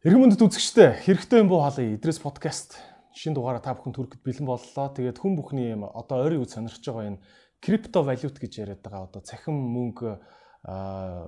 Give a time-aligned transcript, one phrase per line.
[0.00, 1.92] Эрхэм мөндөд үзэгчтэй хэрэгтэй юм буу хаалъя.
[1.92, 2.80] Идрээс подкаст
[3.12, 4.88] шин дугаараа та бүхэн түргэд бэлэн боллоо.
[4.96, 7.22] Тэгээд хүн бүхний юм одоо ойрын үе сонирхож байгаа энэ
[7.60, 9.12] крипто валют гэж яриад байгаа.
[9.12, 10.16] Одоо цахим мөнгө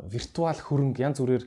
[0.08, 1.44] виртуал хөрөнгө янз бүрээр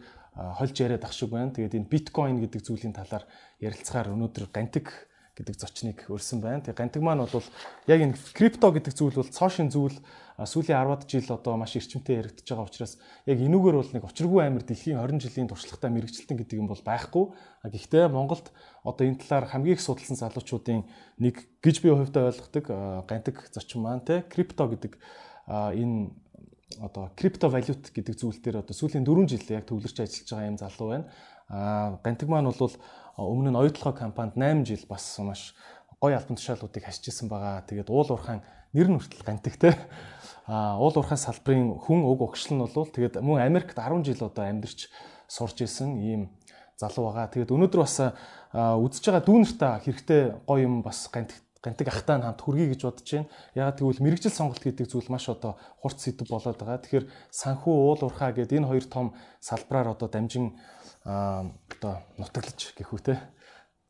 [0.62, 1.50] хольж яриад ах шиг байна.
[1.50, 3.26] Тэгээд энэ биткойн гэдэг зүйлийн талаар
[3.58, 4.94] ярилцахаар өнөөдөр гантик
[5.36, 6.64] гэдэг зочныг өрсөн байна.
[6.64, 7.48] Тэгээ гантик маань бол
[7.92, 10.00] яг энэ крипто гэдэг зүйл бол цоошин зүйл
[10.40, 12.96] сүүлийн 10-ад жил одоо маш эрчимтэй яригдж байгаа учраас
[13.28, 17.26] яг энүүгээр бол нэг очиргүй амир дэлхийн 20 жилийн туршлагатай мэрэгчлэлтэн гэдэг юм бол байхгүй.
[17.68, 18.52] Гэхдээ Монголд
[18.84, 20.84] одоо энэ талаар хамгийн их судалсан залуучуудын
[21.20, 22.66] нэг гэж би хувьдаа ойлгодог
[23.08, 25.00] гантик зочин маань те крипто гэдэг
[25.48, 26.12] энэ
[26.80, 30.60] одоо крипто валют гэдэг зүйл дээр одоо сүүлийн 4 жил яг төвлөрч ажиллаж байгаа юм
[30.60, 31.08] залуу байна.
[31.48, 32.74] А гантик маань бол
[33.18, 35.56] өмнө нь оюутлогоо компанид 8 жил бас маш
[36.02, 37.64] гоё албан тушаалуудыг хасчихсан байгаа.
[37.64, 38.44] Тэгээд уул уурхаан
[38.76, 39.78] нэр нь хүртэл гантик те
[40.48, 44.44] а уул уурхай салбарын хүн уг огшил нь бол тэгээд мөн Америкт 10 жил одоо
[44.44, 44.92] амьдарч
[45.28, 46.22] сурч исэн ийм
[46.76, 47.32] залуу байгаа.
[47.32, 47.98] Тэгээд өнөөдөр бас
[48.54, 53.32] үзэж байгаа дүүнэртээ хэрэгтэй гоё юм бас гантик гантик ахтай хамт хүргэе гэж бодож байна.
[53.56, 56.78] Ягаад гэвэл мэрэгжил сонголт гэдэг зүйл маш одоо хурц сэдв болоод байгаа.
[56.78, 60.54] Тэгэхээр санхүү уул уурхай гэдэг энэ хоёр том салбараар одоо дамжин
[61.06, 63.16] одоо нутаглаж гэх үү те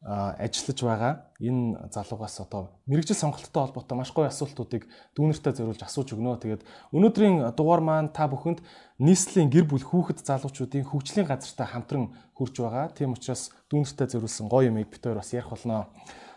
[0.06, 4.86] ажиллаж байгаа энэ залуугаас одоо мэрэгжил сонголттой холбоотой маш гоё асуултуудыг
[5.18, 6.38] дүүнэртээ зориулж асууж өгнө.
[6.38, 6.62] Тэгээд
[6.94, 8.62] өнөөдрийн дугаар маань та бүхэнд
[9.02, 12.94] нийслэлийн гэр бүл хүүхэд залуучуудын хөгжлийн газартай хамтран хүрж байгаа.
[12.94, 15.90] Тийм учраас дүүнэртээ зориулсан гоё юм бид хоёр бас ярих болно.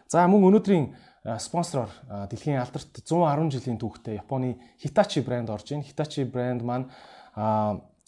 [0.08, 0.96] За мөн өнөөдрийн
[1.36, 1.92] спонсороор
[2.32, 5.84] дэлхийн алдарт 110 жилийн түүхтэй Японы Hitachi брэнд орж ийн.
[5.84, 6.88] Hitachi брэнд маань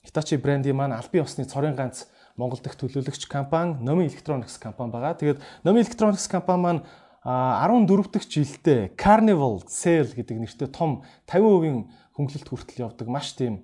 [0.09, 2.09] Hitachi брендийн маань албан ёсны цорын ганц
[2.41, 5.21] Монгол дахь төлөөлөгч компани Nomi Electronics компани байгаа.
[5.21, 6.83] Тэгээд Nomi Electronics компани маань
[7.21, 13.61] 14 дахь жилдээ Carnival Sale гэдэг нэртэй том 50% хөнгөлөлт хүртэл явдаг маш тийм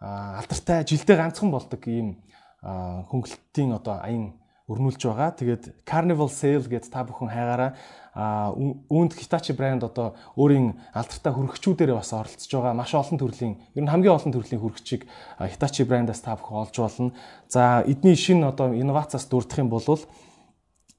[0.00, 2.20] алдартай жилдээ ганцхан болдог ийм
[2.60, 4.36] хөнгөлөлтийн одоо аян
[4.68, 5.32] өрнүүлж байгаа.
[5.32, 7.72] Тэгээд Carnival Sale гэдээ та бүхэн хайгаараа
[8.18, 13.82] а үүнд Hitachi брэнд одоо өөрийн алдартай хөргөчүүдээр бас оролцож байгаа маш олон төрлийн ер
[13.86, 15.06] нь хамгийн олон төрлийн хөргөчийг
[15.38, 17.14] Hitachi брэндаас та бүхэн олж болно.
[17.46, 19.86] За эдний шинэ одоо инновацаас дурдах юм бол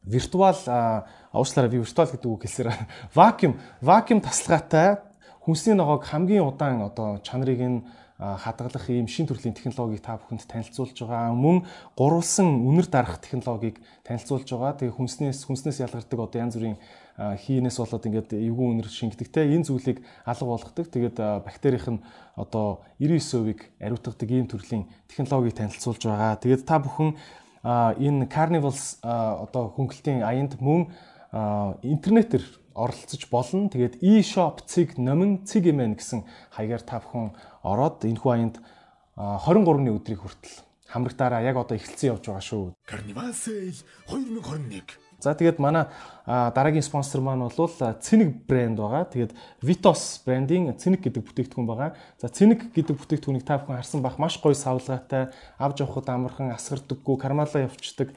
[0.08, 0.56] виртуал
[1.36, 2.72] уучлаарай би виртуал гэдэг үг хэлсээр
[3.20, 5.04] вакуум вакуум тасалгаатай
[5.44, 7.84] хүнсний ногоог хамгийн удаан одоо чанарыг нь
[8.20, 11.32] хадгалах ийм шин төрлийн технологиг та бүхэнд танилцуулж байгаа.
[11.32, 11.64] Мөн
[11.96, 14.76] гурвалсан үнэр дарах технологиг танилцуулж байгаа.
[14.76, 16.76] Тэгээ хүнснээс хүнснээс ялгардаг одоо янз бүрийн
[17.20, 20.88] хийнээс болоод ингээд эвгүй үнэр шингэдэг те энэ зүйлийг алга болгодог.
[20.88, 22.04] Тэгээд бактерийн нь
[22.40, 26.40] одоо 99%-ийг ариутгадаг ийм төрлийн технологиг танилцуулж байгаа.
[26.40, 27.20] Тэгээд та бүхэн
[27.68, 30.88] энэ Carnivals одоо хөнгөлтийн аянд мөн
[31.84, 33.68] интернетээр оролцож болно.
[33.68, 36.24] Тэгээд e-shop цэг номин цэг имэн гэсэн
[36.56, 37.36] хаягаар та бүхэн
[37.68, 38.56] ороод энэхүү аянд
[39.20, 42.64] 23-ны өдрийг хүртэл хамрагтаараа яг одоо эхэлсэн явж байгаа шүү.
[42.88, 45.09] Carnival Sale 2021.
[45.20, 45.92] За тэгээд манай
[46.26, 49.04] дараагийн спонсор маань бол Цэник брэнд байгаа.
[49.04, 51.96] Тэгээд Vitos брендийн Цэник гэдэг бүтээгдэхүүн байгаа.
[52.22, 57.16] За Цэник гэдэг бүтээгдэхүүнийг та бүхэн харсан бах маш гоё савлгаатай, авч явахад амархан асгардаггүй,
[57.20, 58.16] кармалаа явцдаг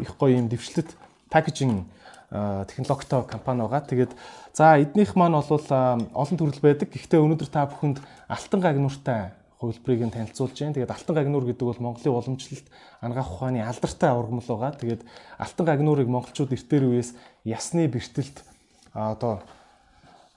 [0.00, 0.96] их гоё юм дэвшлэт
[1.28, 1.84] пакэжинг
[2.30, 3.80] технологитой компани байгаа.
[3.84, 4.12] Тэгээд
[4.52, 6.88] за эднийх маань бол олон төрөл байдаг.
[6.92, 10.74] Гэхдээ өнөөдөр та бүхэнд алтан гагнууртай хувилбарыг нь танилцуулж байна.
[10.74, 12.66] Тэгээд алтан гагнуур гэдэг бол Монголын уламжлалт
[13.02, 14.72] ангаах ухааны алдартай ургамал байгаа.
[14.78, 15.02] Тэгээд
[15.38, 18.42] алтан гагнуурыг монголчууд эртээр үеэс ясны бэртэлд
[18.94, 19.42] одоо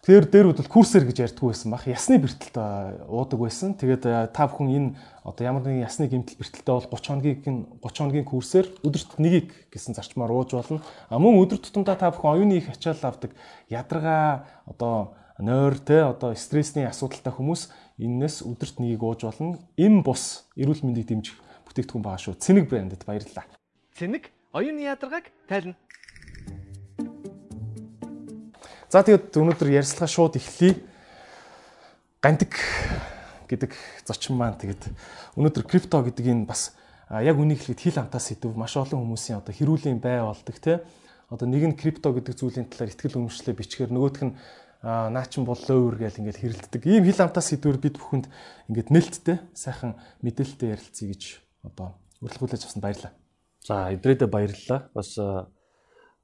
[0.02, 1.86] Тэр дээрүүд бол курсэр гэж ярьдгүй байсан бах.
[1.86, 2.58] Ясны бэртэлт
[3.06, 3.78] уудаг байсан.
[3.78, 4.90] Тэгээд та бүхэн энэ
[5.22, 9.94] одоо ямар нэгэн ясны гэмтэл бэртэлтэй бол 30 хоногийн 30 хоногийн курсээр өдөрт нэгийг гэсэн
[9.94, 10.82] зарчмаар ууж болно.
[11.06, 13.30] А мөн өдөр тутамдаа та бүхэн оюуны их ачаал авдаг
[13.70, 17.70] ядаргаа одоо нойр те одоо стрессний асуудалтай хүмүүс
[18.02, 19.62] энээс өдөрт нэгийг ууж болно.
[19.78, 21.38] Им бус эрүүл мэндийг дэмжих
[21.70, 22.42] бүтээгдэхүүн байгаа шүү.
[22.42, 23.46] Цэник брэндэд баярлалаа.
[23.94, 25.78] Цэник оюуны ядаргааг тайлна.
[28.90, 30.82] За тэгээд өнөөдөр ярьслага шууд эхлэе.
[32.20, 32.58] Гантик
[33.48, 33.72] гэдэг
[34.04, 34.90] зочин маань тэгээд
[35.38, 36.74] өнөөдөр крипто гэдэг энэ бас
[37.08, 40.82] яг үнийг хэлэхэд хил амтаа сэдв маш олон хүмүүсийн одоо хэрүүлийн бай болдог те.
[41.32, 44.36] Одоо нэг нь крипто гэдэг зүйлийн талаар ихтгэл өмчлөө бичгээр нөгөөх нь
[44.82, 46.82] наачин боллоо өөр гэл ингээд хэрэлддэг.
[46.90, 48.26] Ийм хил амтаа сэдвэр бид бүхэнд
[48.74, 49.94] ингээд нээлттэй сайхан
[50.26, 51.24] мэдээлэлтэй ярилцъя гэж
[51.70, 53.14] одоо урилгуулж авсан баярлалаа.
[53.62, 54.90] За эдрээдээ баярлалаа.
[54.98, 55.14] Бас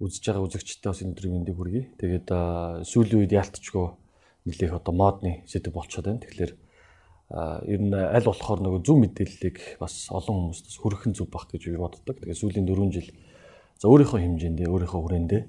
[0.02, 1.86] үзэж байгаа үзэгчдээ бас өнөөдрийн мэндийг хүргэе.
[2.02, 2.28] Тэгээд
[2.82, 3.86] сүүлийн үед яалтчгүй
[4.50, 6.22] нэлээх одоо модны сэдв болчиход байна.
[6.26, 6.54] Тэгэхээр
[7.70, 11.78] ер нь аль болохоор нөгөө зөв мэдээллийг бас олон хүмүүст хүргэх зүг бах гэж би
[11.78, 12.18] боддог.
[12.18, 13.10] Тэгээд сүүлийн 4 жил
[13.78, 15.42] за өөрийнхөө хэмжээндээ өөрийнхөө хүрээндээ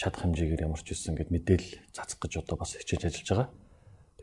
[0.00, 3.48] чадах хэмжээгээр ямар ч үсэн гэд мэдээлэл цацах гэж одоо бас хичээж ажиллаж байгаа.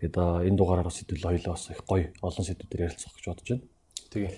[0.02, 0.16] Тэгээд
[0.50, 3.66] энэ дугаараар бас хэдүүл хоёлоо бас их гоё олон сэдвүүдээр ярилцах гэж бодож байна.
[4.10, 4.34] Тэгээ.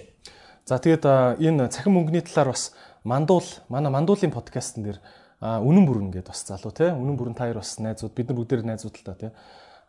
[0.67, 1.05] За тэгээд
[1.39, 2.75] энэ цахим мөнгөний талаар бас
[3.07, 4.99] мандуул манай мандуулын подкастн дээр
[5.39, 8.67] үнэн бүрэн гэдээ бас залуу те үнэн бүрэн та хоёр бас найзууд бид нар бүгдээр
[8.67, 9.31] найзууд л та те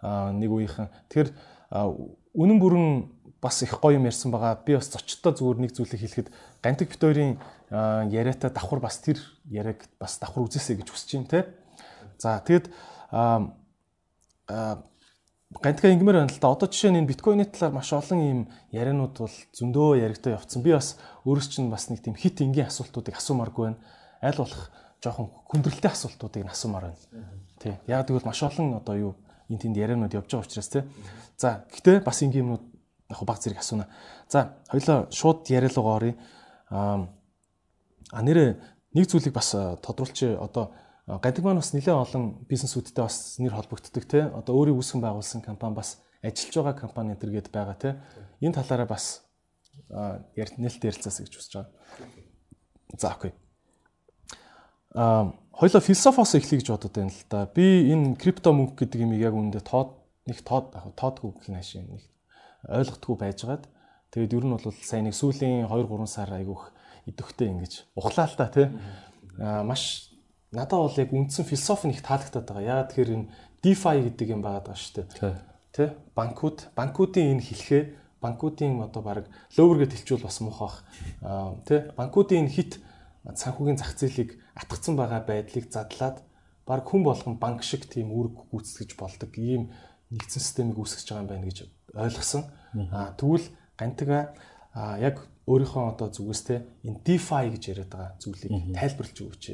[0.06, 1.30] нэг үеийнхэн тэгэхээр
[2.38, 2.86] үнэн бүрэн
[3.42, 6.28] бас их гоё юм ярьсан байгаа би бас зочдтой зүгээр нэг зүйлийг хэлэхэд
[6.62, 7.02] гантик бит
[7.70, 11.40] яриатай давхар бас тэр яриаг бас давхар үзээсэй гэж хүсэж байна те
[12.18, 12.66] за тэгэд
[15.58, 16.54] гантга ингэмээр байна л да.
[16.54, 18.40] Одоо жишээ нь энэ биткойны талаар маш олон ийм
[18.70, 20.62] яриануд бол зөндөө яригдаа явцсан.
[20.62, 20.94] Би бас
[21.26, 23.82] өөрөөс чинь бас нэг тийм хит энгийн асуултуудыг асуумааргүй байна.
[24.22, 24.70] Аль болох
[25.02, 26.98] жоохон хүндрэлтэй асуултуудыг асуумаар байна.
[27.58, 27.74] Тий.
[27.90, 29.12] Яг тэгвэл маш олон одоо юу
[29.50, 30.82] энэ тэнд яриануд явж байгаа учраас тий.
[31.34, 32.64] За гэхдээ бас энгийн юмнууд
[33.10, 33.90] яг баг зэрэг асууна.
[34.30, 36.14] За хоёлаа шууд яриа руу оръё.
[36.70, 37.10] Аа
[38.12, 38.50] нэрээ
[38.94, 40.74] нэг зүйлийг бас тодруулчих одоо
[41.06, 44.22] гадаг маань бас нэлээд олон бизнесүүдтэй бас нэр холбогддог тий.
[44.26, 47.92] Одоо өөрийн үүсгэн байгуулсан компани бас ажиллаж байгаа компани энэ төргээд байгаа тий.
[48.42, 49.26] Энэ талаараа бас
[49.90, 51.72] нээлттэй ярилцаасаа гэж хүсэж байгаа.
[52.98, 53.32] За окей
[54.94, 57.46] а хоёлоо философоос эхлэе гэж бодод байна л да.
[57.46, 61.78] Би энэ крипто мөнгө гэдэг юм яг үүндээ тоод нэг тоод яг тоодгүй гэх нааш
[61.78, 62.02] юм нэг
[62.66, 63.64] ойлгохгүй байжгаад
[64.10, 66.74] тэгээд ер нь бол сайн нэг сүүлийн 2 3 сар айгүйх
[67.06, 68.68] идэвхтэй ингэж ухлаа л та тий.
[69.38, 70.12] маш
[70.52, 72.68] надад бол яг үндсэн философи нэг таалагдаад байгаа.
[72.84, 73.30] Яагаад тэгэхээр энэ
[73.62, 75.36] DeFi гэдэг юм байгаа шүү дээ.
[75.72, 75.88] Тий.
[76.16, 77.82] Банкуд банкуудын энэ хэлхээ
[78.20, 79.26] банкуудын одоо баг
[79.56, 80.78] ловергээд хэлчихвэл бас муухай бах.
[81.64, 81.80] Тий.
[81.96, 82.72] Банкуудын энэ хит
[83.24, 86.20] санхүүгийн зах зээлийг атгцсан байгаа байдлыг задлаад
[86.66, 89.70] баг хүн болгон банк шиг тийм үүрэг гүйцэтгэж болдог ийм
[90.10, 91.58] нэгдсэн системийг үүсгэж байгаа юм байна гэж
[91.94, 92.42] ойлгосон.
[92.90, 93.46] Аа тэгвэл
[93.78, 94.34] гантга
[94.98, 95.16] яг
[95.50, 96.54] өөрийнхөө одоо зүгээс те
[96.86, 99.44] энэ DeFi гэж яриад байгаа зүйлийг тайлбарлаж өгөөч.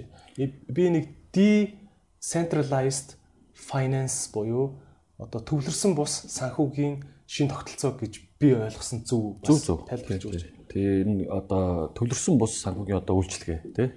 [0.68, 3.16] Би нэг decentralized
[3.56, 4.76] finance буюу
[5.16, 10.44] одоо төвлөрсөн бус санхүүгийн шин тогтолцоо гэж би ойлгосон зөв зөв тайлбарлаж өгөөч.
[10.68, 13.88] Тэгээ энэ одоо төвлөрсөн бус санхүүгийн одоо үйлчлэгээ тий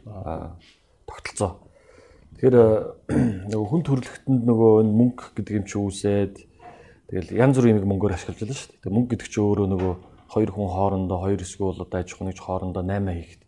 [1.04, 1.68] тогтолцоо.
[2.40, 2.56] Тэгэхээр
[3.52, 6.34] нөгөө хүн төрөлхтөнд нөгөө мөнгө гэдэг юм чи үүсээд
[7.12, 8.80] тэгэл янз бүрийн юм мөнгөөр ашиглаж байна шүү дээ.
[8.80, 9.94] Тэгээ мөнгө гэдэг чи өөрөө нөгөө
[10.30, 13.42] хоёр хүн хоорондоо хоёр эсвэл одоо аж ахуйн нэгж хоорондоо 8 хийхэд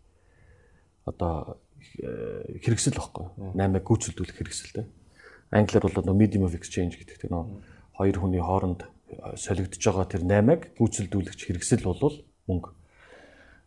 [1.06, 1.62] одоо
[2.02, 3.26] э, хэрэгсэл баггүй.
[3.54, 4.84] 8 гүйцэлдүүлэх хэрэгсэлтэй.
[5.54, 7.44] Англиар бол одоо medium of exchange гэдэг тэр нөө
[7.94, 12.18] хоёр хүний хооронд э, солигдож байгаа тэр 8-ыг гүйцэлдүүлэгч хэрэгсэл бол
[12.50, 12.70] мөнгө.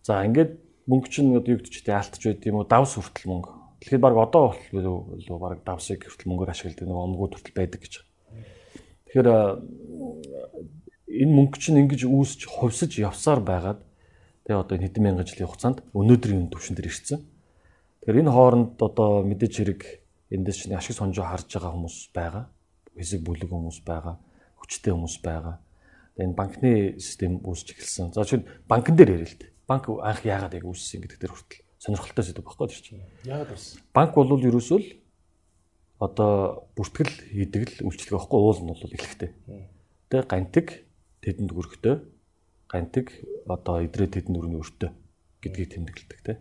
[0.04, 0.60] За ингээд
[0.92, 2.68] мөнгө чинь одоо юу гэдэгтэй алтж байд юм уу?
[2.68, 3.52] Давс хүртэл мөнгө.
[3.80, 7.94] Тэгэхээр баг одоо болтол баг давсыг хүртэл мөнгөөр ашигладаг нэг омгууд хүртэл байдаг гэж.
[9.08, 9.40] Тэгэхээр э,
[11.10, 13.80] энэ мөнгө чинь ингэж үүсч хувьсаж явсаар байгаад
[14.46, 17.20] тэгээ одоо хэдэн мянган жилийн хугацаанд өнөөдрийн түвшин дээр ирсэн.
[18.06, 19.82] Тэгэхээр энэ хооронд одоо мэдээж хэрэг
[20.34, 22.46] эндээс чинь ашиг сонжоо харж байгаа хүмүүс байгаа.
[22.98, 24.22] Хэсэг бүлэг хүмүүс байгаа.
[24.62, 25.62] Хүчтэй хүмүүс байгаа.
[26.16, 26.72] Тэгээ энэ банкны
[27.02, 28.14] систем үүсч эхэлсэн.
[28.14, 31.62] За чинь банкн дээр ярил л дээ банк анх яагаад яг үүссэн гэдэг дээр хүртэл
[31.82, 33.02] сонирхолтой зүйл баггүй тийм.
[33.26, 33.82] Яагаад үүссэн?
[33.94, 34.88] Банк бол ерөөсөө л
[35.98, 39.32] одоо бүртгэл хийдэг л үйлчлэг байхгүй уул нь бол эхлэхтэй.
[40.10, 40.85] Тэ гантик
[41.26, 41.96] тэдэнд өрхтөө
[42.70, 43.18] гантик
[43.50, 44.90] одоо идрээ тэдэнд өргөний өртөө
[45.42, 46.34] гэдгийг тэмдэглэдэг тэ.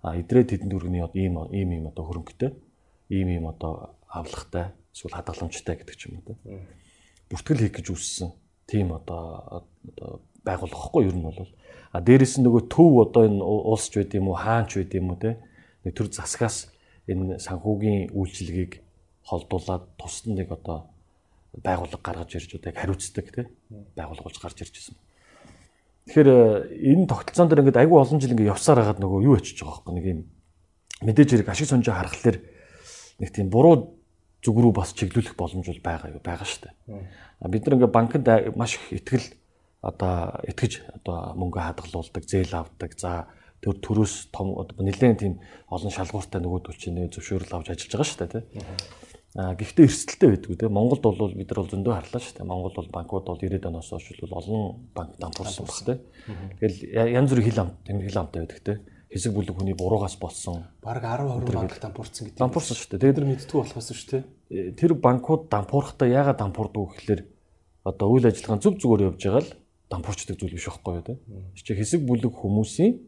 [0.00, 2.50] А идрээ тэдэнд өргөний ийм ийм ийм одоо хөрөнгөтэй
[3.12, 6.40] ийм ийм одоо авлагтай эсвэл хадгаламжтай гэдэг ч юм уу тэ.
[7.28, 8.32] Бүртгэл хийх гэж үүссэн.
[8.64, 11.52] Тийм одоо одоо байгууллагахгүй ер нь бол
[11.92, 15.20] А дээрэс нь нөгөө төв одоо энэ улсч байд юм уу хаанч байд юм уу
[15.20, 15.36] те
[15.84, 16.72] нэг төр засгаас
[17.04, 18.80] энэ санхүүгийн үйлчилгээг
[19.28, 20.88] холдуулаад тусад нэг одоо
[21.60, 23.48] байгууллага гаргаж ирж одоо яг хариуцдаг те
[23.96, 24.96] байгууллага болж гарч ирж байсан.
[26.08, 26.36] Тэгэхээр э,
[26.96, 29.94] энэ тогтолцоон дээр ингээд айгүй олон жил ингээд явсаар хагаад нөгөө юу очиж байгаа байхгүй
[29.94, 30.20] нэг юм
[31.04, 32.38] мэдээж хэрэг ашиг сонжоо харахаар
[33.20, 34.00] нэг тийм буруу
[34.42, 36.74] зүг рүү бас чиглүүлэх боломж бол байгаа байгаа шүү дээ.
[37.46, 39.28] Бид нар ингээд банкнд маш их ихтгэл
[39.82, 42.90] одоо итгэж одоо мөнгө хадгалуулдаг, зээл авдаг.
[42.98, 43.26] За
[43.62, 45.38] төр төрөөс том нэлээд тийм
[45.70, 48.44] олон шалгууртай нөгөөдөл чинь зөвшөөрөл авч ажиллаж байгаа шүү дээ тий.
[49.32, 50.68] А гэхдээ эрсдэлтэй байдгүй тий.
[50.68, 52.50] Монголд бол бид нар бол зөндөө харлаа шүү дээ.
[52.52, 55.96] Монгол бол банкуд бол 90-ад оноос хойш бол олон банк дампуурсан баг тий.
[56.60, 58.76] Тэгэл янз бүрийн хил ам тэмэр хил амтай байдаг тий.
[59.08, 60.68] Хэсэг бүлэг хүний буруугаас болсон.
[60.84, 62.40] Бараг 10 20 банк дампуурсан гэдэг.
[62.44, 63.00] Дампуурсан шүү дээ.
[63.00, 64.22] Тэгээд тэр мэдтгүү болохоос шүү дээ.
[64.52, 67.20] Э, тэр банкуд дампуурхдаа яагаад дампуурдаг вэ гэхээр
[67.88, 69.52] одоо үйл ажиллагаа зүг зүгээр явж байгаа л
[69.88, 71.16] дампуурчдаг зүйл биш байхгүй юу те.
[71.56, 73.00] Чи хэсэг бүлэг хүмүүсийн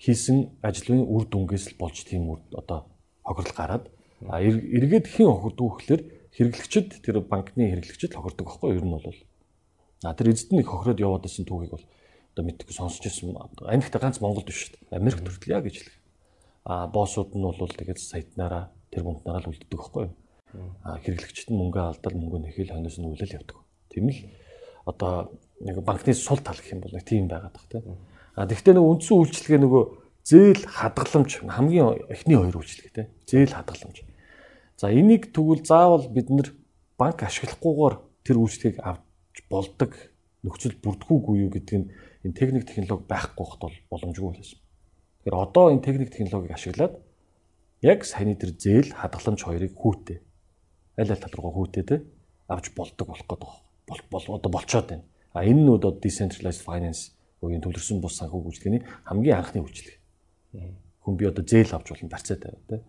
[0.00, 2.88] хийсэн ажлын үр дүнгээс л болж тийм үр одоо
[3.24, 3.84] хохирол гараад
[4.28, 6.02] а эргээд хэн хохирдог гэхээр
[6.36, 9.20] хэрэглэгчд тэр банкны хэрэглэгчд хохирдог байхгүй юу ер нь бол.
[10.04, 11.86] А тэр эзэд нэг хохироод яваад байсан түүхийг бол
[12.36, 13.36] одоо мэдгүй сонсч ирсэн
[13.66, 14.96] анихта ганц Монголд биш шүү дээ.
[15.00, 15.96] Америк төрөл яа гэж хэлэх.
[16.64, 20.14] А боссууд нь бол тэгээд сайтнаараа тэр бунтнаараа л үлддэг байхгүй юу?
[20.84, 23.58] А хэрэглэгчд нь мөнгө алдаад мөнгө нэхэл хойноос нь үлээл явдаг.
[23.90, 24.20] Тийм л
[24.86, 27.98] одоо нэг банкны сул тал гэх юм бол нэг тийм байгаад баг тийм.
[28.34, 29.82] А тэгвэл нэг үндсэн үйлчлэгээ нөгөө
[30.24, 33.08] зээл хадгаламж хамгийн эхний хоёр үйлчлэгээ тийм.
[33.26, 34.09] Зээл хадгаламж.
[34.80, 36.56] За энийг тэгвэл заавал бид нэр
[36.96, 37.94] банк ашиглахгүйгээр
[38.24, 39.92] тэр үйлчлэгийг авч болдог
[40.40, 41.92] нөхцөл бүрдгүүгүй юу гэдэг нь
[42.24, 44.56] энэ техник технологи байхгүй хот бол боломжгүй байсан.
[45.20, 46.96] Тэгэхээр одоо энэ техник технологиг ашиглаад
[47.84, 50.24] яг саяны тэр зээл хадгаламж хоёрыг хүүтэй
[50.96, 51.96] аль аль тал руугаа хүүтэй те
[52.48, 53.52] авч болдог болох гэдэг
[53.84, 55.04] бол одоо болцоод байна.
[55.36, 57.12] А энэ нь одоо decentralized finance
[57.44, 60.00] буюу төвлөрсөн бус санхүү үйлчлэгээний хамгийн анхны үйлчлэг.
[61.04, 62.80] Хүн би одоо зээл авч болно барьцаа тавиад те.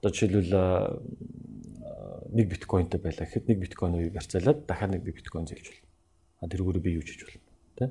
[0.00, 0.54] Одоо жишээлбэл
[2.32, 5.88] нэг биткойнтэй байлаа гэхэд нэг биткойныг барьцаалаад дахиад нэг биткойн зээлж болно.
[6.42, 7.40] А тэргүүрээ би юу хийж болно
[7.78, 7.90] те.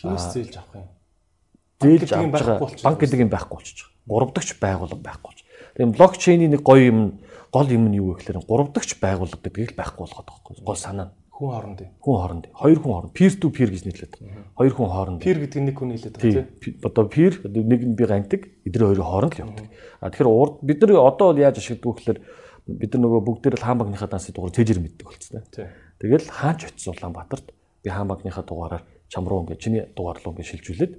[0.00, 0.88] Хинээс зээлж авах юм.
[1.82, 3.88] Зээлж авах байгаа банк гэдэг юм байхгүй болчих.
[4.06, 5.46] Гуравдагч байгууллага байхгүй болчих.
[5.76, 7.00] Тэгээ блокчейний нэг гоё юм
[7.52, 10.64] гол юм нь юу вэ гэхээр гуравдагч байгууллага гэдгийг л байхгүй болгоод байгаа байхгүй.
[10.64, 11.88] Гол санаа нь хүн хоорондын.
[12.00, 12.52] Хүн хоорондын.
[12.56, 13.12] Хоёр хүн хооронд.
[13.12, 14.20] Peer to peer гэж нэрлэдэг.
[14.56, 15.20] Хоёр хүн хооронд.
[15.20, 16.74] Peer гэдэг нь нэг хүн хэлээд байгаа тийм.
[16.80, 18.42] Одоо peer нэг нь би гандаг.
[18.64, 19.68] Эдгээр хоёрын хооронд л явдаг.
[20.00, 22.18] А тэгэхээр урд бид нар одоо бол яаж ашигладаг вэ гэхээр
[22.66, 25.44] бид нар нөгөө бүгд тэр хаан банкныхаа дансын дугаар цэжэр мэддэг болцсон.
[26.00, 27.52] Тэгэл хаач очиж Улаанбаатарт
[27.84, 30.92] би хаан банкныхаа дугаараар чам руу ингээд чиний дугаар руу ингээд шилжүүлээд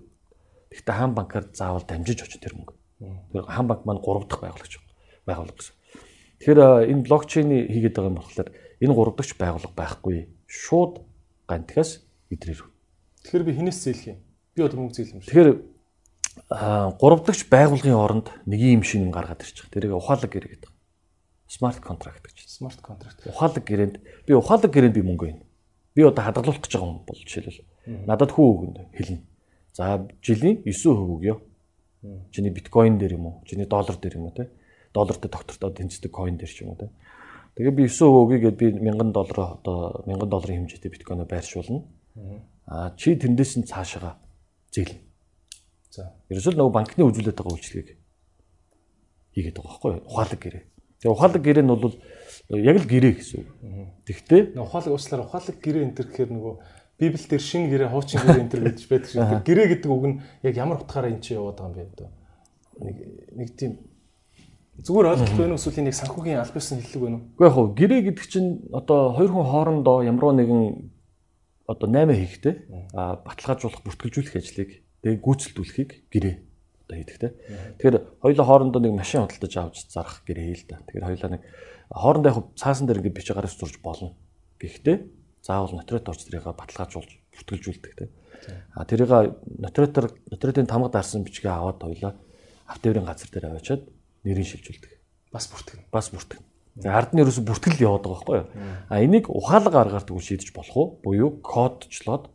[0.70, 2.78] тэгтээ хаан банкаар заавал дамжиж очиж тэр мөнгө.
[3.34, 4.74] Тэр хаан банк маань 3 дахь байгуулагч
[5.26, 5.76] байгууллага гэсэн.
[6.40, 6.60] Тэгэхээр
[6.94, 8.50] энэ блокчейний хийгээд байгаа юм болохоор
[8.82, 10.30] энэ 3 дахь байгууллага байхгүй.
[10.48, 11.02] Шууд
[11.48, 12.64] гантгаас идрээр.
[13.24, 14.18] Тэгэхээр би хинээс зээлх юм.
[14.56, 15.32] Би одоо мөнгө зээлх юм шиг.
[15.32, 15.50] Тэгэхээр
[16.50, 19.70] а 3 дахь байгууллагын оронд нэг юм шин гаргаад ирчих.
[19.74, 20.72] Тэрийг ухаалаг гэрээ гэдэг.
[21.48, 22.46] Smart contract гэж.
[22.46, 23.24] Smart contract.
[23.24, 23.96] Ухаалаг гэрээнд
[24.28, 25.46] би ухаалаг гэрээнд би мөнгө өгнө.
[25.96, 27.64] Би одоо хадгалуулах гэж байгаа юм бол жишээлбэл
[28.06, 29.24] надад хүү өгнө хэлнэ.
[29.72, 31.40] За жилийн 9% өгье.
[32.32, 33.36] Чиний биткойн дээр юм уу?
[33.48, 34.52] Чиний доллар дээр юм уу те?
[34.94, 36.90] Доллартай тогтвортой тэнцдэг койн дээр ч юм уу те?
[37.58, 41.82] Тэгээ би 9% өгье гэд би 1000 доллараа одоо 1000 долларын хэмжээтэй биткойноо байршуулна.
[42.70, 44.22] Аа чи тэндээс нь цаашаага
[44.70, 45.02] зээлнэ.
[45.90, 46.14] За.
[46.30, 47.98] Ерөөсөл нөгөө банкны үзүүлээд байгаа үйлчлэгийг
[49.34, 50.06] хийгээд байгаа байхгүй юу?
[50.06, 50.64] Ухаалаг гэрээ.
[51.02, 51.96] Тэгээ ухаалаг гэрээ нь бол
[52.58, 53.50] яг л гэрээ гэсэн үг.
[54.06, 56.56] Тэгтээ ухаалаг уучлаарай ухаалаг гэрээ энэ төр гэхээр нөгөө
[56.98, 59.22] Библ дээр шинэ гэрээ хуучин гэрээ энэ төр гэж байдаг шиг.
[59.46, 62.10] Гэрээ гэдэг үг нь яг ямар утгаараа энэ чи яваад байгаа юм бэ одоо?
[62.82, 62.96] Нэг
[63.38, 63.72] нэг тийм
[64.78, 67.26] зүгээр ойлголт байна уу эсвэл нэг санхүүгийн албасын хэллэг байна уу?
[67.34, 70.62] Үгүй яг хөө гэрээ гэдэг чинь одоо хоёр хүн хоорондоо ямар нэгэн
[71.66, 72.56] одоо 8 хийхтэй
[72.94, 74.70] а баталгаажуулах бүртгэлжүүлэх ажлыг
[75.02, 76.36] тэгээ гүйцэлдүүлэхийг гэрээ
[76.88, 77.34] одоо хийдэг те.
[77.82, 80.80] Тэгэхээр хоёулаа хоорондоо нэг машин худалдаж авч зарах гэрээ л да.
[80.88, 81.44] Тэгэхээр хоёулаа нэг
[81.92, 84.16] хоорондоо яг цаасан дээр ингээд бичиг гараас зурж болно.
[84.62, 84.98] Гэхдээ
[85.44, 88.06] заавал нотрот орж тэрийг баталгаажуулж бүртгэлжүүлдэг те.
[88.72, 89.12] А тэрийг
[89.60, 92.16] нотротор нотротын тамга дарсан бичгээ аваад хоёулаа
[92.68, 93.84] автоврын газар дээр аваачаад
[94.28, 94.92] нэрийг шилжүүлдэг.
[95.32, 95.88] Бас бүртгэн.
[95.92, 96.44] Бас бүртгэн.
[96.86, 98.48] Ард нь ерөөсө бүртгэл яваад байгаа байхгүй юу?
[98.92, 100.88] А энийг ухаалаг аргаар тэгвэл шийдэж болох уу?
[101.02, 102.30] Буюу кодчлоод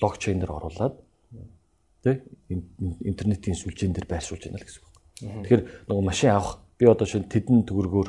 [0.00, 0.96] блокчейн дээр оруулаад
[2.00, 2.24] тий
[3.04, 4.96] интернетийн сүлжээн дээр байршуулж байна л гэсэн үг.
[5.44, 5.62] Тэгэхээр
[5.92, 8.08] нөгөө машин авах би одоо шинэ тэдэн төгрөгөөр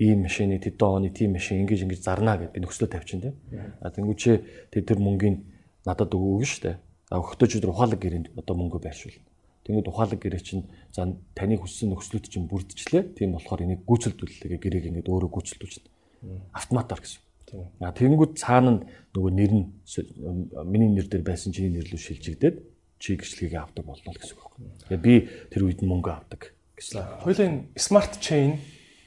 [0.00, 3.32] ийм машины тэдэн оны тийм машин ингэж ингэж зарна гэд би нөхцөлөө тавьчин тий.
[3.84, 5.44] А тэнгуүчээ тэд тэр мөнгийг
[5.84, 6.76] надад өгөөг шүү дээ.
[7.12, 9.20] А өгтөж өдөр ухаалаг гэрээнд одоо мөнгө байршуулна.
[9.62, 11.06] Тэнгүүд ухаалаг гэрээ чинь за
[11.38, 13.14] таны хүссэн нөхцлөд чинь бүрдчихлээ.
[13.14, 16.42] Тийм болохоор энийг гүйцэлдүүлэлгээ гэрээг ингээд өөрөө гүйцэлдүүлж байна.
[16.50, 17.22] Автоматар гэсэн.
[17.46, 17.70] Тийм.
[17.78, 18.82] А тэнгүүд цаана
[19.14, 19.66] нөгөө нэр нь
[20.66, 22.56] миний нэр дээр байсан чиний нэр рүү шилжигдээд
[22.98, 24.74] чи гэрчлэгийг авдаг болно гэсэн үг байна.
[24.90, 25.14] Тэгээ би
[25.54, 27.22] тэр үед мөнгө авдаг гэсэн.
[27.22, 28.58] Хоёлаа энэ smart chain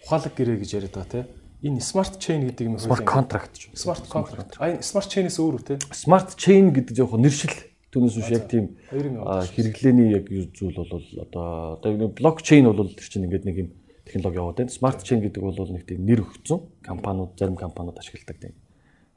[0.07, 1.27] ухаалаг гэрээ гэж яриад байгаа тийм.
[1.65, 3.53] Энэ smart chain гэдэг юм smart contract.
[3.73, 4.55] Smart contract.
[4.61, 5.79] А энэ smart chain-ээс өөр үү тийм.
[5.89, 7.55] Smart chain гэдэг яг нэршил
[7.95, 13.47] Түүнээс биш яг тийм хэрэглээний яг зүйл бол одоо одоо блокчейн бол тэр чинь ингээд
[13.47, 13.69] нэг юм
[14.03, 14.75] технологи яваад байна.
[14.75, 18.53] Смарт чейн гэдэг бол нэг тийм нэр өгсөн компаниуд зарим компаниуд ашигладаг тийм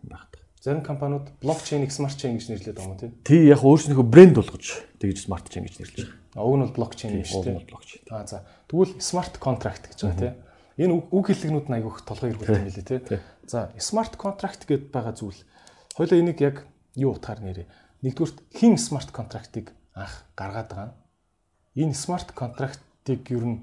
[0.07, 0.31] байна.
[0.63, 3.13] Зарим компаниуд блокчейнийг смарт чейн гэж нэрлэдэг юм тийм.
[3.27, 6.47] Тий яг өөрснийхөө брэнд болгож тэгж смарт чейн гэж нэрлэж байгаа.
[6.47, 7.59] Уг нь бол блокчейн биш тийм.
[8.15, 8.47] Аа за.
[8.71, 10.37] Тэгвэл смарт контракт гэж байгаа тийм.
[10.79, 13.23] Энэ үг хэллэгнүүд нь айгүйх толгой эргүүлдэг юм лээ тийм.
[13.43, 15.43] За смарт контракт гэдээ байгаа зүйл.
[15.99, 17.67] Хоёлаа энийг яг юу утгаар нэрээ
[18.03, 20.95] Нэгдүгürt хин смарт контрактыг анх гаргаад байгаа.
[21.75, 23.59] Энэ смарт контрактыг ер нь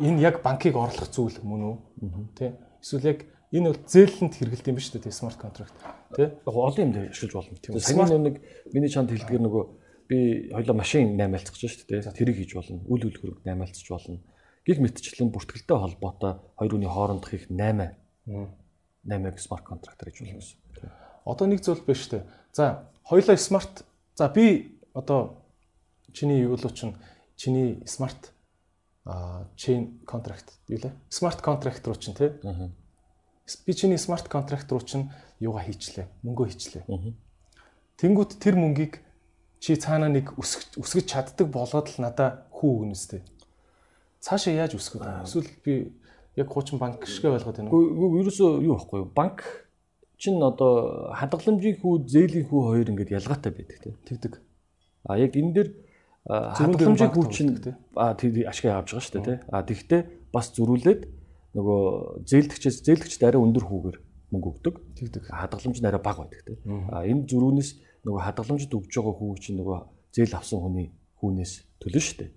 [0.00, 1.76] энэ яг банкыг орлох зүйл мөн үү?
[2.36, 2.56] Тэ?
[2.80, 3.18] Эсвэл яг
[3.52, 5.76] энэ бол зээлэнд хэрэгэлт юм ба шүү дээ смарт контракт.
[6.16, 6.32] Тэ?
[6.40, 7.60] Яг олон юм дээр ашиглаж болно.
[7.60, 7.76] Тийм.
[7.76, 8.36] Саяны нэг
[8.72, 9.64] миний чанд хэлдгээр нөгөө
[10.08, 10.18] би
[10.56, 12.16] хоёлоо машин 8 альцах гэж шүү дээ.
[12.16, 12.80] Тэрийг хийж болно.
[12.88, 14.24] Үл үл хөрөг 8 альцах болно.
[14.64, 17.92] Гэх мэтчлэн бүртгэлтэй холбоотой хоёр хүний хоорондох их 8
[19.04, 21.01] 8 смарт контракт гэж болно гэсэн.
[21.24, 22.24] Одоо нэг зүйл байна шүү дээ.
[22.52, 23.84] За, хоёлаа смарт.
[24.14, 25.42] За би одоо
[26.12, 26.94] чиний юу л чинь
[27.36, 28.32] чиний смарт
[29.04, 30.92] а chain contract лээ?
[31.10, 32.30] Smart contract руу чинь тий.
[33.66, 35.10] би чиний смарт контракт руу чинь
[35.40, 36.06] юугаа хийчлээ.
[36.22, 36.84] Мөнгөө хийчлээ.
[37.98, 39.02] Тэнгүүт тэр мөнгийг
[39.58, 43.22] чи цаана нэг өсгөж чаддаг болоод л надаа хүү өгнө үстэй.
[44.22, 45.26] Цаашаа яаж өсгөх вэ?
[45.26, 45.72] Эсвэл би
[46.38, 47.82] яг хуучин банк шигэ ойлгоод байна уу?
[47.82, 49.10] Үгүй ерөөсөө юу байхгүй юу?
[49.10, 49.42] Банк
[50.22, 53.94] чинь одоо хадгаламжийн хүү, зээлийн хүү хоёр ингээд ялгаатай байдаг тийм.
[54.06, 54.32] Тэгдэг.
[55.02, 55.68] А яг энэ дээр
[56.30, 57.58] хадгаламжийн хүү чинь
[57.98, 59.40] а тэр ашиг авч байгаа шүү дээ тийм.
[59.50, 61.02] А тэгвэл бас зөрүүлээд
[61.58, 61.82] нөгөө
[62.22, 63.98] зээлдэгчээс зээлдэгчд арай өндөр хүүгээр
[64.30, 64.74] мөнгө өгдөг.
[64.94, 65.22] Тэгдэг.
[65.26, 66.86] Хадгаламж нь арай бага байдаг тийм.
[66.94, 67.70] А энэ зөрүүнээс
[68.06, 69.78] нөгөө хадгаламжид өгж байгаа хүүг чинь нөгөө
[70.14, 71.52] зээл авсан хүний хүүнээс
[71.82, 72.30] төлнө шүү дээ.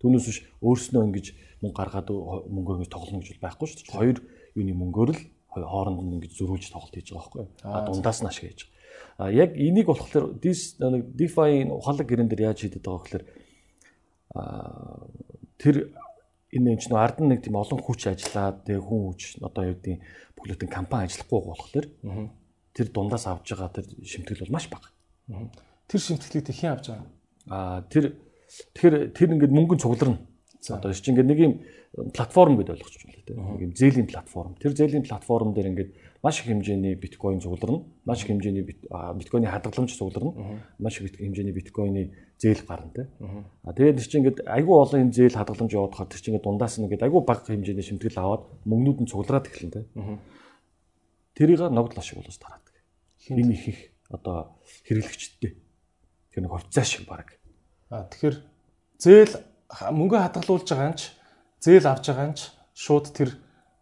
[0.00, 1.26] Түүнээс биш өөрснөө ингэж
[1.60, 3.96] мөнгө гаргаад мөнгөөр ингэж тоглоно гэж байхгүй шүү дээ.
[4.00, 4.18] Хоёр
[4.56, 5.20] юуны мөнгөөр л
[5.50, 7.46] хооронд нь ингэж зөрүүлж тоглолт хийж байгаа байхгүй.
[7.66, 8.78] А дундаас нь ашиг хийж байгаа.
[9.20, 13.24] А яг энийг болохоор this нэг DeFi ухаалаг гэрэн дээр яаж хийдэд байгаа гэхээр
[14.34, 14.42] а
[15.58, 15.76] тэр
[16.54, 19.76] энэ ч нөө ард нь нэг тийм олон хүч ажиллаад тэгээ хүн хүч одоо юу
[19.78, 20.00] гэдгийг
[20.34, 21.86] бүхлөтэн компани ажиллахгүй болохоор
[22.74, 24.88] тэр дундаас авж байгаа тэр шимтгэл бол маш бага.
[25.90, 27.06] Тэр шимтгэлийг хэн авч байгаа?
[27.50, 28.16] А тэр
[28.74, 30.18] тэгэхээр тэр ингээд мөнгөнд цугларна.
[30.70, 31.52] Одоо чи ингээд нэг юм
[31.90, 33.38] платформ гэдээ юм л тийм.
[33.58, 34.54] Юм зээлийн платформ.
[34.62, 35.90] Тэр зээлийн платформ дээр ингээд
[36.22, 37.82] маш их хэмжээний биткойн цугларна.
[38.06, 40.62] Маш их хэмжээний биткойны хадгаламж цугларна.
[40.78, 43.08] Маш их хэмжээний биткойны зээл гарна тийм.
[43.66, 46.86] А тэгээд чи ингээд айгүй олон энэ зээл хадгаламж явуудахаар тэр чи ингээд дундаас нь
[46.86, 50.18] ингээд айгүй бага хэмжээний шимтгэл аваад мөнгнүүд нь цуглараад эхэлнэ тийм.
[51.34, 52.74] Тэрийг ногдол ашиг болоос тараадаг.
[53.34, 54.54] Энэ их их одоо
[54.86, 55.58] хэрэглэгчдтэй.
[56.30, 57.34] Тэр нэг хувьцаа шиг баг.
[57.90, 58.36] А тэгэхээр
[59.02, 59.34] зээл
[59.90, 61.18] мөнгө хадгалуулж байгаа нь ч
[61.60, 63.36] зээл авж байгаа нь ч шууд тэр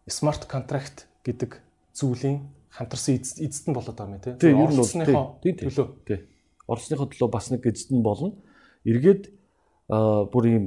[0.07, 1.63] смарт контракт гэдэг
[1.95, 4.33] зүйлийн хамтарсан эзэд нь болоод байгаа юм тий.
[4.35, 5.87] Тийм ер нь бол тий төлөө.
[6.05, 6.19] Тий.
[6.67, 8.35] Орсныхоо төлөө бас нэг эзэд нь болно.
[8.83, 9.31] Эргээд
[9.87, 10.65] бүр ийм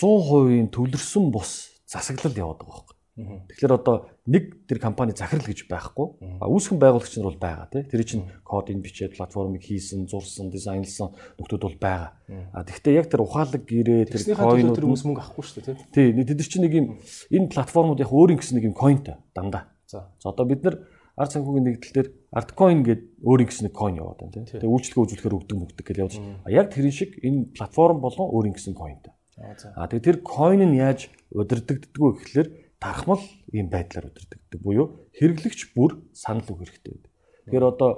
[0.00, 2.95] 100% төвлөрсөн бус засаглал яваад байгаа.
[3.16, 6.20] Тэгэхээр одоо нэг тэр компани захирал гэж байхгүй.
[6.36, 7.82] Үүсгэн байгуулагч нар бол байгаа тий.
[7.88, 12.12] Тэр чинь кодыг бичээд платформыг хийсэн, зурсан, дизайнлсан нөхдүүд бол байгаа.
[12.52, 16.12] А тэгвэл яг тэр ухаалаг гэрээ тэр койнууд тэр хүмүүс мөнгө авахгүй шүү дээ тий.
[16.12, 16.28] Тий.
[16.28, 16.86] Тэд чинь нэг юм
[17.32, 19.72] энэ платформуд яг өөрийн гэсэн нэг юм койнтой дандаа.
[19.88, 20.12] За.
[20.20, 20.84] За одоо бид нар
[21.16, 24.44] ард санхүүгийн нэгдэл дээр Artcoin гэдэг өөрийн гэсэн нэг coin яваад байна тийм.
[24.44, 26.44] Тэгээ үйлчлэгээ үзүүлэхээр өгдөг мөгдөг гэж байна.
[26.44, 29.16] А яг тэрэн шиг энэ платформ болгон өөрийн гэсэн coinтэй.
[29.40, 34.60] А тэгээ тэр coin нь яаж удирдагддггүй гэхэлэр тархмал ийм байдлаар удирдагддаг.
[34.60, 37.12] Буюу хэрэглэгч бүр санал өгөх хэрэгтэй байдаг.
[37.46, 37.90] Тэгэхээр одоо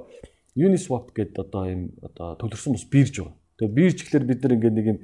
[0.58, 3.36] Uniswap гэдэг одоо ийм одоо төлөрсөн бас бирж байгаа.
[3.58, 4.98] Тэгээ бирж гэхэлэр бид нар ингээд нэг юм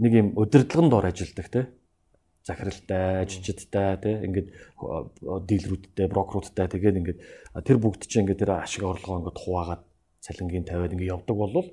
[0.00, 1.66] нэг юм удирдлагын дор ажилладаг тийм
[2.46, 4.48] захиралтай, ажичдтай тий ингээд
[5.50, 7.18] дийлрүүдтэй, брокеруудтай тэгээд ингээд
[7.66, 9.82] тэр бүгд чинь ингээд тэр ашиг орлогоо ингээд хуваагаад
[10.22, 11.68] цалингийн тавиад ингээд явдаг болвол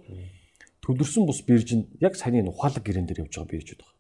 [0.82, 3.98] төвлөрсөн бус биржинд яг саяны ухаалаг гэрэн дээр явж байгаа биржүүд байна.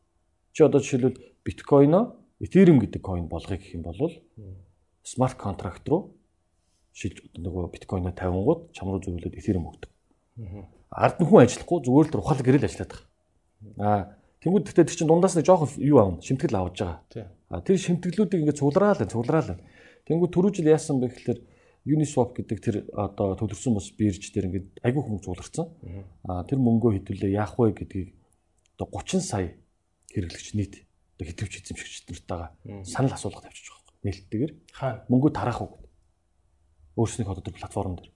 [0.53, 1.99] Чи одоо жишээлбэл биткойно
[2.43, 4.11] Ethereum гэдэг coin болгоё гэх юм бол
[5.03, 6.11] смарт контракт руу
[6.91, 9.89] шилж нөгөө биткойно 50 чам руу зөвлөд Ethereum өгдөг.
[10.91, 12.99] Ард нь хүн ажиллахгүй зүгээр л тэр ухаалаг гэрэл ажилладаг.
[13.79, 17.31] Аа Тэнгүүд гэхдээ тэр чинь дундаас нэг жоохон юу аавна, шимтгэл авж байгаа.
[17.47, 19.55] А тэр шимтгэлүүдийг ингээд цуглараал, цуглараал.
[20.03, 21.39] Тэнгүүд түрүү жил яасан бэ гэхээр
[21.87, 25.71] Uniswap гэдэг тэр одоо төлөрсөн бус бирж дээр ингээд айгүй хүмүүс цугларсан.
[26.27, 28.11] А тэр мөнгөө хэдүүлээ яах вэ гэдгийг
[28.75, 29.55] одоо 30 сая
[30.11, 30.83] хэрэглэгч нийт
[31.17, 32.49] одоо хитвч эзэмшигч нартайгаа
[32.83, 33.81] санал асуулга тавьчих жоох.
[34.03, 35.91] Нээлттэйгээр хаана мөнгөө тараах уу гэдэг.
[36.97, 38.13] Өөрснийх одоо тэр платформ дээр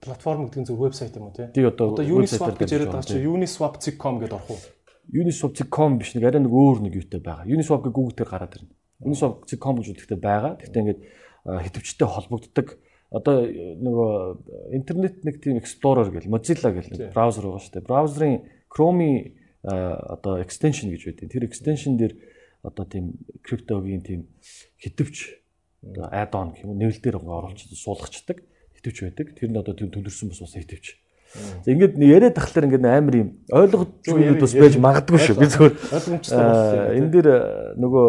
[0.00, 1.48] платформ гэдэг нь зөв вебсайт юм уу тий?
[1.52, 4.60] Тий одоо Uniswap гэж яриад байгаа чинь uniswap.com гэдээ орох уу?
[5.10, 7.48] Uniswap.com биш нэг арай нэг өөр нэг юутай байгаа.
[7.48, 8.74] Uniswap гэж Google дээр гараад ирнэ.
[9.02, 10.52] Uniswap.com гэж үгтэй байгаа.
[10.60, 11.00] Гэхдээ ингээд
[11.46, 12.68] хитвчтэй холбогддог
[13.14, 17.86] одоо нөгөө интернет нэг тийм explorer гэл Mozilla гэл браузер байгаа шүү дээ.
[17.86, 18.34] Браузерын
[18.66, 19.32] Chrome
[19.66, 21.30] одоо extension гэж байдаг.
[21.30, 22.14] Тэр extension дээр
[22.62, 24.20] одоо тийм криптогийн тийм
[24.78, 25.42] хитвч
[25.82, 28.42] add-on гэх юм уу нэвлэл дээр оруулж суулгачдаг
[28.78, 29.34] хитвч байдаг.
[29.34, 30.98] Тэр нь одоо тийм төлөрсөн бас бас хитвч.
[31.64, 35.36] За ингээд яриад тахлаар ингээд амар юм ойлгогдчихгүй бас байж магадгүй шүү.
[35.36, 35.74] Би зөвхөн
[36.94, 37.26] энэ дэр
[37.82, 38.06] нөгөө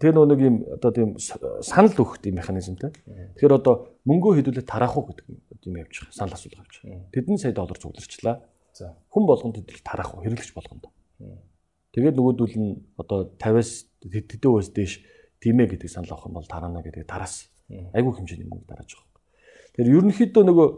[0.00, 2.90] тэр нөгөө нэг юм одоо тийм санал өгөх тийм механизмтэй.
[3.36, 5.26] Тэгэхээр одоо мөнгөө хэдүүлээ тараах уу гэдэг
[5.68, 6.16] юм явж байгаа.
[6.16, 6.74] Санал асуулга авч.
[7.12, 8.40] Тэдэн сая доллар цугларчлаа.
[8.78, 10.86] За хүн болгонд хэдүүл тараах уу хэрэглэгч болгонд.
[11.90, 15.02] Тэгээд нөгөөдүүл нь одоо 50-аас тэддээ үс дээш
[15.42, 19.18] тийм ээ гэдэг санал авах юм бол тараана гэдэг тараас айгүй хэмжээний мөнгө дарааж байгаа.
[19.74, 20.68] Тэгэхээр ерөнхийдөө нөгөө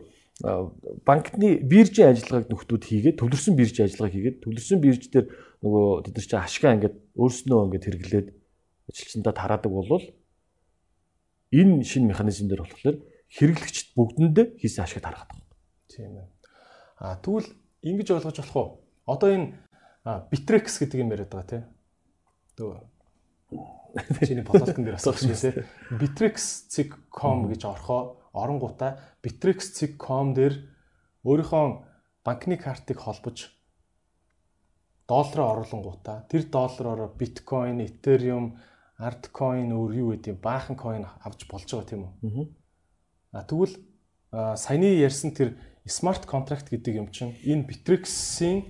[1.05, 5.27] банкны биржийн ажиллагааг нөхдүүд хийгээд төвлөрсөн биржийн ажиллагаа хийгээд төвлөрсөн бирж дээр
[5.61, 8.29] нөгөө тэд нар чинь ашгаа ингээд өөрснөө ингээд хэрэглээд
[8.89, 10.07] ажилчнаа тараадаг болвол
[11.53, 12.97] энэ шинэ механизм дээр болохоор
[13.37, 15.45] хэрэглэгчд бүгдэндээ хийсэн ашиг тарахад байна.
[15.93, 16.29] Тийм ээ.
[17.05, 17.49] А тэгвэл
[17.85, 18.69] ингэж ойлгож болох уу?
[19.07, 19.55] Одоо энэ
[20.31, 21.65] Bittrex гэдэг юм яриад байгаа тийм.
[22.57, 22.81] Төө
[24.23, 25.67] Чиний подкастн дээр асуух шиг тий.
[25.91, 30.55] bittrex.com гэж орохоо оронгуудаа bittrex.com дээр
[31.27, 31.67] өөрийнхөө
[32.23, 33.51] банкны картыг холбож
[35.11, 38.63] доллараар оруулангуудаа тэр доллараар биткойн, этериум,
[38.95, 42.47] арткойн өөр юу гэдэг баахан койн авч болж байгаа тийм үү?
[43.35, 43.75] Аа тэгвэл
[44.55, 48.65] саяны ярьсан тэр смарт контракт гэдэг юм чинь энэ Bittrex-ийн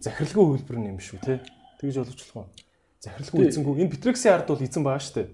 [0.00, 1.40] захиралгүй хөлбөр юм шүү те.
[1.78, 2.68] Тэгж болгож болох уу?
[3.00, 3.74] Захиралгүй эзэнгүй.
[3.80, 5.28] Энэ Bittrex-ийн ард бол эзэн байгаа шүү дээ.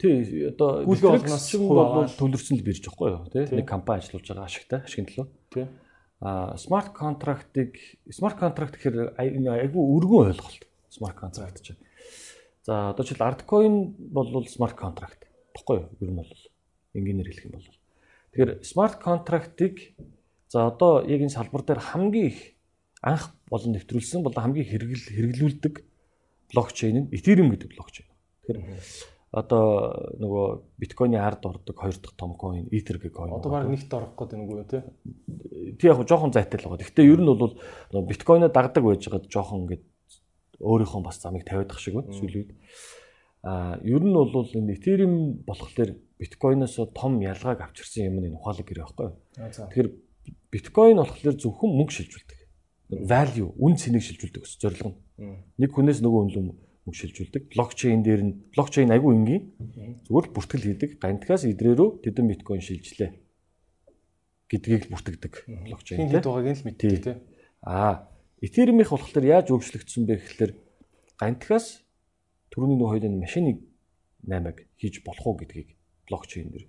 [0.00, 0.14] Тий,
[0.48, 3.44] одоо Bittrex чинь бол төлөвлөсөн л бирж байхгүй юу, тий?
[3.52, 5.26] Нэг компани ажиллаж байгаа ашигтай, ашигын төлөө.
[5.54, 5.66] Тий.
[6.22, 7.78] А смарт контрактыг
[8.10, 10.66] смарт контракт гэхээр айгүй өргөн ойлголт.
[10.90, 11.78] Смарт контракт чинь.
[12.62, 15.26] За одоо жишээл Artcoin бол смарт контракт.
[15.50, 15.88] Баггүй юу?
[15.98, 16.30] Ер нь бол
[16.94, 17.70] энгийнээр хэлэх юм бол.
[18.34, 19.98] Тэгэхээр смарт контрактыг
[20.52, 22.40] За одоо яг энэ салбар дээр хамгийн их
[23.00, 25.74] анх болон нэвтрүүлсэн бол хамгийн хэрэгэл хэрэглүүлдэг
[26.52, 28.12] блокчейн нь Ethereum гэдэг блокчейн.
[28.44, 28.60] Тэгэхээр
[29.32, 29.64] одоо
[30.20, 30.44] нөгөө
[30.76, 33.32] биткойны ард ордог хоёр дахь том coin Ether гэх coin.
[33.32, 34.84] Одоо баг нэгт орох гэдэг нэг үү те.
[35.80, 36.84] Тий яг жоохон зайтай л байгаа.
[36.84, 39.84] Гэхдээ ер нь бол нөгөө биткойноо дагдаг байж байгаа жоохон ингээд
[40.60, 42.52] өөрийнхөө бас замыг тавиадах шиг байна сүүлийн үед.
[43.40, 48.84] А ер нь бол энэ Ethereum болохоор биткойноос том ялгааг авчирсан юм энэ ухаалаг гэрээ
[48.84, 49.16] байхгүй юу.
[49.40, 50.11] Тэгэхээр
[50.52, 52.38] биткойн болохоор зөвхөн мөнгө шилжүүлдэг.
[53.08, 54.98] Value, үн цэнийг шилжүүлдэг ус зорилго нь.
[55.56, 56.44] Нэг хүнээс нөгөө хүн рүү
[56.86, 57.42] мөнгө шилжүүлдэг.
[57.56, 59.44] Блокчейн дээр нь блокчейн айгүй энгийн.
[60.06, 60.90] Зүгээр л бүртгэл хийдэг.
[61.00, 63.10] Гантгаас идрээрөө тэдэн биткойн шилжлээ
[64.52, 65.32] гэдгийг л бүртгэдэг
[65.64, 66.12] блокчейн тийм.
[66.12, 67.18] Хэд байгааг нь л мэддэг тийм.
[67.64, 68.12] Аа,
[68.44, 70.52] Ethereum-ийнх болохоор яаж өөрчлөгдсөн бэ гэхэлэр
[71.16, 71.80] гантгаас
[72.52, 73.64] түрүүний нөх хоёрын машиныг
[74.28, 75.72] 8-аг хийж болох уу гэдгийг
[76.04, 76.66] блокчейн дээр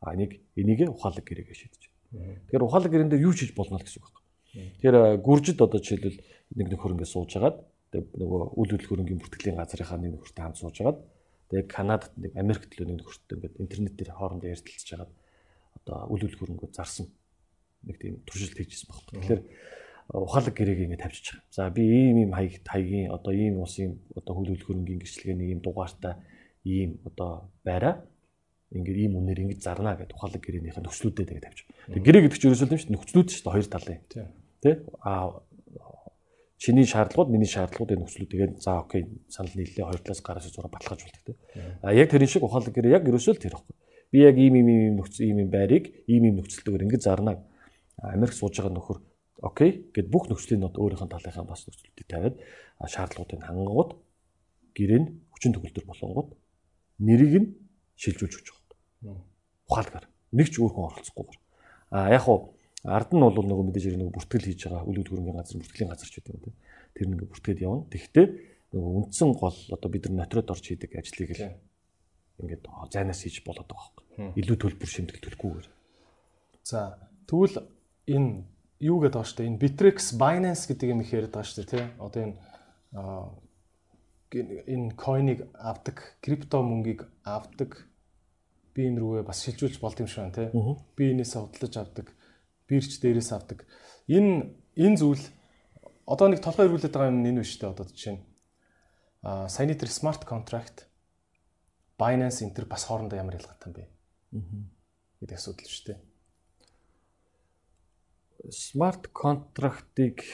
[0.00, 4.02] а энийг энийг ухаалаг гэрээгээ шийдэж Тэгэхээр ухаалаг гэрэн дээр юу хийж болно л гэсэн
[4.02, 4.20] үг байна.
[4.50, 6.18] Тэгэхээр гүржид одоо жишээлбэл
[6.58, 7.58] нэг нөхөр ингэ сууж хагаад
[7.94, 10.98] нөгөө үйл хөдлөл хөрөнгийн бүртгэлийн газрынхаа нэг нөхөртэй хамт сууж хагаад
[11.50, 15.12] тэгээ Канадад нэг Америкт л нэг нөхөртэй ингээд интернет дээр хоорондоо ярилцж хагаад
[15.78, 17.06] одоо үйл хөдлөл хөрөнгөө зарсан
[17.86, 18.98] нэг тийм туршилт хийжсэн баг.
[19.10, 19.42] Тэгэхээр
[20.10, 21.38] ухаалаг гэрээг ингэ тавьчих.
[21.50, 25.60] За би ийм ийм хаяг хаягийн одоо ийм улсын одоо үйл хөдлөл хөрөнгийн гэрчлэгээний ийм
[25.62, 26.18] дугаартай
[26.66, 28.02] ийм одоо байраа
[28.70, 31.66] ингээд ийм үнээр ингэж зарна гэдэг ухаалаг гэрээнийхээ нөхцлүүдэд тэгээд тавьчих.
[31.90, 34.00] Тэгээд гэрээ гэдэг чинь ерөөсөө юм шүү дээ нөхцлүүд шүү дээ хоёр талын.
[34.62, 34.70] Тэ?
[35.02, 35.26] Аа
[36.60, 40.70] чиний шаардлагууд миний шаардлагууд энэ нөхцлүүд тэгээд за окей санал нийллээ хоёр талаас гараас зураг
[40.70, 41.34] баталгааж болдог тэ.
[41.82, 43.74] А яг тэрэн шиг ухаалаг гэрээ яг ерөөсөө л тэр ихгүй.
[44.14, 47.42] Би яг ийм ийм ийм нөхцөл ийм ийм байрыг ийм ийм нөхцөлтэйгээр ингэж зарна.
[47.98, 48.98] Америк сууж байгаа нөхөр
[49.42, 52.36] окей гэд бүх нөхцөлийн нот өөрийнх нь талынхаа бас нөхцөлтийг тавиад
[52.86, 53.90] шаардлагуудыг хангангууд
[54.76, 56.28] гэрээ нь хүчин төгөлдөр болонгууд
[57.00, 57.48] нэрийг нь
[57.96, 58.59] шилжүүлж өгч
[59.68, 61.40] ухаалгаар нэг ч өөр хүн оролцохгүйгээр.
[61.90, 65.58] А яг хуу ард нь бол нөгөө мэдээж нөгөө бүртгэл хийж байгаа үйл хөдлөмжийн газар
[65.60, 66.56] бүртгэлийн газар ч гэдэг юм тийм.
[66.94, 67.88] Тэр нэг бүртгээд явна.
[67.92, 68.26] Тэгэхдээ
[68.72, 71.58] нөгөө үндсэн гол одоо бид нар нотроод орж хийдэг ажлыг л
[72.40, 74.06] ингээд зайнаас хийж болоод байгаа байхгүй.
[74.40, 75.68] Илүү төлбөр шимтгэл төлөхгүйгээр.
[76.64, 76.96] За
[77.28, 77.68] тэгвэл
[78.08, 78.30] энэ
[78.80, 79.50] юу гэдэг байгаа шүү дээ.
[79.50, 81.84] Энэ Bittrex Binance гэдэг юм их яриад байгаа шүү дээ, тий.
[82.00, 82.36] Одоо энэ
[84.70, 87.89] энэ койныг авдаг, крипто мөнгийг авдаг
[88.74, 90.48] би энэ рүүгээ бас шилжүүлж болд юм шиг байна тий.
[90.96, 92.06] Би энэс худалдаж авдаг,
[92.68, 93.66] бирч дээрээс авдаг.
[94.06, 95.24] Энэ энэ зүйл
[96.06, 98.22] одоо нэг толгой ирүүлээд байгаа юм энэ биш үү одоо жишээ нь.
[99.22, 100.90] Аа саяны тэр смарт контракт
[102.00, 103.84] Binance энэ төр бас хоорондоо ямар ялгаатай юм бэ?
[105.20, 106.00] гэдэг асуудал шүү дээ.
[108.48, 110.24] Смарт контрактыг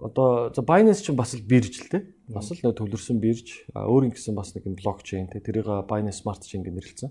[0.00, 2.15] одоо за Binance ч бас л бирж л те.
[2.26, 3.66] Бас л нөө төвлөрсөн бирж.
[3.70, 5.38] Өөр ингэсэн бас нэг блокчейн те.
[5.38, 7.10] Тэрийг Binance Smart Chain гэж нэрлэлсэн.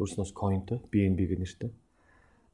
[0.00, 1.70] Өөрснөөс coinтэй BNB гэх нэртэй.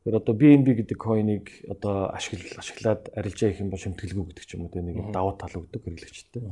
[0.00, 4.58] Тэгэхээр одоо BNB гэдэг coin-ыг одоо ашиглал ашиглаад арилжаа их юм бол шимтгэлгүй гэдэг ч
[4.58, 4.82] юм уу те.
[4.82, 6.42] Нэг давуу тал өгдөг хэрэглэгчтэй.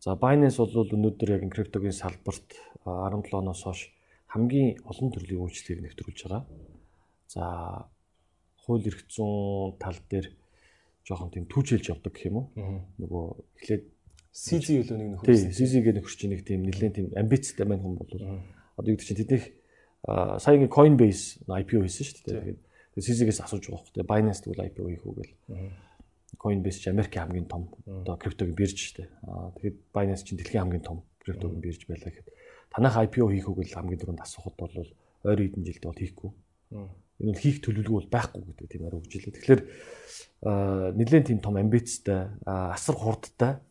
[0.00, 3.90] За Binance бол өнөөдөр яг криптогийн салбарт 17 оноос хойш
[4.30, 6.42] хамгийн олон төрлийн үйлчлэгийг нэвтрүүлж байгаа.
[7.26, 7.44] За
[8.62, 10.30] хууль эрх зүйн тал дээр
[11.02, 12.46] жоохон тийм түүчэлж явдаг гэх юм уу.
[12.98, 13.24] Нөгөө
[13.58, 13.84] эхлээд
[14.36, 15.32] CZ үлөө нэг нөхөр.
[15.32, 18.12] Тийм, CZ-гээ нөхөр чинь нэг тийм нэлээд тийм амбицтай маань хүн бол.
[18.76, 19.46] Одоо юу гэдэг чинь тэднийх
[20.04, 22.60] саягийн Coinbase IPO хийсэн шүү дээ.
[22.60, 22.60] Тэгээд
[23.00, 25.32] CZ-гээс асууж байгаа хөөхтэй Binance тэгвэл IPO хийх үү гэл.
[26.36, 29.08] Coinbase ч Америкийн хамгийн том одоо криптогийн бирж шүү дээ.
[29.56, 32.28] Тэгээд Binance чинь дэлхийн хамгийн том криптогийн бирж байлаа гэхэд.
[32.68, 34.76] Танах IPO хийх үү гэл хамгийн түрүүнд асуухад бол
[35.24, 36.30] ойр хэдэн жилдээ бол хийхгүй.
[37.24, 39.32] Энэ нь хийх төлөвлөгөө бол байхгүй гэдэг тийм арга илээ.
[39.32, 39.60] Тэгэхээр
[41.00, 43.64] нэлээд тийм том амбицтай асар хурдтай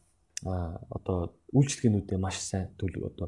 [0.46, 3.28] одоо үйлчлэгээнүүдээ маш сайн төлөв одоо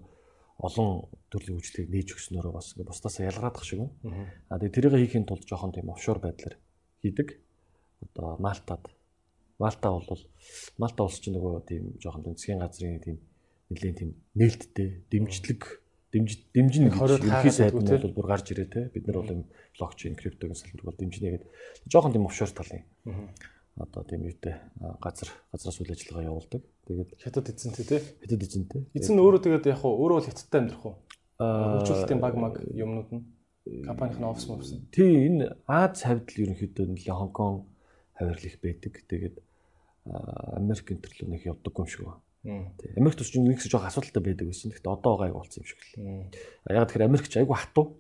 [0.62, 4.30] олон төрлийн үйлчлэгийг нээж өгснөөрөө бас ингээ бусдаас ялгаадах шиг байна.
[4.50, 6.58] А тэгээ тэрийг хийхин тулд жоохон тийм офшор байдлаар
[7.02, 7.38] хийдэг.
[8.06, 8.86] Одоо Малтад
[9.60, 10.22] Малта бол
[10.78, 13.18] Малта улс чинь нөгөө тийм жоохон тэнцгийн газрын тийм
[13.70, 15.62] нэлээд тийм нээлттэй дэмжлэг
[16.14, 19.42] дэмж дэмжин ерөнхий сайд нь бол бүр гарч ирээ те бид нар бол юм
[19.76, 21.50] блокчейн криптогийн салбарыг бол дэмжинэ гэдэг
[21.90, 22.86] жоохон тийм офшор талын
[23.76, 24.56] одоо тийм үедээ
[25.02, 26.62] газар газраас үйл ажиллагаа явуулдаг.
[26.88, 28.02] Тэгээд хятад эзэнтэй тий.
[28.24, 28.82] Хятад эзэнтэй.
[28.96, 30.96] Эзэн өөрөө тэгээд яг хуу өөрөө бол хятадтай амьдрах уу?
[31.36, 33.24] Хөгжүүлэлтийн баг маг юмнууд нь
[33.84, 34.72] компанийн офис мовс.
[34.96, 37.68] Тий энэ Аз хавьд л ерөнхийдөө нэлээ Хонконг
[38.16, 38.94] хавирлах байдаг.
[39.04, 39.36] Тэгээд
[40.08, 42.72] Америк энэ төрлөө нэг явдаг юм шиг байна.
[42.80, 42.96] Тий.
[42.96, 44.72] Америк төч нэг их жоох асуудалтай байдаг байсан.
[44.72, 46.32] Гэхдээ одоо гайг болсон юм шиг л.
[46.72, 48.00] Яг тэгэхээр Америкч айгүй хатуу.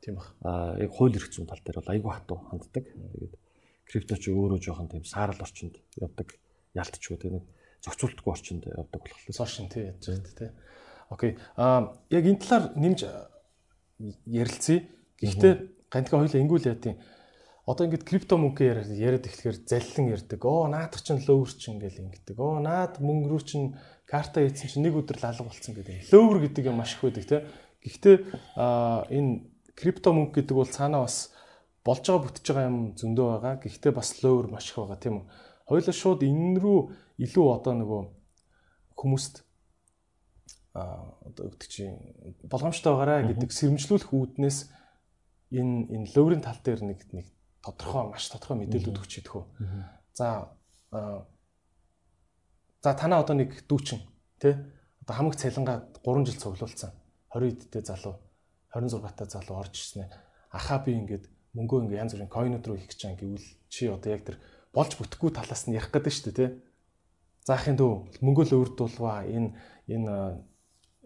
[0.00, 0.32] Тийм баг.
[0.40, 2.88] Аа яг хууль эрх зүйн тал дээр бол айгүй хатуу ханддаг.
[2.88, 3.34] Тэгээд
[3.84, 6.32] крипто ч өөрөө жоохон тийм саарал орчинд явдаг.
[6.72, 7.44] Ялтчгүй тийм нэг
[7.84, 9.36] зохицуултгүй орчинд явдаг болохоор.
[9.36, 10.50] Сошин тий яаж байна тий.
[11.10, 11.36] Окей.
[11.56, 13.00] Аа яг энэ талаар нэмж
[14.26, 14.88] ярилцъя.
[15.20, 15.54] Гэхдээ
[15.92, 16.96] гантга хоёлаа ингүүл яа тийм
[17.64, 20.40] одоо ингээд крипто мөнгө яриад эхлэхээр заллин ярддаг.
[20.44, 22.36] Оо наадах чинь лөөвөр чинь ингээл ингэдэг.
[22.36, 23.72] Оо наад мөнгө рүү чинь
[24.04, 26.12] карта хийсэн чинь нэг өдөр алга болцсон гэдэг.
[26.12, 27.48] Лөөвөр гэдэг юм маш их байдаг те.
[27.80, 28.16] Гэхдээ
[28.60, 31.32] а энэ крипто мөнгө гэдэг бол цаанаа бас
[31.80, 33.54] болж байгаа бүтэж байгаа юм зөндөө байгаа.
[33.64, 35.26] Гэхдээ бас лөөвөр маш их байгаа тийм үү.
[35.64, 36.78] Хоёлаа шууд энэ рүү
[37.18, 38.02] илүү одоо нөгөө
[38.98, 39.44] хүмүүст
[40.74, 41.94] а одоо өгдөг чинь
[42.50, 44.58] болгоомжтой байгаарай гэдэг сэрэмжлүүлэх үүднээс
[45.54, 47.26] энэ энэ лөөврийн тал дээр нэг нэг
[47.62, 49.44] тодорхой маш тодорхой мэдээлэлүүд өгч идэх үү.
[50.18, 50.50] За
[52.82, 54.02] за танаа одоо нэг дүүчин
[54.42, 54.58] тий
[55.06, 56.90] одоо хамаг цалингаа 3 жил цуглуулсан
[57.30, 58.18] 20 эдтэй залуу
[58.74, 60.10] 26 та залуу орж ирсэн ээ.
[60.50, 64.10] Ахаа би ингээд мөнгөө ингээд янз бүрийн койнод руу хийх гэж байгаа гэвэл чи одоо
[64.10, 64.36] яг тэр
[64.74, 66.50] болж бүтэхгүй талаас нь ярих гэдэг шүү дээ тий.
[67.44, 67.92] Заахын дөө
[68.24, 69.52] мөнгөө л өөрдүүлваа энэ
[69.92, 70.14] энэ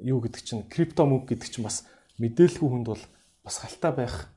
[0.06, 1.82] юу гэдэг чинь крипто мөнгө гэдэг чинь бас
[2.22, 3.04] мэдээлгүй хүнд бол
[3.42, 4.30] бас хальтаа байх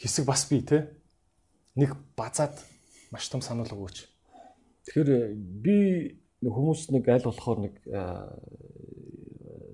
[0.00, 0.88] хэсэг бас бий те.
[1.76, 2.56] Нэг базаад
[3.12, 4.08] маш том санал өгөөч.
[4.88, 5.76] Тэгэхээр би
[6.40, 7.74] хүмүүс нэг аль болохоор нэг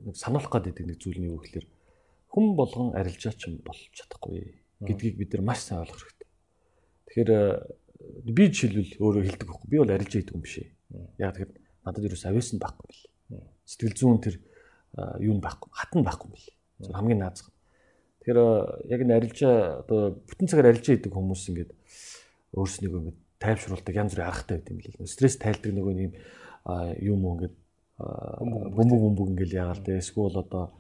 [0.04, 1.66] нэг сануулах гэдэг нэг зүйл нь юу гэхээр
[2.28, 6.28] хүн болгон арилжаач юм болж чадахгүй гэдгийг бид нар маш сайн ойлгох хэрэгтэй.
[7.08, 7.30] Тэгэхээр
[8.36, 9.68] би жишээлбэл өөрөө хэлдэг байхгүй.
[9.68, 10.54] Би бол арилжаа идэг юм биш.
[11.18, 11.52] Яг тэгэхээр
[11.84, 13.52] надад юу ч авьяасан байхгүй юм бэл.
[13.64, 14.36] Сэтгэл зүйн тэр
[15.20, 16.48] юу нь байхгүй, хатан байхгүй бэл.
[16.92, 17.52] Хамгийн наазах.
[18.24, 18.40] Тэгэхээр
[18.88, 21.70] яг энэ арилжаа одоо бүтэн цагаар арилжаа идэг хүмүүс ингээд
[22.56, 25.06] өөрснийгөө ингээд тайвшруулдаг янз бүрийн аргатай байт юм лээ.
[25.06, 26.12] Стресс тайлдаг нөгөө юм
[27.04, 27.56] юм уу ингээд
[28.74, 30.72] бөмбөг бөмбөг ингээд яагаад те эсвэл одоо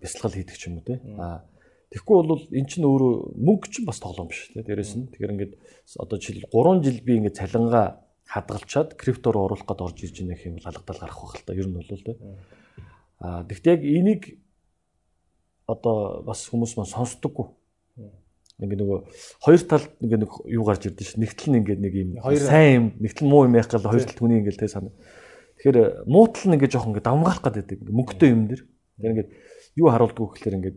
[0.00, 1.00] бясалгал хийдэг ч юм уу те.
[1.18, 1.44] А
[1.92, 4.64] Тэгэхгүй бол эн чинь өөрөө мөнгө чинь бас тоглоом биш те.
[4.64, 5.52] Дээрэс нь тэгэхээр ингээд
[6.00, 8.00] одоо жишээл 3 жил би ингээд цалингаа
[8.32, 11.52] хадгалчаад криптор оруулах гээд орж ирж байгаа юм бол алгадал гарах байх л та.
[11.52, 12.16] Ер нь бол те.
[13.20, 14.22] А тэгвэл яг энийг
[15.68, 17.46] одоо бас хүмүүс маань сонсдоггүй.
[18.62, 18.98] Ингээ нөгөө
[19.44, 21.20] хоёр талд ингээ нэг юу гарч ирдэ ш.
[21.20, 24.40] Нэгтэл нь ингээ нэг юм сайн юм, нэгтэл муу юм яах гал хоёр талд хүний
[24.40, 24.94] ингээ тэ санаа.
[25.60, 28.62] Тэгэхээр муутал нь ингээ жоох ингээ давмгаалах гэдэг ингээ мөнгөтэй юм дэр.
[28.96, 29.28] Тэр ингээ
[29.76, 30.74] юу харуулдгүй гэхээр ингээ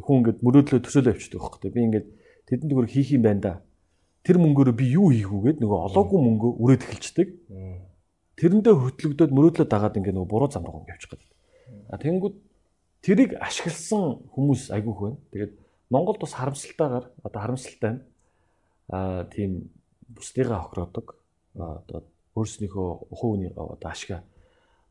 [0.00, 1.70] хүн ингээ мөрөөдлөө төсөөлөө авчдаг байхгүй.
[1.72, 2.02] Би ингээ
[2.48, 3.52] тэдэнд төгөр хийх юм байна да.
[4.22, 7.28] Тэр мөнгөөрөө би юу хийх үгээд нөгөө олоогүй мөнгөө үрээд эхэлчихдэг.
[8.38, 11.30] Тэрэндээ хөтлөгдөд мөрөөдлөө дагаад ингээ нөгөө буруу зам руу явчих гэдэг.
[11.90, 12.36] А тэнгүүд
[13.02, 15.18] тэрийг ашигласан хүмүүс айгүйх байна.
[15.34, 15.52] Тэгээд
[15.90, 17.94] Монголд бас харамсалтайгаар одоо харамсалтай.
[18.88, 19.74] Аа тийм
[20.06, 21.18] бусдыгаа хохироодог.
[21.58, 22.06] Одоо
[22.38, 24.22] өөрснийхөө хувийн одоо ашгаа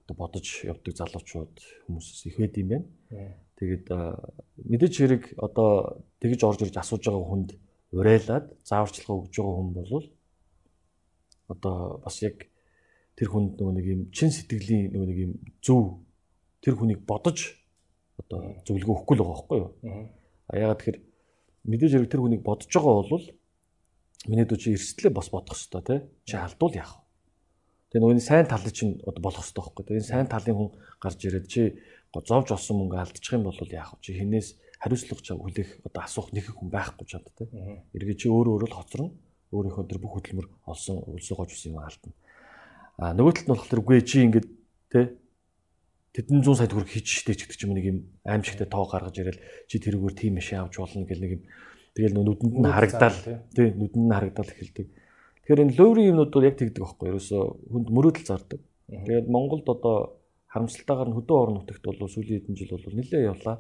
[0.06, 1.56] одоо бодож явдаг залуучууд
[1.88, 2.86] хүмүүсээс их байд юм байна.
[3.58, 3.88] Тэгээд
[4.70, 7.50] мэдээж хэрэг одоо тэгж орж ирж асууж байгаа хүнд
[7.92, 10.06] урайлаад зааварчилгаа өгж байгаа хүн бол
[11.52, 12.48] одоо бас яг
[13.20, 16.00] тэр хүнд нөгөө нэг юм чин сэтгэлийн нөгөө нэг юм зөв
[16.64, 17.60] тэр хүнийг бодож
[18.22, 19.70] одоо зөвлөгөө өгөхгүй л байгаа байхгүй юу.
[20.48, 21.00] А ягаад тэгэхээр
[21.68, 23.26] мэдээж хэрэг тэр хүнийг бодож байгаа бол
[24.32, 25.96] миний дүү чи эрсдлээ бас бодох хэрэгтэй те.
[26.26, 27.02] Чи алдвал яах вэ?
[27.92, 29.84] Тэгээ нөгөөний сайн талыг чинь одоо болох хэрэгтэй байхгүй.
[29.84, 30.70] Тэгээ энэ сайн талын хүн
[31.02, 31.62] гарч ирээд чи
[32.14, 34.02] зовж олсон мөнгө алдчих юм бол яах вэ?
[34.06, 34.48] Чи хинээс
[34.82, 37.46] хариуцлага чав хүлээх одоо асуух нэг хүн байхгүй чад те.
[37.94, 39.14] Эргээ чи өөрөө өөрөө л хоцорно.
[39.54, 42.12] Өөрийнхөө тэр бүх хөдөлмөр олсон өлсөө гож үсэн юм алдна.
[42.98, 44.48] А нөгөө талд нь болохоор үгүй чи ингээд
[44.90, 45.00] те
[46.18, 49.16] тэдэн 100 сая төгрөг хийж штэ ч гэдэг ч юм нэг юм аимшигтай тоо гаргаж
[49.22, 49.40] ирэл
[49.70, 51.44] чи тэрүүгээр тийм машин авч болно гэл нэг юм
[51.96, 53.18] тэгэл нүдэнд нь харагдаал
[53.56, 54.88] тий нүдэнд нь харагдаал эхэлдэг.
[55.46, 57.42] Тэгэхээр энэ лөөврийн юмнууд бол яг тэгдэг байхгүй ерөөсөө
[57.72, 58.60] хүнд мөрөөдөл зардаг.
[58.92, 59.98] Тэгээд Монголд одоо
[60.52, 63.56] харамсалтайгаар нь хөдөө орон нутагт бол сүүлийн хэдэн жил бол нэлээд явлаа.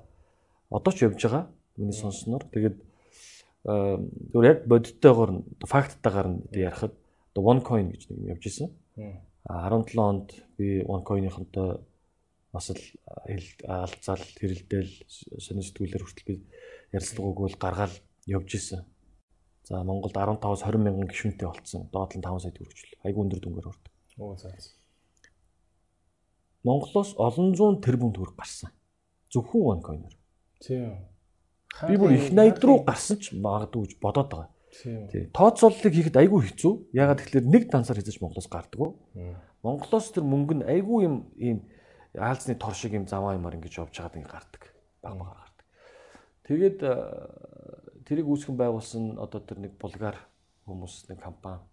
[0.72, 1.52] Одоо ч явж байгаа.
[1.78, 2.48] Миний сонсноор.
[2.48, 2.78] Тэгээд
[3.64, 6.96] зөв яг бодиттойгоор факттайгаар нь ярихад
[7.36, 8.68] одоо OneCoin гэж нэг юм явж исэн.
[9.46, 11.70] 17 онд би OneCoin-ийнхэнтэй
[12.54, 12.84] бас л
[13.68, 14.92] алцаал хэрэлдээл
[15.38, 16.36] сонир сэтгүүлээр хүртэл би
[16.96, 18.82] ярилцлагыг бол гаргаал явж исэн.
[19.64, 21.88] За Монголд 15-аас 20 мянган гишүүнтэй болцсон.
[21.94, 22.98] Доод нь 5 сая төгрөгчл.
[23.06, 23.94] Айгу өндөр дүнгээр ордог.
[24.18, 24.52] Оо за.
[26.66, 28.74] Монголоос олон зуун тэрбум төгрөг гарсан.
[29.30, 30.16] Зөвхөн OneCoin-оор.
[30.62, 30.96] Тийм.
[31.88, 34.50] Би бүр их 80 руу гарсан ч магадгүй гэж бодоод байгаа.
[34.72, 35.08] Тийм.
[35.10, 35.24] Тий.
[35.34, 36.74] Тооцооллыг хийхэд айгүй хэцүү.
[36.96, 38.96] Ягаад тэгэхээр нэг дансаар хийж Монголоос гардаг.
[39.66, 41.66] Монголоос тэр мөнгө нь айгүй юм ийм
[42.16, 44.64] аалзны тор шиг юм заваа юмар ингэж явж байгаад ингэ гардаг.
[45.02, 45.68] Баг багаар гардаг.
[46.46, 46.80] Тэгээд
[48.06, 50.20] тэрийг үүсгэн байгуулсан одоо тэр нэг булгар
[50.68, 51.64] хүмүүс нэг компани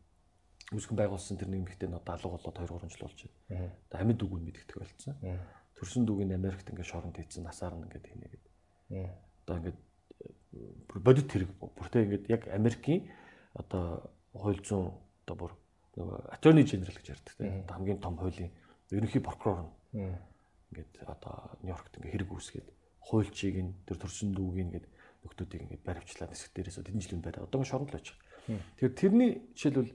[0.72, 3.72] үүсгэн байгуулсан тэр нэг эмэгтэй нь одоо алга болоод 2 3 жил болж байна.
[3.88, 5.14] Одоо амьд үгүй мэддэг болсон.
[5.74, 8.47] Төрсөн дүүг нь Америкт ингээд шоронд хийцэн насаар нь ингээд хийнэ гэдэг.
[8.88, 9.78] Одоо ингээд
[11.04, 13.08] бодит хэрэг бүртээ ингээд яг Америкийн
[13.54, 14.92] одоо хууль зүйн
[15.24, 15.52] одоо бүр
[15.98, 18.52] нөгөө attorney general гэж ярьдаг тийм хамгийн том хуулийн
[18.90, 20.16] ерөнхий прокурор нь.
[20.72, 22.68] Ингээд одоо Нью-Йоркт ингээд хэрэг үүсгээд
[23.04, 24.86] хуульчийг нь тэр төрсөн дүүг ингээд
[25.24, 28.16] нөхдүүдийг ингээд баривчлаад нисэх дээрээс тэдэн жилийн байраа одоо ингээд шоронд л байгаа.
[28.78, 29.92] Тэгэхээр тэрний жишээлбэл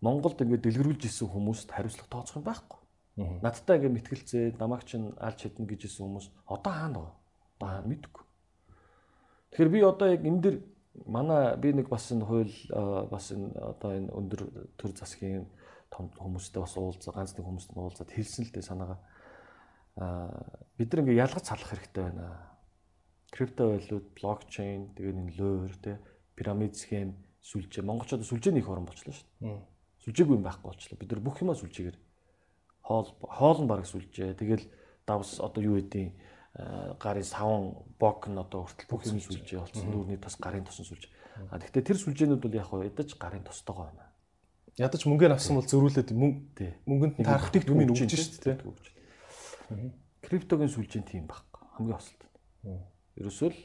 [0.00, 2.80] Монголд ингээд дэлгэрүүлж исэн хүмүүст хариуцлага тооцох юм байхгүй.
[3.44, 7.00] Надтай ингээд мэтгэлцээ намайг чинь алж хэдэн гэж исэн хүмүүс одоо хаана
[7.60, 8.24] Баа мэдгүй.
[9.52, 10.56] Тэгэхээр би одоо яг энэ дэр
[11.06, 12.56] манай би нэг бас энэ хууль
[13.12, 14.42] бас энэ одоо энэ өндөр
[14.80, 15.46] төр засгийн
[15.92, 18.98] том хүмүүстэй бас уулзаа ганц нэг хүмүүстэй уулзаад хэлсэн л дээ санаагаа.
[20.00, 20.32] Аа
[20.78, 22.56] бид нар ингээ ялгаж салах хэрэгтэй байна.
[23.30, 26.02] Криптовалют, блокчейн, тэгээ энэ луур тэ
[26.34, 27.84] пирамид схем, сүлжээ.
[27.84, 29.60] Монголчууд сүлжээний их орон болчихлоо шүү дээ.
[30.02, 30.98] Сүлжээгүй юм байхгүй болчихлоо.
[30.98, 31.98] Бид нар бүх юмаа сүлжээгээр
[32.82, 34.34] хоол хоол нь баг сүлжээ.
[34.34, 34.66] Тэгэл
[35.06, 36.14] давс одоо юу гэдгийг
[36.54, 39.86] гарын савн бок нь одоо хүртэл бүх юм сүлжээ болсон.
[39.86, 41.10] Нүүрний тас гарын тосон сүлжээ.
[41.50, 44.10] А тэгэхээр тэр сүлжээнүүд бол яг хоо ядаж гарын тостойгоо байна.
[44.74, 48.58] Ядаж мөнгөөр авсан бол зөрүүлээд мөнгө мөнгөнд таарах юм өгч шүү дээ.
[50.26, 51.62] Криптогийн сүлжээ тийм байхгүй.
[51.78, 52.22] Хамгийн осолт.
[53.14, 53.58] Ерөөсөө л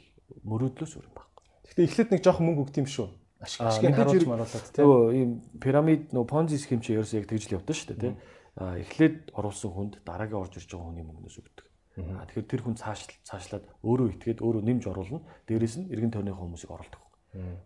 [0.46, 1.44] мөрөөдлөөс өөр юм байхгүй.
[1.66, 3.10] Гэхдээ эхлээд нэг жоохон мөнгө өгд юм шүү.
[3.42, 4.86] Ашиг харуулж маруулаад тийм.
[4.86, 8.16] Нөгөө ийм пирамид нөгөө понзи схем чи ерөөсөө яг тэгж л явдсан шүү дээ тийм.
[8.56, 11.66] Эхлээд оруулсан хүнд дараагийн орж ирж байгаа хүний мөнгнөөс өгдөг.
[11.96, 15.24] Тэгэхээр тэр хүн цааш цаашлаад өөрөө итгээд өөрөө нэмж оруулна.
[15.48, 17.02] Дээрээс нь эргэн тойрныхоо хүмүүсийг оролдог.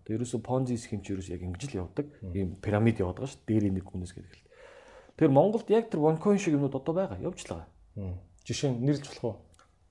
[0.05, 2.07] Дээрээс Ponzi scheme ч ерөөс яг ингэж л явдаг.
[2.33, 3.41] Ийм пирамид явдаг ш.
[3.49, 4.37] Дээрээ нэг хүнээс гэдэг.
[5.17, 7.17] Тэгэхээр Монголд яг тэр OneCoin шиг юмнууд одоо байгаа.
[7.21, 7.69] Явж л байгаа.
[8.45, 9.37] Жишээ нь нэрлж болох уу?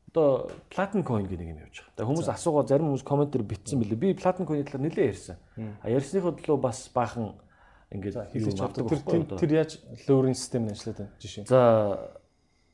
[0.09, 1.95] Одоо Platinum coin гэдэг юм явж байгаа.
[1.99, 3.99] Тэгээ хүмүүс асуугаа зарим хүмүүс комент дээр битсэн билээ.
[3.99, 5.37] Би Platinum coin-ийн талаар нэлээ ярьсан.
[5.83, 7.37] А ярьсныхоо төлөө бас баахан
[7.93, 8.89] ингээд хэлж чаддаг.
[8.89, 9.71] Тэр тэр яаж
[10.09, 11.45] лөөрийн систем нь ажилладаг жишээ.
[11.45, 12.17] За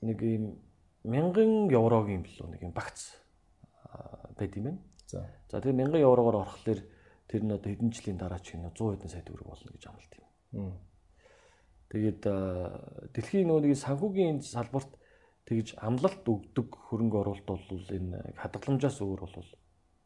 [0.00, 0.56] нэг ийм
[1.04, 3.12] 1000 еврогийн билүү нэг юм багц
[4.38, 4.80] байд юм байна.
[5.06, 5.28] За.
[5.48, 6.80] За тэгээ 1000 еврогоор орохлоор
[7.28, 10.12] тэр нь одоо хэдэн жилийн дараа ч гэнэ 100 хэдэн сая төгрөг болно гэж амлалт
[10.52, 10.72] юм.
[11.92, 12.22] Тэгээд
[13.14, 14.92] дэлхийн нөгөө нэг санхүүгийн салбарт
[15.44, 19.50] тэгж амлалт өгдөг хөрөнгө оруулалт бол энэ хадгаламжаас өөр бол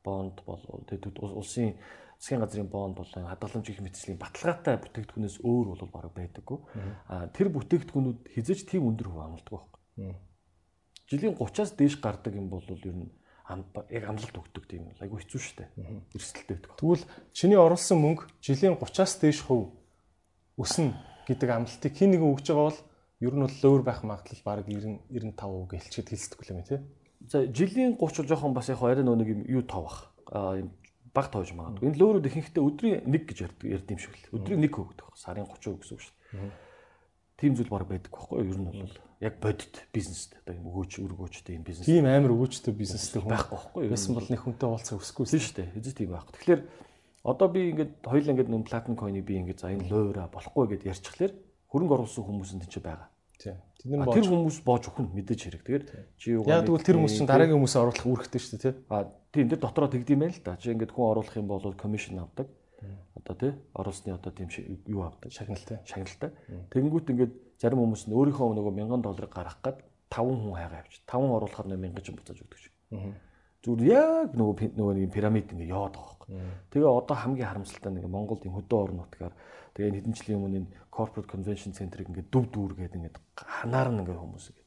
[0.05, 1.79] бонд болов тэгээд улсын
[2.19, 6.59] засгийн газрын бонд болон хадгаламж их мэтслийн баталгаатай бүтээгдэхүүнээс өөр бол бараг байдаггүй.
[7.07, 9.81] Аа тэр бүтээгдэхүүнүүд хизэж тийм өндөр хувь амлалтгүй байхгүй.
[11.09, 13.09] Жилийн 30-аас дээш гардаг юм бол ер нь
[13.89, 15.65] яг амлалт өгдөг тийм айгүй хэцүү шттэ.
[16.13, 16.77] Эрсдэлтэй байдаг.
[16.77, 19.73] Тэгвэл чиний оруулсан мөнгө жилийн 30-аас дээш хувь
[20.61, 20.93] өснө
[21.25, 22.81] гэдэг амлалтыг хин нэгэн өгж байгаа бол
[23.25, 26.81] ер нь бол өөр байх магадлал баг 90 95% гэлчихэд хэлцдэг юм тий.
[27.25, 29.99] За жилийн 30 бол жоохон бас яг арай нэг юм юу тав бах.
[30.29, 30.77] Аа юм
[31.17, 31.89] баг тавж магадгүй.
[31.89, 34.37] Энэ лөөрөд ихэнхдээ өдрийн 1 гэж ярьд юм шиг л.
[34.37, 35.09] Өдрийн 1 өгдөг.
[35.17, 36.68] Сарын 30 гэсэн үг шүү дээ.
[37.39, 38.51] Тийм зүйл баг байдаг байхгүй юу?
[38.51, 41.87] Ер нь бол яг бодит бизнест одоо юм өгөөч өргөөчтэй юм бизнес.
[41.87, 43.95] Тийм амар өгөөчтэй бизнестэй хүн байхгүй байхгүй юу?
[43.95, 45.73] Ясан бол нэг хүнтэй уулзах өсөхгүй шүү дээ.
[45.79, 46.35] Хэзээ тийм байхгүй.
[46.35, 46.63] Тэгэхээр
[47.23, 50.91] одоо би ингээд хоёул ингээд нүн платин койны би ингээд за энэ лойра болохгүй гэдээ
[50.99, 51.33] ярьчихлаэр
[51.71, 53.07] хөрөнгө оруулсан хүмүүс нь тийч байгаа.
[53.39, 53.55] Тийм.
[53.79, 55.63] Тэр хүмүүс боож өгнө мэдээж хэрэг.
[55.63, 55.87] Тэгээд
[56.19, 58.75] чи юу Яг тэгвэл тэр хүмүүс чинь дараагийн хүмүүсээ оруулах үүрэгтэй шүү дээ тий.
[58.91, 60.59] А тийм тэр дотроо тэгдэм байл л да.
[60.59, 62.51] Чи ингээд хүн оруулах юм бол комисшн авдаг.
[63.15, 64.49] Одоо тий оруулсны одоо тийм
[64.87, 65.83] юу авдаг шагналтай.
[65.85, 66.31] Шагналтай.
[66.71, 69.79] Тэнгүүт ингээд зарим хүмүүс нь өөрийнхөө нөгөө 1000 долларыг гаргах гад
[70.11, 71.03] 5 хүн хайгаа явчих.
[71.11, 72.67] 5 оруулахаар 1000 ч буцааж өгдөг ч.
[73.59, 76.31] Зүгээр яг нөгөө нөгөө нэг пирамид ингэ яваад байгаа байхгүй.
[76.71, 79.35] Тэгээ одоо хамгийн харамсалтай нэг Монголд юм хөдөө орон нутгаар
[79.75, 84.15] тэгээ хэдэн жилийн өмнө энэ corporate convention center-ыг ингэ дүв дүүргээд ингэ ханаар нь ингэ
[84.15, 84.63] хүмүүс ингэ.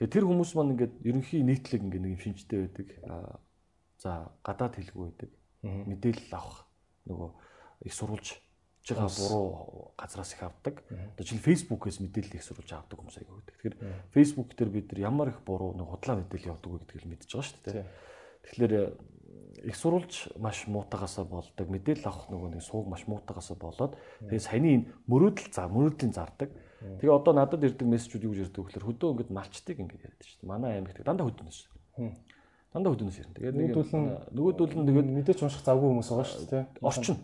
[0.00, 2.88] Тэгээ тэр хүмүүс маань ингэ ерөнхий нийтлэг ингэ нэг юм шинжтэй байдаг.
[4.00, 5.30] За гадаад хэлгүй байдаг.
[5.60, 6.67] Мэдээлэл авах
[7.08, 7.30] нөгөө
[7.88, 8.38] их сурвалж
[8.88, 10.84] байгаа буруу газраас их авдаг.
[10.88, 13.54] Одоо жишээ нь Facebook-ээс мэдээлэл их сурвалж авдаг хүмүүс аяга байдаг.
[13.58, 13.76] Тэгэхээр
[14.14, 17.32] Facebook дээр бид нар ямар их буруу нэг худлаа мэдээлэл явдаг вэ гэдгийг л мэдчихэж
[17.32, 17.84] байгаа шүү дээ.
[18.48, 18.72] Тэгэхээр
[19.68, 21.66] их сурвалж маш муутагаасаа болдог.
[21.68, 26.50] Мэдээлэл авах нөгөө нэг сууг маш муутагаасаа болоод тэгээ саяны энэ мөрөөдөл за мөрөөдлийн зардаг.
[26.78, 30.22] Тэгээ одоо надад ирдэг мессежүүд юу гэж ирдэг вэ гэхээр хөдөө ингээд малчтыг ингээд яриад
[30.22, 30.48] шүү дээ.
[30.48, 31.60] Манай аймагт дандаа хөдөнөөс.
[32.78, 33.34] Дандаа хөдөнөөс ирнэ.
[33.34, 34.06] Тэгээд нөгөөдөл нь
[34.38, 36.64] нөгөөдөл нь тэгээд мэдээч унших завгүй хүмүүс байгаа шүү дээ.
[36.78, 37.18] Орчин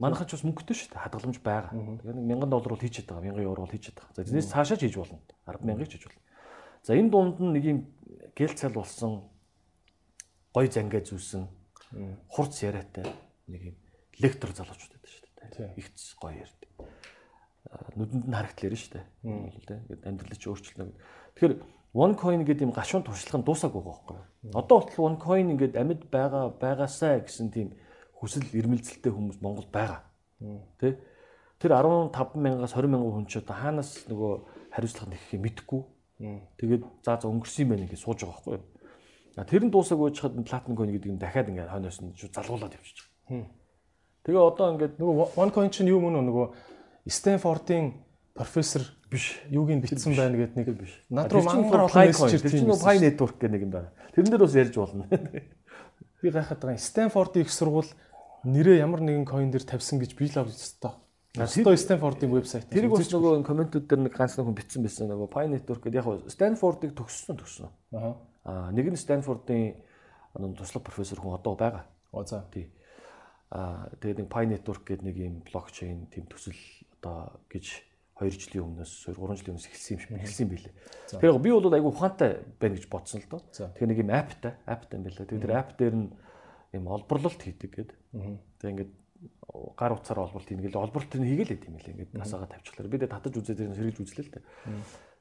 [0.00, 1.04] Манайхан ч бас мөнгөтэй шүү дээ.
[1.06, 1.70] Хадгаламж байгаа.
[1.70, 4.16] Тэгэхээр 1000 доллар бол хийчихэд байгаа, 1000 евро бол хийчихэд байгаа.
[4.16, 5.20] За тэрнээс цаашаа ч хийж болно.
[5.46, 6.22] 100000 ч хийж болно.
[6.82, 7.78] За энэ дунд нь нэг юм
[8.34, 9.12] гэл цал болсон
[10.50, 11.46] гой зангаа зүүсэн
[12.26, 13.06] хурц яриатай
[13.46, 13.76] нэг юм
[14.18, 15.22] лектор залуучууд байдаг шүү
[15.54, 15.78] дээ.
[15.78, 16.70] Ихц гоё ярьдаг.
[17.94, 19.06] Нүдэнд нь харагдлаа шүү дээ.
[19.22, 20.90] Ингээд амьдрал чи өөрчлөлөө.
[21.38, 21.54] Тэгэхээр
[21.94, 24.18] one coin гэдэг юм гашуун туршлага нь дуусаагүй байхгүй.
[24.50, 27.70] Одоо болтол one coin ингээд амьд байгаа байгаасаа гэсэн тийм
[28.18, 30.02] хүсэл эрмэлзэлтэй хүмүүс Монгол байгаа.
[30.82, 30.98] Тэ?
[31.62, 34.32] Тэр 15 мянгаас 20 мянган хүн ч одоо хаанаас нөгөө
[34.74, 35.82] хариуцлага нэхээ мэдэхгүй.
[36.58, 39.46] Тэгээд за за өнгөрсөн юм байна гэж сууж байгаа байхгүй юу?
[39.46, 43.46] Тэр нь дуусаагүй чад платин coin гэдэг нь дахиад ингээд хойноос нь залгуулад байгаа.
[44.26, 46.46] Тэгээ одоо ингээд нөгөө one coin чинь юу мөн нөгөө
[47.06, 47.92] Стэнфордын
[48.34, 48.82] профессор
[49.14, 50.94] биш юуг нь бичсэн байна гэдэг нэг биш.
[51.06, 53.94] Над руу мангар мессеж тэр чинь Pi network гэх нэг юм байна.
[54.18, 55.06] Тэрэн дээр бас ярьж болно.
[56.22, 56.82] Би гайхаад байгаа.
[56.82, 57.90] Стэнфордын их сургууль
[58.42, 60.98] нэрээ ямар нэгэн coin дээр тавьсан гэж би л авч өстой.
[61.38, 62.66] Өстой Стэнфордын вебсайт.
[62.70, 65.98] Тэрийг бас нөгөө комментүүд дээр нэг ганц нэг хүн бичсэн байсан нөгөө Pi network гэдэг
[65.98, 67.70] яг Стэнфордыг төгссөн төгссөн.
[67.94, 68.70] Аа.
[68.74, 69.78] Нэг нь Стэнфордын
[70.58, 71.84] туслах профессор хүн одоо байгаа.
[72.10, 72.44] Оо за.
[72.50, 72.70] Тий.
[73.50, 76.58] Аа тэгээд нэг Pi network гэдэг нэг юм блокчейн тэм төсөл
[76.98, 80.74] одоо гэж 2 жилийн өмнөөс 3 жилийн өмнөөс эхэлсэн юм шиг эхэлсэн билээ.
[81.18, 82.30] Тэгэхээр би бол айгүй ухаантай
[82.62, 83.42] байна гэж бодсон л доо.
[83.50, 85.26] Тэгэхээр нэг юм аптай, аптай юм байлаа.
[85.26, 86.08] Тэгээд тэр ап дээр нь
[86.78, 87.98] юм олборлолт хийдэг гэдэг.
[88.62, 88.92] Тэгээ ингээд
[89.74, 91.94] гар утсаар олборлт хийнэ гэл олборлт нь хийгээл байт юм лээ.
[91.94, 92.86] Ингээд насаага тавьчихлаа.
[92.86, 94.44] Би тэгээ татаж үзээд тэр хэрэгж үзлээ л дээ.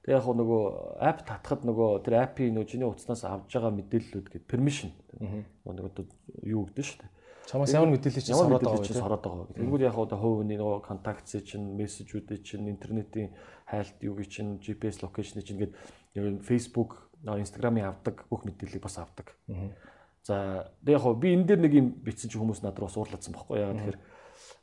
[0.04, 0.64] Тэгээ яг нөгөө
[1.00, 4.92] ап татхад нөгөө тэр апийн нөгөө чиний утаснаас авж байгаа мэдээллүүд гэдэг permission.
[5.64, 6.06] Нөгөө
[6.44, 7.12] юу гэдэг шүү дээ.
[7.48, 8.94] Чамаас ямар мэдээлэл чинь сороод байгаа вэ?
[8.94, 9.48] Сороод байгаа.
[9.58, 13.36] Тэнгүүд яг одоо хувийн нөгөө контактс чинь, мессежүүд чинь, интернетийн
[13.68, 15.74] хайлт юу гэж чинь, GPS локейшн чинь гээд
[16.48, 19.36] Facebook, Instagram-ыг авдаг, бүх мэдээллийг бас авдаг.
[20.24, 23.36] За яг хоо би энэ дээр нэг юм бичсэн чи хүмүүс над руу бас уурлаадсан
[23.36, 23.76] байхгүй яа.
[23.76, 24.00] Тэгэхээр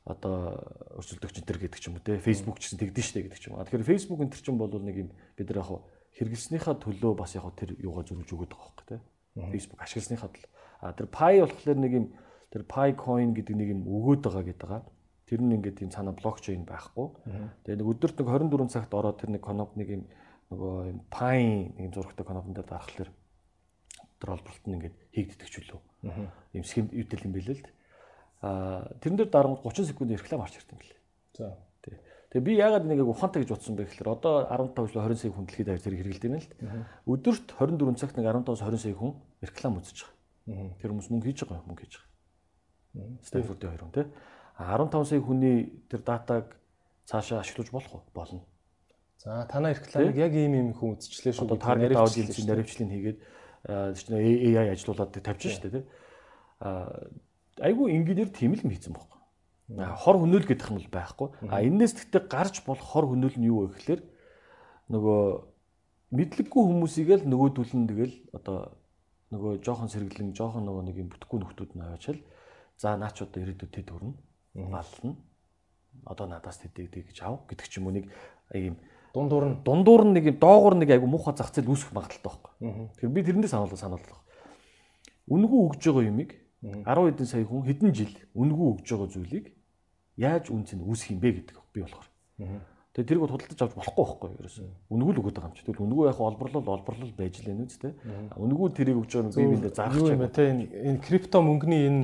[0.09, 0.57] одоо
[0.97, 3.45] өрсөлдөгч энэ төр гэдэг ч юм уу те Facebook ч гэсэн тэгдэн штэ гэдэг ч
[3.53, 3.61] юм.
[3.61, 5.85] Тэгэхээр Facebook энэ төр чинь бол нэг юм бид нар яг хоо
[6.17, 8.97] хэрэглэснийхаа төлөө бас яг хоо тэр юугаа зөрүүж өгöd байгаа байхгүй те.
[9.37, 10.53] Facebook ашигласныхаа төлөө.
[10.81, 12.07] А тэр пай болохоор нэг юм
[12.51, 14.83] тэр Pi coin гэдэг нэг юм өгөөд байгаа гэдэг байгаа.
[15.31, 17.07] Тэр нь ингээд тийм цаана блокчейн байхгүй.
[17.63, 20.03] Тэгээ нэг өдөрт нэг 24 цагт ороод тэр нэг коноп нэг юм
[20.51, 23.11] нөгөө юм Pi нэг зурагтай конопн дээр дарахлаар
[24.19, 25.81] тэр олборлт нь ингээд хийгддэг ч үлээ.
[26.59, 27.77] Ийм схем юутэл юм бэлээ л дээ.
[28.43, 31.01] Аа тэрэн дээр дарамт 30 секунд реклам ирсэн юм билээ.
[31.39, 31.55] За.
[31.87, 31.95] Тий.
[32.35, 35.71] Тэгээ би яагаад нэг ухаантай гэж бодсон бэ гэхээр одоо 15 20 сая хүн дэлхийд
[35.71, 36.59] авч зэрэг хэрэгэлдэг юм л дээ.
[37.07, 40.75] Өдөрт 24 цагт нэг 15-20 сая хүн реклам үзэж байгаа.
[40.83, 42.10] Тэр хүмүүс мөнгө хийж байгаа мөнгө хийж байгаа.
[43.23, 44.07] Стэнфордын хоёр хүн тий.
[44.59, 46.57] 15 сая хүний тэр датаг
[47.07, 48.03] цаашаа ашиглаж болох уу?
[48.15, 48.43] Болно.
[49.19, 51.47] За танаа рекламыг яг ийм ийм хүн үзчихлээ шүү.
[51.47, 53.19] Одоо таргет аудиенсийн наривчлыг хийгээд
[53.69, 55.85] AI ажилуулад тавьж штэ тий.
[56.61, 56.89] А
[57.61, 59.21] айгүй инженеэр тийм л хийцэн байхгүй.
[60.01, 61.29] Хор хөнөөл гэдэг нь бол байхгүй.
[61.53, 64.01] А энэс тэгтээ гарч болох хор хөнөөл нь юу вэ гэхээр
[64.91, 65.21] нөгөө
[66.11, 68.75] мэдлэггүй хүмүүсийг л нөгөөдүүлэн тэгэл одоо
[69.31, 72.21] нөгөө жоохон сэргэлэн жоохон нөгөө нэг юм бүтэхгүй нөхдүүд нь аваачаал
[72.81, 74.17] за наач одоо ирээдүйд тэд өрнө
[74.57, 75.13] баллна
[76.09, 78.09] одоо надаас тэдийг гэж ав гэдэг ч юм уу нэг
[78.57, 78.81] ийм
[79.13, 82.53] дундуур нь дундуур нь нэг доогуур нэг айгу муухай зах зээл үүсэх магадaltaй байхгүй.
[82.97, 84.25] Тэгэхээр би тэрэндээ санаалал санаалал.
[85.29, 86.31] Үнгүү өгж байгаа юмыг
[86.63, 89.47] 10 хэдэн сая хүн хэдэн жил үнгүү өгж байгаа зүйлийг
[90.17, 92.09] яаж үнц нь үүсэх юм бэ гэдэг би болохоор.
[92.91, 94.67] Тэгээ тэрийг худалдаж авч болохгүй байхгүй ерөөсөө.
[94.91, 95.63] Үнгүү л өгöd байгаа юм чи.
[95.63, 97.93] Тэгвэл үнгүү яг олборлол олборлол байж л энэ үстэй.
[98.35, 102.03] Үнгүү тэрийг өгж байгаа би биндээ заах юм те энэ крипто мөнгөний энэ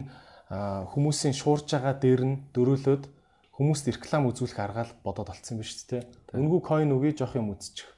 [0.51, 3.11] хүмүүсийн шуурж байгаа дээр нь дөрөөлөд
[3.59, 6.07] хүмүүст реклам үзүүлэх аргаал бодоод олцсон биз дээ.
[6.37, 7.89] Үнгүү coin үгүй жоох юм үзчих.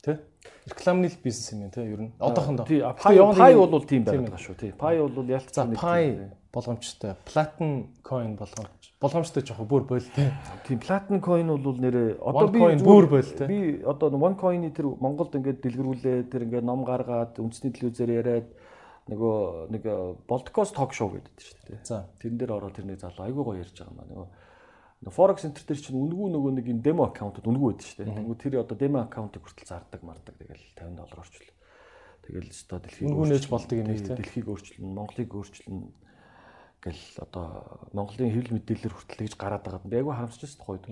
[0.00, 0.22] Тэ?
[0.70, 2.12] Рекламны л бизнес юм те ер нь.
[2.22, 2.64] Одоохондоо.
[2.64, 4.56] Тий, Pi бол тийм байгаа шүү.
[4.56, 4.72] Тий.
[4.72, 7.18] Pi бол ялцсан нэг Pi болгоомжтой.
[7.26, 8.94] Platin coin болгоомж.
[9.02, 10.30] Болгоомжтой жоох бүр бойл те.
[10.64, 13.50] Тийм, Platin coin бол нэрээ одоо би бүр бойл те.
[13.50, 18.48] Би одоо one coin-ы тэр Монголд ингээд дэлгэрүүлээ тэр ингээд ном гаргаад үндэсний телевизээр яриад
[19.08, 19.84] нөгөө нэг
[20.28, 21.80] Болткос ток шоу гэдэг шүү дээ.
[21.84, 22.04] За.
[22.20, 24.28] Тэрэн дээр ороод тэрний залуу айгүй гоё ярьж байгаа маа.
[25.00, 28.18] Нөгөө Forex Center дээр чинь үнгүү нөгөө нэг юм демо аккаунтууд үнгүү байдаг шүү дээ.
[28.18, 31.50] Тэгвэл тэр одоо демо аккаунтыг хүртэл зардаг мардаг тэгэл 50 доллар орчвол.
[32.26, 34.18] Тэгэл өстой дэлхийг үнгүү нээж болдог юм тийм.
[34.18, 35.86] Дэлхийг өөрчилнө, Монголыг өөрчилнө
[36.82, 37.46] гэл одоо
[37.94, 39.86] Монголын хэвлэл мэдээлэлээр хүртэл гэж гараад байгаа.
[39.86, 40.84] Би айгүй харамсаж байна тухайд.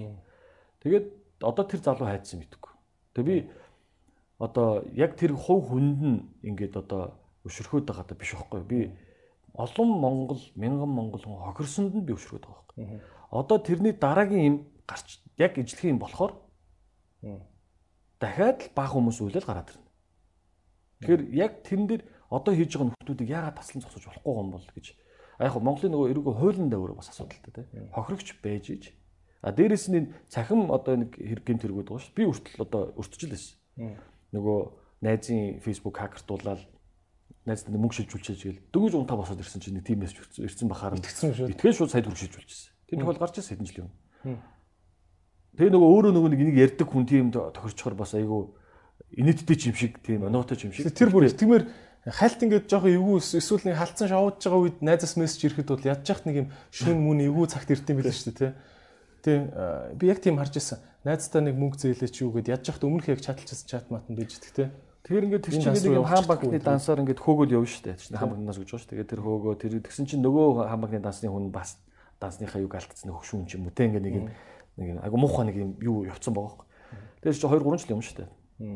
[0.86, 1.06] Тэгээд
[1.42, 2.72] одоо тэр залуу хайдсан мэдгүй.
[3.14, 3.36] Тэгээ би
[4.38, 7.14] одоо яг тэр хувь хүнд нь ингээд одоо
[7.46, 8.80] өшрөхөд байгаа даа биш байхгүй би
[9.54, 14.56] олон монгол мянган монгол хүн хохирсонд нь би өшрөхөд байгаа байхгүй одоо тэрний дараагийн юм
[14.86, 16.32] гарч яг ижлэх юм болохоор
[18.20, 19.84] дахиад л баг хүмүүс үйлэл гараад ирнэ.
[21.00, 24.86] Тэгэхээр яг тэрэн дээр одоо хийж байгаа нөхдүүдийг яагаад таслан зогсож болохгүй юм бол гэж.
[25.36, 27.66] Яг хөө Монголын нөгөө эргүү хуулийн дэврэг бас асуудалтай тий.
[27.92, 28.84] Хохирогч байж иж.
[29.44, 32.16] А дээрэс нь цахим одоо нэг хэрэг гэмт хэрэгүүд байгаа шүү.
[32.16, 33.60] Би үртэл одоо өртөжл байсан.
[34.32, 34.58] Нөгөө
[35.04, 36.64] найзын Facebook хакертуулаад
[37.46, 41.30] найзтай мөнгө шилжүүлчихэж гээл дөгөж унтаа босоод ирсэн чинь нэг тийм мессеж ирсэн бахаар Итгэсэн
[41.30, 41.50] шүү.
[41.54, 42.70] итгэл шууд сая төгрөг шилжүүлчихсэн.
[42.90, 44.42] Тэр тохиол гарч ирсэн хэдэн жилийн өмнө.
[45.56, 48.50] Тэгээ нөгөө өөрөө нөгөө нэг энийг ярьдаг хүн тийм тохирчхоор бас айгүй
[49.16, 50.90] инээдтэй юм шиг тийм оноотой юм шиг.
[50.92, 51.64] Тэр бүр итгэмээр
[52.06, 56.06] хальт ингээд жоохон эвгүй эсвэл нэг халтсан шоудж байгаа үед найзаас мессеж ирэхэд бол ядж
[56.06, 58.52] яхад нэг юм шүн мөн эвгүй цагт ирд юм билээ шүү дээ тий.
[59.26, 59.38] Тэг
[59.98, 60.78] би яг тийм харж ирсэн.
[61.02, 64.38] Найзтай нэг мөнгө зээлээч юу гэд ядж яхад өмнөх яг чаталчихсан чат мат нь бийж
[64.38, 64.68] идэх тий.
[65.06, 67.94] Тэгэхээр ингээд тэр чинь нэг юм хаан банкны дансаар ингээд хөөгөл явна шүү дээ.
[67.94, 68.90] Тэр хаан банкны данс гэж байгаа шүү.
[68.90, 71.78] Тэгээд тэр хөөгөө тэр тэгсэн чинь нөгөө хаан банкны дансны хүн бас
[72.18, 74.26] дансныхаа юг алдсан хөгшүүн ч юм уу те ингээд нэг юм
[74.82, 76.66] нэг юм айгу муухай нэг юм юу явцсан байгаа байхгүй.
[77.22, 78.28] Тэгээд чи 2 3 жил юм шүү дээ.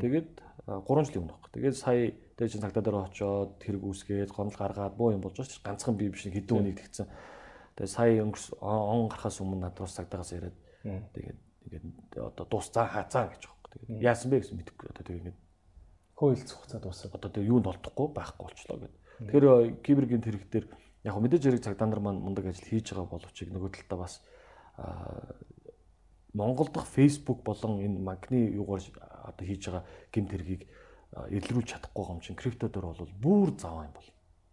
[0.07, 0.29] Тэгээд
[0.71, 1.51] 3 жилийн өмнө байхгүй.
[1.51, 5.51] Тэгээд сая тэгээд чинь цагдаа дээр очоод хэрэг үүсгээд гонол гаргаад боо юм болж байгаа
[5.51, 5.67] шүү.
[5.67, 7.11] Ганцхан бие биш хэдэн үнийг тэгсэн.
[7.75, 11.85] Тэгээд сая өнгөрс он гарахаас өмнө надад бас цагдаагаас яриад тэгээд тэгээд
[12.23, 13.73] одоо дуусцаа хаацаа гэж байгаа.
[13.73, 14.87] Тэгээд яасан бэ гэсэн мэдэхгүй.
[14.95, 15.39] Одоо тэгээд ингээд
[16.21, 17.17] хөөөлц хугацаа дуусаад.
[17.17, 19.01] одоо тэр юунд олдохгүй байхгүй болчлоо гэдэг.
[19.25, 19.47] Тэгэхээр
[19.81, 20.67] кибергийн тэрэг дээр
[21.09, 24.21] яг мэдээж хэрэг цагдаа нар маань мундаг ажил хийж байгаа боловч нөгөө талдаа бас
[26.33, 28.85] Монгол дахь Facebook болон энэ магны юугаар
[29.33, 30.63] одоо хийж байгаа гим тэргийг
[31.11, 34.09] илрүүлж чадахгүй юм чинь крипто дээр бол бүр заваа юм бол.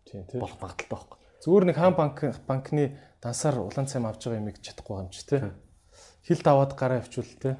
[0.07, 0.39] Тийм тийм.
[0.41, 1.18] болох магадaltaй байхгүй.
[1.43, 5.43] Зүгээр нэг хаан банк банкны дансаар улаан цайм авч байгаа юмыг чадахгүй юм чи тий.
[6.26, 7.55] Хилд аваад гараа авчвал тий.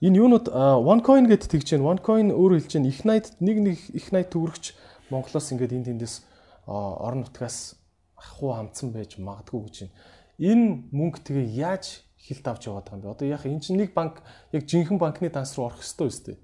[0.00, 1.92] Энэ юунууд OneCoin гэдээ тэгж байна.
[1.92, 2.88] OneCoin өөрөө хэлж байна.
[2.88, 4.72] Их найд нэг нэг их найд төгрөгч
[5.12, 6.24] Монголоос ингээд энд тэндээс
[6.64, 7.76] орон нутгаас
[8.16, 9.94] ахуу хамтсан байж магадгүй гэж байна.
[10.40, 13.12] Энэ мөнгө тэгээ яаж хилд авч яваад байгаа юм бэ?
[13.12, 16.36] Одоо яг энэ чинь нэг банк яг жинхэнэ банкны данс руу орох ёстой үстэй.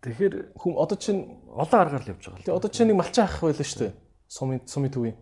[0.00, 2.44] Тэгэхээр Хүм одоо чинь олон аргаар л явж байгаа л.
[2.48, 3.92] Тэгээ одоо чи нэг малчаа авах байлаа шүү дээ.
[4.32, 5.16] Сумын сумын төвийн.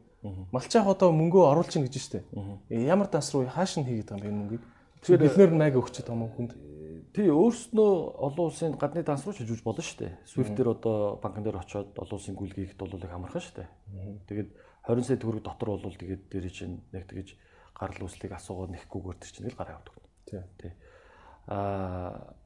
[0.55, 2.87] Малчаа одоо мөнгөө оруулж ийн гэж шүү дээ.
[2.87, 4.65] Ямар данс руу хааш нь хийгээд байгаа юм бэ энэ мөнгийг?
[5.03, 6.53] Тэгэхээр бид нэр маяг өгч байгаа юм хүнд.
[7.19, 7.93] Тий өөрснөө
[8.31, 10.13] олон улсын гадны данс руу шилжүүлж болно шүү дээ.
[10.23, 13.69] Swift дээр одоо банкн дээр очоод олон улсын гүйлгээхэд бол их амархан шүү дээ.
[14.31, 14.51] Тэгээд
[14.87, 17.35] 20 сая төгрөг дотор бол тэгээд дээр чинь нэг тэгэж
[17.75, 19.99] гарал үүслийг асуугаад нэхгүйгээр тэр чинь л гараа явдаг.
[20.31, 20.43] Тий.
[20.63, 20.73] Тий.
[21.51, 22.39] Аа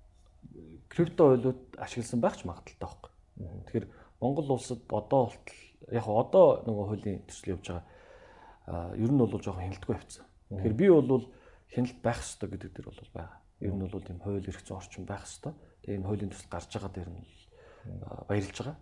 [0.89, 3.13] крипто ойлууд ашигласан байх ч магадaltaй байхгүй.
[3.69, 3.87] Тэгэхээр
[4.25, 5.61] Монгол улсад одоо болтол
[5.93, 7.85] яг одоо нөгөө хуулийн төсөл явж байгаа
[8.73, 10.25] аа ер нь бол жоохон хяналтгүй авцсан.
[10.49, 11.29] Тэгэхээр би бол
[11.69, 13.42] хяналт байх ёстой гэдэг дээр бол байгаа.
[13.63, 15.55] Ер нь бол тийм хууль эрх зүйн орчин байх ёстой.
[15.87, 17.23] Тэгээ энэ хуулийн төсөл гарч байгаа дээр нь
[18.27, 18.77] баярлж байгаа.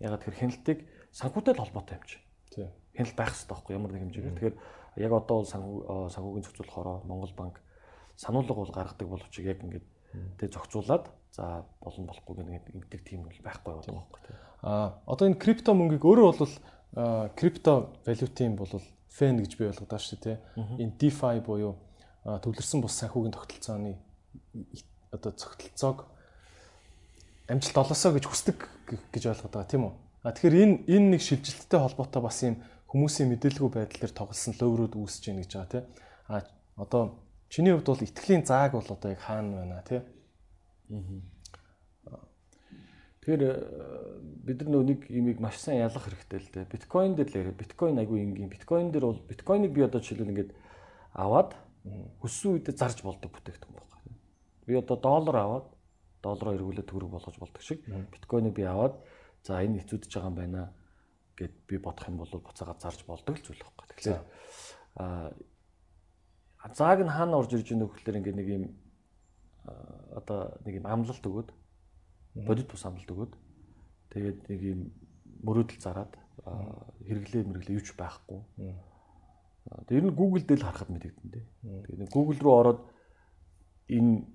[0.00, 0.78] Ягаад тэгэхээр хяналтыг
[1.12, 2.16] санхүүтэй л холбоотой юм чи.
[2.48, 2.68] Тий.
[2.96, 4.36] Хяналт байх ёстой байхгүй ямар нэг хэмжээгээр.
[4.40, 4.56] Тэгэхээр
[5.04, 5.76] яг одоо бол санхүү
[6.16, 7.60] санхүүгийн зохицуулахороо Монгол банк
[8.16, 9.86] сануулга бол гаргадаг боловч яг ингээд
[10.40, 14.36] тэг зохицуулаад за болон болохгүй гэх ингэдэг тийм бол байхгүй байгаа байхгүй тийм.
[14.62, 16.54] А одоо энэ крипто мөнгийг өөрөө бол
[17.36, 17.72] крипто
[18.04, 18.68] валютын бол
[19.08, 20.36] фэн гэж би ойлгоод байгаа шүү дээ.
[20.76, 21.76] Энэ DeFi буюу
[22.24, 23.96] төвлөрсөн бус санхүүгийн тогтолцооны
[25.12, 26.06] одоо цогтолцоог
[27.48, 28.58] амжилт олоосоо гэж хүсдэг
[29.12, 29.94] гэж ойлгоод байгаа тийм үү?
[30.22, 35.22] А тэгэхээр энэ энэ нэг шилжилттэй холбоотой бас юм хүмүүсийн мэдээлгүй байдлаар тоглосон лөврүүд үүсэж
[35.32, 35.84] байна гэж байгаа тийм.
[36.28, 36.44] А
[36.76, 37.02] одоо
[37.48, 40.04] чиний хувьд бол итгэлийн зааг бол одоо яг хаана байна тийм?
[43.22, 43.42] Тэгэхээр
[44.42, 46.72] бид нар нэг имийг маш сайн ялгах хэрэгтэй л дээ.
[46.74, 47.54] Биткойн дээр л.
[47.54, 48.50] Биткойн айгүй энгийн.
[48.50, 50.50] Биткойн дээр бол биткойныг би одоо жишээлбэл ингээд
[51.14, 51.54] аваад
[52.18, 53.91] өссөн үедээ зарж болдог бүтээгдэхүүн байна.
[54.66, 55.66] Би одоо доллар аваад
[56.22, 58.94] доллараар эргүүлээд төгрөг болгож болдог шиг биткойныг би аваад
[59.42, 60.62] за энэ хэцүүдэж байгаа юм байна
[61.36, 63.86] гэд би бодох юм бол буцаага зарж болдог л зүйл байхгүй.
[63.90, 64.22] Тэгэхээр
[66.62, 68.64] а зааг нь хаана орж ирж байгаа нөхөрлөр ингээд нэг юм
[70.14, 71.50] одоо нэг юм амлалт өгөөд
[72.46, 73.32] бодит бус амлалт өгөөд
[74.14, 74.80] тэгээд нэг юм
[75.42, 76.14] мөрөөдөл зараад
[77.06, 78.40] хэрэглээ мэрглээ юуч байхгүй.
[79.90, 81.46] Ер нь Google дээр л харахад мэдэгдэн дээ.
[81.86, 82.80] Тэгээд Google руу ороод
[83.90, 84.26] энэ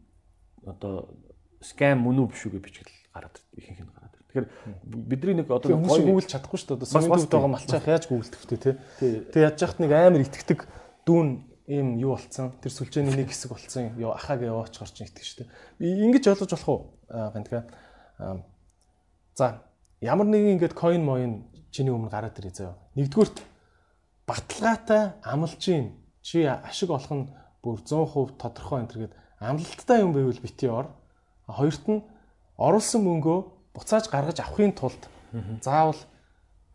[0.68, 1.16] одоо
[1.62, 4.16] скам мөн үү биш үү гэж бичгэл гараад ихэнх нь гараад.
[4.28, 4.48] Тэгэхээр
[4.86, 6.92] бидний нэг одоо хүмүүс Google чадахгүй шүү дээ.
[6.92, 8.72] Сумын төвд байгаа малчаах яаж Google төвтэй те.
[9.00, 10.60] Тэгээд яаж яхад нэг амар итгэдэг
[11.08, 11.30] дүүн
[11.68, 12.54] ийм юу болцсон.
[12.62, 13.98] Тэр сүлжээний нэг хэсэг болцсон.
[13.98, 15.40] Яа ахааг яваач гарч итгэж шүү
[15.82, 16.06] дээ.
[16.06, 16.82] Ингэж ойлгож болох уу?
[17.10, 17.66] Гантга.
[19.36, 19.68] За
[20.02, 22.78] ямар нэгэн ингээд coin моин чиний өмнө гараад ирээ заяа.
[22.96, 23.42] Нэгдүгürt
[24.28, 27.30] баталгаатай амлжийн чи ашиг олох нь
[27.64, 30.90] бүр 100% тодорхой энэ төргээд амлалттай юм байвал бити ор.
[31.48, 32.04] Хоёрт нь
[32.58, 33.40] оруулсан мөнгөө
[33.74, 35.02] буцааж гаргаж авахын тулд
[35.62, 36.00] заавал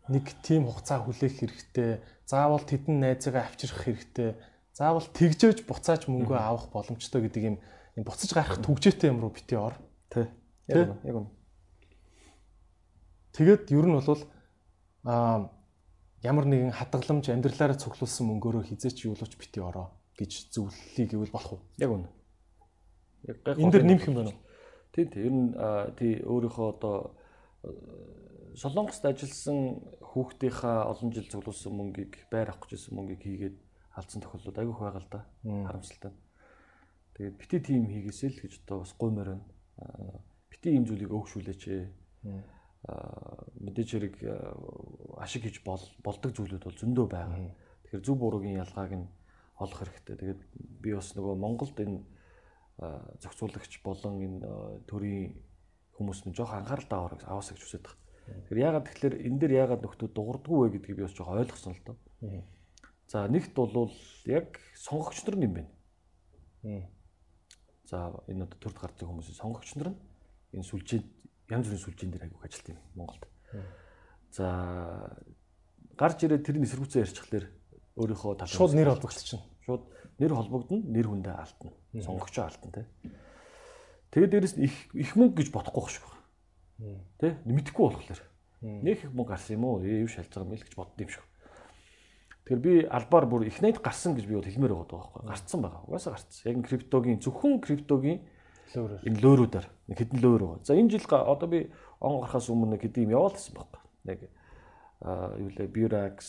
[0.07, 1.99] нэг тийм хугацаа хүлээх хэрэгтэй.
[2.25, 4.39] Заавал тэдэн найзыгаа авчрах хэрэгтэй.
[4.71, 7.57] Заавал тэгжээж буцааж мөнгөө авах боломжтой гэдэг юм
[7.99, 9.75] энэ буцаж гарах түгжээтэй юм руу бити ор.
[10.09, 10.31] Тэ.
[10.67, 10.95] Яг үнэ.
[11.03, 11.29] Яг үнэ.
[13.35, 14.23] Тэгээд ер нь бол
[15.03, 15.51] аа
[16.23, 21.61] ямар нэгэн хадгаламж амьдралаараа цуглуулсан мөнгөөрөө хизээч юулууч бити ороо гэж зөвлөлий гэвэл болох уу?
[21.77, 22.07] Яг үнэ.
[23.27, 24.39] Энэ дэр нэмэх юм байна уу?
[24.91, 25.23] Тийм тийм.
[25.23, 25.49] Ер нь
[25.97, 27.15] тий өөрийнхөө одоо
[27.63, 27.71] э,
[28.55, 29.81] Солонгост ажилласан
[30.13, 33.57] хүүхдийнхаа олон жил цуглуулсан мөнгийг байр авах гэжсэн мөнгийг хийгээд
[33.97, 35.21] алдсан тохиолдлууд айгүйх байгаа л да.
[35.41, 36.11] Харамсалтай.
[37.17, 39.45] Тэгээд бити тим хийгээсэй л гэж одоо бас гуймаар байна.
[40.53, 41.63] Бити ийм зүйлийг өөгшүүлээч.
[41.73, 42.43] Аа
[43.63, 44.15] мэдээж хэрэг
[45.17, 47.55] ашиг хийж бол болдог зүйлүүд бол зөндөө байгаа.
[47.87, 49.07] Тэгэхээр зөв буруугийн ялгааг нь
[49.55, 50.15] олох хэрэгтэй.
[50.19, 50.41] Тэгээд
[50.83, 52.03] би бас нөгөө Монголд энэ
[52.79, 54.39] зохицуулагч болон энэ
[54.89, 55.37] төрийн
[55.97, 57.99] хүмүүс нь жоох анхаарал таваар аваасаа гэж хүсэж байгаа.
[58.49, 61.85] Тэгэхээр яагаад тэгэхээр энэ дээр яагаад нөхдөө дуурдгүй вэ гэдгийг би бас жоох ойлгосон л
[61.85, 61.97] доо.
[63.07, 63.93] За нэгт бол
[64.25, 65.71] яг сонгогч нар юм байна.
[67.85, 69.99] За энэ одоо төрд гардаг хүмүүсийн сонгогч нар нь
[70.57, 71.01] энэ сүлжээ
[71.53, 73.23] янз бүрийн сүлжээн дээр аягүй ажилт юм Монголд.
[74.31, 75.13] За
[75.99, 77.45] гарч ирээд тэрний эсэргүүцээ ярьчихлаар
[77.99, 79.45] өөрийнхөө тал шууд нэр холбогдчихно.
[79.67, 79.83] Шууд
[80.19, 81.71] нэр холбогдно, нэр хүндээ алдна.
[81.93, 82.85] Сонгогчоо алдна тий.
[84.13, 86.13] Тэгээд дээрэс их их мөнгө гэж бодохгүй байх шүү.
[87.17, 88.21] Тэ мэдхгүй болохоор.
[88.61, 89.81] Нэг их мөнгө гарсан юм уу?
[89.81, 91.25] Ээ юу шалж байгаа юм л гэж бодд юм шүү.
[92.43, 95.21] Тэгэхээр би албаар бүр их найд гарсан гэж би бол хэлмээр байгаа байхгүй.
[95.31, 95.81] Гарцсан байгаа.
[95.87, 96.43] Угаасаа гарцсан.
[96.43, 98.19] Яг криптогийн зөвхөн криптогийн
[98.75, 99.01] лөөрөөр.
[99.07, 100.65] Энэ лөөрүүдээр нэг хэдэн лөөр байгаа.
[100.67, 101.71] За энэ жил одоо би
[102.03, 103.81] он гарахаас өмнө нэг хэдэн юм яваалсан байхгүй.
[104.03, 104.19] Нэг
[105.03, 106.19] аа юу лээ Birax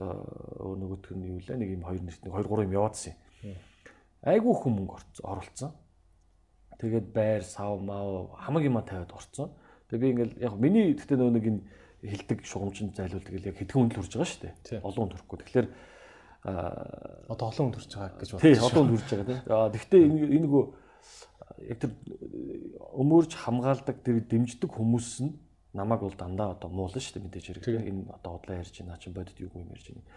[0.00, 3.18] нөгөөх нь юу лээ нэг юм хоёр нэг 2 3 юм яваадсан юм.
[4.20, 5.72] Айгүй хүм мөнгө оруулсан.
[6.80, 9.52] Тэгээд байр сав мав хамаг юма тавиад орцсон.
[9.88, 11.60] Тэгээ би ингээл яг миний гэхдээ нөгөө нэг энэ
[12.04, 14.80] хилдэг шугамчин зайлуулдаг яг хэдхэн хүндэл хүрж байгаа шүү дээ.
[14.80, 15.38] Олон хүн төрөхгүй.
[15.40, 15.68] Тэгэхээр
[16.48, 18.44] аа одоо олон хүн төрж байгаа гэж бодлоо.
[18.44, 19.40] Тий, олон хүн төрж байгаа тий.
[19.48, 20.64] Аа тэгвэл энэ нөгөө
[21.68, 21.92] яг тэр
[22.96, 25.36] өмөрж хамгаалдаг тэр дэмждэг хүмүүс нь
[25.76, 27.64] намайг бол дандаа одоо муулна шүү дээ мэдээж хэрэг.
[27.84, 30.08] Энэ одоо удлаа ярьж байна чи бодит юу юм ярьж байна.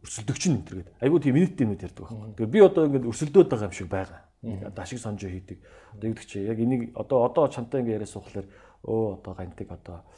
[0.00, 2.32] Өрсөлдөгч нь тэргээд айгүй тийм минут минут ярьдаг байхгүй.
[2.36, 4.20] Тэгэхээр би одоо ингээд өрсөлдөөд байгаа юм шиг байгаа.
[4.40, 5.58] Одоо ашиг сонжоо хийдэг.
[5.92, 8.46] Одоо юу гэдэг чи яг энийг одоо одоо чамтай ингээд яриа суухлаар
[8.80, 10.08] өө одоо гантик одоо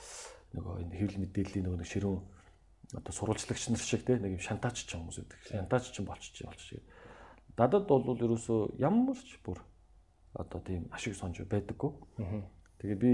[0.54, 2.20] нөгөө энэ хэвлэл мэдээллийн нөгөө ширүүн
[2.94, 5.38] одоо сурвалжлагч нар шиг те нэг юм шантаач ч хүмүүс үүдэг.
[5.50, 6.84] Шантаач ч болчих болчих.
[7.56, 9.58] Дадад бол ерөөсөө ямар ч бүр
[10.36, 11.90] одоо тийм ашиг сонж байдаггүй.
[12.78, 13.12] Тэгээ би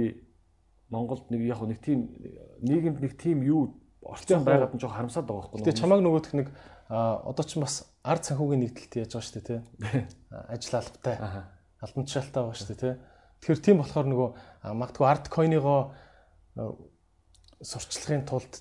[0.90, 2.08] Монголд нэг яг нэг тийм
[2.64, 5.64] нийгэмд нэг тийм юу орцсон байгаад нь жоо харамсаад байгаа байхгүй.
[5.66, 6.48] Тэгээ чамааг нөгөөх нэг
[6.88, 9.60] одоо ч бас ард санхүүгийн нэгдэлт яаж байгаа шүү дээ тий.
[10.48, 11.16] Ажил албатай.
[11.82, 12.94] Албан тушаалтай байгаа шүү дээ тий.
[13.42, 14.28] Тэгэхээр тийм болохоор нөгөө
[14.72, 15.80] магадгүй арт койныгоо
[17.62, 18.52] сурчлагын тулд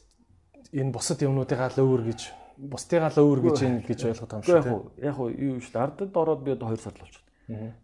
[0.73, 2.21] энэ бусад юмнуудыгаа л өөр гэж
[2.57, 5.05] бусдыгаа л өөр гэж юм гэж ойлгох юм шүү дээ.
[5.05, 5.85] Яг яг юу шүү дээ.
[5.85, 7.25] Ардад ороод би одоо 2 сар л болчихсон.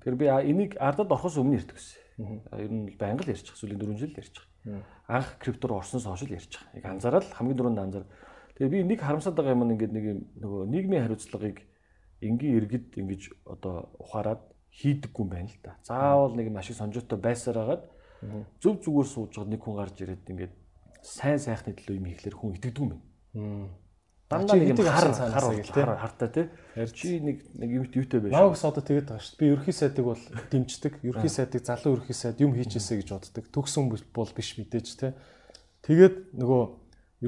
[0.02, 1.98] Тэгэхээр би энийг ардад орохоос өмнө ярьдаг гэсэн.
[2.58, 3.54] Ер нь байнга л ярьчих.
[3.54, 4.46] Сүүлийн 4 жил ярьчих.
[5.08, 6.64] Анх крипто руу орсноос хойш л ярьчих.
[6.74, 8.06] Яг анзаараад хамгийн дөрөнд анзаар.
[8.56, 10.06] Тэгээ би нэг харамсаад байгаа юм ингээд нэг
[10.40, 11.58] нөгөө нийгмийн хариуцлагыг
[12.22, 14.42] энгийн иргэд ингэж одоо ухаарад
[14.72, 15.76] хийдэггүй юм байна л да.
[15.84, 17.84] Заавал нэг машин сонжоотой байсаар хагаад
[18.62, 20.54] зөв зүгээр сууж байгаа нэг хүн гарч ирээд ингээд
[21.04, 23.04] сайн сайхны төлөө юм хийхлээр хүн итгэдэг юм байна.
[24.34, 26.46] Дандаа нэг юм хар хар хартай тий.
[26.98, 28.34] Чи нэг нэг юмт юутэй байж.
[28.34, 29.38] Наа гэсэн одоо тэгээд байгаа шүү.
[29.38, 30.94] Би ерхий сайдыг бол дэмждэг.
[31.06, 33.46] Ерхий сайдыг залуу ерхий сайд юм хийчихээсэ гэж боддог.
[33.54, 35.12] Төгсөн бол биш мэдээж тий.
[35.86, 36.62] Тэгээд нөгөө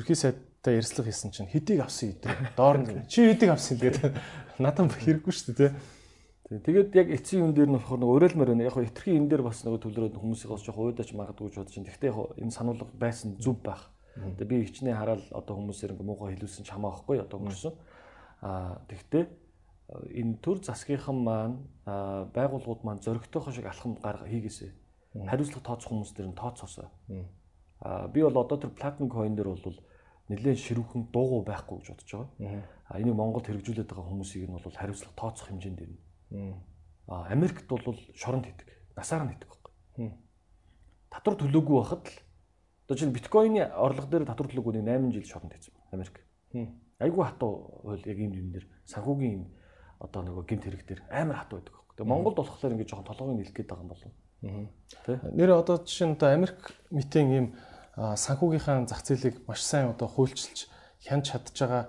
[0.01, 2.33] ерхий сайдтай ярьслах хийсэн чинь хэдийг авсан идэв.
[2.57, 4.17] Доор нь чи хэдийг авсан гэдэг
[4.57, 5.71] надад хэрэггүй шүү тий.
[6.45, 8.69] Тэгээд яг эцсийн юм дээр нь болохоор нөгөө өрөөлмөр байна.
[8.69, 11.89] Яг хитрхийн юм дээр бас нөгөө төлрөөд хүмүүсийг бас жоох уйдаач магадгүй гэж бодож байна.
[11.89, 16.35] Гэхдээ яг энэ сануулга байсан зүв байх Тэгээ би хичнээн хараад одоо хүмүүсээр ингээ муухай
[16.39, 17.73] хэлүүлсэн ч хамаахгүй одоо өнгөрсөн.
[18.39, 19.27] Аа тэгвэл
[19.91, 24.71] энэ төр засгийнхан маань байгууллагууд маань зөрөгтэйхөө шиг алхам гарга хийгээсэй.
[25.27, 26.87] Хариуцлага тооцох хүмүүс дээр нь тооцоосоо.
[27.83, 29.77] Аа би бол одоо тэр Platinum coin дээр бол
[30.31, 32.63] нэлээд ширүүхэн дуугу байхгүй гэж бодож байгаа.
[32.89, 35.99] Аа энийг Монголд хэрэгжүүлээд байгаа хүмүүсийг нь бол хариуцлага тооцох хэмжээнд ирнэ.
[37.11, 38.67] Аа Америкт бол шоронд хийдэг.
[38.95, 39.73] Насаар нь хийдэг байхгүй.
[41.13, 42.24] Татвар төлөөгүй байхад л
[42.85, 46.21] Одоо чинь биткойны орлого дээр татвар төлөөгүй 8 жил шоронд хийсэн Америк.
[47.01, 49.41] Айгүй хатуу хууль яг юм юм дээр санхүүгийн
[49.99, 51.95] одоо нөгөө гинт хэрэг дээр амар хатуу байдаг байхгүй.
[51.97, 54.13] Тэгээ Монголд болохоор ингээд жоохон толгойг нэлэх гээд байгаа юм болов.
[55.01, 55.19] Тэ.
[55.33, 56.61] Нэр одоо жишээ нь одоо Америк
[56.93, 57.47] митийн ийм
[57.97, 60.69] санхүүгийнхаа зах зээлийг маш сайн одоо хуульчилж
[61.01, 61.83] хянж чадж байгаа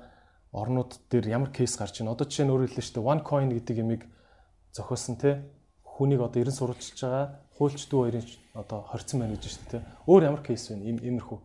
[0.56, 2.16] орнууд дээр ямар кейс гарч байна.
[2.16, 4.02] Одоо жишээ нь өөрөөр шүү дээ OneCoin гэдэг ямиг
[4.72, 5.44] зохиосон те
[5.84, 9.82] хүнийг одоо 90 сурвалжилж байгаа хуульч дүү хоёрын одоо хорцсон байна гэж шүү дээ.
[10.06, 10.76] Өөр ямар кейс вэ?
[10.76, 11.38] Им имерхүү.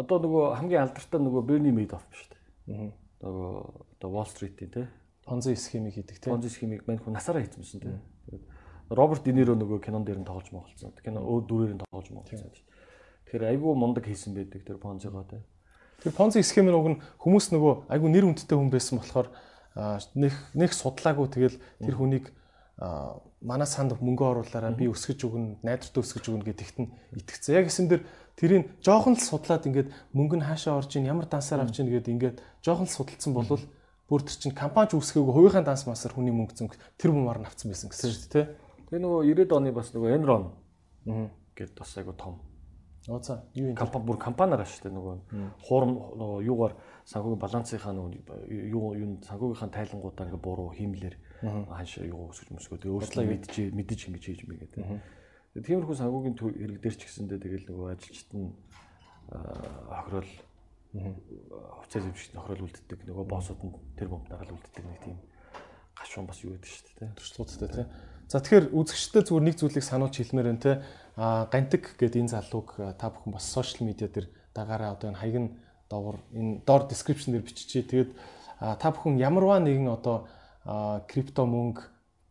[0.00, 2.40] Одоо нөгөө хамгийн алдартай нөгөө Bernie Madoff шүү дээ.
[2.72, 2.90] Аа.
[3.22, 3.52] Нөгөө
[3.98, 4.86] одоо Wall Street-ийн тий.
[5.28, 6.32] Понзи схемийг хийдэг тий.
[6.32, 7.92] Понзи схемийг мань хүн насаараа хийсэн тий.
[8.26, 8.44] Тэгээд
[8.96, 10.96] Роберт Де Ниро нөгөө кинон дээр нь тоглож моголцсон.
[11.04, 12.50] Кино өөр дүрээр нь тоглож моголцсон.
[13.28, 15.44] Тэгэхээр айгүй мундаг хийсэн байдаг тэр Понзигоо тий.
[16.02, 19.30] Тэр Ponzi схемийн уг нь хүмүүс нөгөө айгүй нэр хүндтэй хүн байсан болохоор
[20.18, 22.34] нэг нэг судлаагүй тэгэл тэр хүнийг
[23.42, 27.58] манай санд мөнгө оруулаараа би өсгөж өгнө, найдвартай өсгөж өгнө гэдэгт нь итгэцээ.
[27.62, 28.02] Яг эсэм дээр
[28.34, 32.12] тэрийг жоохон л судлаад ингээд мөнгө нь хаашаа орж ийн, ямар дансаар авч ийн гэдэг
[32.14, 33.62] ингээд жоохон л судалсан болвол
[34.10, 37.88] бүр тэр чинь компани үүсгээгүй хувийнхаа данс масаар хүний мөнгө зөнгө тэр бумаар навцсан байсан
[37.88, 38.50] гэсэн шүү дээ, тэ?
[38.92, 40.44] Тэгээ нөгөө 90-ад оны бас нөгөө Enron
[41.56, 42.42] гэд бас айгу том
[43.06, 43.76] за юу юм?
[43.76, 45.16] компани бүр компаниар шүү дээ нөгөө
[45.66, 46.74] хуурм нөгөө юугаар
[47.08, 48.10] санхүүгийн балансынхаа нөгөө
[48.70, 54.00] юу юу санхүүгийнхаа тайлангуудаа ингээ буруу хиймлэр хаашаа юу өсгөж мөсгөө тэгээ өөрчлөө мэдж мэдж
[54.06, 55.00] ингэж хийж мэйгээ тэгээ.
[55.66, 58.50] Тиймэрхүү санхүүгийн хэрэг дээр ч гэсэндээ тэгэл нөгөө ажилчид нь
[59.90, 60.32] охирол
[60.92, 65.18] хуцаа зэвчт охирол үлддэг нөгөө боссууд нь тэр бомб дагаад үлддэг нэг тийм
[65.96, 67.16] гашуун бас юу гэдэг шүү дээ.
[67.16, 67.86] Туршлагуудтай тий.
[68.28, 70.72] За тэгэхээр үзэгчтэй зүгээр нэг зүйлийг сануулж хэлмээр байна те.
[71.16, 75.36] А гантик гэдэг энэ залууг та бүхэн бас сошиал медиа дээр дагаараа одоо энэ хаяг
[75.36, 75.50] нь
[75.88, 77.84] доогор энэ доор description дээр биччихье.
[77.84, 78.10] Тэгээд
[78.80, 80.28] та бүхэн ямарваа нэгэн одоо
[80.64, 81.82] крипто мөнгө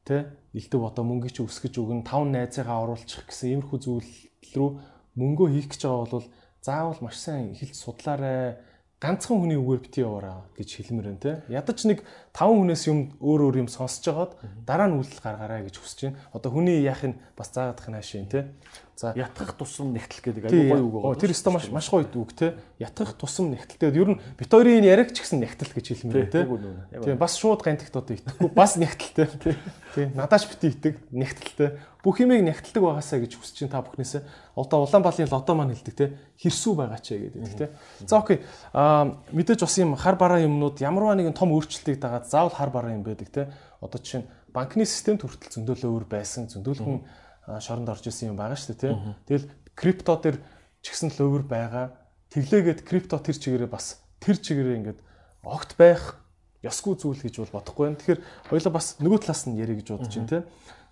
[0.08, 4.12] те элдв одоо мөнгөийг чи өсгөж өгнө, тав найзыгаа оруулчих гэсэн иймэрхүү зүйл
[4.56, 4.70] рүү
[5.16, 6.28] мөнгөө хийх гэж байгаа бол
[6.64, 8.58] заавал маш сайн эхэлж судлаарай
[9.02, 11.32] ганцхан хүний үгээр бити яваараа гэж хэлмээр байна те.
[11.50, 12.06] Ядаж нэг
[12.38, 16.22] 5 хүнээс юм өөр өөр юм сонсож байгаад дараа нь үйлдэл гаргаарай гэж хүсэж байна.
[16.38, 18.54] Одоо хүний яах нь бас заагаадах нь хаашийн те.
[19.02, 21.18] За ятгах тусам нэгтэл гэдэг аюу гоё үг байгаа.
[21.18, 22.54] Тэр өстө маш маш гоё үг те.
[22.78, 23.82] Ятгах тусам нэгтэл.
[23.82, 26.46] Тэгээд ер нь бит хоёрын яриаг ч гэсэн нэгтэл гэж хэлмээр те.
[26.46, 29.58] Тийм бас шууд гантигт одоо итгэхгүй бас нэгтэлтэй.
[29.98, 31.82] Тийм надааш бити итэг нэгтэлтэй.
[32.06, 34.22] Бүх юмыг нэгтэлдэг байгаасаа гэж хүсэж чинь та бүхнээсээ
[34.54, 36.14] одоо Улаанбаалын лото маань хэлдэг те.
[36.38, 37.74] Хэрсүү байгаа ч гэдэг те.
[38.06, 38.46] За окей.
[38.70, 42.94] Аа мэдээж бас юм хар бараа юмнууд ямарваа нэгэн том өөрчлөлтийг дагаад заавал хар бараа
[42.94, 43.50] юм байдаг те.
[43.82, 46.50] Одоо жишээ нь банкны системд хүртэл зөндөөлөө өөр байсан.
[46.50, 47.02] Зөндөөлхөн
[47.48, 48.94] шоронд орж исэн юм байгаа шүү дээ тий.
[49.28, 50.36] Тэгэл крипто төр
[50.82, 51.98] ч гэсэн л өвөр байгаа.
[52.32, 55.00] Тэглээгээд крипто тэр чигээрээ бас тэр чигээрээ ингээд
[55.44, 56.22] огт байх
[56.62, 58.00] ёсгүй зүйл гэж бол бодохгүй байна.
[58.00, 60.44] Тэгэхээр хоёулаа бас нөгөө талаас нь ярих гэж бодож байна тий.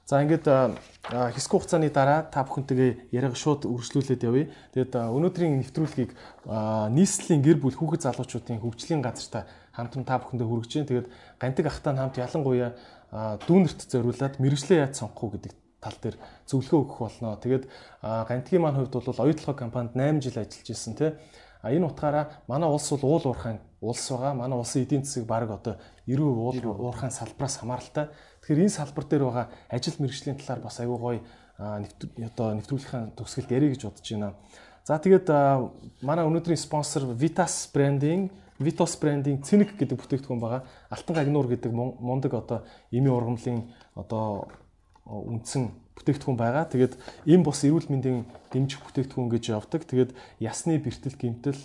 [0.09, 0.45] За ингээд
[1.05, 4.49] хэсэг хугацааны дараа та бүхэнтэйгээ яриаг шууд үргэлжлүүлээд явъя.
[4.73, 6.11] Тэгээд өнөөдрийн нэвтрүүлгийг
[6.49, 10.89] нийслэлийн гэр бүл хүүхэд залуучуудын хөгжлийн газартаа хамтран та бүхэндээ хүргэж байна.
[10.89, 12.73] Тэгээд гантик ахтаа хамт ялангуяа
[13.45, 16.17] дүүнерт зориулаад мэрэгчлээ яаж сонгох уу гэдэг тал дээр
[16.47, 17.37] зөвлөгөө өгөх болно.
[17.39, 17.65] Тэгээд
[18.03, 21.11] гантгийн маань хувьд бол оюутлогоо компанид 8 жил ажиллаж исэн тий.
[21.61, 24.33] А энэ утгаараа манай улс бол уул уурхайн улс байгаа.
[24.33, 25.75] Манай улсын эдийн засаг баг одоо
[26.07, 28.07] 90% уул уурхайн салбараас хамааралтай.
[28.41, 31.19] Тэгэхээр энэ салбар дээр байгаа ажил мэргэжлийн талаар бас аягүй гоё
[31.59, 34.33] одоо нэвтрүүлгийн төгсгөлд ярих гэж бодож байна.
[34.87, 35.27] За тэгээд
[36.01, 40.63] манай өнөөдрийн спонсор Vitas Branding Vitos Branding Цэник гэдэг бүтээгдэхүүн байгаа.
[40.91, 42.59] Алтан гагнуур гэдэг мундаг одоо
[42.91, 44.51] эмийн ургамлын одоо
[45.09, 46.65] үндсэн бүтээгдэхүүн байгаа.
[46.69, 46.93] Тэгээд
[47.27, 49.83] энэ бос эрүүл мэндийн дэмжих бүтээгдэхүүн гэж явдаг.
[49.83, 51.61] Тэгээд ясны бэртэл гэмтэл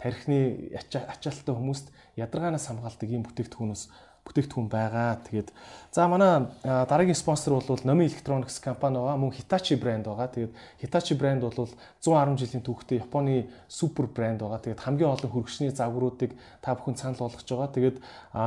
[0.00, 3.82] тархины ачаалттай хүмүүст ядаргаанаас хамгаалдаг ийм бүтээгдэхүүнөөс
[4.28, 5.22] бүтээгдэхүүн байгаа.
[5.24, 5.48] Тэгээд
[5.94, 9.16] за манай дараагийн спонсор бол Nomi Electronics компани байгаа.
[9.16, 10.28] Мөн Hitachi брэнд байгаа.
[10.28, 11.70] Тэгээд Hitachi брэнд бол
[12.02, 14.60] 110 жилийн түүхтэй Японы супер брэнд байгаа.
[14.60, 17.72] Тэгээд хамгийн олон хөргөчний загваруудыг та бүхэн санал болгож байгаа.
[17.72, 17.96] Тэгээд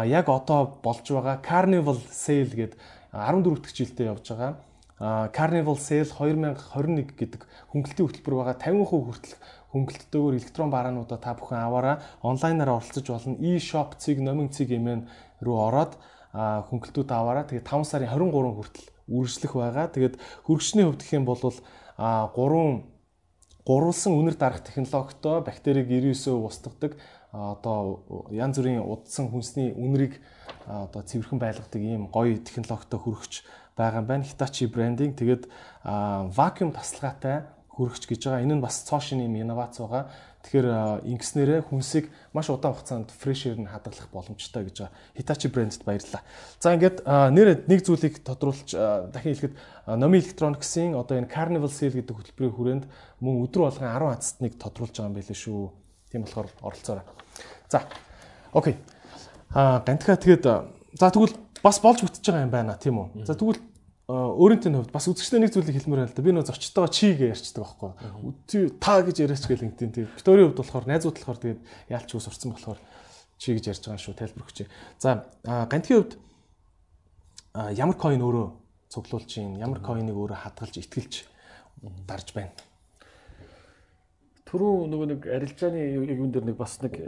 [0.06, 2.78] яг одоо болж байгаа Carnival Sale гэдэг
[3.12, 4.55] 14 дахь жилдээ явж байгаа.
[5.36, 7.41] Carnival Sale 2021 гэдэг
[7.74, 9.36] хөнгөлтийн хөтөлбөр байгаа 50% хүртэл
[9.74, 13.36] хөнгөлттэйгээр электрон бараануудаа та бүхэн аваараа онлайнаар оролцож болно.
[13.41, 15.09] E-shop цэг, номин цэг эмэн
[15.41, 15.97] рүү ороод
[16.32, 19.88] хөнгөлтүүд аваараа тэгээ 5 сарын 23 хүртэл үргэлжлэх байгаа.
[19.89, 22.86] Тэгээд хөргөчний хувьд гэх юм бол 3
[23.66, 26.97] гурвалсан үнэр дарах технологитой бактерийг 99% устгадаг
[27.32, 30.20] одоо янз бүрийн удсан хүнсний үнэрийг
[30.72, 33.43] одоо цэвэрхэн байлгадаг ийм гоё технологитой хөргөч
[33.76, 34.24] байгаа юм байна.
[34.24, 35.51] Hitachi брендинг тэгээд
[35.84, 37.43] вакуум тасалгаатай
[37.76, 38.43] хөргөч гэж байгаа.
[38.47, 40.07] Энэ нь бас цоошин юм инновац байгаа.
[40.41, 40.67] Тэгэхээр
[41.05, 44.95] ингэснээрээ хүнсийг маш удаан хугацаанд фрешэр нь хадгалах боломжтой гэж байгаа.
[45.13, 46.24] Hitachi брендэд баярлалаа.
[46.57, 48.74] За ингээд нэр нэг зүйлийг тодруулж
[49.13, 49.55] дахин хэлэхэд
[50.01, 52.86] Nomi Electronics-ийн одоо энэ Carnival Sale гэдэг хөтөлбөрийн хүрээнд
[53.22, 55.61] мөн өдрө болгон 10 азтныг тодруулж байгаа юм байлээ шүү.
[56.09, 57.05] Тийм болохоор оролцоорой.
[57.69, 57.86] За.
[58.51, 58.76] Окей.
[59.52, 60.43] Аа гантха тэгээд
[60.95, 63.28] за тэгвэл бас болж бүтэж байгаа юм байна тийм үү.
[63.28, 63.60] За тэгвэл
[64.12, 66.24] өөрөнтөө хувьд бас үзэгчтэй нэг зүйлийг хэлмээр байна л да.
[66.24, 67.91] Би нөө зочтойгоо чи гэж ярьцдаг байхгүй.
[68.80, 70.08] Та гэж яриач гэл ингэдэг тийм.
[70.16, 72.80] Викторийн хувьд болохоор найзууд болохоор тэгээд яалч ус урцсан болохоор
[73.39, 74.58] чи гэж ярьж байгаа шүү тайлбар өгч.
[74.99, 76.14] За гантхийн хувьд
[77.76, 78.47] ямар coin өөрөө
[78.91, 81.28] цуглуулж юм ямар coin-ыг өөрөө хадгалж итгэлж
[82.08, 82.52] дарж байна.
[84.47, 86.99] Түрүү нөгөө нэг арилжааны юун дээр нэг бас нэг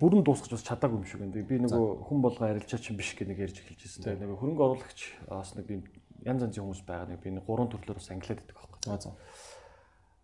[0.00, 1.44] бүрэн дуусгаж бас чадаагүй юм шиг байна.
[1.44, 4.02] Би нөгөө хүн болгоо арилжаач юм биш гэх нэг ярьж эхэлж байсан.
[4.04, 5.82] Тэгээ нөгөө хөрөнгө оруулагч бас нэг юм
[6.24, 7.12] янз янзын хүмүүс байгаа.
[7.12, 8.80] Нэг би нэг гурван төрлөөр бас англиад байдаг байхгүй.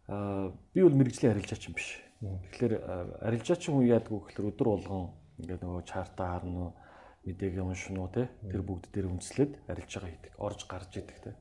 [0.08, 2.00] Аа би бол мэрэгжлийн арилжаач юм биш.
[2.24, 2.74] Тэгэхээр
[3.20, 5.12] арилжаачин хүн яадаг вэ гэхээр өдөр болгон
[5.44, 6.70] ингээд нөгөө чартаа харна уу
[7.26, 10.32] мэдээг уншина уу те тэр бүгд дээр үндэслээд арилж байгаа хийдэг.
[10.40, 11.32] Орж гарч идэг те.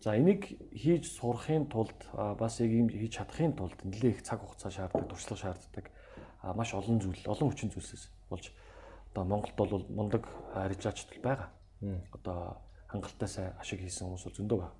[0.00, 4.70] За энийг хийж сурахын тулд бас яг юм хийж чадахын тулд нэлээд их цаг хугацаа
[4.70, 5.86] шаарддаг, туршлага шаарддаг.
[6.42, 8.52] Маш олон зүйл, олон хүчин зүйлсээс болж
[9.12, 11.48] одоо Монголд бол мундаг арилжаачдал байгаа.
[12.12, 14.74] Одоо хангалттай сайн ашиг хийсэн хүмүүс бол зөндөө байна.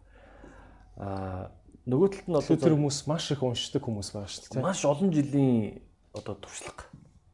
[0.98, 1.50] А
[1.86, 4.62] нөгөө талд нь одоо Тэр хүмүүс маш их уншдаг хүмүүс байгаа шүү дээ.
[4.62, 5.82] маш олон жилийн
[6.14, 6.84] одоо туршлага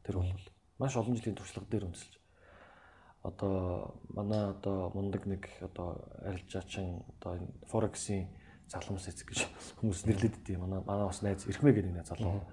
[0.05, 0.45] тэр бол
[0.79, 2.15] маш олон жилийн туршлага дээр үндэслэж
[3.25, 8.29] одоо манай одоо мундаг нэг одоо арилжаачин одоо форексийн
[8.69, 9.49] залхамс эцэг гэж
[9.81, 12.45] хүмүүс нэрлэдэг тийм манай манай бас найз Ирхмэ гэдэг нэг залуу.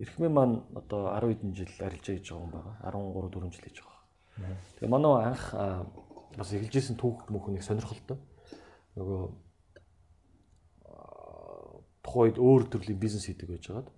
[0.00, 2.72] Ирхмэ маань одоо 10 хэдэн жил арилжаа хийж байгаа юм байна.
[2.88, 4.00] 13 4 жил хийж байгаа.
[4.80, 5.44] Тэгээ манай анх
[6.40, 8.16] бас эхэлжсэн түүх мөх нэг сонирхолтой.
[8.96, 9.22] Нөгөө
[12.00, 13.88] тухайд өөр төрлийн бизнес хийдэг байж байгаад.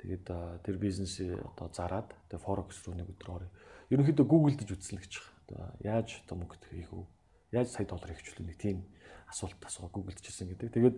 [0.00, 0.26] Тэгээд
[0.64, 3.48] тэр бизнесээ одоо зараад тэгээ форекс руу нэг өдөр орё.
[3.92, 5.36] Ерөнхийдөө Google дэж үзсэн л гэж байгаа.
[5.46, 7.04] Одоо яаж одоо мөнгө хийх үү?
[7.52, 8.88] Яаж сая доллар хийхчлээ нэг тийм
[9.28, 10.74] асуулт асуугаа Google дэж ирсэн гэдэг.
[10.74, 10.96] Тэгээд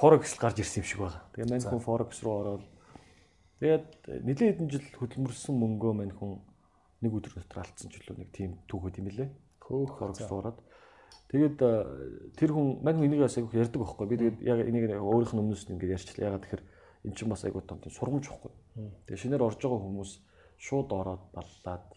[0.00, 1.22] форекс л гарч ирсэн юм шиг байгаа.
[1.36, 2.64] Тэгээд мань хүн форекс руу ороод
[3.62, 3.86] тэгээд
[4.26, 6.42] нэлээд хэдэн жил хөдөлмөрсөн мөнгөө мань хүн
[7.06, 9.30] нэг өдөр дотор алдсан ч үлээ нэг тийм түүхүүд юм лээ.
[9.62, 10.58] Хөөх форекс руу ороод
[11.32, 11.56] Тэгээд
[12.36, 14.04] тэр хүн мань хүн энийг бас айгүйх ярьдаг байхгүй.
[14.04, 16.28] Би тэгээд яг энийг өөрийнх нь өмнөөс ингээд ярьчлаа.
[16.28, 16.64] Ягаад тэгэхээр
[17.08, 18.52] эн чинь бас айгүй том тийм сургамж байхгүй.
[19.08, 20.12] Тэгээд шинээр орж байгаа хүмүүс
[20.60, 21.88] шууд ороод баллаад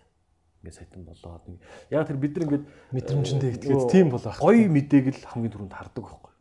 [0.63, 1.59] ингээд сайтан болоод нэг
[1.91, 4.39] яг тэр бид нар ингээд мэдрэмжэндээ итгээд тийм бол ах.
[4.39, 6.33] гоё мэдээг л хамгийн түрүүнд хардаг байхгүй.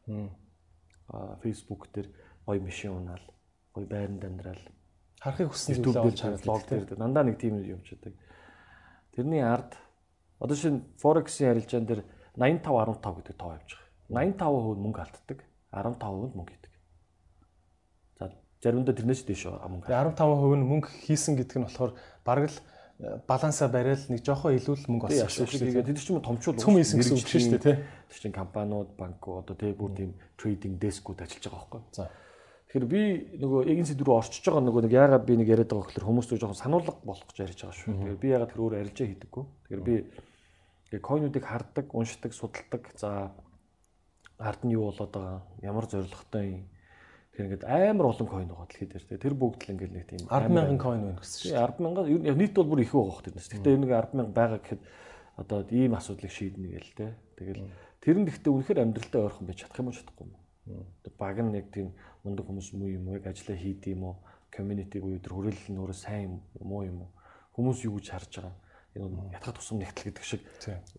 [1.10, 2.08] Аа Facebook дээр
[2.46, 3.26] гоё машин унаал,
[3.74, 4.64] гоё байранд амьдрал,
[5.24, 8.12] Харахыг хүссэн зүйлээ олж хараад блог дээр дандаа нэг тийм юм явчихдаг.
[9.16, 9.72] Тэрний ард
[10.36, 12.04] одоо шинэ Forex-ийн арилжаан дээр
[12.36, 13.84] 85 15 гэдэг тоо явж байгаа.
[14.12, 15.38] 85% мөнгө алддаг,
[15.72, 16.72] 15% мөнгө хийдэг.
[18.20, 18.24] За
[18.60, 19.88] заримдаа тэрнээс дэш мөнгө.
[19.88, 22.58] Тэгээ 15% нь мөнгө хийсэн гэдэг нь болохоор бараг л
[23.00, 25.72] э, балансаа барайл нэг жоохон илүү л мөнгө олсон шүү дээ.
[25.72, 27.76] тэгээд тэр чинь томчул Цөм хийсэн гэсэн үг шүү дээ тий.
[28.12, 31.82] Тэр чинь компаниуд, банкуд одоо тэг бүр тийм трейдинг дескүүд ажиллаж байгаа байхгүй.
[31.96, 32.10] За.
[32.74, 33.02] Тэгэхээр би
[33.38, 36.38] нөгөө сэдв рүү орчиж байгаа нөгөө нэг яагаад би нэг яриад байгаа гэхээр хүмүүс зөв
[36.42, 37.94] жоохон сануулга болох гэж ярьж байгаа шүү.
[37.94, 39.44] Тэгэхээр би яагаад тэр өөр арилжаа хийдэггүй.
[39.46, 39.94] Тэгэхээр би
[40.90, 42.82] тэгээ койнуудыг хардаг, уншдаг, судалдаг.
[42.98, 43.30] За
[44.42, 46.62] ард нь юу болоод байгаа, ямар зорилготой юм.
[47.30, 49.06] Тэгэхээр ингээд амар олон койн байгаа дэлхийд.
[49.06, 51.54] Тэгээ Тэр бүгд л ингээд нэг тийм 100000 coin байна гэсэн шүү.
[51.54, 53.54] Тийм 100000 ер нь нийт бол бүр их байгаа хөх тэрнээс.
[53.54, 54.82] Гэхдээ нэг 10000 байгаа гэхэд
[55.38, 57.06] одоо ийм асуудлыг шийднэ гээл те.
[57.38, 57.70] Тэгэл
[58.02, 60.34] тэр нь гэхдээ үнэхээр амьдралдаа ойрхон байж чадах юм уу чадахгүй юм.
[61.18, 61.94] Баг нь яг тийм
[62.24, 64.16] мундаг хүмүүс муу юм уу яг ажиллаа хийд юм уу
[64.50, 67.10] community буюу тэр хүрээлэл нь өөрөө сайн юм уу юм уу
[67.54, 68.54] хүмүүс юу гэж харж байгаа
[68.94, 70.42] энэ ятгах тусам нэгтэл гэдэг шиг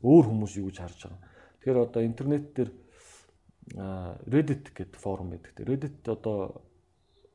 [0.04, 1.22] өөр хүмүүс юу гэж харж байгаа.
[1.64, 2.72] Тэгэхээр одоо интернет дээр
[4.28, 5.56] Reddit гэдэг форум байдаг.
[5.64, 6.62] Reddit одоо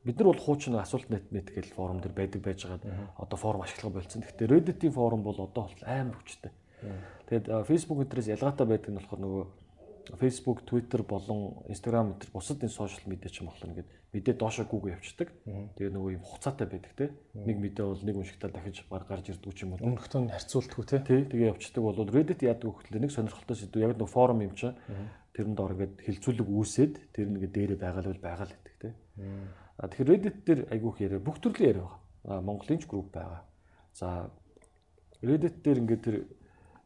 [0.05, 3.09] бид нар бол хуучин асуулт net net гэл форум дээр байдаг байж байгаа.
[3.17, 4.21] Одоо форум ашиглах болсон.
[4.21, 6.53] Гэхдээ Reddit-ийн форум бол одоо бол амар хүчтэй.
[7.25, 9.45] Тэгээд Facebook интерес ялгаатай байдаг нь болохоор нөгөө
[10.19, 14.65] Facebook, Twitter болон Instagram энэ бусад энэ сошиал медиа ч юм болохоор ингээд мэдээ доошоо
[14.67, 15.31] гүг явцдаг.
[15.77, 17.05] Тэгээ нөгөө юм хугацаатай байдаг те.
[17.31, 19.83] Нэг мэдээ бол нэг уншигтаа дахиж баг гарч ирдэг ч юм уу.
[19.87, 20.99] Өмнөхтөө нь харьцуултгүй тий.
[21.31, 24.75] Тэгээ явцдаг бол Reddit яадаг гэхэл нэг сонирхолтой сэдв яг нэг форум юм чинь
[25.31, 28.89] тэрэнд ор ингээд хилцүүлэг үүсээд тэр нэгэ дээрээ байгаа л байгаа л гэдэг те.
[29.79, 31.99] А тэгэхээр Reddit дээр айгүйх яриа бүх төрлийн яриа байгаа.
[32.27, 33.47] А Монголын ч групп байгаа.
[33.95, 34.27] За
[35.23, 36.17] Reddit дээр ингээд тэр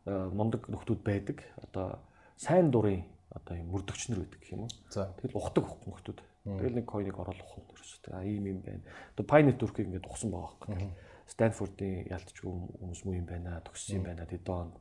[0.06, 1.42] мундаг нөхдүүд байдаг.
[1.58, 1.98] Одоо
[2.38, 4.72] сайн дурын одоо юм мөрдөгчнөр гэх юм уу.
[4.90, 5.12] За.
[5.20, 6.20] Тэгэл ухдаг нөхдүүд.
[6.46, 8.14] Тэгэл нэг койныг оруулах ухна ерөөсөө.
[8.16, 8.84] А ийм юм байна.
[9.18, 10.94] Одоо Pi network-ийг ингээд ухсан байгаа байхгүй.
[11.26, 14.78] Stanford-ийн ялтч хүмүүс муу юм байна, төгссөн юм байна тэд онд.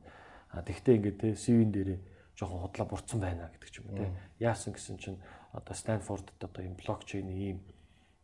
[0.53, 1.99] А тэгтээ ингээд те CV-н дээрээ
[2.37, 4.13] жоохон худлаа бурцсан байна гэдэг ч юм уу те.
[4.37, 5.17] Яасан гэсэн чинь
[5.51, 7.57] одоо Stanford-д одоо юм блокчейн ийм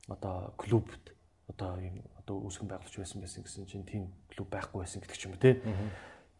[0.05, 1.17] одоо клубт
[1.49, 5.25] одоо ийм одоо үүсгэн байгуулж байсан байсан гэсэн чинь тийм клуб байхгүй байсан гэдэг ч
[5.25, 5.63] юм уу те.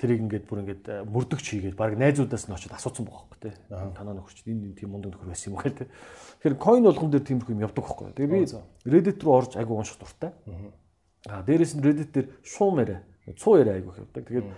[0.01, 0.83] Тэрийг ингээд бүр ингээд
[1.13, 3.53] мөрдөгч хийгээд баг найзуудаас нь очиод асуусан байгаа байхгүй те.
[3.69, 5.85] Танаа нөхөрч энэ тийм мундаг нөхөр байсан юм гэл те.
[6.41, 8.17] Тэгэхээр coin болгон дээр тиймэрхүү юм явдаг байхгүй.
[8.17, 8.41] Тэгээ би
[8.89, 10.33] Reddit руу орж айгу унших дуртай.
[11.29, 13.05] А дээрэс нь Reddit дээр шуум яриа,
[13.37, 14.25] цуу яриа айгу явдаг.
[14.25, 14.49] Тэгээд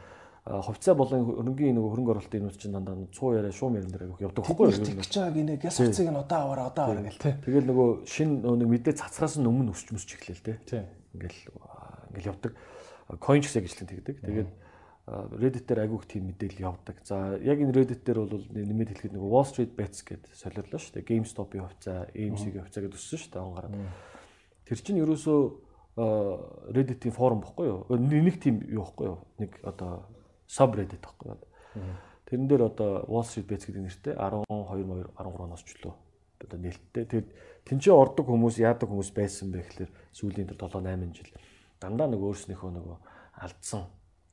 [0.48, 4.24] хувьцаа болон хөрөнгөний нөгөө хөрөнгө оруулалтын юмуд чинь дандаа цуу яриа, шуум яриа дээр айгу
[4.24, 4.76] явдаг байхгүй.
[4.80, 7.36] Тэгж байгааг нэ гяс хувцыг нь одоо аваараа одоо аваараа гэл тий.
[7.48, 10.44] Тэгэл нөгөө шин нэг мэдээ цацраас нь өмнө өсч мөсч эхлэв.
[10.68, 10.84] Тий.
[11.16, 11.39] Ингээл
[12.12, 12.52] ингээл явдаг.
[13.24, 14.16] Coin ч гэсэн ажлын тэгдэг.
[14.20, 14.50] Тэгээд
[15.04, 17.04] Reddit дээр агиух тийм мэдээлэл явдаг.
[17.04, 21.04] За яг энэ Reddit дээр бол нэмээд хэлэхэд нэг Wall Street Bets гэдэг солиорлоо шүү
[21.04, 21.10] дээ.
[21.12, 23.76] GameStop-ийн хувьцаа, AMC-ийн хувьцаа гэдэг өссөн шүү дээ онгараад.
[24.64, 25.39] Тэр чинь ерөөсөө
[26.72, 27.84] Reddit-ийн форум бохгүй юу?
[27.91, 29.20] Нэг тийм юу бохгүй юу?
[29.43, 30.08] Нэг одоо
[30.47, 31.43] subreddit бохгүй юу?
[32.24, 35.99] Тэрэн дээр одоо Wall Street Bets гэдэг нэртэй 12 13 оноос ч лөө
[36.47, 37.04] одоо нээлттэй.
[37.12, 37.30] Тэгээд
[37.68, 41.32] тэнцээ ордог хүмүүс яадаг хүмүүс байсан бэ гэхэлэр сүүлийн 7 8 жил
[41.84, 42.97] дандаа нөгөө өөрснийхөө нөгөө
[43.43, 43.84] алдсан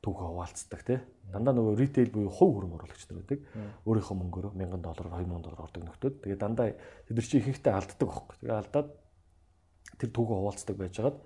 [0.00, 0.98] түүхээ хуваалцдаг тий.
[1.30, 3.40] Дандаа нөгөө ритейл буюу хувь хөрөнгө оруулагч нар байдаг.
[3.84, 6.14] Өөрийнхөө мөнгөөр 1000 доллар 2000 доллар ордог нөхдөд.
[6.24, 6.72] Тэгээ дандаа
[7.06, 8.36] тэд нар чи ихэнхдээ алддаг байхгүй.
[8.40, 8.88] Тэгээ алдаад
[10.00, 11.16] тэр түүхээ хуваалцдаг байжгаад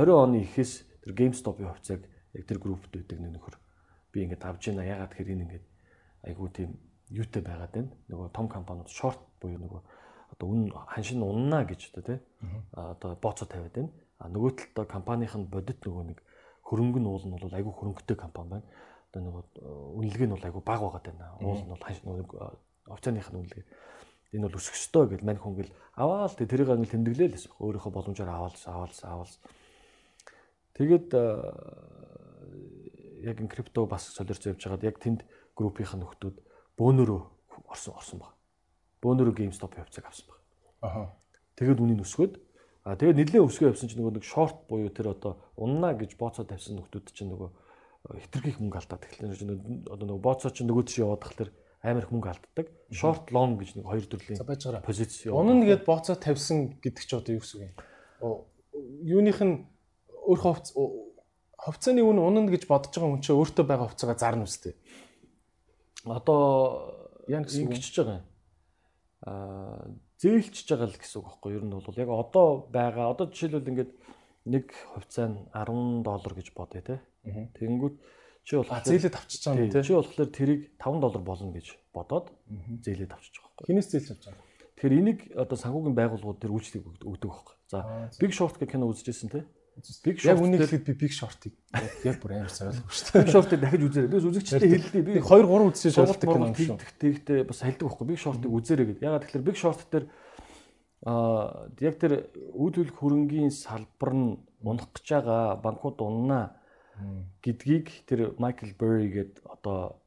[0.00, 0.72] 20 оны ихээс
[1.04, 2.02] тэр GameStop-ийн хувьцааг
[2.34, 3.54] яг тэр группт нэг нөхөр
[4.10, 5.66] би ингээд авж ийна ягаад гэхээр энэ ингээд
[6.24, 6.80] айгуу тийм
[7.12, 7.92] юутай байгаад байна.
[8.08, 9.80] Нөгөө том компаниуд шорт буюу нөгөө
[10.32, 12.18] одоо үн ханшин уннаа гэж одоо тий
[12.72, 13.92] одоо бооцоо тавиад байна.
[14.18, 16.18] А нөгөө талдаа компанийх нь бодит нөгөө нэг
[16.64, 18.66] хөрөнгө нь уул нь бол айгүй хөрөнгөтэй компани байна.
[19.12, 19.44] Одоо нөгөө
[20.00, 21.36] үнэлгээ нь бол айгүй бага байгаад байна.
[21.44, 22.24] Уул нь бол ханшин нөгөө
[22.88, 23.64] овцооных нь үнэлгээ.
[24.34, 27.52] Энэ бол өсөх ёстой гэж мань хүн гэл аваал тэрийг англ тэмдэглээл гэсэн.
[27.60, 29.34] Өөрийнхөө боломжоор аваал аваал аваал.
[30.74, 31.08] Тэгээд
[33.24, 35.20] яг ин крипто бас солирч явж байгаад яг тэнд
[35.54, 36.36] группийн нөхдүүд
[36.80, 37.20] бөөнөрөө
[37.70, 38.34] орсон орсон баг.
[39.02, 40.40] Бөөнөрөө GameStop явцаг авсан баг.
[40.80, 41.02] Аха.
[41.54, 42.34] Тэгээд үнийг өсгөөд
[42.84, 46.44] а тэгээд нэлээд өсгөө явсан чинь нөгөө нэг шорт буюу тэр одоо унна гэж бооцоо
[46.44, 47.50] тавьсан нөхдүүд чинь нөгөө
[48.28, 52.28] хитрхийх мөнгө алдаад тэгэхээр одоо нөгөө бооцоо чинь нөгөө тийш яваад тахлаар амар их мөнгө
[52.28, 52.66] алддаг.
[52.92, 54.40] Short long гэж нэг хоёр төрлийн
[54.84, 55.40] позиц яваа.
[55.40, 58.44] Унна нэгэд бооцоо тавьсан гэдэг чи одоо юу гэсэн үг юм?
[59.04, 59.64] Юуных нь
[60.28, 60.52] өөрөө
[61.64, 64.76] хувьцааны үн унана гэж бодож байгаа хүн чинь өөртөө байгаа хувьцаагаа зарна үстэй
[66.04, 66.92] одоо
[67.28, 68.26] яг ингэчихэж байгаа юм.
[69.24, 69.88] Аа
[70.20, 71.58] зээлчж байгаа л гэсэн үг байхгүй юу?
[71.58, 73.92] Ер нь бол яг одоо байгаа одоо жишээлбэл ингээд
[74.44, 76.96] нэг хувьцаа нь 10 доллар гэж бодъё те.
[77.24, 77.96] Тэгэнгүүт
[78.44, 79.82] чи болохоор зээлээд авчиж байгаа юм те.
[79.82, 82.28] Чи болохоор тэрийг 5 доллар болно гэж бодоод
[82.84, 83.66] зээлээд авчиж байгаа байхгүй.
[83.72, 84.44] Хинээс зээлж авч байгаа.
[84.76, 87.54] Тэгэхээр энийг одоо санхүүгийн байгууллагууд тэр үйлчлэг өгдөг байхгүй.
[87.72, 87.78] За
[88.20, 89.48] Big Short гэх кино үзчихсэн те.
[90.04, 91.54] Big Short яг үнийг хэлэхэд би Big Short-ыг
[92.06, 93.22] яг бүр амар ойлгохгүй шүү дээ.
[93.24, 94.10] Big Short-ыг дахиж үзээрэй.
[94.10, 95.02] Би үзэгчтэй хэллээ.
[95.02, 96.78] Би 2 3 үзсэн шалгалт кино юм шүү.
[97.02, 98.06] Тэгтээ бас хэлдэг байхгүй.
[98.06, 99.02] Big Short-ыг үзээрэй гэдэг.
[99.02, 100.04] Ягаад тэгэхээр Big Short дээр
[101.04, 102.12] аа яг тэр
[102.54, 106.56] үйл хөлөх хөрөнгийн салбар нь унах гэж байгаа банкуд уннаа
[107.42, 110.00] гэдгийг тэр Michael Burry гээд одоо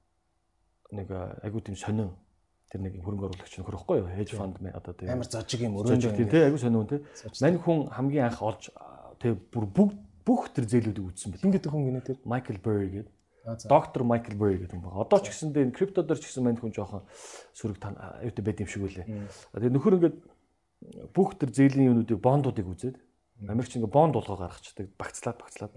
[0.92, 1.12] нэг
[1.44, 2.16] айгуу тийм сонин
[2.72, 4.10] тэр нэг хөрөнгө оруулагч нөхөр ихгүй юу?
[4.10, 7.04] Hedge fund мэ одоо тийм амар зожиг юм өрөөнд тийм тийм айгуу сонин тийм.
[7.44, 8.72] Мань хүн хамгийн анх олж
[9.20, 9.98] тэг бүр бүгд
[10.28, 11.44] бүх тэр зээлүүдийг үзсэн бэл.
[11.44, 13.14] Хин гэдэг хүн гинэ тэр Майкл Берри гэдэг.
[13.72, 15.02] Доктор Майкл Берри гэдэг хүн байна.
[15.08, 17.08] Одоо ч гэсэндээ энэ крипто дээр ч гэсэн манд хүн жоохон
[17.56, 19.08] сөрөг тань аюутай байд юм шиг үлээ.
[19.56, 20.18] Тэгээ нөхөр ингээд
[21.16, 22.98] бүх тэр зээлийн юмнуудыг бондуудыг үзээд
[23.48, 25.72] Америкч ингээд бонд болгоо гаргацдаг багцлаад багцлаад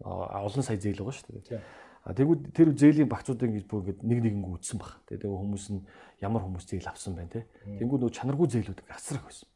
[0.00, 1.60] олон сая зээл байгаа шүү дээ.
[2.00, 5.04] Тэгвэл тэр зээлийн багцуудыг ингэж бүр ингээд нэг нэгэнгүү үтсэн баг.
[5.10, 5.84] Тэгээ хүмүүс нь
[6.24, 7.44] ямар хүмүүс зээл авсан байна те.
[7.66, 9.49] Тэнгүү нөө чанаргүй зээлүүд асрах байсан.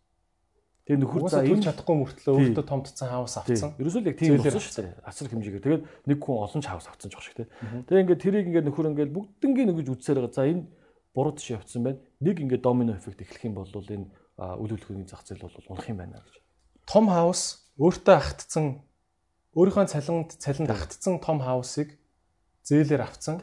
[0.84, 3.72] Тэгээ нөхөр за энэ чадахгүй мөртлөө өөртөө томтцсан хаус авцсан.
[3.80, 5.00] Ерөөсөө л яг тийм болсон шүү дээ.
[5.00, 5.64] Асар хэмжээгээр.
[5.64, 7.48] Тэгээд нэг хүн олон ч хаус авцсан ч шиг тий.
[7.88, 10.36] Тэгээ ингээд тэрийг ингээд нөхөр ингээд бүгднгийн нэгж үдсээр байгаа.
[10.36, 10.68] За энэ
[11.16, 12.04] буруу тийш явцсан байна.
[12.20, 15.98] Нэг ингээд домино эффект эхлэх юм бол энэ үйл хөдлөлийн зах зээл бол унах юм
[16.04, 16.36] байна гэж.
[16.84, 18.84] Том хаус өөртөө ахтцсан
[19.56, 21.96] өөрийнхөө цалинд цалинд ахтцсан том хаусыг
[22.66, 23.40] зээлээр авцсан.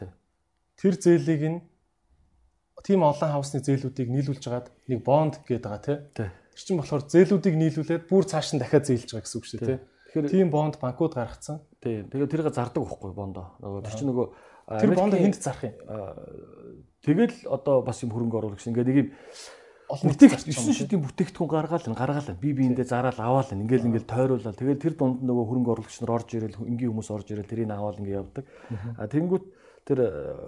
[0.76, 1.58] Тэр зээлийг нь
[2.84, 5.82] тийм олон хаусны зээлүүдийг нийлүүлж хагаад нэг бонд гэдэг байгаа
[6.12, 6.30] тий.
[6.52, 9.80] Тэр чинь болохоор зээлүүдийг нийлүүлээд бүр цааш нь дахиад зээлж байгаа гэсэн үг шүү дээ.
[10.12, 11.64] Тэгэхээр тийм бонд банкуд гаргацсан.
[11.80, 12.12] Тийм.
[12.12, 13.56] Тэгээ тэрийг зардаг байхгүй бондоо.
[13.64, 14.26] Нөгөө тэр чинь нөгөө
[14.76, 15.74] тэр бондоо хүнд зарах юм.
[17.00, 19.08] Тэгэл одоо бас юм хөрөнгө оруулагч ингээд нэг юм
[19.92, 24.08] бүтээгт 9 шидийн бүтээгдэхүүн гаргаал нь гаргаал нь би биэндээ зараал аваал нь ингээл ингээл
[24.08, 27.68] тойруулаад тэгэл тэр дунд нөгөө хөрөнгө оруулагч нар орж ирэл энгийн хүмүүс орж ирэл тэрийг
[27.68, 28.44] аваал ингээ явдаг.
[28.96, 29.44] А тэнгүүт
[29.84, 29.98] тэр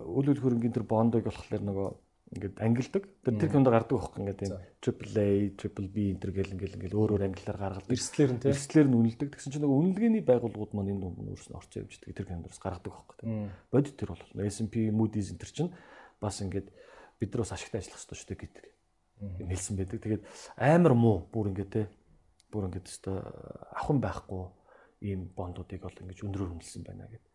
[0.09, 1.89] үйл хөрөнгөний тэр бондыг болохоор нөгөө
[2.33, 3.05] ингээд ангилдаг.
[3.21, 6.99] Тэр тэр хүнд гардаг байхгүй ингээд тийм AAA, Triple B энэ төр гэл ингээл ингээл
[6.99, 7.93] өөр өөр ангиллаар гаргадаг.
[7.93, 8.53] Эрслэр нь тийм.
[8.57, 9.29] Эрслэр нь үнэлдэг.
[9.37, 12.17] Тэгсэн чинь нөгөө үнэлгээний байгууллагууд маань энэ дунд өөрснөө орцоо явж байгаа.
[12.17, 13.33] Тэр хүндээс гаргадаг байхгүй тийм.
[13.71, 15.71] Бодит тэр бол S&P, Moody's энэ төр чинь
[16.19, 16.69] бас ингээд
[17.21, 18.65] бид нар бас ашигтай ажиллах хэрэгтэй шүү дээ гэдэг
[19.45, 19.99] юм хэлсэн байдаг.
[20.01, 20.23] Тэгээд
[20.59, 21.83] амар муу бүр ингээд те
[22.51, 23.21] бүр ингээд өстой
[23.79, 24.43] ахын байхгүй
[25.05, 27.34] ийм бондуудыг бол ингэж өндрөөр үнэлсэн байна гэдэг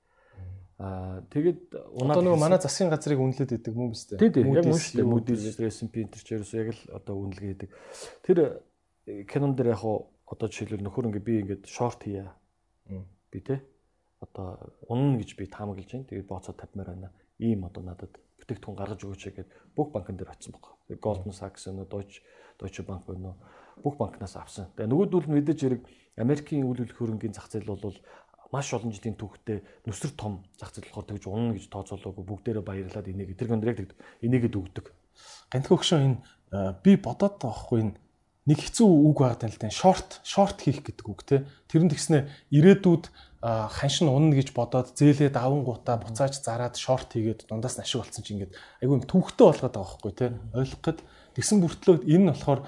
[0.80, 4.20] Аа тэгэд унаад нөгөө манай засгийн газрыг үнэлээд идэг мөн биз дээ.
[4.24, 4.44] Тий, тий.
[4.48, 5.12] Яг мөн шүү дээ.
[5.12, 7.70] Moody's, S&P энэ ч ерөөсөө яг л одоо үнэлгээ идэг.
[8.24, 8.64] Тэр
[9.28, 12.32] кинон дээр яг одоо жишээлбэл нөхөр ингээ би ингээд шорт хийя.
[12.88, 13.60] Би тий.
[14.24, 14.56] Одоо
[14.88, 16.08] унана гэж би таамаглаж байна.
[16.08, 17.12] Тэгээд бооцоо тавьмаар байна.
[17.44, 20.80] Ийм одоо надад бүтээгдэхүүн гаргаж өгөөч гэгээд бүх банкн дээр очсон баг.
[21.04, 22.24] Goldman Sachs нөө Deutsche
[22.56, 23.36] Deutsche Bank нөө
[23.84, 24.72] бүх банкнаас авсан.
[24.76, 25.84] Тэгээ нөгөөдөл нь мэдээж хэрэг
[26.20, 27.96] Америкийн үйл хөрөнгөний зах зээл бол
[28.52, 32.26] маш олон жилийн түүхтэй нүсэр том зах зээл болохоор тэгж унана гэж тооцоолоогүй.
[32.26, 33.94] Бүгдээрээ баярлаад энийг тэр гондрыг тэгд
[34.26, 34.86] энийгэд өгдөг.
[35.54, 36.18] Гантх өгшөө энэ
[36.84, 37.94] би бодоод байхгүй энэ
[38.50, 41.46] нэг хэцүү үг байгаа тань шорт шорт хийх гэдэг үг те.
[41.70, 43.14] Тэр нь тэгснэ ирээдүйд
[43.46, 48.42] ханшин унна гэж бодоод зээлээ давангуудаа буцааж зараад шорт хийгээд дундаас нь ашиг болсон чинь
[48.42, 50.34] ингээд айгүй юм түүхтэй болгоод байгаа байхгүй те.
[50.58, 51.00] Ойлгох гэд
[51.40, 52.62] Тэгсэн бүртлөө энэ нь болохоор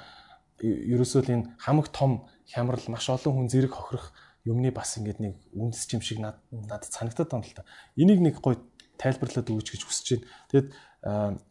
[0.64, 4.16] ерөөсөө л энэ хамаг том хямрал маш олон хүн зэрэг хохирох
[4.46, 7.66] юмны бас ингээд нэг үндэс юм шиг надад надад санагдаад байна л та.
[7.96, 8.58] Энийг нэг гоё
[8.98, 10.28] тайлбарлаад өгөөч гэж хүсэж байна.
[10.50, 10.68] Тэгэд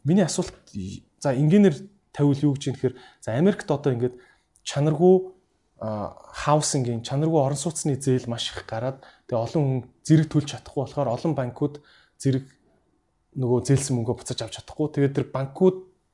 [0.03, 0.55] миний асуулт
[1.19, 1.75] за инженеэр
[2.11, 4.15] тавил юу гэж юм гэхээр за Америкт одоо ингээд
[4.63, 5.15] чанаргүй
[5.81, 11.09] хаусингийн чанаргүй орон сууцны зээл маш их гараад тэгээ олон хүн зэрэг төлж чадахгүй болохоор
[11.09, 11.81] олон банкуд
[12.21, 12.45] зэрэг
[13.33, 15.27] нөгөө зээлсэн мөнгөө буцаж авч чадахгүй тэгээд тэр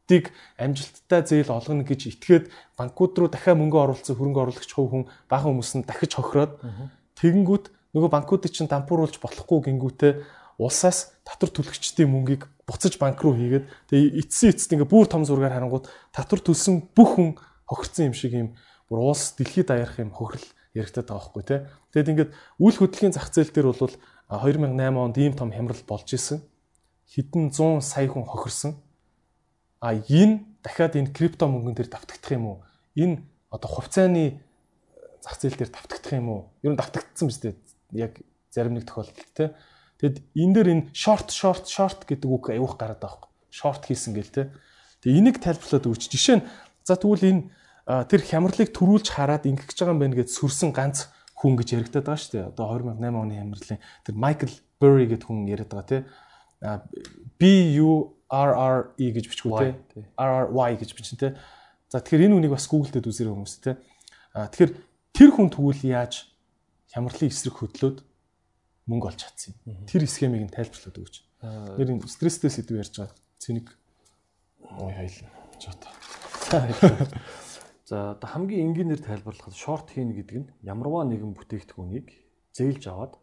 [0.08, 2.46] банкуудыг амжилттай зээл олгоно гэж итгээд
[2.80, 6.64] банкуд руу дахиад мөнгө оруулсан хөрөнгө оруулагч хувь хүн бага хүмүүс нь дахиж хохироод
[7.20, 10.14] тэгэнгүүт нөгөө банкуудыг чинь дампууруулж болохгүй гингүүтээ
[10.64, 15.60] улсаас татвар төлөгчдийн мөнгийг буцаж банк руу хийгээд тэгээ эцсийн эцэст ингээ бүр том зургаар
[15.60, 17.30] харангууд татвар төлсөн бүх хүн
[17.68, 18.50] хохирцсон юм шиг юм
[18.88, 21.60] бүр уус дэлхийд даярах юм хохирол яригдаад байгаа байхгүй тий.
[21.92, 22.32] Тэгэд ингээд
[22.64, 23.94] үйл хөдлөлийн зах зээл дээр бол
[24.30, 26.40] 2008 онд ийм том хямрал болж исэн.
[27.12, 28.78] Хэдэн 100 сая хүн хохирсон.
[29.80, 32.58] А энэ дахиад энэ крипто мөнгөн дээр давтагдах юм уу?
[32.98, 33.22] Энэ
[33.54, 34.42] одоо хувьцааны
[35.22, 36.42] зах зээл дээр давтагдах юм уу?
[36.66, 37.56] Ер нь давтагдсан биз дээ.
[37.94, 38.18] Яг
[38.50, 39.54] зарим нэг тохиолдолд тий.
[40.02, 43.54] Тэгэд энэ дээр энэ short short short гэдэг үг аюух гараад байгаа байхгүй.
[43.54, 44.46] Short хийсэн гэл тий.
[45.06, 46.10] Тэгээ энийг тайлбарлаад өгч.
[46.10, 46.48] Жишээ нь
[46.82, 47.42] за тэгвэл энэ
[48.10, 51.08] тэр хямралыг төрүүлж хараад ингэх гэж байгаа юм байна гэж сүрсэн ганц
[51.38, 52.50] хүн гэж яригадаад байгаа шүү дээ.
[52.50, 52.66] Одоо
[52.98, 56.02] 2008 оны хямралын тэр Michael Burry гэдэг хүн яриад байгаа тий.
[57.38, 60.04] B U R R E гэж бичгүү тий.
[60.20, 61.32] R R Y гэж бичин тий.
[61.88, 63.76] За тэгэхээр энэ үнийг бас Google дээр үзэрэй хүмүүс тий.
[64.36, 64.72] А тэгэхээр
[65.16, 66.28] тэр хүн тэгвэл яаж
[66.92, 67.98] хямралын эсрэг хөдлөөд
[68.88, 69.88] мөнгө олж чадсан юм.
[69.88, 71.16] Тэр схемийг нь тайлбарлаад өгч.
[71.80, 73.16] Тэр энэ стресстэй сэдв ярьж байгаа.
[73.40, 73.68] Цэник
[74.80, 75.32] ой хоёлаа.
[75.60, 75.76] Жоо.
[77.88, 82.08] За одоо хамгийн энгийнээр тайлбарлахад шорт хийнэ гэдэг нь ямарваа нэгэн бүтээгдэхүүнийг
[82.52, 83.16] зээлж аваад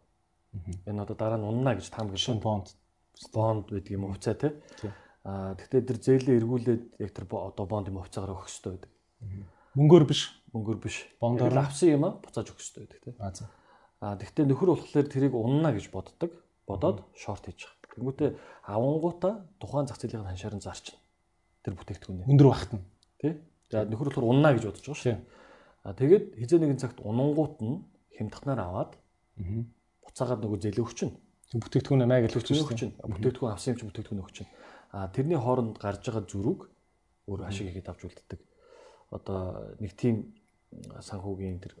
[0.89, 2.73] энэ одоо дараа нь унна гэж таам гэж бонд
[3.33, 4.51] бонд гэдэг юм хувьцаа тий.
[5.25, 8.91] Аа тэгтээ тэр зээлээ эргүүлээд яг тэр одоо бонд юм хувьцаагаар өгөх хэрэгтэй байдаг.
[9.75, 10.21] Мөнгөөр биш,
[10.53, 10.97] мөнгөөр биш.
[11.19, 13.13] Бондоор авсан юм а буцааж өгөх хэрэгтэй байдаг тий.
[13.19, 13.49] Аа за.
[13.99, 16.31] Аа тэгтээ нөхөр болохоор тэрийг унна гэж боддог.
[16.67, 17.93] Бодоод шорт хийж байгаа.
[17.95, 18.29] Тэнгүүтээ
[18.69, 20.99] авангуудаа тухайн зах зээлийн ханшаар нь зарчна.
[21.63, 22.27] Тэр бүтээгдэхүүнээ.
[22.27, 22.83] Өндөр багтана.
[23.21, 23.39] Тий?
[23.71, 25.17] За нөхөр болохоор унна гэж бодож байгаа шүү.
[25.85, 27.85] А тэгээд хизээ нэгэн цагт унангууд нь
[28.17, 28.91] хямдхнаар аваад
[30.03, 31.13] буцаагаад нөгөө зэлээ өгчнө.
[31.51, 32.65] Тэг бүтээгдэхүүнээ маяг л өгчнө.
[33.05, 34.49] Бүтээгдэхүүн авсан юм чи бүтээгдэхүүн өгчнө.
[34.95, 36.59] А тэрний хооронд гарч байгаа зүрэг
[37.29, 38.39] өөр ашиг хийгээд авч үлддэг.
[39.13, 40.33] Одоо нэг тийм
[40.99, 41.73] санхүүгийн тэр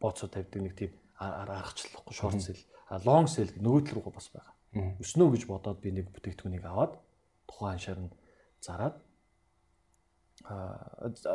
[0.00, 2.64] бооцоо тавьдаг нэг тийм аргачлахгүй шорт сэл,
[3.04, 4.54] лонг сэл нөгөө тал руугаа бас байгаа.
[5.02, 6.96] Өснөө гэж бодоод би нэг бүтээгдэхүүнийг аваад
[7.44, 8.12] тухайн аншаар нь
[8.64, 8.96] зараад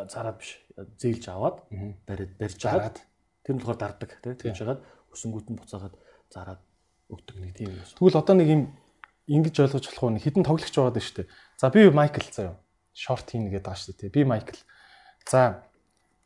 [0.09, 0.57] зараад биш
[0.97, 1.57] зээлж аваад
[2.07, 2.97] бариад барьж аваад
[3.43, 4.81] тэр нь болохоор дарддаг тий тэгж хагаад
[5.13, 5.95] өсөнгүүт нь буцаагаад
[6.33, 6.61] зараад
[7.09, 7.85] өгдөг нэг тийм юм.
[7.97, 8.61] Тэгвэл одоо нэг юм
[9.29, 11.29] ингэж ойлгож болох уу хідэн тоглогч байгаад байна шүү дээ.
[11.57, 12.57] За би Майкл заяа.
[12.93, 14.13] Шорт хийнэ гэдэг байгаа шүү дээ.
[14.13, 14.59] Би Майкл.
[15.25, 15.65] За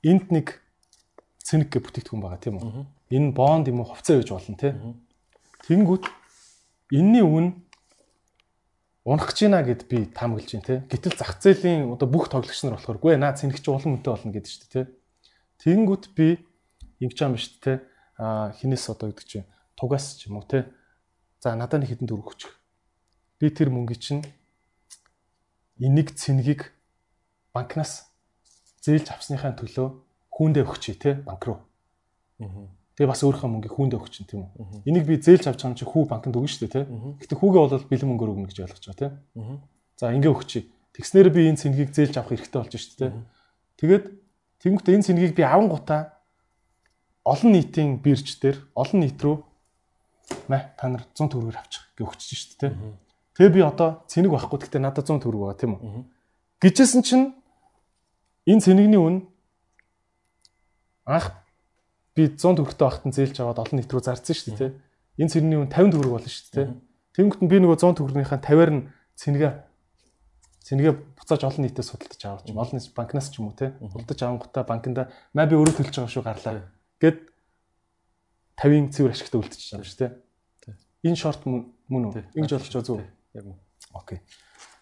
[0.03, 0.59] энд нэг
[1.43, 2.85] цэник гэ бүтээгдэхүүн байгаа тийм үү?
[3.15, 4.73] Энэ бонд юм уу хувцас байж болно тий.
[5.65, 6.05] Тэнгүүт
[6.93, 7.47] энэний үн
[9.07, 10.75] унах гэж байна гэд би таамаглаж байна те.
[10.85, 14.51] Гэтэл зах зээлийн одоо бүх тоглогч нар болохоор гүй наа цэнэгч улам үнэтэй болно гэдэг
[14.51, 14.81] чинь те.
[15.63, 16.43] Тэгэнгүүт би
[17.01, 17.73] ингэж юм шүү те.
[18.19, 19.47] А хинээс одоо гэдэг чинь
[19.79, 20.67] тугаас ч юм уу те.
[21.39, 22.51] За надад нэг хитэн төгрөг өгч.
[23.39, 24.27] Би тэр мөнгө чинь
[25.79, 26.75] энийг цэнгийг
[27.55, 28.11] банкнаас
[28.83, 29.87] зээлж авсныхаа төлөө
[30.35, 31.63] хүүндээ өгчий те банк руу.
[32.43, 32.67] Аа
[32.99, 34.83] Тэгээ бас өөрийнхөө мөнгийг хүүндээ өгч чинь тийм үү.
[34.83, 36.85] Энийг би зээлж авч байгаа юм чи хүү банкнд өгнө шүү дээ тий.
[37.23, 39.11] Гэтэ хүүгээ бол бэлэн мөнгөөр өгнө гэж ойлгож байгаа тий.
[39.95, 40.67] За ингээ өгчий.
[40.99, 43.11] Тэгснээр би энэ цэнгийг зээлж авах хэрэгтэй болж шүү дээ.
[43.79, 44.05] Тэгээд
[44.59, 46.19] тэгэнгүүт энэ цэнгийг би аван гутаа
[47.23, 49.47] олон нийтийн бирж дээр олон нийт рүү
[50.49, 52.71] мэ та нар 100 төгрөгөөр авчих гэж өгч шүү дээ.
[53.37, 56.03] Тэгээ би одоо цэник байхгүй гэхдээ надад 100 төгрөг байгаа тийм үү.
[56.59, 57.25] Гэжсэн чинь
[58.49, 59.29] энэ цэнэгний үн
[61.07, 61.31] анх
[62.15, 64.71] би 100 төгрөгтэй байхад зээлж аваад олон нийт рүү зарцсан шүү дээ тий.
[65.23, 66.67] Энэ цэрний үн 50 төгрөг болно шүү дээ тий.
[67.15, 68.83] Тэнгүүт нь би нөгөө 100 төгрөгийнхаа 50-аар нь
[69.15, 69.51] цэнгээ
[70.69, 73.71] цэнгээ буцааж олон нийтэд судалдаж аваад ч олон нийт банкнаас ч юм уу тий.
[73.79, 75.03] Худалдаж авангуудаа банкнда
[75.33, 76.69] маа би өөрөө төлж байгаа шүү гарлаа.
[77.01, 77.17] Гэт
[78.59, 80.11] 50-ын цэвэр ашигтай үлдчихэж байгаа шүү тий.
[81.07, 82.23] Энэ шорт мөн үү?
[82.35, 83.01] Ингэж болгоч зүг.
[83.33, 83.59] Яг мөн.
[83.95, 84.19] Окей.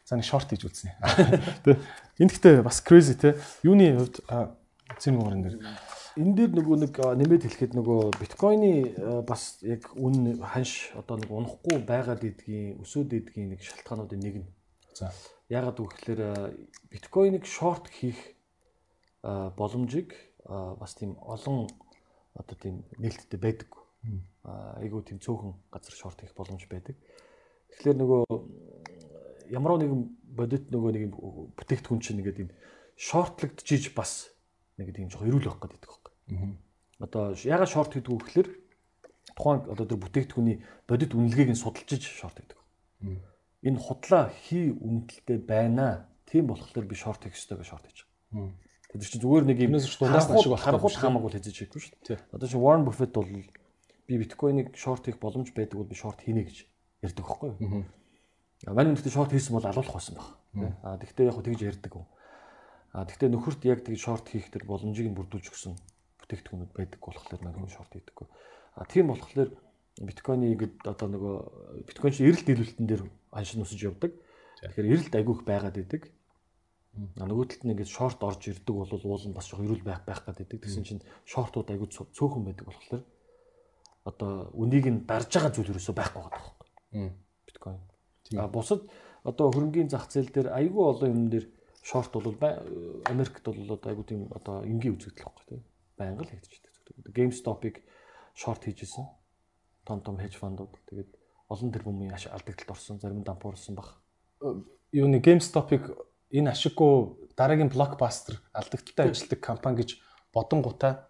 [0.06, 0.98] За нэг шорт хийж үзсэн.
[1.62, 1.78] Тэ.
[2.18, 3.38] Энд гэхдээ бас crazy те.
[3.62, 4.26] Юуны хувьд
[4.98, 5.58] цэник уурын дээр
[6.18, 8.72] энэ дээр нөгөө нэг нэмээд хэлэхэд нөгөө биткойны
[9.30, 14.48] бас яг үн ханш одоо нэг унахгүй байгаад идгийн өсөөд идгийн нэг шалтгаануудын нэг нь.
[14.98, 15.14] За.
[15.54, 16.58] Ягаад гэвэл
[16.90, 18.18] биткойныг шорт хийх
[19.22, 20.18] боломжийг
[20.48, 21.70] бас тийм олон
[22.38, 23.70] одоо тийм нээлттэй байдаг.
[24.46, 26.96] Айгуу тийм цөөхөн газар шорт хийх боломж байдаг.
[27.74, 28.24] Тэгэхээр нөгөө
[29.52, 30.02] ямар нэгэн
[30.38, 31.14] бодит нөгөө нэг
[31.58, 32.50] бүтээгдэхүүн чинь ингээд юм
[32.96, 34.32] шортлогдчихиж бас
[34.78, 36.14] нэг тийм жоо эрүүл байх гэдэг байхгүй.
[37.02, 38.50] Одоо ягаад шорт гэдэг үг гэхээр
[39.36, 40.58] тухайн одоо тэр бүтээгдэхүүний
[40.88, 42.60] бодит үнэлгээг нь судалжиж шорт гэдэг.
[43.66, 46.08] Энэ худлаа хий үнэлтэд байна.
[46.30, 48.54] Тийм болохоор би шорт хийх ёстой гэж шорт хийж байгаа.
[48.98, 52.20] Тэр чинь зүгээр нэг юм дундаас шиг болох харахуул хамаагүй л хийж хийхгүй шүү дээ.
[52.34, 56.44] Одоо чи Warren Buffett бол би биткойныг шорт хийх боломж байдаг бол би шорт хийнэ
[56.50, 56.58] гэж
[57.06, 57.86] ярьдаг байхгүй юу?
[58.66, 60.28] Манай үнэтэй шорт хийсэн бол алуулах байсан баг.
[60.82, 61.94] А тэгвэл яг тэгж ярьдаг.
[62.96, 65.78] А тэгвэл нөхөрт яг тэгж шорт хийх тэр боломжийг нь бүрдүүлж өгсөн
[66.24, 68.28] бүтээгдэхүүнүүд байдаг болохоор манай хүн шорт хийдэггүй.
[68.80, 69.54] А тийм болохоор
[70.02, 71.36] биткойны ингээд одоо нөгөө
[71.86, 74.18] биткойн чинь эрэлт нийлүүлэлтэн дээр аншин нусаж явдаг.
[74.66, 76.10] Тэгэхээр эрэлт айгүйх байгаад идэг.
[76.98, 80.02] А нөгөө талд нь ингээд шорт орж ирдэг бол уул нь бас жоох эрүүл байх
[80.02, 80.66] байх гэдэг.
[80.66, 83.04] Тэгсэн чинь шортууд айгүй цөөхөн байдаг болохоор
[84.10, 87.10] одоо үнийг нь дарж байгаа зүйл ерөөсөө байхгүй байгаа байхгүй.
[87.46, 87.82] Биткойн.
[88.40, 88.82] А бусад
[89.24, 91.46] одоо хөрөнгөний зах зээл дээр айгүй олон юм дээр
[91.84, 92.34] шорт бол
[93.06, 95.62] Америкт бол одоо айгүй тийм одоо энгийн үзэгдэл байхгүй тийм.
[96.00, 97.14] Байнга л хийгдэж байдаг.
[97.14, 97.76] GameStop-ыг
[98.34, 99.06] шорт хийжсэн.
[99.86, 101.12] Том том хедж фондууд тэгээд
[101.48, 104.00] олон тэрбумын алдагдлалд орсон, зарим дампуурсан баг.
[104.92, 105.84] Юуны GameStop-ыг
[106.32, 106.94] энэ ашиггүй
[107.38, 109.90] дараагийн блокбастер алдагдлалтай ажилладаг компани гэж
[110.34, 111.08] бодонгуудаа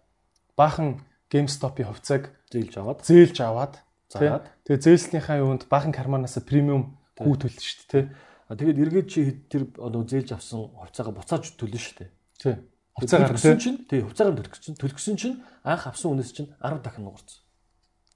[0.56, 3.74] баахан GameStop-ийн хувьцааг зээлж аваад зээлж аваад
[4.08, 8.04] заагаад тэгээ зээлснийхаа юунд баахан карманаас премиум хүү төлнө шүү дээ.
[8.48, 9.20] А тэгээд эргээд чи
[9.52, 12.10] тэр одоо зээлж авсан хувьцаагаа буцааж төлнө шүү дээ.
[12.40, 12.56] Тий.
[12.96, 17.04] Хувьцаагаар төлсөн чинь тий хувьцаагаар төлөх чинь төлгсөн чинь анх авсан үнээс чинь 10 дахин
[17.04, 17.44] нугарсан.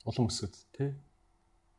[0.09, 0.97] Улам өсөд тий.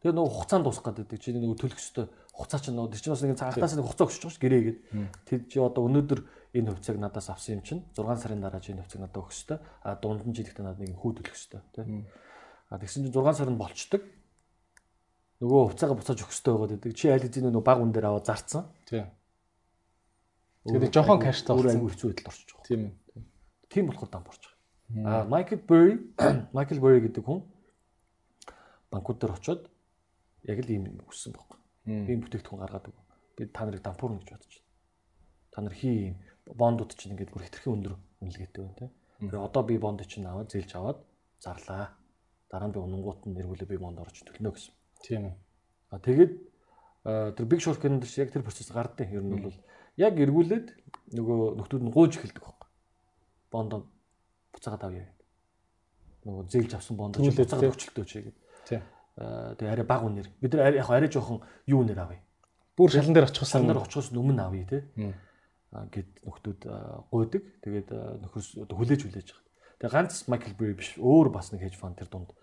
[0.03, 3.39] Тэгээ нөгөө хугацаанд дуусах гэдэг чи нөгөө төлөх ёстой хугацаа чинь нөгөө чинь бас нэг
[3.39, 4.79] цагаатаас нэг хугацаа өгч байгаа ш гэрээгээд.
[5.23, 6.19] Тэр чи одоо өнөөдөр
[6.59, 9.57] энэ хувьцааг надаас авсан юм чинь 6 сарын дараа чи энэ хувьцааг надад өгөх ёстой.
[9.85, 11.85] А дунд нь жилдээ надад нэг хүү төлөх ёстой тий.
[12.67, 14.01] А тэгсэн чинь 6 сар нь болчдөг.
[15.39, 16.91] Нөгөө хувьцаагаа буцааж өгөх ёстой байгаа гэдэг.
[16.97, 18.67] Чи аль хэдийн нөгөө баг үн дээр аваад зарцсан.
[18.89, 19.05] Тий.
[20.67, 21.79] Тэгээд жоохон кэштэй өөр болсон.
[21.79, 22.59] аягүй хэцүү байдалд орчих.
[22.67, 22.93] Тийм ээ.
[23.69, 25.21] Тийм болохоор дан борч байгаа.
[25.21, 25.95] А Майкл Берри
[26.55, 27.43] Майкл Берри гэдэг хүн
[28.93, 29.72] банкуд дээр очиод
[30.47, 31.59] яг л ийм өссөн байхгүй.
[31.87, 33.05] Ийм бүтээгдэхүүн гаргаад өгөө.
[33.37, 34.71] Би та нарыг дампуурна гэж бодож байна.
[35.51, 36.15] Та нар хий
[36.47, 37.93] бондууд чинь ингээд бүр хэтэрхий өндөр
[38.23, 38.87] үнэлгээтэй байна те.
[39.19, 40.99] Тэгэхээр одоо би бонд чинь аваад зээлж аваад
[41.39, 41.95] зарлаа.
[42.51, 44.73] Дараа нь би унангуут нь нэргүүлээ би бонд орж төлнө гэсэн.
[45.03, 45.35] Тийм ээ.
[45.91, 46.33] А тэгээд
[47.03, 49.55] тэр Big Short-ын дээр яг тэр процесс гардыг ер нь бол
[49.99, 50.67] яг эргүүлээд
[51.15, 52.69] нөгөө нөхдүүд нь гууж эхэлдэг байхгүй.
[53.51, 53.79] Бондоо
[54.55, 55.07] буцаагаад авъя.
[56.23, 57.71] Нөгөө зээлж авсан бондоо буцаагаад тий.
[57.75, 58.43] өгчлөлтөө чи гэдэг.
[58.67, 58.81] Тийм.
[59.17, 60.27] Аа тэгээ арай баг үнээр.
[60.41, 62.21] Бид нар арай- яг арай жоохон юу үнээр авъя.
[62.77, 63.61] Бүр шалан дээр очихсан.
[63.61, 64.79] Сандар очихоос өмнө авъя те.
[65.73, 66.61] Гэд нөхдүүд
[67.13, 67.43] гуйдаг.
[67.61, 67.89] Тэгээд
[68.25, 69.45] нөхөрс хүлээж хүлээж байгаа.
[69.81, 72.33] Тэгээ ганц Michael Berry биш өөр бас нэг hedge fund тэр дунд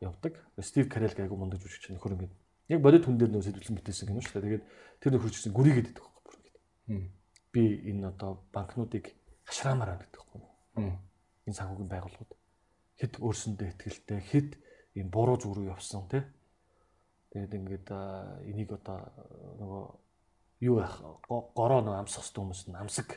[0.00, 0.36] явдаг.
[0.60, 2.34] Стив Карел гайгүй мундаг жүжигч нөхөр ингээд
[2.68, 4.44] яг бодит хүн дээр нөө сэдвэлэн бүтээсэн юм шүү дээ.
[4.44, 4.64] Тэгээд
[5.00, 6.56] тэр нөхөр ч гэсэн гүрийгээд идэх байхгүй бүр ингээд.
[7.52, 9.12] Би энэ одоо банкнуудыг
[9.48, 10.40] хашраамаар байна гэдэг байхгүй.
[10.80, 10.96] Мм.
[11.48, 12.32] Энэ санхүүгийн байгууллагууд
[13.00, 14.50] хэд өөрсөндөө ихтгэлтэй хэд
[14.94, 16.22] ийм буруу зүг рүү явсан тий.
[17.34, 17.88] Тэгээд ингээд
[18.50, 18.98] энийг одоо
[19.58, 19.84] нөгөө
[20.64, 23.08] юу яах го- гороо нөгөө амсах хэвээр хүмүүс нь амсаг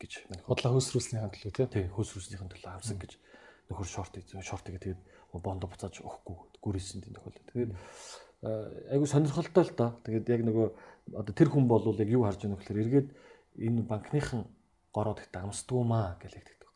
[0.00, 0.12] гэж
[0.48, 1.66] Худлаа хөөсрүүлснийхаа төлөө тий.
[1.66, 3.12] тий хөөсрүүлснийхэн төлөө амсаг гэж
[3.68, 5.02] нөхөр шорт шорт гэдэг тэгээд
[5.36, 7.44] бондо буцааж өгөхгүй гүрийсэн тийм тохиолдол.
[7.52, 7.72] Тэгээд
[8.92, 9.90] айгу сонирхолтой л доо.
[10.04, 10.66] Тэгээд яг нөгөө
[11.20, 13.08] одоо тэр хүн бол яг юу харж байгаа нөхөр эргээд
[13.60, 14.48] энэ банкныхан
[14.94, 16.70] гороод ихтэй амсдгүй маа гэж хэлдэг.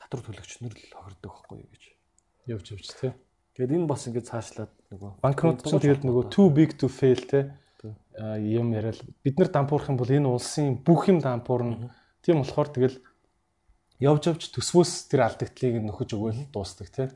[0.00, 1.84] Татвар төлөгчнөр л хохирдог байхгүй юу гэж.
[2.48, 3.12] Явж явж тий.
[3.56, 7.56] Тэгээд энэ бас ингээд цаашлаад нөгөө Банкнууд ч тэгээд нөгөө too big to fail те
[8.40, 11.92] юм яриад бид нар дампуурах юм бол энэ улсын бүх юм дампуурна.
[12.24, 12.96] Тийм болохоор тэгэл
[14.00, 17.08] явж явж төсвөөс тэр алдагдлыг нөхөж өгөөл дуустдаг те.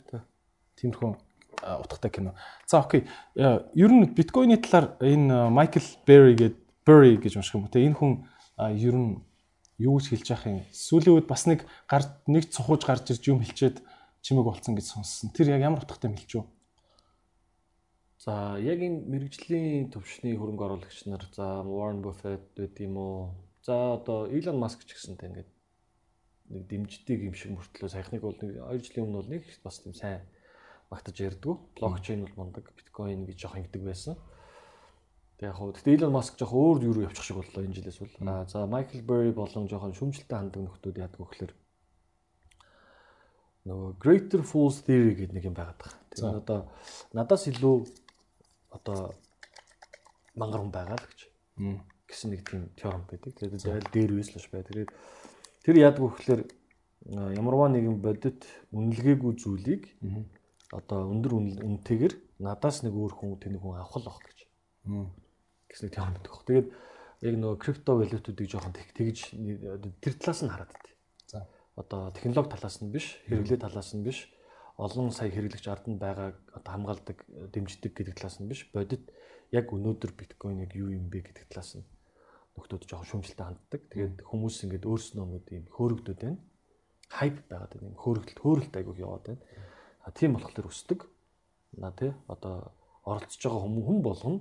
[0.76, 1.12] Тиймэрхүү
[1.60, 2.34] утгатай кино.
[2.66, 3.08] За окей.
[3.36, 7.84] Ер нь биткойны талаар энэ Майкл Берри гээд Berry гэж унших юм те.
[7.84, 8.24] Энэ хүн
[8.76, 9.20] ер нь
[9.80, 10.60] юу гэж хэлж яах юм.
[10.72, 13.80] Сүүлийн үед бас нэг гар нэг цухууж гарч ирж юм хэлчихэд
[14.20, 15.30] чимэг болцсон гэж сонссон.
[15.32, 16.44] Тэр яг ямар утгатай мэлч юу?
[18.20, 23.32] За яг энэ мэрэгжлийн төвшний хөрөнгө оруулагч нар за Warren Buffett гэдэг юм уу.
[23.64, 25.50] За одоо Elon Musk ч гэсэнтэй ингээд
[26.52, 29.96] нэг дэмждэг юм шиг мөртлөө саяхныг бол нэг 2 жилийн өмнө бол нэг бас тийм
[29.96, 30.20] сайн
[30.92, 31.80] багтаж ярьдгүү.
[31.80, 34.20] Блокчейн бол мундаг, биткойн гэж жоох ингэдэг байсан.
[35.40, 38.04] Тэг яг хөө гэхдээ Elon Musk жоох өөр юу руу явчих шиг боллоо энэ жилээс
[38.04, 38.12] бол.
[38.52, 41.52] За Michael Burry болон жоохон шүмжлэлтэй хандаг нөхдүүд яадаг вэ гэхээр
[43.68, 46.00] нөгөө Greater Fools Theory гэдэг нэг юм байгаад байгаа.
[46.10, 46.58] Тэр нь одоо
[47.12, 47.76] надаас илүү
[48.72, 48.98] одоо
[50.34, 51.20] мангар хүн байгаа л гэж
[52.08, 53.34] гэсэн нэг тийм теорем байдаг.
[53.36, 54.64] Тэгээд зайл дээр үес л бай.
[54.64, 54.90] Тэгээд
[55.62, 56.42] тэр яадаг вэ гэхээр
[57.36, 59.92] ямарваа нэгэн бодит үнэлгээгүй зүйлийг
[60.72, 64.38] одоо өндөр үнэтэйгэр надаас нэг өөр хүн тэнэг хүн авах л баг гэж
[65.68, 66.32] гэсэн нэг теорем байдаг.
[66.48, 66.68] Тэгээд
[67.20, 69.18] яг нөгөө крипто валютуудыг жоохон тэг- тэгж
[70.00, 70.88] тэр талаас нь хараад байт.
[71.80, 74.28] Одоо технологи талаас нь биш, хэрэглээ талаас нь биш,
[74.76, 77.18] олон сая хэрэглэгч ард нь байгаа одоо хамгаалдаг,
[77.52, 79.08] дэмждэг гэдэг талаас нь биш, бодит
[79.48, 81.86] яг өнөөдөр биткойн яг юу юм бэ гэдэг талаас нь
[82.60, 83.80] нөхдүүд жоохон шүүмжлэлтэй ханддаг.
[83.88, 86.38] Тэгээд хүмүүс ингээд өөрснөө нэг юм хөөрөгдөд байна.
[87.08, 87.96] Хайп байгаад байна.
[87.96, 89.42] хөөрөгдөлт хөөрөлт айгуух яваад байна.
[90.04, 91.00] А тийм болохоор өсдөг.
[91.80, 92.74] На тий одоо
[93.08, 94.38] оролцож байгаа хүмүүс хүн болгоно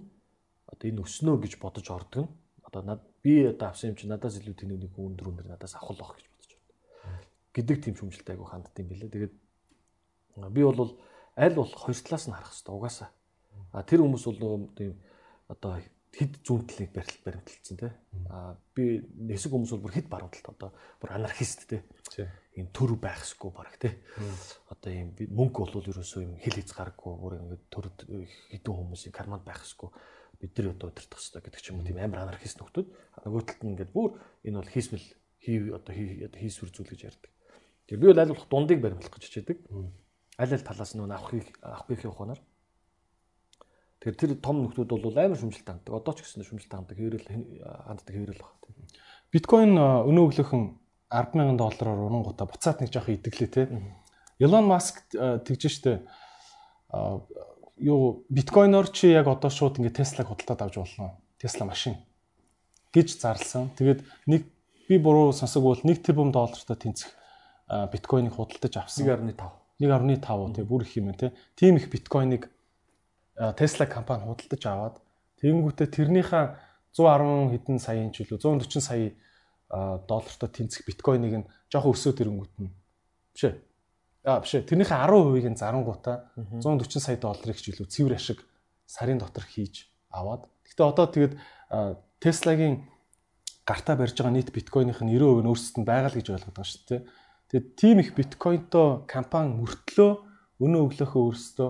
[0.67, 2.31] одоо энэ өснөө гэж бодож ордог нь
[2.67, 5.73] одоо над би одоо авсан юм чи надаас илүү тэнэг нэг хүн өндөр өндөр надаас
[5.77, 6.28] авах л байх гэж.
[7.53, 9.09] Гэдэг тийм шүмжэлтэй айгу хандд юм билээ.
[9.09, 9.35] Тэгээд
[10.53, 10.99] би бол
[11.35, 13.09] аль болох хоёр талаас нь харах хэрэгтэй угаасаа.
[13.73, 14.93] А тэр хүмүүс бол нөгөө тийм
[15.49, 17.91] одоо хэд зүүнтлийг барил баримталцсан тий.
[18.29, 20.69] А би нэсэг хүмүүс бол бүр хэд баруунталт одоо
[21.01, 21.81] бүр анархист тий.
[22.57, 23.93] Ийм төр байхсгүй бараг тий.
[24.73, 27.85] Одоо ийм мөнгө бол ерөөсөө юм хил хязгааргүй бүр ингээд төр
[28.49, 29.93] хідэн хүмүүсийн карманд байхсгүй
[30.39, 32.87] бид нар одоо удирдах хэрэгтэй гэдэг ч юм уу тийм амар анархист нөхдүүд
[33.27, 34.09] нөгөө талд нь ингээд бүр
[34.47, 35.07] энэ бол хийсмэл
[35.43, 37.31] хий одоо хийсвэр зүйл гэж ярьдаг.
[37.89, 39.57] Тэгээ би бол аль болох дундыг баримтлах гэж хичээдэг.
[40.37, 42.37] Аль аль талаас нь авахыг авахгүйх явахаар.
[43.97, 45.97] Тэгэхээр тэр том нөхдүүд бол амар шүмжэлтэй ханддаг.
[45.97, 46.97] Одоо ч гэсэн шүмжэлтэй ханддаг.
[47.01, 47.25] Хэврэл
[47.89, 48.53] ханддаг хэврэл баг.
[49.33, 50.63] Биткойн өнөө өглөөхөн
[51.09, 53.65] 100000 доллараар урангуудаа буцаад нэг жоох идэглээ те.
[54.37, 56.05] Elon Musk тэгж штэ
[57.81, 61.17] юу биткойноор чи яг одоо шууд ингээ Tesla-г худалдаад авч болно.
[61.41, 61.97] Tesla машин
[62.93, 63.73] гэж зарласан.
[63.75, 64.45] Тэгээд нэг
[64.87, 67.18] би буруу сонсог бол 1 тэрбум доллартай тэнцэх
[67.69, 69.05] биткойныг худалдаж авсан.
[69.05, 69.37] 1.5.
[69.79, 71.31] 1.5 тий бүр их юм тий.
[71.55, 72.49] Тим их биткойныг
[73.55, 74.95] Tesla компани худалдаж аваад
[75.39, 76.45] тэгэнгүүтээ тэрнийхээ
[76.91, 79.13] 110 хэдэн саяын ч үлээ 140 сая
[80.09, 82.73] доллартай тэнцэх биткойныг нь жоохон өсөөд ирэнгүүт нь
[83.31, 83.55] биш ээ.
[84.25, 84.67] А биш ээ.
[84.67, 88.43] Тэрнийхээ 10%-ийг нь зарангуудаа 140 сая долларыг ч илүү цэвэр ашиг
[88.89, 90.49] сарын дотор хийж аваад.
[90.65, 91.33] Гэтэ одоо тэгээд
[91.69, 92.89] а, Tesla-гийн
[93.63, 96.67] гартаа барьж байгаа нийт биткойных нь 90% нь өөрсдөд нь байгаа л гэж ойлгоод байгаа
[96.67, 97.01] шүү дээ.
[97.49, 100.11] Тэгээд тийм их биткойнтой компани мөртлөө
[100.61, 101.69] өнөө өглөөхөө өөрсдөө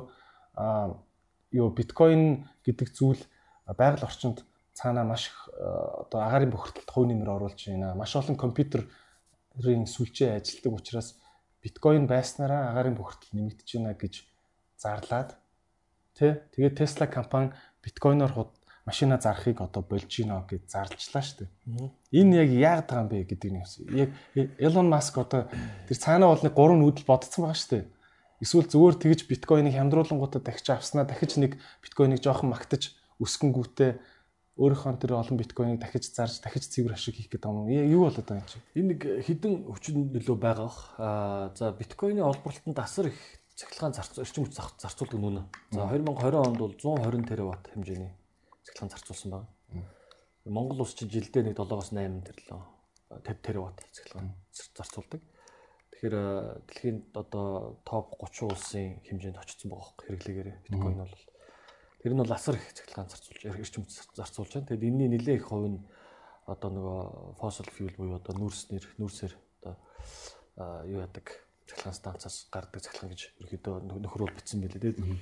[1.56, 3.23] юу биткойн гэдэг зүйл
[3.64, 4.43] байгаль орчинд
[4.76, 7.95] цаанаа маш их одоо агаарын бохирдолд хувь нэмэр оруулж байна.
[7.95, 11.15] Маш олон компьютерийн сүлжээ ажилтдаг учраас
[11.64, 14.14] биткойн байснараа агаарын бохирдол нэмэгдэж байна гэж
[14.80, 15.35] зарлаад
[16.15, 18.31] тий тэгээд Tesla компани биткойноор
[18.90, 21.49] машина зарахыг одоо болж гинэ гэж зарлжлаа шүү дээ.
[22.18, 23.61] Энэ яг яагаад байгаа юм бэ гэдэг нь
[23.94, 24.10] яг
[24.57, 25.45] Elon Musk одоо
[25.86, 27.86] тэр цаанаа бол нэг гурван нүүдэл бодсон байгаа шүү дээ.
[28.41, 33.91] Эсвэл зүгээр тэгж биткойныг хямдруулангуудаа дахиж авснаа дахиж нэг биткойныг жоохон магтаж өсгөнгүүтээ
[34.60, 37.68] өөрийнхөө тэр олон биткойныг дахиж зарж дахиж цэвэр ашиг хийх гэдэг юм.
[37.68, 38.60] Юу болоод байгаа юм чи?
[38.80, 40.72] Энэ нэг хідэн хүчин нөлөө байгаа.
[40.99, 43.20] Аа за биткойны олборлолтод асар их
[43.56, 45.44] цахилгаан зарц эрчим хүч зарцуулдаг нүнэ.
[45.72, 48.19] За 2020 онд бол 120 тераватт хэмжээний
[48.80, 49.47] цахилгаан зарцуулсан байна.
[50.47, 52.61] Монгол улс чинь жилдээ нэг 7-8 тэрлөө
[53.11, 54.34] 50 тераватт зар-
[54.76, 55.22] зарцуулдаг.
[55.91, 61.15] Тэгэхээр аа, дэлхийн одоо топ 30 улсын хэмжээнд очсон байгаа хөх хэрэглээгээр биткойн бол
[61.99, 63.84] тэр нь бол асар их цахилгаан зарцуулж эрчим
[64.15, 64.68] зарцуулж байна.
[64.72, 65.84] Тэгэд энэний нэлээд их хувь нь
[66.47, 66.99] одоо нөгөө
[67.38, 69.76] fossil fuel буюу одоо нүүрснэр нүүрсээр одоо
[70.56, 71.27] аа, юу яадаг
[71.68, 74.95] цахилгаан станцаас гардаг цахилгаан гэж ерөөдөө нөхрөөл бичсэн байлээ.
[74.95, 75.18] Тэгээд аа,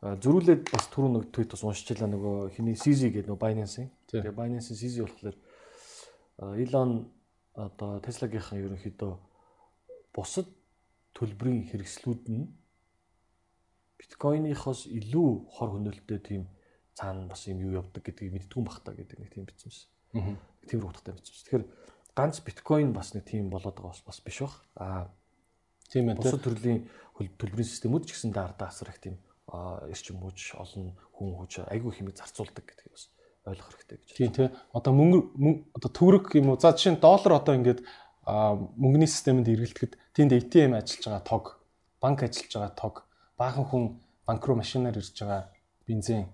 [0.00, 3.90] зөрүүлээд бас түрүү нэг tweet бас уншчихлаа нөгөө хиний CZ гэдэг нөгөө Binance-ийн.
[4.08, 4.22] Тийм.
[4.22, 5.36] Тэгээд Binance-ийн CZ болохоор
[6.60, 6.90] Elon
[7.56, 9.12] одоо Tesla-гийнхан ерөнхийдөө
[10.12, 10.48] бусад
[11.16, 12.44] төлбөрийн хэрэгслүүд нь
[13.96, 16.42] биткойныхоос илүү хор хөнөөлттэй тийм
[16.92, 20.36] цаана бас юм юу явдаг гэдгийг мэддгүн бах та гэдэг нэг тийм бичсэн шээ.
[20.68, 21.36] Тийм утгатай бичсэн.
[21.44, 21.64] Тэгэхээр
[22.16, 24.56] ганц биткойн бас нэг тийм болоод байгаа бас биш бах.
[24.76, 25.08] Аа
[25.88, 26.20] Тийм ээ.
[26.20, 26.84] бусад төрлийн
[27.16, 29.16] төлбөрийн системүүд ч гэсэн даардаа асар их тийм
[29.46, 33.10] эрчим хүч, олон хүн хүч айгүй хэмиг зарцуулдаг гэдгийг бас
[33.46, 34.10] ойлгох хэрэгтэй гэж.
[34.18, 34.48] Тийм тий.
[34.74, 36.58] Одоо мөнгө мөн- одоо төгрөг юм уу?
[36.58, 37.80] За жишээ нь доллар одоо ингээд
[38.26, 41.44] мөнгөний системэнд эргэлдэхэд тэнд ATM ажиллаж байгаа тог,
[42.02, 42.94] банк ажиллаж байгаа тог,
[43.38, 43.84] баахан хүн
[44.26, 45.54] банк руу машинаар ирж байгаа
[45.86, 46.26] бензин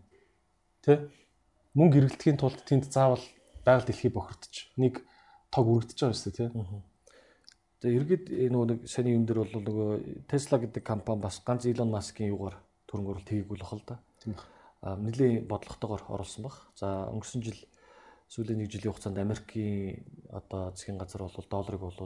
[0.81, 0.97] тий.
[1.77, 3.21] Мөнгө эргэлдэхийн тулд тэнд заавал
[3.61, 5.05] байгаль дэлхий бохирдож нэг
[5.53, 6.81] тог үргэлдэж байгаа шүү дээ тий.
[7.83, 9.91] Тэгээ эргээд э, нөгөө нэг саний юм дээр бол нөгөө
[10.31, 12.31] Tesla гэдэг компани бас ганц Elon Musk-ийн
[12.93, 13.97] юугаар төрөнгө оруулалт хийгээгүй л та.
[14.21, 14.47] Тийм баг.
[14.83, 16.57] Аа нэлийн бодлоготойгоор оруулсан баг.
[16.77, 17.61] За өнгөрсөн жил
[18.29, 21.97] сүүлийн нэг жилийн хугацаанд Америкийн одоо засгийн газар бол долларыг бол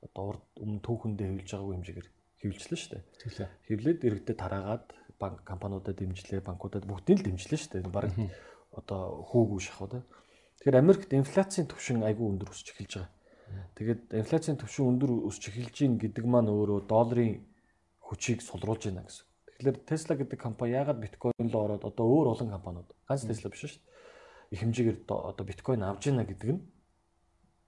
[0.00, 2.08] одоо урд өмнө түүхэндээ хэвлэж байгаагүй хэмжээгээр
[2.40, 3.02] хэвлжлээ шүү дээ.
[3.20, 3.48] Тэглээ.
[3.68, 4.86] Хэвлээд иргэдэд тараагаад
[5.20, 7.92] банк компаниудад дэмжлээ, банкудад бүгдийг л дэмжлээ шүү дээ.
[7.92, 8.16] Бараг
[8.72, 10.00] одоо хүүгүй шахав да.
[10.60, 13.12] Тэгэхээр Америкт инфляцийн түвшин айгүй өндөр өсч эхэлж байгаа.
[13.76, 17.44] Тэгээд инфляцийн түвшин өндөр өсч эхэлж гин гэдэг маань өөрөө долларын
[18.04, 19.29] хүчийг сулруулж байна гэсэн.
[19.60, 23.60] Тэгэхээр Tesla гэдэг компани яагаад биткойн руу ороод одоо өөр олон компаниуд ганц Tesla биш
[23.60, 23.90] шүү дээ.
[24.50, 26.64] их хэмжээгээр одоо биткойн авж яана гэдэг нь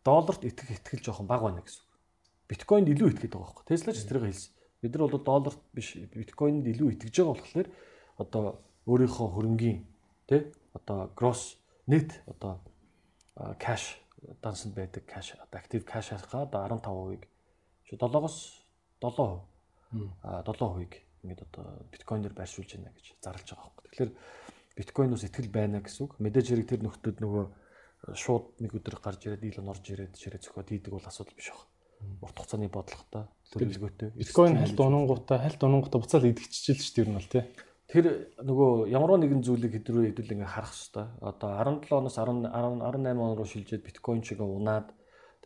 [0.01, 1.93] долларт итгэх итгэл жоохон бага байна гэсэн үг.
[2.49, 3.65] Биткойнд илүү итгэдэг байгаа байхгүй.
[3.69, 4.53] Tesla ч тэрийг хэлсэн.
[4.83, 7.69] Бид нар бол долларт биш биткойнд илүү итгэж байгаа болохоор
[8.19, 8.45] одоо
[8.89, 9.79] өөрийнхөө хөрөнгийн
[10.27, 10.41] тий
[10.75, 12.59] одоо gross net одоо
[13.63, 14.01] cash
[14.43, 17.29] дансанд байдаг cash одоо active cash-ийнхаа одоо 15%-ийг
[17.95, 18.65] 7-оос
[18.99, 19.45] 7%.
[20.23, 23.87] А 7%-ийг ингээд одоо биткойнээр байршуулж байна гэж зарлж байгаа байхгүй.
[23.91, 24.13] Тэгэхээр
[24.77, 26.13] биткойноос итгэл байна гэсэн үг.
[26.19, 27.45] Мэдээж хэрэг тэр нөхдөд нөгөө
[28.19, 31.71] шууд нэг өдөр гарч ирээд ил орж ирээд ширээ зөхөд хийдэг бол асуудал биш баг.
[32.19, 34.11] Урт хугацааны бодлоготой төлөвлөгөөтэй.
[34.19, 37.45] Биткойн хальт унангуудаа хальт унангуудаа буцаал идэгчижэл шүү дээ ер нь бол тий.
[37.87, 38.05] Тэр
[38.43, 41.07] нөгөө ямар нэгэн зүйлийг хэдрүү хэдүүл ингээ харах хэрэгтэй.
[41.23, 44.91] Одоо 17 оноос 10 18 он руу шилжээд биткойн чигээ унаад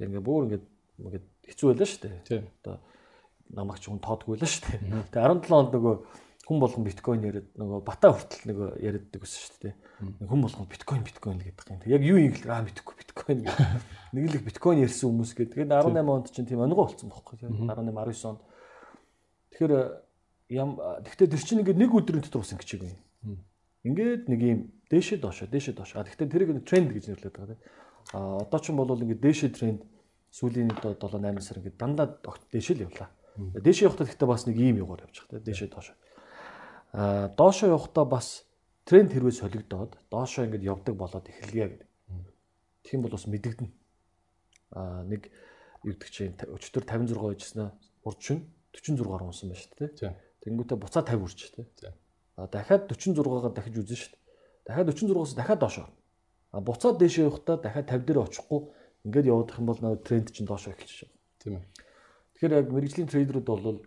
[0.00, 0.62] тэг ингээ бүр ингээ
[0.96, 2.40] ингээд хэцүү байлаа шүү дээ.
[2.64, 2.80] Одоо
[3.50, 4.80] намайг ч хүн тоодгүй байлаа шүү дээ.
[5.10, 5.94] Тэгээ 17 онд нөгөө
[6.46, 9.74] хүн болгон биткойн яриад нөгөө бата хүртэл нөгөө яриаддаг гэсэн шүү дээ.
[10.30, 11.80] Хүн болгон биткойн биткойн гэдэг юм.
[11.90, 13.66] Яг юу юм гэлээ аа мэдхгүй биткойн гэдэг.
[14.14, 15.66] Нэг л их биткойн ярьсан хүмүүс гэдэг.
[15.66, 17.50] Тэгээд 18 онд чинь тийм онгоо болсон байхгүй.
[17.50, 18.40] 18 19 онд.
[19.50, 19.72] Тэгэхээр
[20.54, 20.70] ям
[21.02, 23.42] тэгтээ тэр чинь ингээд нэг өдрийн дотор бас ингэчээг юм.
[23.82, 26.06] Ингээд нэг юм дээшээ доошоо дээшээ доошоо.
[26.06, 27.62] Тэгтээ тэрийг тренд гэж нэрлэдэг байгаа тийм.
[28.14, 29.82] А одоо ч юм бол ингээд дээшээ тренд
[30.30, 32.06] сүүлийн 7 8 сар ингээд дандаа
[32.54, 33.10] дээшээ л явлаа.
[33.36, 35.44] Дээшээ явахдаа гэхдээ бас нэг ийм югаар явж байгаа.
[35.44, 35.96] Дээшээ доошоо.
[36.92, 38.48] Аа доошоо явахдаа бас
[38.84, 41.88] тренд хэрвээ солигдоод доошоо ингээд явдаг болоод эхэлгээ гэдэг.
[42.92, 43.68] Юм бол бас мэдэгдэн.
[44.72, 45.28] Аа нэг
[45.84, 47.68] югдөг чинь өчтөр 56 байжснаа
[48.04, 50.14] урд шин 46 гаруй унсан байна шүү дээ.
[50.44, 51.66] Тэнгүүтээ буцаа 50 үрж тий.
[52.36, 54.22] А дахиад 46-аар дахиж үзэн шүү дээ.
[54.66, 55.88] Дахиад 46-аас дахиад доошоо.
[56.52, 58.60] А буцаад дээшээ явахдаа дахиад 50 дээр очихгүй
[59.06, 61.14] Ингээд явах юм бол нөө тренд чинь доошоо эхэлж байгаа.
[61.38, 61.62] Тийм ээ.
[62.36, 63.80] Тэгэхээр яг мэрэгжлийн трейдерүүд бол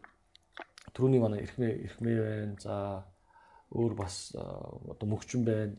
[0.98, 2.56] түрүүний манай эрхмээ эрхмээ байна.
[2.58, 3.06] За
[3.70, 5.78] өөр бас одоо мөгчөн байна.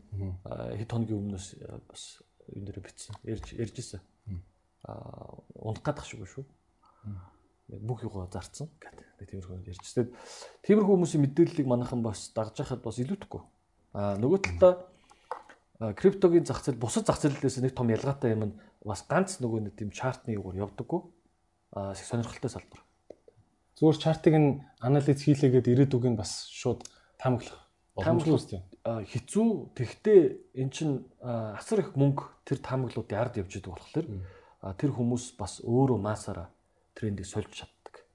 [0.79, 1.47] Хэд хоногийн өмнөөс
[1.91, 3.15] бас энэ дээрээ битсэн.
[3.27, 3.99] Ярьж ярьжсэн.
[4.87, 6.45] Аа унах гадах шүү шүү.
[7.83, 9.19] Бүх юугаа зарцсан гэдэг.
[9.19, 10.15] Тиймэрхүү ярьжсэн.
[10.63, 13.41] Тиймэрхүү хүмүүсийн мэдээллийг манайхан бас дагж яхад бас илүүдэхгүй.
[13.99, 14.87] Аа нөгөө талдаа
[15.99, 19.73] криптогийн зах зээл бусад зах зээлээс нэг том ялгаатай юм нь бас ганц нөгөө нэг
[19.75, 21.01] тийм чартны юугаар явдаггүй.
[21.71, 22.81] Аа сонирхолтой салбар.
[23.79, 26.83] Зүгээр чартыг нь анализ хийлээгээд ирээдүг нь бас шууд
[27.17, 27.57] таамаглах
[27.95, 28.63] боломжтой тийм.
[28.83, 30.19] Хэцүү тэгтээ
[30.59, 34.07] эн чин асар их мөнгө тэр таамаглуудын ард явж идэг болохоор
[34.75, 36.51] тэр хүмүүс бас өөрөө масаараа
[36.93, 38.05] трендийг сольж чаддаг.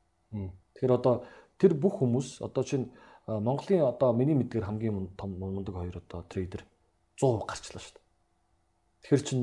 [0.76, 1.24] Тэгэхээр одоо
[1.56, 2.92] тэр бүх хүмүүс одоо чинь
[3.26, 6.62] Монголын одоо миний мэдгээр хамгийн том мундаг хоёр одоо трейдер
[7.18, 8.04] 100% гарчлаа шүү дээ.
[9.02, 9.40] Тэгэхээр чин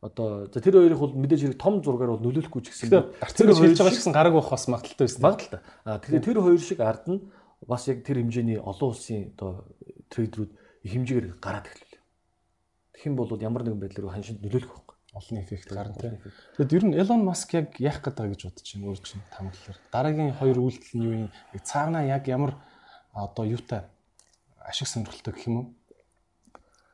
[0.00, 2.88] одоо за тэр хоёрыг бол мэдээж хэрэг том зургаар бол нөлөөлөхгүй ч гэсэн
[3.20, 5.20] тэр хийж байгаа ч гэсэн гараг байх бас магадaltaй байсан.
[5.20, 5.60] Магадaltaй.
[5.84, 7.20] А тэгэхээр тэр хоёр шиг ард нь
[7.68, 9.68] бас яг тэр хэмжээний олон улсын одоо
[10.08, 10.50] трейдерүүд
[10.88, 12.00] их хэмжээгээр гараад эхэллээ.
[12.96, 14.96] Тэгэх юм бол ямар нэгэн байдлаар ханшинд нөлөөлөх байхгүй.
[15.12, 16.16] Олон эффект гарна тийм.
[16.56, 19.78] Тэгэд ер нь Elon Musk яг яах гэдэг гэж бодож байна өөр чинь тамглалаар.
[19.92, 21.30] Дараагийн хоёр үйлдэл нь юу юм?
[21.60, 22.56] Цаанаа яг ямар
[23.12, 23.84] одоо юутай
[24.64, 25.66] ашиг сонирхолтой гэх юм уу?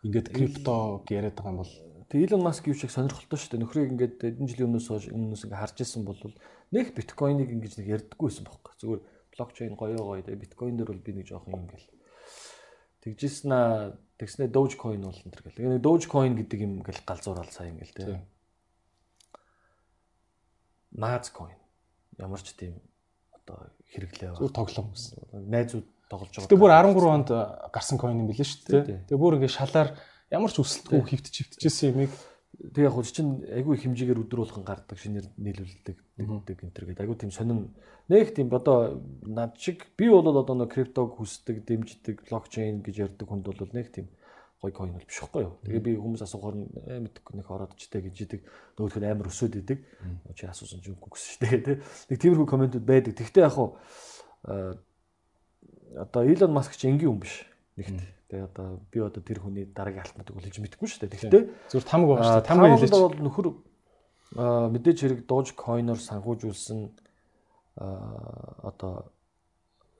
[0.02, 1.72] Ингээд криптог яриад байгаа юм бол
[2.06, 3.62] Тэг Elon Musk юу шиг сонирхолтой шүү дээ.
[3.66, 6.22] Нөхрийг ингээд эдэн жилийн өмнөөс хойш өмнөөс ингээд харж исэн бол
[6.70, 8.74] нэг биткойныг ингэж нэг ярьдаггүй байсан байхгүй.
[8.78, 9.02] Зүгээр
[9.34, 11.88] блокчейн гоё гоё тэгээ биткойн дээр бол би нэг жоох юм ингээл
[13.02, 15.58] тэгжсэн аа тэгснэ Dogecoin бол энэ төр гэл.
[15.58, 18.22] Тэгээ Dogecoin гэдэг юм ингээл галзуурал сайн ингээл тий.
[20.94, 21.58] Maazcoin
[22.16, 22.80] ямар ч тийм
[23.34, 24.34] одоо хэрэглээ.
[24.40, 25.20] Зүгээр тоглоом гэсэн.
[25.50, 26.50] Найзууд тоглож байгаа.
[26.50, 27.28] Тэгээ бүр 13 онд
[27.74, 29.06] гарсан coin юм билээ шүү дээ.
[29.10, 29.88] Тэгээ бүр ингээд шалаар
[30.30, 32.12] ямар ч өсөлтгүй хөвтөж хөвтөжсэн юмыг
[32.72, 37.04] тэг яг хөө чинь айгүй хэмжээгээр өдөр болгон гардаг шинээр нийлүүлдэг нэгдэг энэ төр гэдэг
[37.04, 37.76] айгүй тийм сонин
[38.08, 43.28] нэг тийм одоо над шиг би бол одоо нэг криптог хүсдэг дэмждэг блокчейн гэж ярьдаг
[43.28, 44.08] хүнд бол нэг тийм
[44.62, 45.54] гой койн бол биш байхгүй юу.
[45.68, 46.56] Тэгээ би хүмүүс асуухаар
[46.88, 48.40] «Э, мэдхгүй нэг ороод ч тэ гэж идэг
[48.80, 49.84] нөгөөх нь амар өсөд идэг.
[50.32, 51.76] Чи асуусан ч үгүй гэсэн шүү дээ.
[52.08, 53.12] Нэг тиймэрхүү комментүүд байдаг.
[53.20, 53.76] Тэгтээ яг хуу
[55.92, 57.44] одоо Илон Маск чи энгийн хүн биш.
[57.76, 61.12] Нэгт Тэгээ одоо би одоо тэр хүний дараагийн алтнуудыг бол хийж мэдэхгүй шүү дээ.
[61.14, 62.48] Тэгэхдээ зүгээр тамга байна шүү дээ.
[62.50, 62.90] Тамга хэлээч.
[62.90, 63.46] бол нөхөр
[64.74, 66.80] мэдээж хэрэг Dogecoin-оор санхүүжүүлсэн
[68.66, 69.14] одоо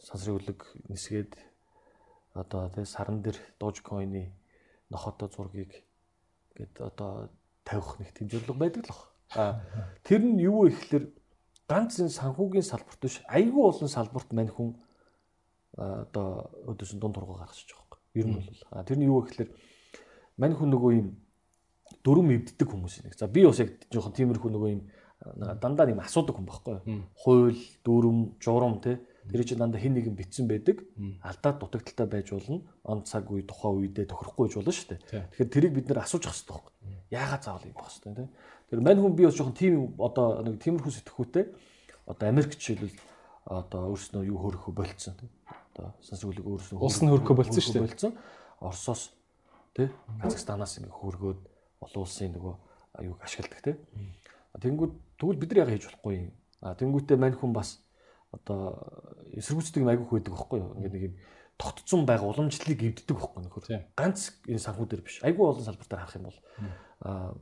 [0.03, 1.39] сансрын үлэг нисгээд
[2.35, 4.35] одоо тэгээ саран дээр Dogecoin-ы
[4.91, 5.87] нохотой зургийг
[6.59, 7.31] гээд одоо
[7.63, 9.63] тавих нэг зорилго байдаг л баг.
[10.03, 11.05] Тэр нь юу вэ гэхэлэр
[11.71, 14.75] ганц энэ санхүүгийн салбарт биш айгүй олон салбарт мань хүн
[15.79, 17.86] одоо өдөөсөн дунд тургаа гаргаж байгаа
[18.17, 19.51] Ер нь бол а тэр нь юу гэхээр
[20.41, 21.09] мань хүн нөгөө юм
[22.03, 23.15] дөрөм эвддэг хүмүүс нэг.
[23.15, 24.83] За би бас яг жоохон тиймэрхүү нөгөө юм
[25.61, 27.05] дандаа юм асуудаг хүн байхгүй юу?
[27.15, 28.97] Хууль, дүрм, журам тий
[29.31, 30.87] Тэр чинь дандаа хин нэгэн битсэн байдаг.
[31.23, 32.63] Алдаад дутагдaltaй байж болно.
[32.85, 35.27] Он цаг үе тухайн үедээ тохирохгүй байж болно шүү дээ.
[35.35, 36.75] Тэгэхээр тэрийг бид нэр асууж ах хэрэгтэй байхгүй.
[37.11, 38.31] Яагаад заавал юм байх хэрэгтэй тийм.
[38.71, 41.45] Тэр мань хүн би бас жоохон тийм одоо нэг тиймэрхүү сэтгхүүтэй
[42.07, 42.99] одоо Америк жишээлбэл
[43.51, 45.31] одоо өөрснөө юу хөрөхө болцсон тийм.
[45.77, 47.85] Одоо сансгүлэг өөрснөө Улс нь хөрөхө болцсон шүү дээ.
[47.85, 48.13] болцсон.
[48.65, 49.13] Оросоос
[49.77, 49.93] тий
[50.25, 51.41] Казахстанаас ингээ хөргөөд
[51.85, 52.55] олон улсын нөгөө
[52.97, 53.77] аюуг ашигладаг тий.
[54.57, 56.33] Тэнгүүд тэгвэл бид нар яга хийж болохгүй юм.
[56.65, 57.85] А тэнгүүтээ мань хүн бас
[58.33, 58.81] одоо
[59.37, 60.73] эсэргүүцдэг юм айгүйх байдаг байхгүй юу?
[60.81, 61.15] Ингээ нэг юм
[61.61, 63.65] тогтцсон байгаа уламжлалыг эвддэг байхгүй нөхөр.
[63.93, 65.21] Ганц энэ санхүү дээр биш.
[65.21, 66.39] Айгүй олон салбартаар харах юм бол
[67.05, 67.37] а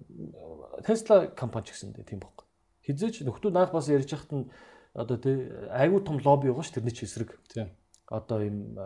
[0.82, 2.47] Tesla компани ч гэсэн тийм байхгүй.
[2.82, 4.51] Хизээч нөхдүүд наах бас ярьж хахад нь
[4.94, 7.39] одоо тий айгүй том лобби байгаа ш тэрний ч эсрэг.
[7.51, 7.70] Тийм.
[8.10, 8.76] Одоо юм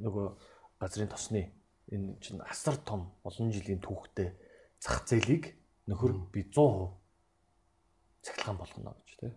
[0.00, 0.26] нөгөө
[0.80, 1.52] газрын тосны
[1.92, 4.32] энэ чинь асар том олон жилийн түүхтэй
[4.80, 5.54] зах зээлийг
[5.86, 6.92] нөхөр би 100%
[8.22, 9.32] цахилгаан болгоно гэж тий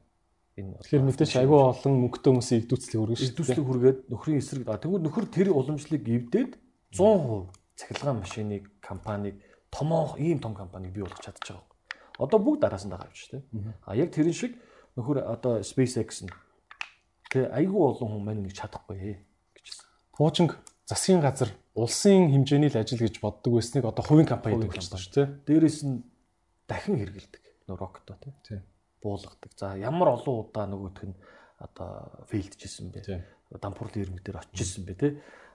[0.59, 3.29] энэ тэгэхээр мэдээж айгүй олон мөнгөтэй хүмүүсийн идүүцлийг хүргэж шүү.
[3.31, 6.51] Идүүцлийг хүргээд нөхрийн эсрэг тэгвэл нөхөр тэр уламжлалыг эвдээд
[6.95, 9.35] 100% цахилгаан машиныг компаниг
[9.71, 11.67] томоо ийм том компаниг бий болгох чадчих байгаа.
[12.19, 13.73] Одоо бүгд араас нь шүү дээ.
[13.87, 14.57] А яг тэрэн шиг
[14.99, 16.33] нөхөр одоо SpaceX нь
[17.29, 19.21] тэг айгүй олон хүн мань нэг чадахгүй
[19.55, 19.85] гэжсэн.
[20.17, 20.57] Пуучинг
[20.89, 25.13] засгийн газар улсын хэмжээний л ажил гэж боддог байсныг одоо хувийн компани гэдэг болчихсон шүү
[25.13, 25.27] дээ.
[25.45, 26.03] Дээрээс нь
[26.65, 27.43] дахин хэрэгэлдэг.
[27.69, 28.59] Нөө рокто тий
[29.01, 29.51] буулгадаг.
[29.55, 31.15] За ямар олон удаа нөгөөх нь
[31.59, 33.23] одоо фейлдчихсэн бэ.
[33.61, 35.11] Дампуурлын ирмэг дээр очижсэн бэ тий.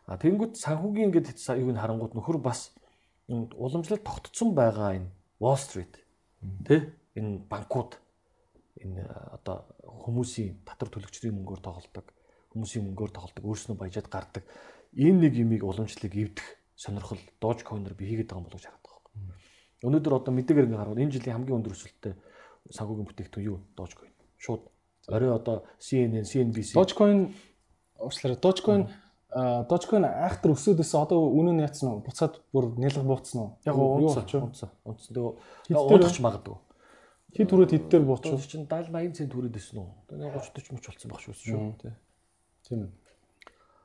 [0.07, 2.73] А тэгэнгүүт санхүүгийн ингээд юуг нь харангууд нөхөр бас
[3.29, 5.09] уламжлал тогтцсон байгаа энэ
[5.41, 5.95] Wall Street
[6.69, 7.97] тий энэ банкуд
[8.85, 9.03] энэ
[9.37, 12.07] одоо хүмүүсийн татвар төлөгчдийн мөнгөөр тоглодог
[12.53, 14.45] хүмүүсийн мөнгөөр тоглодог өөрснөө баяжаад гардаг
[14.95, 16.47] энэ нэг юмыг уламжлалыг эвдэх
[16.77, 19.03] сонирхол Dogecoin-оор би хийгээд байгаа юм болов хараад байгаа.
[19.85, 22.15] Өнөөдөр одоо мэдээгээр ингээ харахад энэ жилийн хамгийн өндөр өсөлттэй
[22.71, 23.59] санхүүгийн бүтээгдэхүүн юу?
[23.77, 24.13] Dogecoin.
[24.39, 24.63] Шууд
[25.09, 26.75] орой одоо CNN, CNBC.
[26.79, 27.35] Dogecoin
[27.99, 28.39] уучлаарай.
[28.39, 28.83] Dogecoin
[29.35, 32.07] Dogecoin айхтар өсөөд өсөө одоо үнэн нь яцсан уу?
[32.07, 33.51] Буцаад бүр нэлэг бууцсан уу?
[33.67, 34.47] Яг унцсан.
[34.47, 34.71] Унцсан.
[34.87, 35.11] Унцсан.
[35.11, 36.57] Тэгээ унах магадгүй.
[37.35, 38.47] Хэд түрээд хэд дээр буучих вэ?
[38.47, 39.91] Чинь 70 80 цент түрээд өснө үү?
[40.09, 41.63] Тэгээ 30 40 мөч болсон байх шүү шүү.
[42.65, 42.83] Тийм.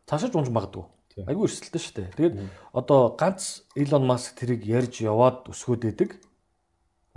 [0.05, 0.85] Цаашаа унж магадгүй.
[1.25, 2.09] Айгүй өрсөлдсөн шүү дээ.
[2.15, 2.35] Тэгээд
[2.77, 6.21] одоо ганц Elon Musk тэрийг ярьж яваад өсгөөд идэг.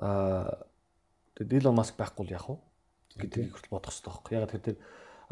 [0.00, 0.66] Аа
[1.42, 2.56] Тэгээд Elon Musk байхгүй л яах вэ?
[3.18, 4.32] гэдгийг хүртэл бодох хэрэгтэй байхгүй.
[4.36, 4.76] Яг тэр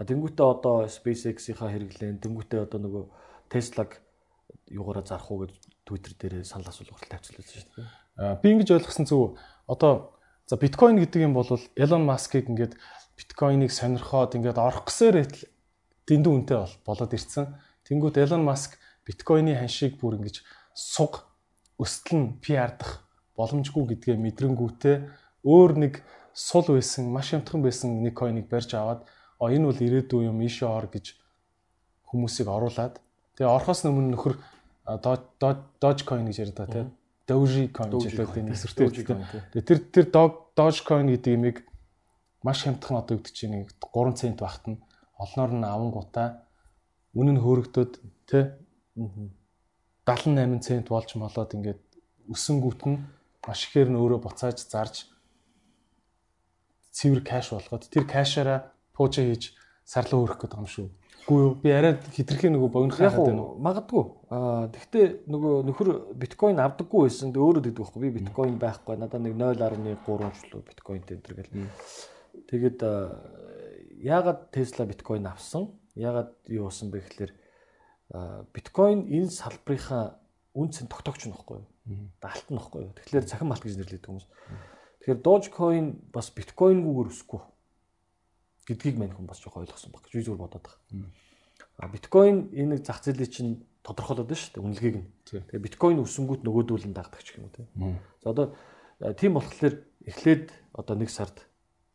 [0.01, 3.05] тэнгуүтээ одоо SpaceX-ийнхаа хэрэглэн тэнгуүтээ одоо нөгөө
[3.53, 4.01] Tesla-г
[4.73, 5.53] юугаараа зарах уу гэж
[5.85, 8.41] Twitter дээр санал асуулга хүртэл тавьчихлаа шүү дээ.
[8.41, 9.37] Би ингэж ойлгосон зүг
[9.69, 10.19] одоо
[10.51, 11.47] за биткойн гэдэг юм бол
[11.79, 12.75] Elon Musk-ыг ингээд
[13.15, 15.23] биткойныг сонирхоод ингээд орох гэсээр
[16.11, 17.55] дэндүү үнэтэй болоод ирсэн.
[17.87, 18.75] Тэнгүүт Elon Musk
[19.07, 20.43] биткойны ханшийг бүр ингэж
[20.75, 21.23] суг
[21.79, 23.07] өсөлн PR-дах
[23.39, 24.97] боломжгүй гэдгээ мэдрэнгүүтээ
[25.47, 26.03] өөр нэг
[26.35, 29.07] сул байсан, маш хямдхан байсан нэг койныг барьж аваад
[29.39, 31.15] а энэ бол ирээдүй юм ийшээ ор гэж
[32.11, 32.99] хүмүүсийг оруулаад
[33.39, 34.35] тэгээ орхоос өмнө нөхөр
[35.79, 36.89] Dogecoin гэж байгаа тийм
[37.31, 40.07] Dogecoin хэлээд нэг эсвэртэй тэгээ тэр тэр
[40.59, 41.57] Dogecoin гэдэг имийг
[42.43, 44.82] маш хямдхан одоо өгдөг чинь 3 цент багт нь
[45.15, 46.28] олноор нь авангуудаа
[47.15, 47.93] үнэн хөөрөгдөд
[48.27, 48.44] тий.
[50.07, 51.81] 78 цент болж молоод ингээд
[52.32, 52.98] өсөнгүүт нь
[53.47, 55.07] маш ихээр нь өөрөө буцааж зарж
[56.97, 59.55] цэвэр кэш болгоод тэр кэшаараа пуужа хийж
[59.86, 60.89] сарлуу өрөх гэдэг юм шүү.
[61.31, 61.51] Үгүй юу?
[61.62, 63.52] Би арай хитрхи нөгөө богино хаагаад байна уу?
[63.62, 64.02] Магадгүй.
[64.35, 67.31] Аа тэгвэл нөгөө нөхөр биткойн авдаггүй байсан.
[67.31, 68.02] Өөрөө гэдэг байхгүй.
[68.02, 68.98] Би биткойн байхгүй.
[68.98, 71.55] Надад нэг 0.3 ч лөө биткойнтэй энэ төр гэл.
[72.51, 72.78] Тэгээд
[74.02, 75.70] яагаад Tesla биткойн авсан?
[75.94, 77.32] Яагаад юу болсон бэ гэхэлэр
[78.51, 80.19] биткойн энэ салбарынхаа
[80.59, 82.11] үнцэн тогтоогч нөхгүй юу?
[82.27, 82.94] Алт нөхгүй юу?
[82.98, 84.27] Тэгэхээр цахим алт гэж нэрлэдэг хүмүүс.
[84.98, 87.40] Тэгэхээр Dogecoin бас биткойнгүйгээр өсөхгүй
[88.71, 91.11] гэдгийг мань хүн бас жоох ойлгосон баг гэж зүгээр бодоод байгаа.
[91.83, 93.53] А биткойн энэ нэг зах зээлийн чинь
[93.83, 95.09] тодорхойлоод байна шүү дээ үнэлгээг нь.
[95.27, 97.69] Тэгээ биткойн өсөнгүүт нөгөөдүүл нь дагдаг ч юм уу тийм.
[98.23, 98.47] За одоо
[99.17, 99.75] тийм болохоор
[100.05, 101.49] эхлээд одоо нэг сард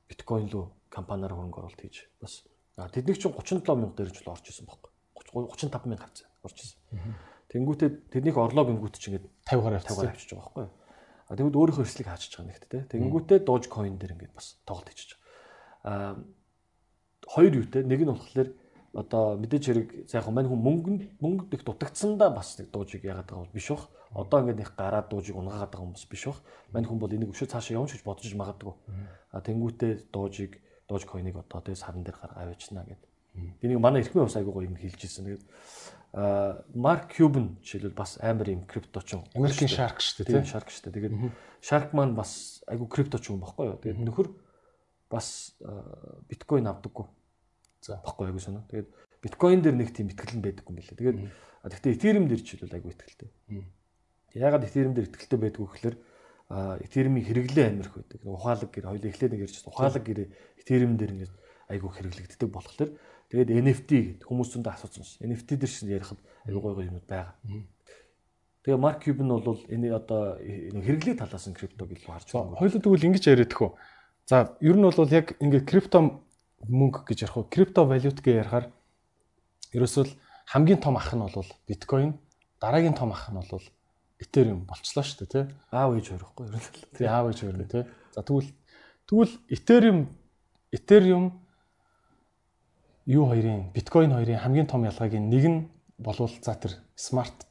[0.10, 2.43] биткойн руу компаниар хөрөнгө оруулалт хийж бас
[2.76, 4.91] тэднийг чинь 37 мянга дээр ч л орж исэн байхгүй.
[5.15, 6.80] 35 мянга хавцаа орж исэн.
[7.53, 10.65] Тэнгүүтээ тэднийх орлоо гингүүт чинь ингээд 50 гараар 50 гараар авчиж байгаа байхгүй.
[11.26, 12.77] А тэгвэл өөрийнхөө эрсдлийг хаачиж байгаа нэгт те.
[12.89, 15.18] Тэгэнгүүтээ Dogecoin дээр ингээд бас тоглолт хийчих.
[15.85, 16.18] А
[17.27, 18.49] хоёр юутэй нэг нь болохоор
[18.95, 23.43] одоо мэдээж хэрэг сайхан мань хүн мөнгөнд мөнгөд их дутагдсандаа бас нэг дуужийг яагаад байгаа
[23.43, 23.89] бол биш бах.
[24.15, 26.39] Одоо ингээд их гараад дуужийг унгаагаад байгаа хүмүүс биш бах.
[26.72, 28.73] Мань хүн бол энийг өшөө цаашаа явж гэж бодож магадгүй.
[29.35, 33.10] А тэнгүүтээ дуужийг Dogecoin-ыг одоо тэгээ саран дээр гаргаа авчна гэдэг.
[33.60, 35.26] Би нэг манай эрхмийн ус айгуугаа юм хэлж ирсэн.
[35.26, 35.43] Тэгээд
[36.77, 39.26] Марк Кьюбн жишээлбэл бас амар юм крипточин.
[39.34, 41.10] Америкийн Shark шүү дээ тийм Shark шүү дээ.
[41.10, 43.81] Тэгээд Shark маань бас айгу крипточин юм баггүй юу.
[43.81, 44.27] Тэгээд нөхөр
[45.10, 45.56] бас
[46.30, 47.06] биткойн авдаггүй.
[47.82, 48.02] За.
[48.06, 48.64] Баггүй айгу сонио.
[48.69, 48.90] Тэгээд
[49.22, 50.99] биткойн дээр нэг тийм ихтгэл нь байдаггүй юм билээ.
[50.99, 51.18] Тэгээд
[51.69, 53.30] гэхдээ этериум дээр ч хэлвэл айгу ихтгэлтэй.
[54.34, 55.95] Ягаад этериум дээр ихтгэлтэй байдгүй гэхээр
[56.86, 58.22] этериумын хэрэглээ амирх байдаг.
[58.22, 60.19] Ухаалаг гэр хоёул эхлээд нэг ярьж ухаалаг гэр
[60.61, 61.34] этериум дээр ингээд
[61.69, 62.94] айгу хэрэглэгддэг болохоор
[63.34, 63.90] тэгээд NFT
[64.22, 65.18] гэдэг хүмүүс зөндөө асуусан ш.
[65.26, 67.34] NFT дээр чинь ярихад айгу гой гой юмуд байгаа.
[68.61, 72.61] Тэгээ Марк Кьюб нь бол энэ одоо хэрэглээ талаас нь криптог илүү харж байгаа.
[72.61, 73.73] Хоёул тэгвэл ингэж яриад төхөө.
[74.26, 76.22] За ер нь бол яг ингээд крипто
[76.65, 77.45] мөнгө гэж ярих уу?
[77.45, 78.65] Крипто валют гэж ярихаар
[79.73, 80.06] ерөөсөө
[80.49, 82.18] хамгийн том ах нь бол биткойн,
[82.61, 83.61] дараагийн том ах нь бол
[84.15, 85.43] Ethereum болчлоо шүү дээ, тий.
[85.76, 86.64] Аав ээж хоёрохгүй ер нь.
[86.95, 87.84] Тий, аав ээж хоёр нь тий.
[88.15, 88.49] За тэгвэл
[89.06, 89.99] тэгвэл Ethereum
[90.72, 91.26] Ethereum
[93.06, 95.60] юу хоёрын биткойн хоёрын хамгийн том ялгаагийн нэг нь
[95.99, 97.45] болвол за тэр smart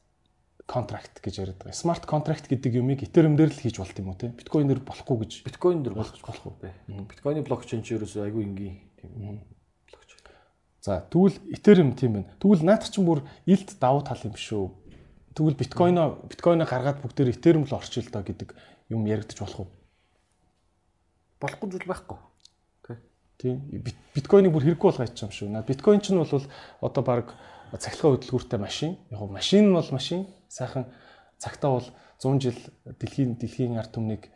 [0.65, 1.77] contract гэж яриад байгаа.
[1.77, 4.33] Smart contract гэдэг юмыг Ethereum дээр л хийж болт юм уу те?
[4.33, 5.31] Биткойн дээр болохгүй гэж.
[5.45, 6.73] Биткойн дээр болох болох уу бэ?
[6.89, 9.45] Биткойны блокчейн ч ерөөсөө айгүй энгийн тийм
[9.85, 10.25] блокчейн.
[10.81, 12.33] За тэгвэл Ethereum тийм байна.
[12.41, 14.73] Тэгвэл наадах чинь бүр илт давуу тал юм шүү.
[15.37, 18.57] Тэгвэл биткойноо биткойноо гаргаад бүгдээр Ethereum л орчих л доо гэдэг
[18.89, 19.69] юм яригдчих болох уу?
[21.39, 22.17] Болохгүй зүйл байхгүй.
[23.37, 23.59] Тийм.
[24.15, 25.49] Биткойныг бүр хэрэггүй болгоо ячсан юм шүү.
[25.51, 26.31] Наа биткойн ч нь бол
[26.79, 27.35] одоо баг
[27.75, 28.95] цахилгаан хөдөлгүүртэй машин.
[29.11, 30.25] Яг машин нь бол машин.
[30.55, 30.87] Сайхан
[31.37, 31.87] цагтаа бол
[32.23, 34.31] 100 жил дэлхийн дэлхийн ард түмнийг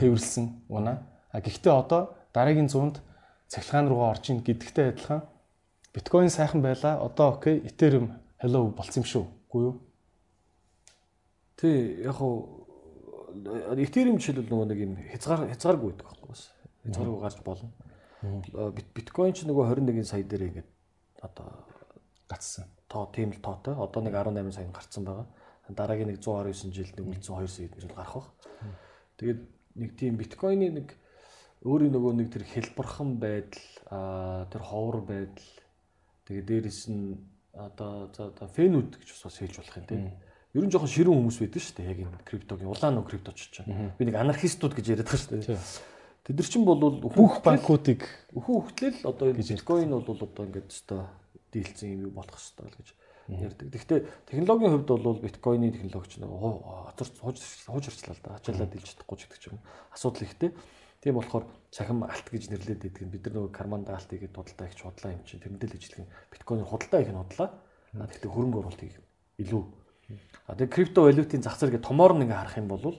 [0.00, 1.04] тээвэрлсэн унаа.
[1.32, 3.04] А гэхдээ одоо дараагийн 100-д
[3.52, 5.22] цахилгаан руугаа орж ийн гэдэгтэй адилхан
[5.92, 6.96] биткойн сайхан байла.
[7.04, 9.24] Одоо окей, Ethereum hello болсон юм шүү.
[9.48, 9.74] Үгүй юу?
[11.56, 12.64] Тий, яг хуу
[13.76, 16.42] Ethereum жишээлбэл нөгөө нэг юм хязгаар хязгааргүй байдаг байхгүй бас.
[16.84, 17.68] Хязгааргүй гарч болно.
[18.96, 20.68] Биткойн ч нөгөө 21 сая дээр ингээд
[21.20, 21.48] одоо
[22.28, 22.68] гацсан.
[22.96, 23.76] Тоо тийм л тоотой.
[23.76, 25.28] Одоо нэг 18 сая гарцсан байгаа.
[25.68, 28.32] Дараагийн нэг 119 жилд нэг үлдсэн 2 сая гэж гарах баг.
[29.20, 29.40] Тэгээд
[29.76, 30.96] нэг тийм биткойны нэг
[31.60, 35.52] өөрийн нөгөө нэг тэр хэлбархан байдал, тэр ховор байдал.
[36.24, 37.20] Тэгээд дээрэс нь
[37.52, 40.02] одоо за одоо фэнүүд гэж бас хэлж болох юм тийм.
[40.56, 41.92] Ер нь жоохон ширүүн хүмүүс байдаг шүү дээ.
[41.92, 43.60] Яг энэ криптогийн улаан нөө крипточ ч.
[43.60, 45.60] Би нэг анархистууд гэж яриад байгаа шүү дээ.
[46.24, 51.04] Тэд нар чинь бол бүх банкуудыг өхөн хөхтлэл одоо биткойн бол одоо ингээд өстой
[51.56, 52.88] дийлцэн юм болох хэрэгтэй л гэж
[53.32, 53.66] ярьдаг.
[53.72, 57.08] Гэхдээ технологийн хувьд бол биткойны технологич нэг хоцор
[57.72, 58.36] хуучирчлаа л да.
[58.36, 59.58] Ачаалаад дийлж чадахгүй ч гэдэг юм.
[59.96, 60.52] Асуудал ихтэй.
[61.00, 64.68] Тийм болохоор цахим алт гэж нэрлээд байдаг нь бид нар нөгөө карманда алт игээд худалдаа
[64.68, 67.48] их худлаа юм чинь тэрнтэй л ижилхэн биткойноор худалдаа их нь худлаа.
[67.96, 68.92] Гэхдээ хөрөнгө оруулалтыг
[69.40, 69.62] илүү
[70.46, 72.94] А тэгээ крипто валютын зах зээл гэ томоор нь ингээ харах юм бол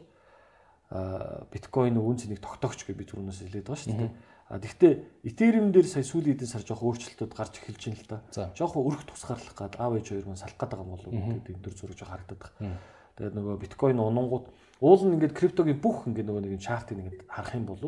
[0.91, 4.11] а биткойн үн цэнийг тогтоогч гэж би түрүүнээс хэлээд байгаа шүү дээ.
[4.48, 8.18] А тэгвэл Ethereum дээр сая сүүлийн хэдэн сар жоох өөрчлөлтүүд гарч эхэлж байна л да.
[8.56, 11.64] Жоох өрх тусгаарлах гад аав ээж хоёр мань салах гэдэг юм болов уу гэдэг энэ
[11.68, 12.80] төр зураг жоох харагдаад байгаа.
[13.19, 14.45] Тэгээд нөгөө биткойн унангууд
[14.80, 17.84] уул нь ингээд криптогийн бүх ингээд нөгөө нэг чартыг ингээд харах юм бол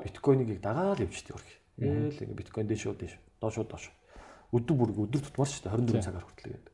[0.00, 1.50] биткойныг дагаад явчихдаг өрх.
[1.76, 3.92] Ээл ингээд биткойн дэш үү дэш доош доош.
[4.48, 6.72] Өдөр бүр өдөр тутмаар шүү дээ 24 цагаар хүртэл гэдэг.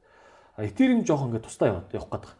[0.54, 2.38] А Ethereum жоох ингээд тусдаа яваад явах гээд байгаа.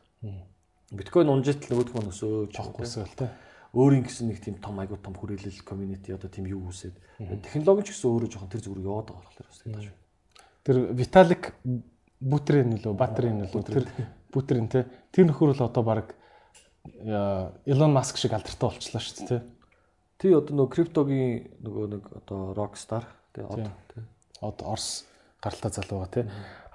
[0.95, 3.35] Биткойн унжитал нөгөөх маань өсөө жоохгүй өсөөл тэ.
[3.74, 6.94] Өөрийн гэсэн нэг тийм том айгуу том хүрээлэл community одоо тийм юу үсээд
[7.42, 9.96] технологи ч гэсэн өөрөө жоохон тэр зүгээр яваад байгаа болохоор өсөж байгаа шүү.
[10.62, 11.44] Тэр Vitalik
[12.22, 13.84] Buterin нөлөө Батрын нөлөө тэр
[14.30, 16.14] Buterin тэ тэр нөхөр бол одоо баг
[17.66, 19.42] Elon Musk шиг алдартай болчихлоо шүү дээ тэ.
[20.22, 24.06] Тий одоо нөгөө криптогийн нөгөө нэг одоо Rockstar тий одоо тий.
[24.38, 25.05] Одоо Орс
[25.42, 26.24] гаралтай залуу байгаа тий.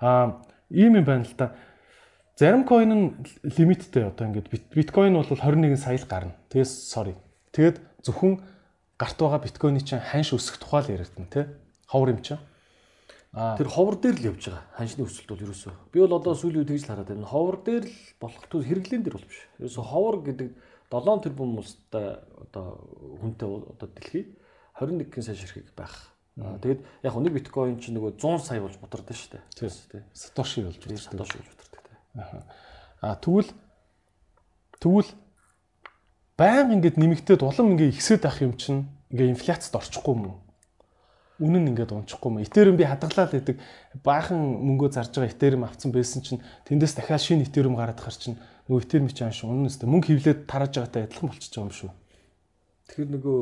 [0.03, 1.55] Аа ийм юм байна л да.
[2.39, 3.11] Зарим coin нь
[3.43, 6.39] лимиттэй одоо ингээд биткойн бол 21 сая л гарна.
[6.47, 7.19] Тэгээс sorry.
[7.51, 8.39] Тэгэд зөвхөн
[8.95, 11.51] гарт байгаа биткойны чинь ханш өсөх тухай л яригдана тий.
[11.91, 12.39] Ховор юм чинь.
[13.35, 14.63] Аа тэр ховор дээр л явж байгаа.
[14.71, 15.73] Ханшны өсөлт бол ерөөсөө.
[15.91, 17.27] Би бол одоо сүүлийн үед тэгж л хараад байна.
[17.27, 19.43] Ховор дээр л болох тус хэрэглэн дээр бол биш.
[19.59, 20.49] Ерөөсөө ховор гэдэг
[20.95, 22.65] 7 тэрбум улстай одоо
[23.19, 24.39] хүнтэй одоо дэлхий
[24.79, 26.15] 21 сая ширхэг байх.
[26.39, 29.43] Тэгээд яг нэг биткойн чинь нөгөө 100 сая болж бутардаг шүү дээ.
[29.59, 30.07] Тийм.
[30.15, 31.03] Сатоши болж бутардаг.
[31.03, 31.58] Сатоши болж.
[32.15, 33.49] Аа тэгвэл
[34.79, 35.09] тэгвэл
[36.39, 40.39] баян ингээд нэмэгдээд улам ингээд ихсээд ах юм чинь ингээд инфляцид орчихгүй юм?
[41.39, 42.41] Үнэн нь ингээд унчихгүй юм.
[42.43, 43.55] Ethereum би хадгалаад байдаг
[44.03, 48.35] баахан мөнгөө зарж байгаа Ethereum авцсан байсан чинь тэндээс дахиад шинэ Ethereum гараад хар чинь
[48.67, 51.91] нөгөө Ethereum чинь ааш үнэнээс мөнгө хевлээд тарааж байгаатай адилхан болчихж байгаа юм шүү.
[52.91, 53.39] Тэгэхээр нөгөө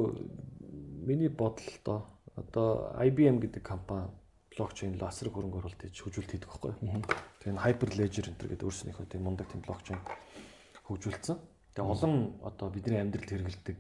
[1.09, 2.05] миний бодлолдоо
[2.37, 4.13] одоо IBM гэдэг компани
[4.57, 6.73] блокчейн асар хөрөнгө оруулалт хийж хөгжүүлэлт хийдэг байхгүй.
[7.39, 10.01] Тэгээ энэ Hyperledger энэ гэдэг өөрснийхөө тийм мундаг тийм блокчейн
[10.89, 11.37] хөгжүүлсэн.
[11.77, 13.79] Тэгээ олон одоо бидний амьдралд хэрэгэлдэг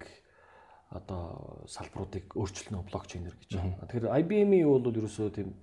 [0.93, 3.57] одоо салбаруудыг өөрчилнө блокчейнер гэж.
[3.57, 5.57] Тэгэхээр IBM-ийн бол ерөөсөө тийм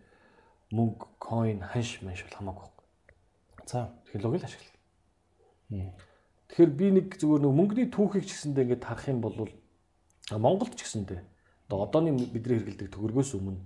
[0.74, 2.86] мөнгө, coin, ханш манш бол хамаагүй байхгүй.
[3.64, 5.94] За, технологи л ашиглана.
[6.50, 9.48] Тэгэхээр би нэг зүгээр нэг мөнгөний түүхийг ч гэсэндээ ингээд харах юм бол
[10.28, 11.20] Монголд ч гэсэндээ
[11.68, 13.64] одоо одооний бидний хэрэгэлдэг төгрөгөөс өмнө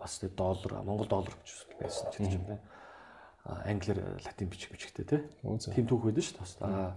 [0.00, 2.62] бас тэ доллар Монгол доллар гэж байсан ч юм байна.
[3.48, 5.20] Англиар латин бичиг бичгтэй тий.
[5.72, 6.92] Тийм түүх байдаг шүү дээ.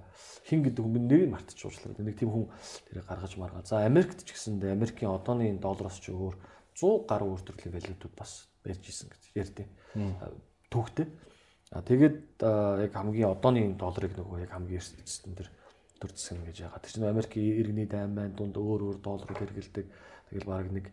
[0.47, 1.95] хин гэдэг хүн нэрийг мартчих уучлаа.
[1.95, 2.45] Нэг тийм хүн
[2.91, 3.63] тэрийг гаргаж маргаа.
[3.63, 6.35] За Америкт ч гэсэндээ Америкийн одооны доллароос ч өөр
[6.75, 9.67] 100 гаруй өөр төрлийн валютууд бас барьж исэн гэж ярьдیں۔
[10.67, 11.07] Түүхтэй.
[11.71, 15.47] А тэгээд яг хамгийн одооны долларыг нөгөө яг хамгийн эрсдэлсэн тэр
[16.03, 16.83] төр засаг гэж яагаад.
[16.83, 18.35] Тэр чинь Америкийн иргэний дайм байна.
[18.35, 19.85] Дунд өөр өөр долларыг хэрэгэлдэг.
[20.33, 20.91] Тэгэл баг нэг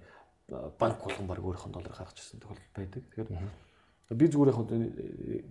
[0.48, 3.02] банк болгон баг өөрийнхөө долларыг гаргаж ирсэн тохиолдол байдаг.
[3.12, 4.60] Тэгэхээр би зүгээр яг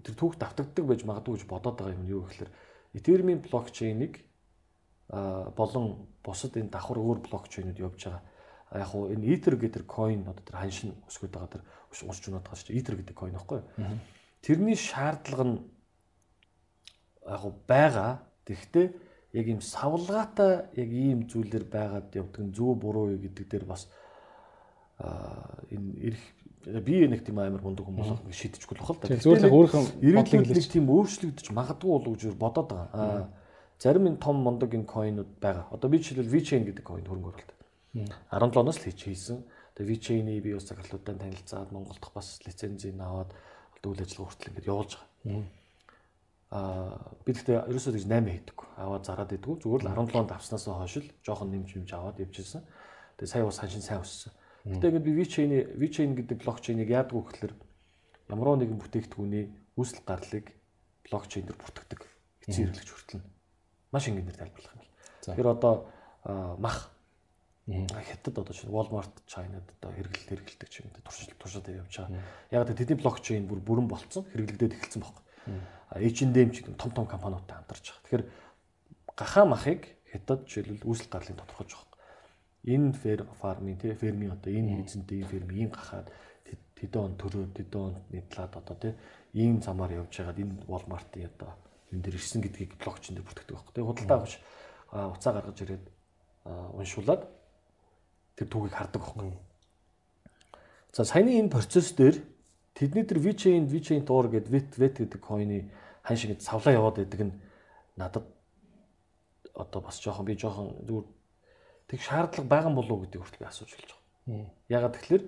[0.02, 2.50] тэр түүх давтагддаг байж магадгүй гэж бодоод байгаа юм юу гэхээр
[2.98, 4.26] Ethereum-ийн блокчейнийг
[5.08, 8.24] болон бусад энэ давхар өөр блокчейнүүд явж байгаа.
[8.74, 11.64] Яг уу энэ Ether гэдэг coin одоо тэр ханшин өсгöd байгаа тэр
[12.04, 12.80] уншиж унаад байгаа шүү дээ.
[12.82, 14.00] Ether гэдэг coin байхгүй юу?
[14.42, 15.56] Тэрний шаардлага нь
[17.24, 18.26] яг уу байгаа.
[18.44, 18.88] Тэгэхдээ
[19.38, 23.88] яг ийм савлгаатай яг ийм зүйлэр байгаад явдаг нь зөв буруу юу гэдэг дээр бас
[24.98, 26.24] энэ эрх
[26.84, 29.14] би нэг тийм амар мундаг хүн болох шийдэжгүй л бахал да.
[29.14, 32.90] Зүгээр л бодлыг нэг тийм өөрчлөгдөж магадгүй болов гэж бодоод байгаа.
[32.92, 33.30] Аа
[33.80, 35.70] зарим энэ том мундаг энэ койнууд байгаа.
[35.72, 37.54] Одоо би жишээлбэл VChain гэдэг койн хөрөнгө оруулалт.
[37.94, 39.46] 17 оноос л хийж хийсэн.
[39.78, 43.32] Тэгээ VChain-ий би ус захирлуудтай танилцаад Монголд бас лицензийг аваад
[43.86, 45.46] үйл ажиллагаа хүртэл ингэж явуулж байгаа.
[46.50, 48.68] Аа би гэхдээ ерөөсөө гэж 8 хийдэггүй.
[48.82, 49.62] Аваад зараад идэггүй.
[49.62, 52.66] Зүгээр л 17 онд авснаас хойш л жоохон нэмж нэмж аваад явжсэн.
[53.22, 54.34] Тэгээ сая бас ханшин сайн өссөн.
[54.68, 57.54] Гэтэ ингээд би VeChain VeChain гэдэг блокчейнийг яадаг вэ гэхээр
[58.28, 59.46] ямар нэгэн бүтээгдэхүүний
[59.80, 60.52] үүсэл гарлыг
[61.08, 62.02] блокчейн дээр бүртгэдэг.
[62.44, 63.24] Эцсийн хэрэглэгч хүртэл
[63.96, 64.84] маш ингээнээр тайлбарлах юм.
[65.24, 65.74] Тэгэхээр одоо
[66.60, 66.92] мах
[67.68, 72.20] хятад одоо чинь Walmart China-д одоо хэрэглэл хэрэгэлдэг ч юм уу туршил туршаад явж байгаа.
[72.52, 75.24] Яг тэдний блокчейн бүр бүрэн болцсон хэрэглэгдээд эхэлсэн байхгүй.
[75.96, 78.04] H&M ч том том компаниудтай хамтарч байгаа.
[78.04, 78.24] Тэгэхээр
[79.16, 81.87] гахаа махыг хятад жишээлбэл үүсэл гарлыг тодорхойж байгаа
[82.68, 86.12] энэ фер фармын тий фермийн одоо энэ эзэнтэй ферми ийм гахаад
[86.76, 88.94] тэдэн он төрөө тэдэн он нэтлээд одоо тий
[89.34, 91.56] ийм замаар явж байгаад энэ Walmart-ийн одоо
[91.92, 93.74] энэ дэр ирсэн гэдгийг блокчейн дээр бүртгэдэг байхгүй.
[93.74, 94.34] Тэгээ худалдаа авч
[94.92, 95.86] уцаа гаргаж ирээд
[96.76, 97.22] уншуулад
[98.36, 99.32] тэр түүхийг хардаг байхгүй.
[100.92, 102.20] За саяны энэ процесс дээр
[102.76, 105.72] тэдний тэр VeChain VeChain Tor гэдэг Vet Vet гэдэг койны
[106.04, 107.34] хань шиг савлаа яваад байдаг нь
[107.96, 108.26] надад
[109.56, 111.06] одоо бас жоохон би жоохон зүгээр
[111.88, 114.52] тэг шаардлага байгаа болов уу гэдэг хүртэл би асууж эхэлж байгаа.
[114.68, 115.24] Ягаад тэгэхээр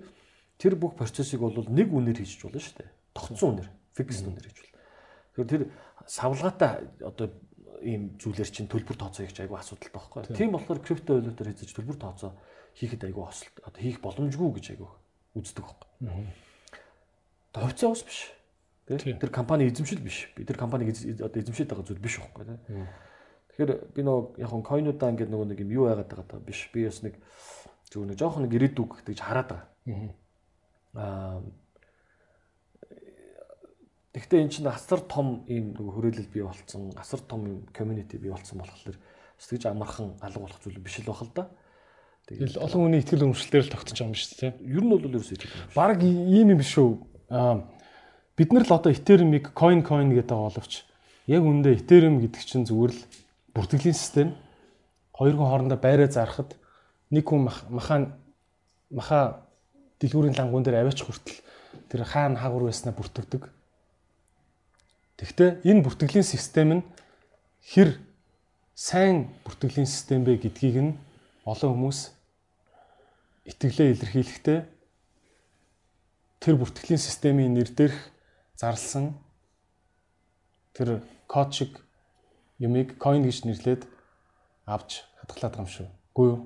[0.60, 2.90] тэр бүх процессыг бол нэг үнээр хийж болно шүү дээ.
[3.16, 4.76] Тогтсон үнээр, фикс үнээр хийж болно.
[5.32, 5.62] Тэгэхээр тэр
[6.04, 7.26] савлгаатай одоо
[7.80, 10.36] ийм зүйлэр чинь төлбөр тооцоо хийх айгүй асуудалтай байхгүй.
[10.36, 12.36] Тийм болохоор крипто валютаар хийж төлбөр тооцоо
[12.76, 14.90] хийхэд айгүй осол одоо хийх боломжгүй гэж айгүй
[15.40, 15.88] үздэг байхгүй.
[17.56, 18.28] Товцоо ус биш.
[18.86, 20.28] Тэр компани эзэмшил биш.
[20.36, 22.60] Би тэр компаниг одоо эзэмшээд байгаа зүйл биш байхгүй.
[23.60, 26.72] Тэгэхээр би нөгөө яг н койнуудаа ингээд нөгөө нэг юм юу яагаад байгаа даа биш.
[26.72, 27.20] Би бас нэг
[27.92, 29.68] зөв нэг жоох нэг ирээдүг гэж хараад байгаа.
[30.96, 31.44] Аа
[34.16, 38.32] Гэхдээ эн чинь асар том ийм нөгөө хүрээлэл бий болцсон, асар том юм community бий
[38.32, 38.96] болцсон болохоор
[39.36, 41.52] сэтгэж амархан алга болох зүйл биш л бахал да.
[42.26, 44.52] Тэгэл олон хүний ихтгэл өмчлөлтөөр л байгаа юм шүү дээ.
[44.66, 45.76] Ер нь бол ерөөсөө ихтгэл.
[45.76, 46.96] Бараг ийм юм биш үү?
[47.28, 47.68] Аа
[48.40, 50.88] бид нар л одоо Ethereum-ыг coin coin гэдэг боловч
[51.30, 53.00] яг үндэ Ethereum гэдэг чинь зүгээр л
[53.54, 54.28] бүртгэлийн систем
[55.14, 56.56] хоёр хүн хоорондоо байраа зарахад
[57.10, 57.96] нэг хүн маха
[58.90, 59.20] маха
[60.00, 61.38] дэлгүүрийн лангуун дээр аваач хүртэл
[61.90, 63.42] тэр хаана хаагур байснаа бүртгэдэг.
[65.18, 66.82] Тэгвэл энэ бүртгэлийн систем нь
[67.60, 68.00] хэр
[68.74, 70.96] сайн бүртгэлийн систем бэ гэдгийг нь
[71.44, 72.00] олон хүмүүс
[73.50, 74.58] итгэлээ илэрхийлэхдээ
[76.40, 78.00] тэр бүртгэлийн системийн нэр дээрх
[78.56, 79.12] зарлсан
[80.72, 81.76] тэр код шиг
[82.60, 83.82] юмыг coin гэж нэрлээд
[84.68, 85.88] авч хадгалаад байгаа юм шүү.
[86.12, 86.40] Үгүй юу?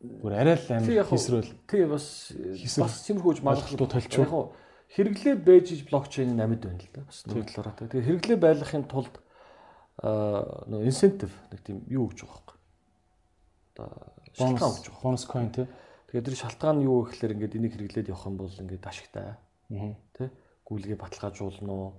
[0.00, 1.52] Бүр арай л амар хийсрүүл.
[1.68, 2.32] Тий бас
[2.80, 4.24] бас тиймэрхүүж магадлалтай толчуу.
[4.24, 4.32] Яг
[4.96, 7.04] хэрэглээ байж блокчейн амьд байна л да.
[7.04, 7.76] Бас нэг талаараа.
[7.76, 9.14] Тэгээ хэрэглээ байлгахын тулд
[10.00, 12.56] аа нөө инсентив нэг тийм юу гэж байгаа юм.
[13.76, 13.88] Одоо
[14.32, 15.04] шалтгаан гэж байгаа.
[15.04, 15.66] Бонус coin тий.
[16.08, 19.36] Тэгээд тэр шалтгаан нь юу гэхээр ингээд энийг хэрэглээд явах юм бол ингээд ашигтай.
[19.36, 19.94] Аа.
[20.16, 20.32] Тэ?
[20.66, 21.92] Гүйлгээ баталгаажуулна уу?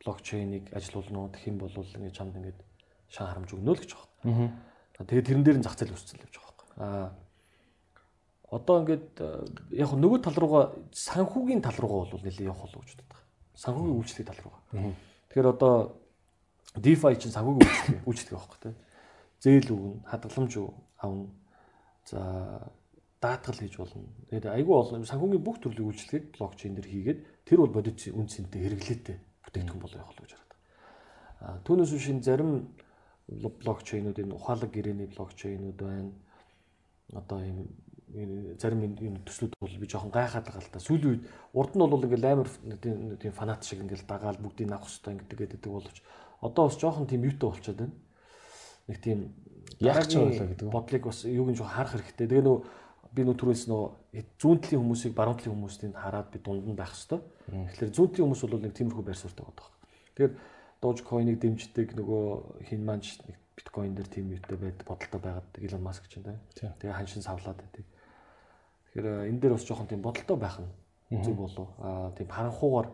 [0.00, 1.32] Блокчейнийг ажилуулна уу?
[1.34, 2.69] Тэгэх юм бол ингээд чамд ингээд
[3.10, 3.92] шан харамж өгнө л гэж
[4.24, 4.54] байна.
[4.96, 5.04] Аа.
[5.04, 6.68] Тэгээд тэрэн дээр нь зах зээл өсцөл явж байгаа байхгүй.
[6.78, 7.08] Аа.
[8.50, 9.28] Одоо ингээд э,
[9.82, 10.64] яг нөгөө тал руугаа
[10.94, 13.20] санхүүгийн тал руугаа бол нэлээд явах болов гэж боддог.
[13.58, 14.62] Санхүүгийн үйлчлэгийн тал руугаа.
[15.30, 15.74] Тэгэхээр одоо
[16.78, 18.76] DeFi чинь санхүүгийн үйлчлэг үйлчлэг байхгүй тийм.
[19.40, 20.52] Зээл өгнө, хадгаламж
[20.98, 21.26] авна.
[22.10, 22.20] За
[23.20, 24.08] даатгал хийж болно.
[24.30, 28.60] Тэгээд айгүй олон санхүүгийн бүх төрлийн үйлчлэгийг блокчейн дээр хийгээд тэр бол бодит үн цэнтэй
[28.64, 30.52] хэрэглээтэй бүтээгдэхүүн болоо явах гэж хараад.
[31.40, 32.72] А түүнээс биш зарим
[33.30, 36.12] блокчейнүүд энэ ухаалаг гэрээний блокчейнүүд байна.
[37.14, 37.58] Одоо ийм
[38.14, 40.82] энэ зарим юм төслүүд бол би жоохон гайхаад байгаа л да.
[40.82, 41.22] Сүүлийн үед
[41.54, 42.50] урд нь бол ингээл амар
[43.22, 45.98] тийм фанат шиг ингээл дагаал бүгдийг авах хэрэгтэй ингээд гэдэг боловч
[46.42, 47.94] одоо бас жоохон тийм юутай болчиход байна.
[48.88, 49.18] Нэг тийм
[49.78, 50.66] яг ч байлаа гэдэг.
[50.70, 52.26] Бодлыг бас юуг нь жоохон харах хэрэгтэй.
[52.26, 52.60] Тэгээ нөгөө
[53.14, 53.82] би нөө түрүүс нөө
[54.38, 57.20] зүүн талын хүмүүсийг баруун талын хүмүүсийг хараад би дунд нь байх хэрэгтэй.
[57.50, 59.66] Тэгэхээр зүүн талын хүмүүс бол нэг тиймэрхүү байр суурьтай байдаг.
[60.14, 60.32] Тэгэхээр
[60.80, 66.08] Dogecoin-ыг дэмждэг нөгөө хин манч нэг биткойн дээр тийм юутай байд бодолтой байгаад Elon Musk
[66.08, 66.40] ч юм да.
[66.56, 67.84] Тэгээ ханшин савлаад байдаг.
[68.88, 71.68] Тэгэхээр энэ дээр бас жоохон тийм бодолтой байх нь зүг болов.
[71.78, 72.88] Аа тийм харанхуугаар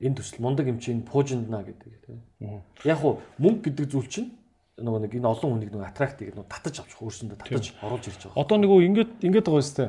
[0.00, 2.20] энэ төсөл мундаг эмчийн пуужиндна гэдэг тийм.
[2.84, 4.36] Яг уу мөнгө гэдэг зүйл чинь
[4.76, 8.40] нөгөө нэг энэ олон хүнийг нөгөө аттрактыг нөгөө татаж авчих өөрсөндөө татаж оруулж ирж байгаа.
[8.44, 9.84] Одоо нөгөө ингээд ингээд байгаа юм сте.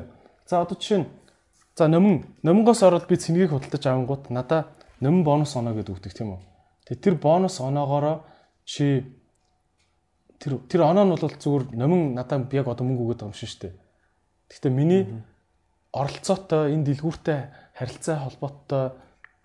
[0.48, 1.08] За одоо жишээ нь
[1.76, 6.34] за номон номонгоос ороод би цэнгийг худалдаж авангууд надаа номон бонус оноо гэдэг үгдэг тийм
[6.34, 6.40] үү.
[6.86, 8.24] Тэгээ тэр бонус оноогоороо
[8.64, 9.04] чи
[10.38, 13.60] тэр тэр оноо нь бол зүгээр номин надад яг одоо мөнгө өгöd байгаа юм шүү
[13.62, 13.74] дээ.
[14.48, 15.02] Гэхдээ миний
[15.92, 17.38] оролцоотой энэ дэлгүүртэй
[17.78, 18.84] харилцаа холбоотой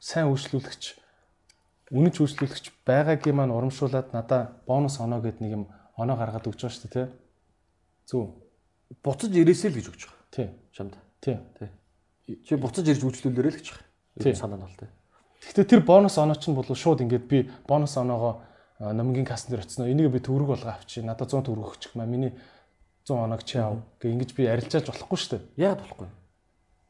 [0.01, 0.83] сайн үйлчлүүлэгч
[1.93, 5.63] үнэж үйлчлүүлэгч байгаагийн маань урамшуулад надаа бонус оноо гэд нэг юм
[5.97, 7.07] оноо гаргаад өгч байгаа шүү дээ, тий.
[8.09, 8.33] Зөв.
[9.05, 10.21] Буцаж ирээсэй л гэж өгч байгаа.
[10.33, 10.47] Тий.
[10.73, 10.93] Чамд.
[11.21, 11.37] Тий.
[11.57, 11.69] Тий.
[12.41, 13.67] Чи буцаж ирж үйлчлүүлээрэй л гэж
[14.17, 14.33] байгаа.
[14.33, 14.89] Санаа нь бол тий.
[15.47, 18.41] Гэхдээ тэр бонус оноо чинь бол шууд ингээд би бонус оноогоо
[18.79, 21.01] номгийн касн дээр очсноо энийг би төгрөг болгоо авчи.
[21.01, 22.05] Надад 100 төгрөг өгчих маа.
[22.05, 22.33] Миний
[23.05, 23.79] 100 оноог чи ав.
[23.99, 25.41] Гэ ингэж би арилжааж болохгүй шүү дээ.
[25.63, 26.07] Яагаад болохгүй?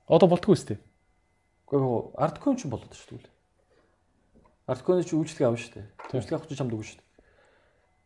[0.07, 0.79] Одоо болтгүй шүү дээ.
[1.69, 3.33] Гэхдээ арткоин ч болоод шүү дээ.
[4.67, 5.85] Арткоин чи үйлчлэг авна шүү дээ.
[6.13, 7.11] Үйлчлэг авах чи чамд өгнө шүү дээ.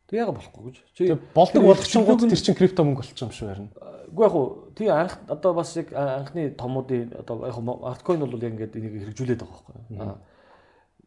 [0.08, 0.78] Тэг яагаад болохгүй гэж.
[0.96, 1.04] Чи
[1.36, 3.68] болдог болгочингууд тэр чин крипто мөнгө болчих юм шүү харин.
[4.08, 8.56] Үгүй яг уу тий анх одоо бас яг анхны томуудын одоо яг арткоин бол яг
[8.56, 10.16] ингээд энийг хэрэгжүүлээд байгаа байхгүй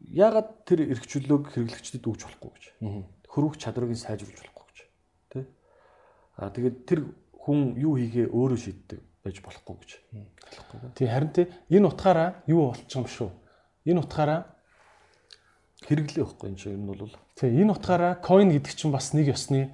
[0.09, 2.63] яагаад тэр эрхчлөлөөг хэрэглэгчдэд өгч болохгүй гэж.
[3.29, 4.79] Хөрвөх чадварыг сайжруулж болохгүй гэж.
[5.29, 5.39] Тэ?
[6.41, 6.99] Аа тэгээд тэр
[7.37, 9.91] хүн юу хийгээ өөрөө шийддэг байж болохгүй гэж.
[10.97, 13.29] Тий харин тэ энэ утгаараа юу болчих юм шүү.
[13.85, 14.41] Энэ утгаараа
[15.85, 17.15] хэрэглээ байхгүй энэ чинь энэ бол.
[17.37, 19.69] Тий энэ утгаараа coin гэдэг чинь бас нэг ёсны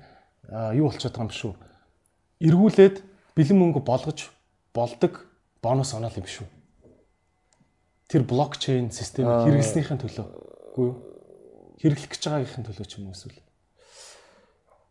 [0.75, 1.53] юу болчиход байгаа юм шүү.
[2.43, 2.95] Эргүүлээд
[3.33, 4.29] бэлэн мөнгө болгож
[4.75, 5.25] болдог
[5.63, 6.56] бонус оноо юм шүү
[8.07, 10.27] тэр блокчейн системийг хэрэглэснийхэн төлөө
[10.71, 10.95] үгүй юу?
[11.77, 13.41] Хэрэглэх гэж байгаагийнхын төлөө ч юм уу эсвэл.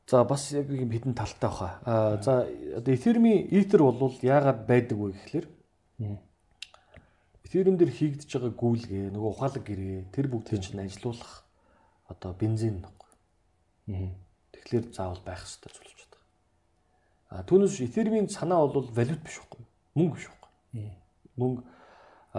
[0.07, 1.81] За бас яг юм хідэн талтай баха.
[1.83, 5.47] Аа за одоо Ethereum-ийн Ether бол яагаад байдаг вэ гэхэлэр
[7.47, 11.47] Ethereum дээр хийгдэж байгаа гүйлгээ, нөгөө ухаалаг гэрээ, тэр бүгдийг чинь ажилуулах
[12.11, 14.13] одоо бензин нөхгүй.
[14.51, 16.27] Тэгэхээр заавал байх хэрэгтэй зүйл болж байна.
[17.31, 19.63] А түүнээс Ethereum-ийн санаа бол валют биш байхгүй.
[19.95, 20.51] Мөнгө биш байхгүй.
[21.39, 21.63] Мөнгө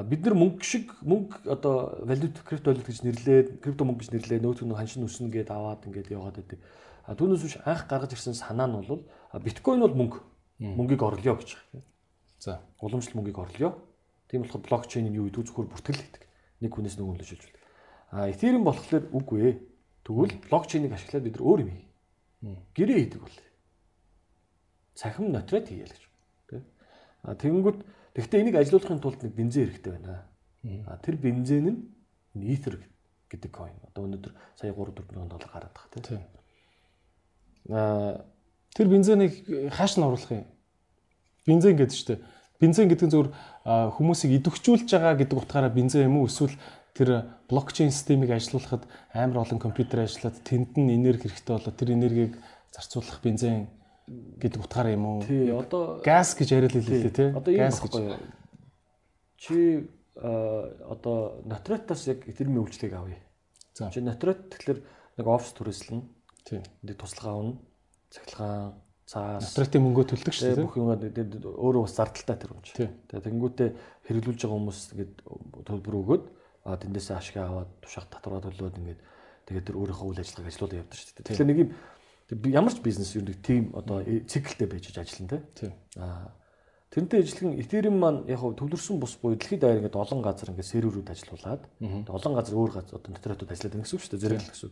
[0.03, 4.43] бид нар мөнгө шиг мөнгө одоо валют крипто валют гэж нэрлээд крипто мөнгө гэж нэрлээд
[4.43, 6.59] нөөцөө нэг ханшин өснө гэдээ аваад ингээд яваад байдаг.
[7.07, 9.07] Түүнээс биш анх гаргаж ирсэн санаа нь бол
[9.39, 10.19] биткойн бол мөнгө.
[10.59, 11.85] Мөнгийг орлоо гэж байна.
[12.39, 13.79] За, уламжлал мөнгийг орлоо.
[14.27, 16.23] Тийм болохоор блокчейн нь юу гэдэг зөвхөр бүртгэл хийдэг.
[16.59, 17.63] Нэг хүнээс нөгөөлөж шилжүүлдэг.
[18.11, 19.55] А эфирэн болохоор үгүй ээ.
[20.03, 21.87] Тэгвэл блокчейнийг ашиглаад бид нар өөр юм хий.
[22.75, 23.37] Гэрээ хийдэг бол.
[24.95, 26.03] Цахим нотрат хийя л гэж.
[26.49, 26.61] Тэ.
[27.23, 27.79] А тэгэнгүүт
[28.17, 30.25] Гэхдээ энийг ажилуулахын тулд нэг бензин хэрэгтэй байна.
[30.89, 31.79] А тэр бензин нь
[32.33, 32.81] Ether
[33.29, 33.77] гэдэг coin.
[33.93, 36.23] Одоо өнөөдөр сая 3 4 мянган доллар гараад байгаа тийм.
[37.69, 38.25] А
[38.73, 39.33] тэр бензинийг
[39.69, 40.45] хааш нь оруулах юм?
[41.45, 42.23] Бензин гэдэг чинь
[42.59, 43.33] бензин гэдэг нь зөвхөн
[43.93, 46.55] хүмүүсийг идэвхжүүлж байгаа гэдэг утгаараа бензин юм уу эсвэл
[46.97, 52.33] тэр блокчейн системийг ажилуулахад амар олон компьютер ажиллаад тэнд нь энерги хэрэгтэй болоод тэр энергийг
[52.73, 53.69] зарцуулах бензин
[54.07, 55.19] гэдэг утгаараа юм уу?
[55.27, 57.29] Тий, одоо газ гэж яриад л хэлээ тий.
[57.35, 57.93] Одоо газ гэж.
[59.35, 59.57] Чи
[60.15, 63.19] одоо нотротоос яг тэрмийн үйлчлэгийг авъя.
[63.75, 63.91] За.
[63.91, 64.79] Чи нотрот тэгэхээр
[65.19, 66.01] нэг офс түрээслэн.
[66.47, 66.63] Тий.
[66.87, 67.53] Нэг туслага авна.
[68.09, 68.73] Цахилгаан,
[69.03, 69.43] цаас.
[69.43, 70.63] Нотротын мөнгөө төлдөг шүү дээ.
[70.63, 70.87] Бүх юм
[71.43, 72.87] өөрөө бас зардалтай тэр юм чи.
[73.11, 73.69] Тэгээ тэгэнгүүтээ
[74.07, 75.13] хэрэглүүлж байгаа хүмүүс ингээд
[75.67, 76.23] төлбөр өгөөд
[76.67, 79.01] а тэндээс ашиг аваад тушаах татвараа төлөөд ингээд
[79.47, 81.27] тэгээд тэр өөрийнхөө үйл ажиллагааг ажиллуулаад явдаг шүү дээ.
[81.27, 81.69] Тэгэхээр нэг юм
[82.29, 85.71] ямар ч бизнес юу нэг тим одоо э, циклтэй байж ажиллана тий.
[85.95, 86.35] Аа
[86.91, 91.07] тэрнтэй ижилхэн Ethereum маань яг төвлөрсөн бус буюу дэлхийд даяар ингээд олон газар ингээд серверүүд
[91.07, 91.63] ажиллуулад
[92.11, 94.71] олон газар өөр газар одоо интернетүүд ажиллаад байна гэсэн үг шүү дээ зэрэг л гэсэн.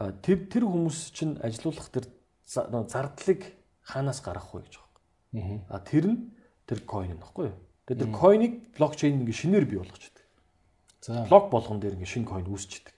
[0.00, 2.04] Аа тэр тэр хүмүүс чинь ажиллуулах тэр
[2.48, 3.40] зардлыг
[3.84, 5.64] хаанаас гаргах вэ гэж байгаа.
[5.68, 6.18] Аа тэр нь
[6.64, 7.58] тэр coin нөхгүй юу?
[7.88, 10.26] Тэгээд тэр coin-ыг блокчейн ингээд шинээр бий болгож байдаг.
[11.00, 12.94] За блок болгон дээр ингээд шинэ coin үүсчихдэг.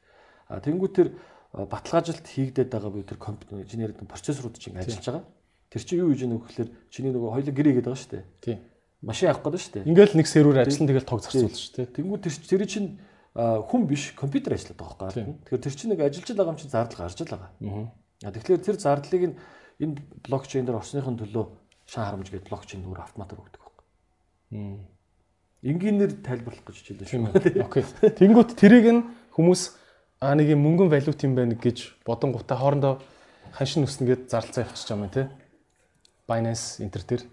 [0.53, 1.09] Аа тэнгуү тэр
[1.53, 5.25] баталгаажилт хийгдээд байгаа буюу тэр компьютер инженерийн процессорууд чинь ажиллаж байгаа.
[5.69, 8.25] Тэр чинь юу гэж нэг вөхлөөр чиний нөгөө хоёлоо гэрээ гэдэг байгаа шүү дээ.
[8.41, 8.59] Тийм.
[9.05, 9.89] Машин авах гэдэг шүү дээ.
[9.93, 11.93] Ингээл нэг сервер ажиллана тэгэл тог зарцуулна шүү дээ.
[11.93, 12.89] Тэнгүү тэр тэр чинь
[13.37, 15.25] хүн биш компьютер ажилладаг байгаа байхгүй.
[15.45, 17.51] Тэгэхээр тэр чинь нэг ажиллаж байгаа юм чинь зардал гарч л байгаа.
[18.23, 19.37] Аа тэгэхээр тэр зардлыг нь
[19.81, 19.95] энэ
[20.29, 21.45] блокчейн дээр орсныхын төлөө
[21.89, 23.85] шан харамж гэдэг блокчейн өөр автоматар өгдөг байхгүй.
[25.65, 27.65] Энгийнээр тайлбарлах гэж хичээлээ шүү.
[27.65, 27.85] Окей.
[28.21, 29.01] Тэнгүүт тэрийг нь
[29.35, 29.82] хүмүүс
[30.23, 32.95] аа нэг юм мөнгөн валют юм байна гэж бодонгуудаа хоорондоо
[33.59, 35.27] ханшин нүснэ гэд зарлцаа байгаа юм тий.
[36.31, 37.27] Binance Inter дээр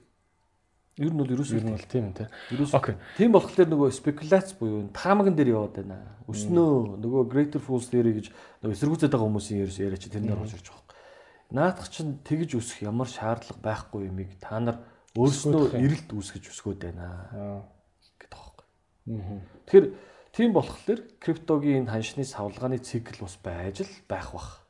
[1.00, 2.26] Ер нь бол ерөөсөө ер нь бол тийм тий.
[2.50, 2.96] Ерөөсөө Окей.
[3.16, 6.02] тийм болохоор нөгөө спекуляц буюу таамагн дээр яваад байна.
[6.26, 8.34] Өснөө нөгөө greater fools theory гэж
[8.66, 10.98] нөгөө эсэргүүцээд байгаа хүмүүсийн ерөөсөө яриач тэрнээр орж ирж байгаа.
[11.56, 14.84] Наадах чинь тэгж үсэх ямар шаардлага байхгүй юмыг та нар
[15.16, 17.64] өөрснөө эрэлт үүсгэж өсгөөд байна Аа.
[18.20, 18.40] гэдэг
[19.08, 19.40] юм.
[19.70, 19.86] Тэгэхээр
[20.40, 24.64] тийм болохоор криптогийн ханшны савлгааны цикл бас байж л байх бах.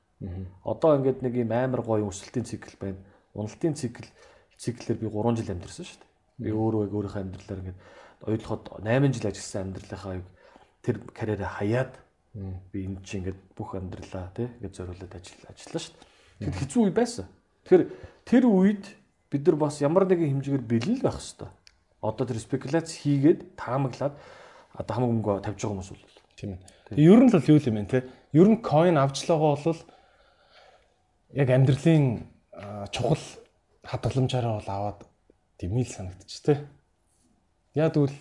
[0.66, 2.98] Одоо ингээд нэг юм амар гоё өсөлтийн цикл байна.
[3.38, 4.10] Уналтын цикл
[4.58, 6.10] циклээр би 3 жил амьдэрсэн шүү дээ.
[6.42, 7.80] Би өөрөө яг өөрийнхөө амьдралаар ингээд
[8.26, 10.26] ойлгоход 8 жил ажилласан амьдралынхаа яг
[10.82, 11.94] тэр карьераа хаяад
[12.74, 16.50] би энэ чинь ингээд бүх амьдралаа тий ингээд зориулаад ажил ажиллаа шүү дээ.
[16.50, 17.26] Тэгэхээр хэцүү үе байсан.
[17.70, 17.84] Тэгэхээр
[18.26, 18.86] тэр үед
[19.30, 21.50] бид нар бас ямар нэгэн хэмжээгээр бэлэн л байх хэрэгтэй.
[22.02, 24.18] Одоо тэр спекуляц хийгээд таамаглаад
[24.78, 26.60] одоо хамаг мөнгө тавьж байгаа хүмүүс бол Тийм ээ.
[26.96, 28.00] Тэгээ ер нь л юу юм бэ те?
[28.32, 29.80] Ер нь coin авчлаагаа бол
[31.36, 32.24] яг амьдралын
[32.96, 33.24] чухал
[33.84, 35.00] хадгаламжаараа бол аваад
[35.60, 36.54] димил санагдчих те.
[37.76, 38.16] Яг тэгвэл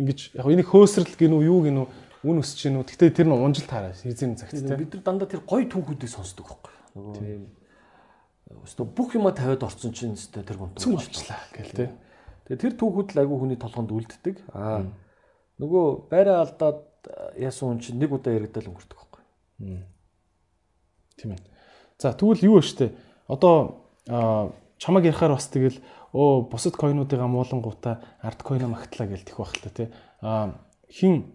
[0.00, 1.86] ингэж яг энийг хөөсрөл гинүү юу гинүү
[2.24, 2.88] үн өсч гинүү.
[2.88, 4.80] Гэтэ тэр нь унжил таараа хийзэн цагт те.
[4.80, 6.72] бид нар дандаа тэр гоё түүхүүдийг сонсдог байхгүй.
[6.96, 7.44] Нөгөө юм
[8.64, 11.86] өстө бүх юма тавиад орсон чинь өстө тэр гонт Цүм болчлаа гэл те.
[12.48, 14.40] Тэгээ тэр түүхүүд л айгүй хүний толгонд үлддэг.
[14.56, 14.88] Аа
[15.62, 16.82] нөгөө байраа алдаад
[17.38, 19.22] яасан хүн чинь нэг удаа яригдал өнгөрдөг байхгүй.
[21.18, 21.40] Тийм ээ.
[21.98, 22.90] За тэгвэл юу вэ штэ?
[23.28, 23.84] Одоо
[24.78, 25.78] чамаг ярихаар бас тэгэл
[26.12, 29.88] оо бусад койнуудыг амуулангуудаа арт койно магтлаа гэл тэх байх л та тий.
[30.20, 30.58] Аа
[30.90, 31.32] хин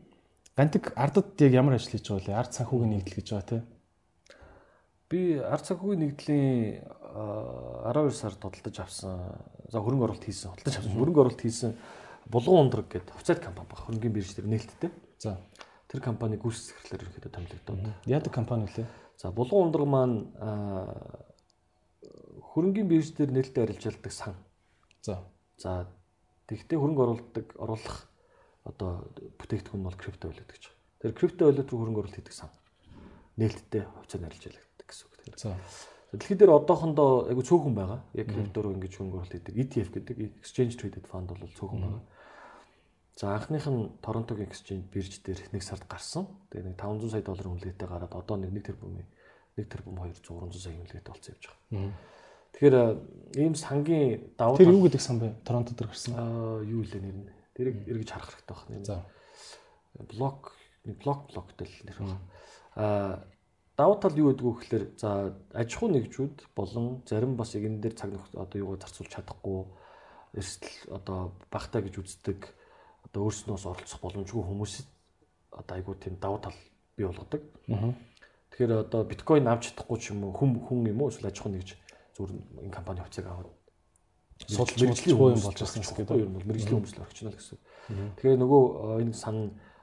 [0.55, 2.39] гантик ардад яг ямар ажил хийж байгаа вэ?
[2.39, 3.61] Арт санхүүгийн нэгдэл гэж байгаа тий.
[5.09, 9.41] Би ард санхүүгийн нэгдлийн аа, 12 сар тодтолдож авсан.
[9.71, 10.53] За хөрөнгө оруулалт хийсэн.
[10.53, 10.93] Тодтолдож авсан.
[10.93, 11.73] Хөрөнгө оруулалт хийсэн
[12.27, 13.79] Булган ундраг гэдэг официал компани баг.
[13.87, 14.91] Хөрөнгөний бирж дээр нээлттэй.
[15.17, 15.39] За
[15.89, 17.81] Тэр компани гүйцэтгэх сэхлэр ерөнхийдөө томилогдоод.
[18.05, 18.85] яадаг компани үлээ?
[19.17, 21.25] За булган ундраг маань аа,
[22.53, 24.37] хөрөнгөний бирж дээр нээлттэй арилжаалдаг сан.
[25.01, 25.25] За
[25.59, 25.91] За
[26.47, 28.07] тэгтээ хөрөнгө оруулдаг оруулах
[28.63, 30.71] одоо бүтээгдэхүүн бол крипто валют гэж.
[31.03, 32.47] Тэр крипто валют руу хөрөнгө оруулалт хийдэг сан.
[33.35, 35.35] Нээлттэй хувьцаанд арилжаалагддаг гэсэн үг.
[35.35, 35.51] За
[36.11, 38.01] дэлхий дээр одоохондоо айгу цөөхөн байгаа.
[38.17, 42.03] Яг крипто руу ингэж хөрөнгө оруулалт хийдэг ETF гэдэг exchange traded fund бол цөөхөн байгаа.
[43.19, 46.25] За анхных нь Торонтогийн exchange бирж дээр нэг сард гарсан.
[46.49, 49.05] Тэгээ нэг 500 сая долларын үнэлгээтэй гараад одоо нэг 1 тэрбумын
[49.59, 51.93] 1 тэрбум 200 300 сая үнэлгээтэй болсон явж байгаа.
[52.55, 52.75] Тэгэхээр
[53.37, 55.35] ийм сангийн давуу тэр юу гэдэг сан бэ?
[55.43, 56.15] Торонто дээр гарсан.
[56.15, 57.29] Аа юу лээ нэр нь.
[57.53, 58.87] Тэрийг эргэж харах хэрэгтэй байна.
[58.87, 58.97] За
[60.07, 60.55] блок
[61.03, 62.17] блок блоктэй л нэр байна.
[62.79, 63.23] Аа
[63.79, 67.79] давуу тал юу гэдэг вэ гэхээр за аж ахуй нэгжүүд болон зарим бас яг энэ
[67.79, 69.63] дээр цаг нөх одоо юугаар зарцуулж чадахгүй
[70.35, 72.39] эрсдэл одоо багтаа гэж үздэг
[73.07, 74.87] одоо өөрснөөс оролцох боломжгүй хүмүүсэд
[75.55, 76.57] одоо айгуу тийм давуу тал
[76.99, 77.41] бий болгодог.
[78.51, 81.55] Тэгэхээр одоо биткойн авч чадахгүй ч юм уу хүн хүн юм уу эсвэл аж ахуй
[81.55, 81.79] нэгж
[82.19, 83.49] зүгээр энэ компани хувьцааг аваад
[84.43, 86.11] судалж мэрэгжлийн юм хүмүүс болж байсан орчих гэдэг.
[86.11, 86.35] байхгүй юу?
[86.35, 87.57] Мэрэгжлийн хүмүүс л орчихно л гэсэн.
[88.19, 88.63] Тэгэхээр нөгөө
[89.07, 89.37] энэ сан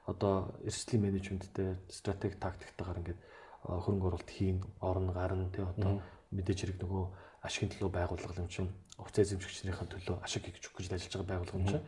[0.06, 3.20] одоо эрсдлийн менежменттэй стратеги тактиктайгаар ингээд
[3.66, 7.04] хөрөнгө оруулалт хийн, орон гарна тий одоо мэдээж хэрэг нөгөө
[7.42, 11.66] ашигын төлөө байгууллага юм чинь хувьцаа эзэмшигчнийхэн төлөө ашиг хийж гэж ажиллаж байгаа байгууллага юм
[11.66, 11.86] чинь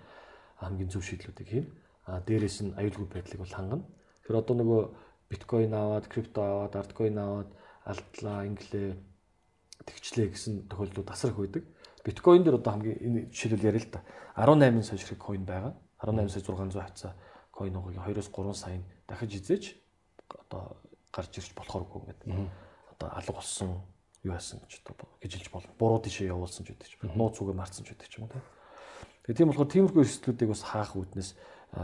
[0.59, 1.67] хамгийн зөв шийдлүүдийг хийн.
[2.07, 3.85] А дээрээс нь аюулгүй байдлыг бол хангана.
[4.23, 4.83] Тэгэхээр одоо нөгөө
[5.31, 7.51] биткойн аваад, крипто аваад, арткойн аваад
[7.85, 8.97] алдлаа, инглээ
[9.87, 11.65] тэгчлээ гэсэн тохиолдлууд асар их байдаг.
[12.05, 14.01] Биткойн дээр одоо хамгийн энэ жишээлбэл яриа л да.
[14.35, 15.75] 18 сая ширхэг койн байгаа.
[16.01, 17.13] 18 сая 600 хавцаа
[17.53, 19.65] койн угааг 2-оос 3 сая дахиж эзэж
[20.31, 20.79] одоо
[21.13, 22.29] гарч ирж болохооргүй гэдэг.
[22.97, 23.81] Одоо алга болсон
[24.25, 25.73] юу яасан гэж одоо гэж хэлж болно.
[25.79, 27.15] Буруу тишээ явуулсан ч гэдэг ч юм.
[27.15, 28.43] Нууц үгээ марцсан ч гэдэг ч юм уу.
[29.25, 31.31] Тэгээ тийм болохоор тиймэрхүү эрсдлүүдийг бас хаах үүднээс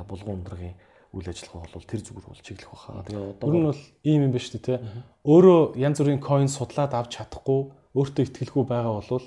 [0.09, 0.77] булган ундрагийн
[1.15, 3.05] үйл ажиллагаа бол тэр зүгээр бол чиглэх баха.
[3.07, 4.83] Тэгээ одоо Ер нь бол ийм юм ба шүү дээ, тэ.
[5.23, 7.61] Өөрөө янз бүрийн coin судлаад авч чадахгүй,
[7.95, 9.27] өөртөө ихтгэлгүй байгаа бол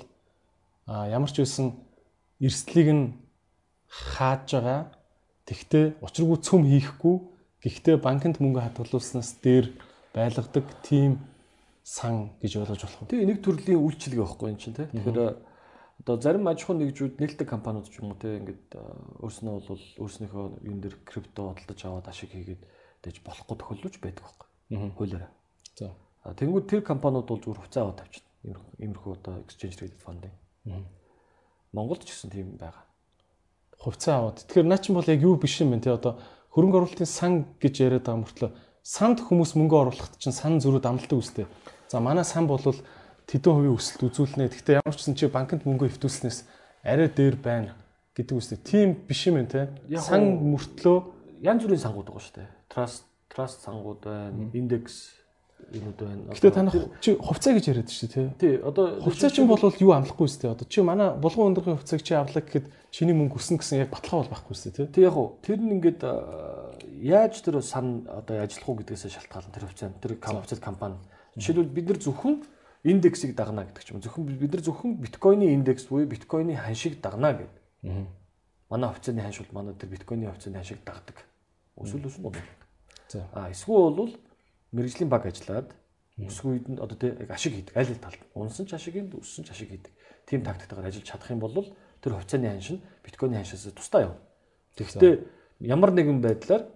[0.84, 1.80] а ямар ч байсан
[2.42, 3.04] эрсдлийг нь
[3.88, 4.80] хааж байгаа.
[5.48, 7.16] Тэгтээ учиргүй цөм хийхгүй,
[7.64, 9.72] гэхдээ банкнд мөнгө хадгалуулснаас дээр
[10.18, 11.18] байлгадаг тийм
[11.82, 13.10] сан гэж ойлгож болох уу?
[13.10, 14.86] Тэгээ нэг төрлийн үйлчилгээ байхгүй юм чинь тий.
[14.90, 15.18] Тэгэхээр
[16.02, 18.82] одоо зарим аж ахуй нэгжүүд нээлттэй компаниуд ч юм уу тий ингээд а,
[19.24, 22.62] өөрснөө бол өөрснийхөө юм дээр крипто бодлож аваад ашиг хийгээд
[23.02, 24.48] дэж болохгүй тохиолдож байдаг байхгүй.
[24.94, 25.30] Хуулиараа.
[25.74, 25.94] За.
[26.22, 28.62] А тэнгууд тэр компаниуд бол зүгээр хувьцаа аваад тавьчихна.
[28.78, 30.28] Иймэрхүү одоо exchange traded fund.
[31.72, 32.88] Монголд ч гэсэн тийм байгаа.
[33.78, 34.42] хувьцаа аваад.
[34.42, 36.18] Тэгэхээр наа чинь бол яг юу биш юм бэ те одоо
[36.50, 38.50] хөрөнгө оруулалтын сан гэж яриад байгаа мөртлөө
[38.88, 41.46] санд хүмүүс мөнгө оруулахад чинь сан зөрүүд амлалтыг үстэй.
[41.92, 42.64] За манай сан бол
[43.28, 44.48] тэдэн хувийн өсөлт үзүүлнэ.
[44.48, 46.48] Гэхдээ ямар ч гэсэн чи банкнд мөнгө хөвтүүлснээс
[46.88, 47.76] арай дээр байна
[48.16, 48.56] гэдэг үстэй.
[48.64, 49.68] Тийм биш юм те.
[50.00, 52.48] Сан мөртлөө янз бүрийн сангууд байгаа шүү дээ.
[52.72, 55.12] Trust trust сангууд байна, индекс
[55.68, 56.32] юмуд байна.
[56.32, 56.74] Одоо танах
[57.04, 58.32] чи хувьцаа гэж яриад шүү те.
[58.40, 60.48] тий одоо Хувьцаа чинь бол юу амлахгүй үстэй.
[60.48, 64.24] Одоо чи манай булган өндөргийн хувьцааг чи авлаа гэхэд чиний мөнгө өснө гэсэн яг баталгаа
[64.24, 64.88] бол байхгүй үстэй те.
[64.88, 66.00] Тэг яг уу тэр нь ингээд
[67.02, 70.96] яаж тэр сан одоо ажиллах уу гэдгээс шалтгаална тэр хувьцаа тэр компани компани.
[71.36, 72.42] Жишээлбэл бид нар зөвхөн
[72.84, 74.02] индексийг дагна гэдэг ч юм.
[74.02, 78.08] Зөвхөн бид нар зөвхөн биткойны индекс буюу биткойны ханшиг дагна гэдэг.
[78.70, 81.24] Манай хувьцааны ханш бол манай тэр биткойны хувьцааны ханшиг дагдаг.
[81.76, 82.34] Өсвөл өснө уу.
[83.08, 83.28] За.
[83.32, 84.12] А эсвэл бол
[84.72, 85.74] мэрэгжлийн баг ажиллаад
[86.18, 88.20] өсвөө үед нь одоо тэг ашиг хийдэг аль аль талд.
[88.34, 89.92] Унсан ч ашиг хийдэг, өссөн ч ашиг хийдэг.
[90.26, 91.54] Тим тактикаар ажиллаж чадах юм бол
[92.02, 94.20] тэр хувьцааны ханш нь биткойны ханшаас тусдаа явна.
[94.76, 95.14] Тэгэхдээ
[95.60, 96.66] ямар нэгэн байдлаар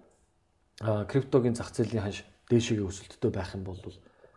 [0.81, 3.79] криптогийн зах зээлийн ханш дээшээгээ өсөлттэй байх юм бол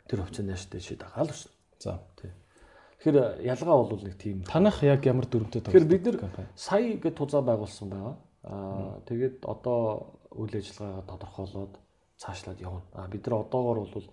[0.08, 1.52] тэр хувьцааны ханш дээшээ дагаал өснө.
[1.78, 2.00] За.
[2.16, 6.48] Тэгэхээр ялгаа бол нэг тийм Танах яг ямар дүрмтэй Тэгэхээр бид компани?
[6.56, 8.16] сая гэд тузаа байгуулсан байгаа.
[8.44, 11.74] Аа тэгээд одоо үйл ажиллагаагаа тодорхойлоод
[12.16, 12.82] цаашлаад явна.
[12.96, 14.08] Аа бид нар одоогоор бол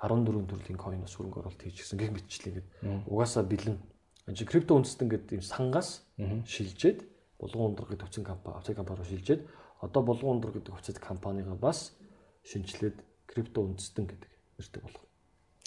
[0.00, 2.68] 14 төрлийн coin ус хөрөнгө оруулалт хийж гисэн гэх мэтчлээ ингээд
[3.08, 3.80] угаасаа бэлэн.
[4.28, 6.04] Энд чинь крипто үндэстэн гэдэг юм сангаас
[6.44, 7.00] шилжээд
[7.40, 9.40] булган ундраг гэдэг хүчин компани, хувьцаа компани руу шилжээд
[9.80, 11.92] одоо булган ундраг гэдэг хувьцаа компанийгаа бас
[12.44, 12.96] шинжилээд
[13.26, 15.04] крипто үндэстэн гэдэг нэртэй болгох.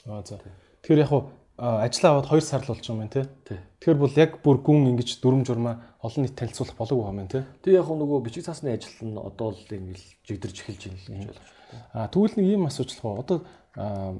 [0.06, 0.42] Аа за.
[0.82, 1.30] Тэгэхээр яг хуу
[1.60, 3.12] ажиллаа аваад 2 сар л болж байгаа юм.
[3.12, 3.60] Тий.
[3.84, 7.44] Тэгэхээр бол яг бүр гүн ингэж дүрм журмаа олон нийт танилцуулах болоогүй юм байна те.
[7.62, 11.36] Тэг яг нөгөө бичиг цаасны ажил нь одоо л ингээл жигдэрж эхэлж байна гэж ойлгож
[11.36, 11.84] байна.
[11.92, 13.20] А тэгвэл нэг ийм асууж болох уу?
[13.20, 13.38] Одоо
[13.76, 14.16] аа,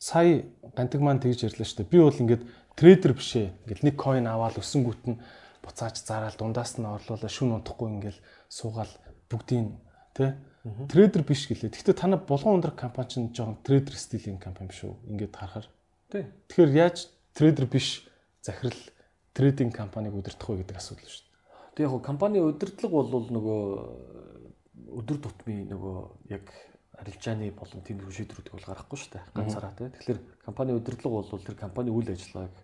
[0.00, 1.92] сая гантиг маань тэгж ярьлаа шүү дээ.
[1.92, 2.42] Би бол ингээд
[2.80, 3.52] трейдер биш ээ.
[3.68, 5.20] Ингээд нэг coin аваад өсөнгүүт нь
[5.60, 8.88] буцааж зараад дундаас нь орлуулаа шүн унтахгүй ингээд суугаал
[9.30, 9.78] бүгдийн
[10.12, 10.36] тэ
[10.90, 11.72] трейдер биш гэлээ.
[11.72, 14.94] Гэхдээ та нар булган ундрах компани чинь жоохон трейдер стилийн компани биш үү?
[15.08, 15.68] Ингээд харахаар.
[16.10, 16.26] Тий.
[16.50, 18.04] Тэгэхээр яаж трейдер биш
[18.42, 18.76] захирал
[19.32, 21.74] трейдинг компаниг удирдах вэ гэдэг асуудал шүү дээ.
[21.78, 23.60] Тэг яг хуу компани удирдлага бол нөгөө
[25.00, 25.96] өдөр тутмын нөгөө
[26.34, 26.44] яг
[27.00, 29.24] арилжааны болон тэмдэг шийдвэрүүдийг бол гаргахгүй шүү дээ.
[29.32, 29.88] Ганцаараа тий.
[29.88, 32.54] Тэгэхээр компани удирдлага бол тэр компани үйл ажиллагааг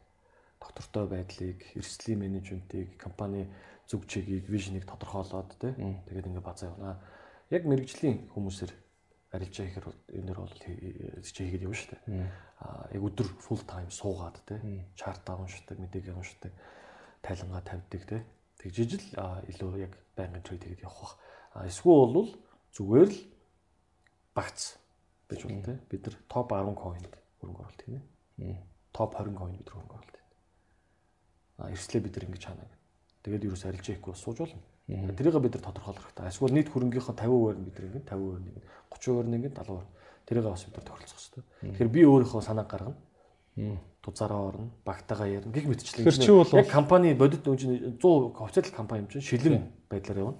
[0.60, 3.46] доктортой байдлыг, эрсдлийн менежментийг, компани
[3.86, 5.72] зүг чигийг, вижнийг тодорхойлоод тий.
[6.10, 6.98] Тэгээд ингээ базаа явна.
[7.50, 8.72] Яг мэрэгжлийн хүмүүсээр
[9.30, 9.86] арилжаа хийхээр
[10.18, 12.02] энээр бол хийгээд явна шүү дээ.
[12.62, 14.58] Аа яг өдөр full time суугаад тий.
[14.98, 16.52] Чарт уншдаг, мэдээг уншдаг,
[17.22, 18.22] тайлангаа тавьдаг тий.
[18.58, 21.14] Тэгж ижил аа, илүү яг байнгын трейд хийгээд явах бах.
[21.54, 22.30] А эсвэл бол
[22.74, 23.20] зүгээр л
[24.34, 24.76] багц
[25.28, 25.78] байж болно тий.
[25.90, 28.02] Бид нар топ 10 coin-д хөрөнгө оруулалт хийнэ.
[28.92, 30.34] Топ 20 coin бид хөрөнгө оруулалт хийнэ.
[31.60, 32.85] А эрслээ бид нар ингэж хаана гэх.
[33.26, 34.62] Тэгээд юу ч арилж ихгүй бас сууж болно.
[34.86, 36.30] Тэрийг бид нар тодорхойлох хэрэгтэй.
[36.30, 39.82] Эсвэл нийт хөрөнгөийнхөө 50% нь бид нар ингэ 50% нь ингэ 30% нь ингэ 70%.
[40.30, 41.42] Тэрийг бас бид нар тохиролцох хэрэгтэй.
[41.74, 42.94] Тэгэхээр би өөрийнхөө санааг гаргана.
[44.06, 45.50] Тузаараа орно, багтаагаа ярина.
[45.50, 46.06] Гэх мэтчлэн.
[46.54, 50.38] Яг компани бодит үнэ 100 хувьцаат компани юм чинь шилэн байдлаар явна.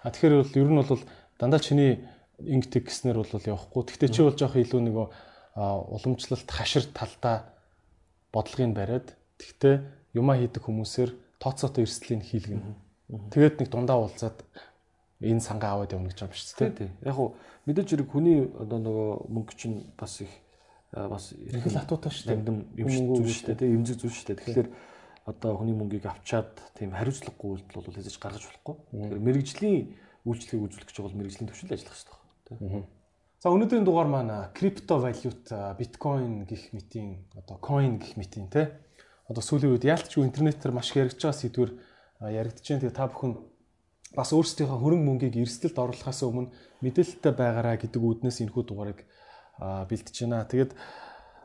[0.00, 1.02] А тэгэхээр бол ер нь бол
[1.36, 2.08] дандаа чиний
[2.40, 3.84] инктик гэснээр бол явахгүй.
[3.84, 5.06] Гэхдээ чи бол жоох илүү нөгөө
[5.60, 7.52] уламжлалт хашир талдаа
[8.32, 9.82] бодлогыг бариад тэгтээ
[10.14, 12.74] юмаа хийдэг хүмүүсээр тооцоотой эрсдлийг хийлгэнэ.
[13.32, 14.44] Тэгээд нэг дундаа уулзаад
[15.22, 16.90] энэ сангаа аваад явна гэж байгаа юм шүү дээ.
[17.06, 17.34] Яг хуу
[17.66, 20.32] мэдээж хэрэг хүний одоо нөгөө мөнгө чинь бас их
[20.92, 22.36] бас Их л атуутай шүү дээ.
[22.36, 24.40] Нандам юм Хүн шүү дээ, эмзэг зүйл шүү дээ.
[24.40, 24.68] Тэгэхээр
[25.28, 28.76] одоо хүний мөнгийг авчаад тийм хариуцлагагүй үйлдэл бол хэзээ ч гаргаж болохгүй.
[28.88, 29.80] Тэгэхээр мэрэгжлийн
[30.24, 32.86] үйлчлэгийг үзүүлэх гэж бол мэрэгжлийн төвшөнд ажиллах хэрэгтэй байна.
[33.38, 35.44] За өнөөдрийн дугаар маань крипто валют,
[35.76, 38.80] биткойн гих мэтийн одоо coin гих мэтийн те.
[39.28, 41.70] Одоо сүүлийн үед яалтчгүй интернетээр маш их яригдж байгаа сэдвэр
[42.32, 42.82] яригдж байна.
[42.82, 43.32] Тэгээ та бүхэн
[44.16, 46.48] бас өөрсдийнхөө хөрөнгө мөнгийг эрсдэлд оруулахаас өмнө
[46.80, 49.04] мэдээлэлтэй байгаараа гэдэг үүднээс энэхүү дугаарыг
[49.60, 50.48] бэлтэж байна.
[50.48, 50.72] Тэгээд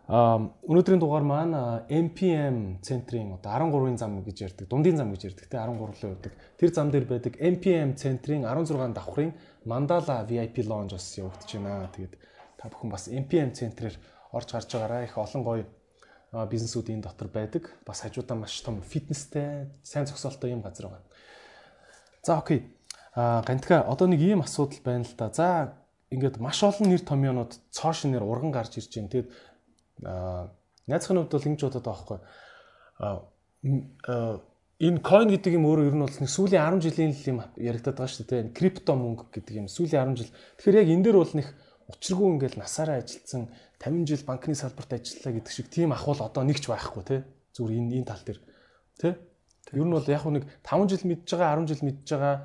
[0.03, 1.55] өнөөдрийн дугаар маань
[1.87, 6.33] MPM центрийн одоо 13-ын зам гэж ярьдаг, дундын зам гэж ярьдаг те 13-ын явдаг.
[6.59, 9.31] Тэр зам дээр байдаг MPM центрийн 16 давхрын
[9.63, 11.87] Mandala VIP lounge бас явагдаж байна.
[11.91, 12.15] Тэгээд
[12.59, 13.95] та бүхэн бас MPM центрээр
[14.35, 15.63] орж гарч байгаараа их олон гоё
[16.33, 17.69] а, бизнесүүд энэ дотор байдаг.
[17.85, 21.05] Бас хажуудаа маш том фитнестэй, сайн зогсоолтой юм газар байна.
[22.25, 22.75] За окей.
[23.15, 25.29] А гантга одоо нэг ийм асуудал байна л да.
[25.29, 25.77] За
[26.09, 29.09] ингээд маш олон нэр томьёонууд цоошин нэр урган гарч ирж байна.
[29.13, 29.29] Тэгээд
[30.03, 30.49] а
[30.89, 32.19] найзхын хувьд бол ингэж бодоод байгаа
[33.61, 34.41] байхгүй.
[34.83, 38.09] Энэ coin гэдэг юм өөрөө ер нь бол нэг сүүлийн 10 жилийн юм яригадаад байгаа
[38.09, 38.51] шүү дээ.
[38.57, 40.33] Крипто мөнгө гэдэг юм сүүлийн 10 жил.
[40.57, 41.47] Тэгэхээр яг энэ дээр бол нэг
[41.89, 43.49] учиргүй ингээд насаараа ажилдсан
[43.79, 47.17] 50 жил банкны салбарт ажиллаа гэдэг шиг тийм ахвал одоо нэгч байхгүй те.
[47.55, 48.39] Зүгээр энэ энэ тал дээр
[48.99, 49.17] те.
[49.73, 52.35] Ер нь бол яг нэг 5 жил мэдж байгаа 10 жил мэдж байгаа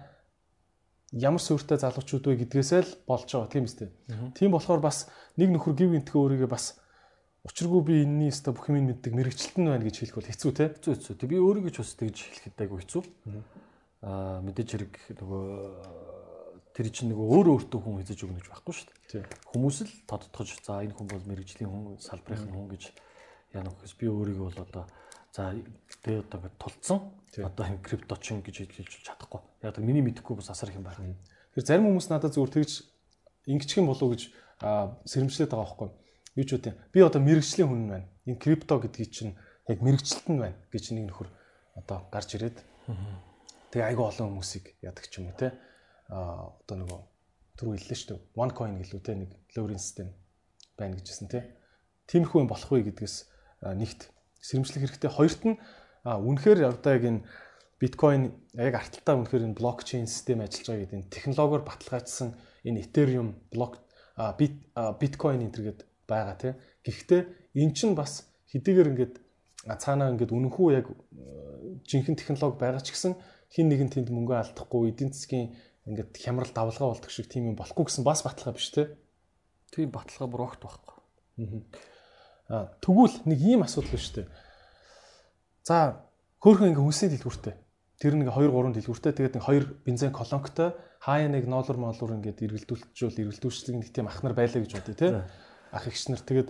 [1.12, 3.88] ямар суурьтай залуучууд вэ гэдгээсээ л болж байгаа тийм үстэй.
[4.34, 5.06] Тийм болохоор бас
[5.38, 6.78] нэг нөхөр гів гинтгэ өөрийгөө бас
[7.46, 10.64] Учиргүй би энэний өстө бүх юм мэддэг мэрэгчлэлтэн байна гэж хэлэх бол хэцүү те.
[10.74, 11.14] Хэцүү хэцүү.
[11.16, 13.02] Тэг би өөрийгөө ч бас тэгж хэлэхэд айгүй хэцүү.
[14.04, 14.92] Аа мэдээж хэрэг
[15.22, 15.44] нөгөө
[16.78, 19.26] тэр чинь нөгөө өөрөө өөртөө хүн хийж өгнө гэж байхгүй шүү дээ.
[19.50, 22.82] Хүмүүс л тодтогч за энэ хүн бол мэрэгжлийн хүн салбарын хүн гэж
[23.50, 24.84] яана гэхээс би өөрийгөө бол одоо
[25.34, 25.58] за
[26.06, 26.98] тэ одоо ингэ тулцсан
[27.34, 29.42] одоо энэ крипточин гэж хэлж чадахгүй.
[29.66, 31.18] Яг тэр миний мэдэхгүй бас асар их юм байна.
[31.58, 32.70] Тэр зарим хүмүүс надад зүгээр тэгж
[33.50, 34.30] ингэчих юм болов уу гэж
[34.62, 35.90] сэрэмжлээд байгаа байхгүй.
[36.38, 36.78] Юу ч үгүй.
[36.94, 38.06] Би одоо мэрэгжлийн хүн байна.
[38.22, 39.34] Энэ крипто гэдгийг чинь
[39.66, 41.28] яг мэрэгчлэлт нь байна гэж нэг нөхөр
[41.74, 42.62] одоо гарч ирээд.
[43.74, 45.58] Тэгээ айгүй олон хүмүүсийг яадаг ч юм уу те.
[46.08, 47.00] А одоо нөгөө
[47.60, 48.20] түрүү хэллээ шүү дээ.
[48.36, 50.12] One coin гэлүү те нэг лоурин систем
[50.78, 51.44] байна гэжсэн те.
[52.08, 53.16] Тиймэрхүү юм болох вэ гэдгээс
[53.76, 54.08] нэгт
[54.40, 55.10] сэрэмжлэх хэрэгтэй.
[55.12, 55.60] Хоёрт нь
[56.08, 57.20] үнэхээр одоо яг энэ
[57.82, 62.28] биткойн яг арталтай үнэхээр энэ блокчейн систем ажиллаж байгаа гэдэг энэ технологиор баталгаажсан
[62.64, 63.82] энэ Ethereum блок
[64.16, 66.52] биткойн энэ төргээд байгаа тий.
[66.86, 67.20] Гэхдээ
[67.60, 69.14] эн чинь бас хэдийгээр ингээд
[69.66, 70.86] цаанаа ингээд үнэнхүү яг
[71.84, 73.14] жинхэнэ технологи байгаа ч гэсэн
[73.52, 75.54] хин нэгэн тэнд мөнгө алдахгүй эдийн засгийн
[75.88, 78.86] ингээд хямрал давлгаа болдог шиг тийм юм болохгүй гэсэн бас баталгаа биш тий.
[79.72, 80.96] Тийм баталгаа бүр огт байхгүй.
[82.48, 84.28] Аа тэгвэл нэг ийм асуудал байна шүү дээ.
[85.64, 85.76] За
[86.44, 87.54] хөөхөн ингээ хүнсний дэлгүүртэй.
[87.98, 92.42] Тэр нэг 2 3 дэлгүүртэй тэгээд нэг 2 бензин колонктой хаяа нэг ноолор моолор ингээд
[92.46, 95.10] эргэлдүүлчихвэл эргэлдүүлчлэг нэг тийм ахнар байлаа гэж бодъё тий
[95.72, 96.48] ах эгч нар тэгээд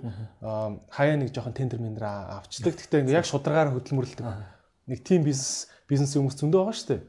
[0.93, 2.78] хаяа нэг жоохон тендер мендер авчдаг.
[2.78, 4.27] Гэхдээ яг шударгаар хөдөлмөрлөдөг.
[4.86, 7.02] Нэг тим бизнес бизнес хүмүүс зөндөө байгаа шүү дээ.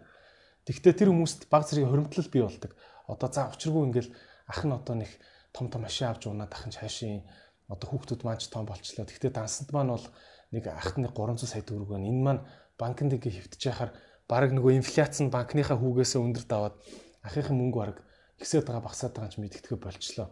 [0.69, 2.71] Тэгвэл тэр хүмүүст баг зэрэг хоримтлал бий болдог.
[3.09, 4.13] Одоо за учиргүй ингээл
[4.45, 5.09] ах нь одоо нэг
[5.49, 7.25] том том машин авч унаад ах нь цаашийн
[7.65, 9.09] одоо хүүхдүүд маань ч том болчлоо.
[9.09, 10.05] Тэгвэл дансанд маань бол
[10.53, 12.05] нэг ахт нэг 300 сая төгрөг байна.
[12.05, 12.45] Энэ маань
[12.77, 13.91] банкнд ингээ хөвтөж яхаар
[14.29, 16.75] баг нөгөө инфляц нь банкныхаа хүүгээсээ өндөр даваад
[17.25, 17.97] ахынхын мөнгө баг
[18.37, 20.29] ихсээд байгаа багсаад байгаа ч мэдгэтгэв болчлоо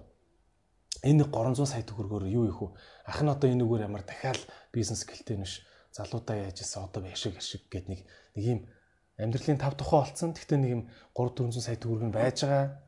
[1.04, 2.74] энэ 300 сая төгрөгөөр юу их вэ?
[3.06, 4.40] Ах нь одоо энэ үгээр ямар дахиад
[4.74, 5.62] бизнес гэлтэй нэш
[5.94, 8.02] залуудаа яаж исэн одоо яшиг яшиг гэд нэг
[8.34, 8.60] нэг юм
[9.18, 10.34] амьдралын тав тухай олцсон.
[10.38, 10.84] Тэгтээ нэг юм
[11.18, 12.82] 3 400 сая төгрөг нь байж байгаа.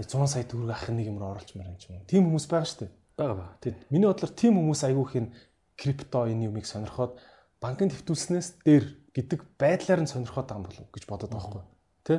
[0.00, 2.04] 100 сая төгрөг ах нэг юмроо оруулчмаар юм ч юм.
[2.08, 2.92] Тим хүмүүс байгаа шүү дээ.
[3.20, 3.52] Бага бага.
[3.60, 3.74] Тийм.
[3.92, 5.32] Миний бодлоор тим хүмүүс айгүйх нь
[5.76, 7.20] крипто энэ юмыг сонирхоод
[7.60, 11.64] банкнд хэвтүүлснээс дээр гэдэг байдлаар нь сонирхоод байгаа юм болов гэж бодоод байгаа байхгүй.
[12.08, 12.14] Тэ?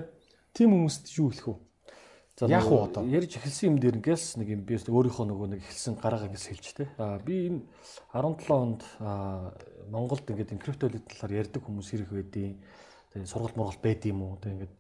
[0.53, 1.57] Тим хүмүүст юу хэлэх вэ?
[2.37, 5.61] За яг уу одоо ярьж эхэлсэн юм дээр ингээс нэг юм би өөрийнхөө нөгөө нэг
[5.61, 6.89] эхэлсэн гараагаа ингээс хэлж тэ.
[6.97, 7.61] Аа би энэ
[8.17, 8.81] 17 онд
[9.93, 12.57] Монголд ингээд энэ криптовалют талаар ярьдаг хүмүүс ирэх байдیں۔
[13.13, 14.39] Тэгээ сургалт мургалт байд юм уу?
[14.39, 14.75] Тэг ингээд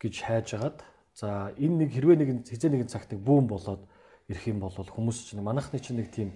[0.00, 0.78] гэж хайж агаад
[1.14, 3.84] за энэ нэг хэрвээ нэг хизээ нэгэн цагт нэг бүүн болоод
[4.32, 6.32] ирэх юм бол хүмүүс чинь манайхны чинь нэг тийм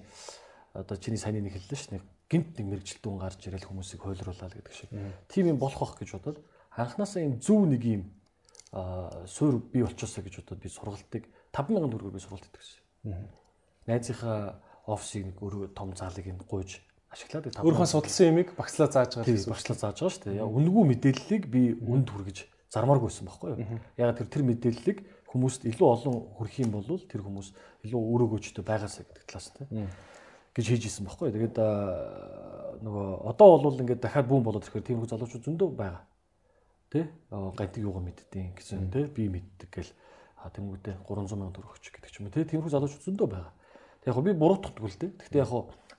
[0.75, 4.75] одоо чиний сайн нэг хэллээ ш нь гинт нэг мэрэгчлэлтүүн гарч ирэл хүмүүсийг хойлруулаад гэдэг
[4.75, 4.91] шиг.
[5.31, 6.39] Тийм юм болох байх гэж бодоод
[6.75, 8.03] анханасаа юм зөв нэг юм
[9.31, 11.25] суур бий болчихсоо гэж бодоод би сургалтыг
[11.55, 13.29] 5000 төгрөгөөр би сургалт идэвсэн.
[13.87, 14.59] Найзынхаа
[14.91, 16.83] офисыг нэг өөрөө том залыг энд гуйж
[17.15, 19.53] ашиглаад өөрийнхөө судалсан ямиг багслаа зааж байгаа гэсэн.
[19.55, 20.41] Багслаа зааж байгаа шүү дээ.
[20.43, 22.39] Яг үнгүй мэдээллийг би үнд хүргэж
[22.75, 23.79] зармааргүйсэн байхгүй юу?
[23.97, 24.99] Яг тэр тэр мэдээллийг
[25.31, 27.49] хүмүүст илүү олон хүрэх юм бол тэр хүмүүс
[27.87, 29.87] илүү өөрөөгөөчтэй байгаасаа гэдэг талаас нь
[30.55, 31.35] гэж хийж исэн байхгүй юу?
[31.39, 31.57] Тэгээд
[32.83, 36.03] нөгөө одоо бол ингээд дахиад бүүн болоод ирэхээр тийм их залуучууд зөндөө байгаа
[36.95, 39.91] тий гантиг юугаа мэддэг гэсэн тий би мэддэг гэл
[40.55, 43.53] тэнгүүдээ 300 сая төгрөг өч гэдэг ч юм уу тий тиймэрхүү залуучууд зөндөө байгаа.
[44.05, 45.11] Тэг яг би буруутгахгүй л тий.
[45.11, 45.51] Гэхдээ яг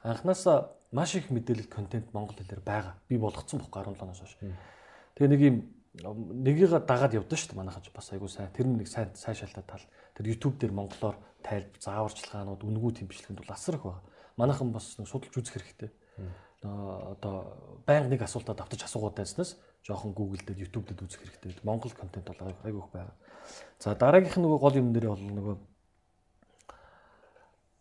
[0.05, 2.95] анханасаа маш их мэдээлэл контент монгол хэлээр байгаа.
[3.11, 4.39] Би болгоцсон бохгүй 17-оос хойш.
[5.19, 5.57] Тэгээ нэг юм
[5.99, 8.51] нэгийгээ дагаад явдсан шүү дээ манайхаж бас айгуу сайн.
[8.55, 9.83] Тэр нэг сайн сайн шалтгаан тал.
[10.15, 14.03] Тэр YouTube дээр монголоор тайлбар зааварчилгаанууд үнгүү бичлэгэнд бол асар их байна.
[14.39, 15.91] Манайхан бас нэг судалж үзэх хэрэгтэй.
[16.63, 21.59] Одоо байнга нэг асуултад автаж асуугаад байснаас жоохон Google дээр YouTube дээр үзэх хэрэгтэй.
[21.63, 23.15] Монгол контент бол айгүй их байгаа.
[23.79, 25.55] За дараагийнх нөгөө гол юм дээр бол нөгөө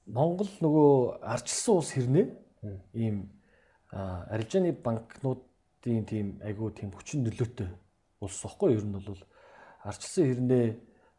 [0.05, 2.44] Монгол нөгөө арчилсан улс хэрнээ
[2.95, 3.31] ийм
[3.91, 7.70] арилжааны банкнуудын тийм айгүй тийм хүчин нөлөөтэй
[8.20, 9.23] улс واخгүй ер нь бол
[9.85, 10.66] арчилсан хэрнээ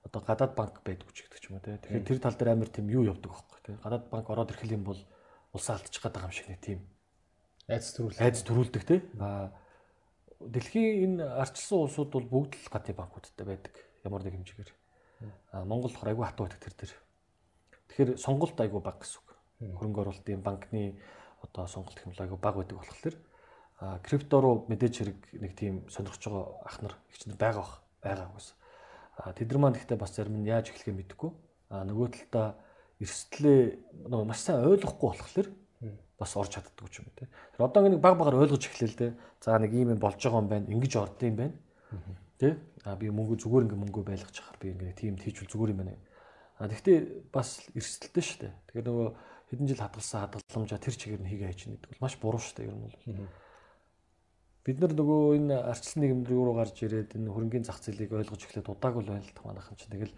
[0.05, 1.77] одоо гадаад банк байдгүй ч гэдэг ч юм уу те.
[1.81, 3.77] Тэгэхээр тэр тал дээр амар тийм юу явдаг байхгүй те.
[3.81, 5.01] Гадаад банк ороод ирэх юм бол
[5.53, 6.79] улсаа алдчих гээд байгаа юм шиг нэг тийм
[7.69, 8.95] айц төрүүл айц төрүүлдэг те.
[9.17, 9.49] А
[10.41, 13.73] дэлхийн энэ арчилсан улсууд бол бүгд л гадны банкудтай байдаг
[14.05, 14.71] ямар нэг хэмжээгээр.
[15.53, 16.93] А Монгол болохоор айгүй хатуу байдаг тэр дээр.
[17.89, 19.29] Тэгэхээр сонголт айгүй баг гэсэн үг.
[19.79, 20.99] Хөрөнгө оруулалтын банкны
[21.45, 23.15] одоо сонголт айгүй баг байдаг болохоор
[24.03, 28.29] крипто руу мэдээж хэрэг нэг тийм сонирхож байгаа ах нар их ч байгаа бах байгаа
[28.33, 28.55] гэсэн.
[29.35, 31.31] Тэд нар маань гэхдээ бас зарим нь яаж эхлэхээ мэдэхгүй.
[31.69, 32.55] А нөгөө талдаа
[33.03, 33.59] эрсдлээ
[34.07, 35.47] нөгөө маш сайн ойлгохгүй болохоор
[36.15, 37.27] бас орж чаддгүй ч юм те.
[37.55, 39.07] Тэр одоо нэг баг багаар ойлгож эхлэв л те.
[39.43, 40.71] За нэг ийм юм болж байгаа юм байна.
[40.71, 41.55] Ингиж ордсон юм байна.
[42.39, 42.55] Тэ?
[42.87, 45.99] А би мөнгө зүгээр ингээ мөнгө байлгаж чахаар би ингээ тийм тийчүүл зүгээр юм байна.
[46.59, 48.53] А тэгвэл бас эрсдэлтэй шүү дээ.
[48.71, 49.07] Тэгэхээр нөгөө
[49.49, 52.69] хэдэн жил хадгалсан хадгаламжаа тэр чигээр нь хийгээ хийж гэдэг бол маш буруу шүү дээ
[52.69, 52.97] ер нь бол.
[54.65, 58.73] Бид нар нөгөө энэ арчлан нийгэмд рүү гарч ирээд энэ хөрөнгөний зах зээлийг ойлгож эхлээд
[58.73, 60.13] удаагүй л байна л манайхан чинь тэгэл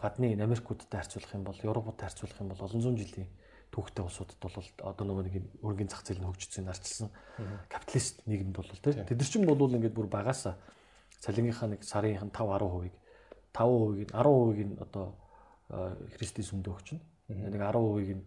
[0.00, 3.28] гадны Америкуудтай харьцуулах юм бол Европтой харьцуулах юм бол олон зуун жилийн
[3.68, 7.12] түүхтэй улсуудад бол одоо нөгөө нэг хөрөнгөний зах зээл нь хөгжсөн арчилсан
[7.68, 8.96] капиталист нийгэмд бол тий.
[8.96, 10.56] Тэд нар ч бол ингээд бүр багасаа
[11.20, 12.94] цалингийнхаа нэг сарын 5 10%-ийг
[13.52, 15.06] 5%-ийг 10%-ийг нь одоо
[16.16, 18.24] Христийн сүмд өгч чинь нэг 10%-ийг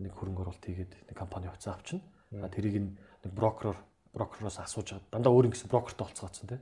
[0.00, 2.00] нэг хөрөнгө оруулалт хийгээд нэг компани хувьцаа авчна.
[2.32, 3.78] Тэрийг нэг брокероор
[4.14, 5.12] брокероос асууж байгаа.
[5.12, 6.60] Дандаа өөр ингэсэн брокертой болцгооцсон тий.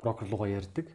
[0.00, 0.86] Брокер руугаа ярьдаг.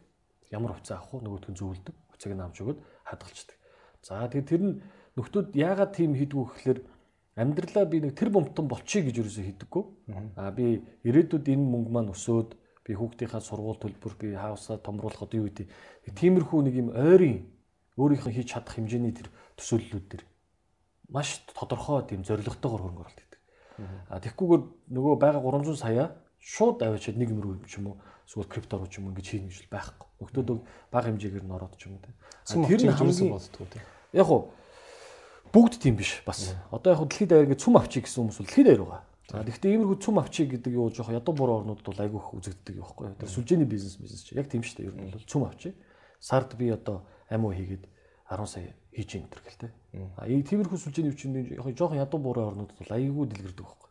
[0.50, 1.26] Ямар хувьцаа авах вэ?
[1.28, 1.94] Нөгөөдх нь зөвлөдөг.
[2.10, 3.56] Хувьцааг нь авч өгöd хадгалцдаг.
[4.02, 4.74] За тэгээд тэр нь
[5.16, 6.80] нөхдүүд яагаад тийм хийдгүү гэхэлэр
[7.36, 9.84] амьдралаа би нэг тэр бомтон болчихъя гэж юусоо хийдэггүй.
[10.36, 12.50] Аа би ирээдүйд энэ мөнгө маань өсөөд
[12.82, 15.70] би хүүхдийнхаа сургууль төлбөр би хаусаа томруулах одоо юу гэдэг.
[16.18, 17.46] Тиймэрхүү нэг юм ойрын
[17.96, 20.22] өөрийнхөө хийж чадах хэмжээний тэр төсөөллүүд төр
[21.12, 23.32] маш тодорхой тийм зоригтойгоор хөрөнгө оруулалт
[24.08, 24.62] А тэгхгүйгээр
[24.92, 28.76] нөгөө байгаа 300 сая шууд аваачаад нэг юм рүү юм ч юм уу эсвэл крипто
[28.78, 30.08] руу ч юм ингэж хийнэ гэж байхгүй.
[30.20, 30.48] Нөхдөөд
[30.92, 32.14] бага хэмжээгээр нь ороод ч юм уу тийм.
[32.68, 33.84] Тэр нь хамгийн болдгоо тийм.
[34.12, 34.52] Яг уу
[35.52, 36.52] бүгд тийм биш бас.
[36.68, 39.02] Одоо яг дэлхийд даяар ингэ цүм авчиг гэсэн хүмүүс бол дэлхийд даяар байгаа.
[39.32, 42.84] За гэхдээ иймэрхүү цүм авчиг гэдэг юу жоох ядуу буруу орнуудад бол айгүйх үзэгддэг юм
[42.84, 43.06] байхгүй.
[43.16, 44.88] Тэр сүлжээний бизнес бизнес чи яг тийм шүү дээ.
[44.92, 45.78] Ер нь бол цүм авчиг.
[46.20, 47.86] Сард би одоо амиу хийгээд
[48.28, 49.70] 10 сая хийж ин төр гэлтэй.
[50.16, 53.90] А ийм тиймэрхүү сүлжээний хүчин яг жоохон ядуу буурай орнуудад бол аяйгүй дэлгэрдэг байхгүй.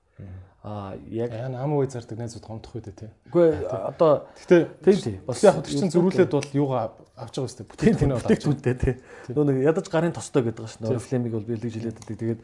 [0.64, 3.10] А яг ам уу зардаг найзууд хомдох үү те.
[3.34, 7.66] Үгүй одоо гэхдээ тийм тийм бас яг тэр чин зөрүүлээд бол юугаа авч байгаа өстэй
[7.66, 8.92] бүтээгдэхүүн авч бүтээгдэхүүнтэй те.
[9.34, 10.94] Нөө нэг ядаж гарын тостой гэдэг байгаа шнэ.
[10.94, 12.18] Орифлемиг бол бэлдэж жилээд байдаг.
[12.22, 12.42] Тэгээд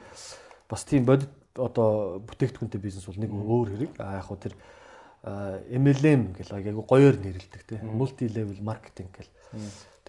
[0.66, 3.94] бас тийм бодит одоо бүтээгдэхүүнтэй бизнес бол нэг өөр хэрэг.
[4.02, 4.58] А яг тэр
[5.70, 7.78] MLM гэл айгу гоёор нэрлдэг те.
[7.86, 9.30] Multi level marketing гэл.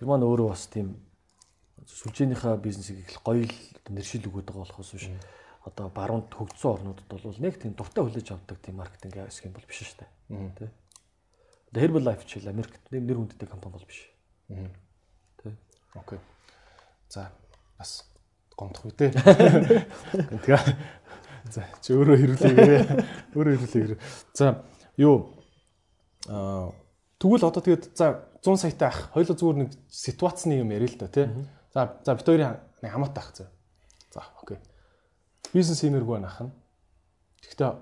[0.00, 0.96] Тэр маань өөрөө бас тийм
[1.88, 3.48] сүлжээнийхээ бизнесийг их гоё
[3.88, 5.08] нэршил өгöd байгаа болохоос биш
[5.64, 9.80] одоо баруунд хөгжсөн орнуудад бол нэг тийм дуртай хүлээж авдаг тийм маркетинг юм бол биш
[9.84, 10.10] шүү дээ.
[10.56, 10.70] Тэ.
[11.72, 14.08] Одоо Herbalife ч л Америкт нэр хүндтэй компани бол биш.
[14.48, 15.56] Тэ.
[15.94, 16.20] Окей.
[17.08, 17.32] За
[17.76, 18.08] бас
[18.56, 19.12] гомдох үү те.
[20.46, 20.60] Тэгээ.
[21.52, 22.80] За чи өөрөө хэрүүлээ.
[23.36, 24.00] Өөрөө хэрүүлээ.
[24.32, 24.64] За
[24.96, 25.36] юу
[26.28, 26.72] аа
[27.18, 31.08] тэгвэл одоо тэгээд за 100 саятай ах хоёул зүгээр нэг ситуацны юм ярил л да
[31.08, 31.26] тий.
[31.74, 33.48] За за бит хоёрын нэг хамаатай ах зөө.
[34.14, 34.58] За окей.
[35.52, 36.52] Бизнес иймэргүй байна ах нь.
[37.44, 37.72] Гэхдээ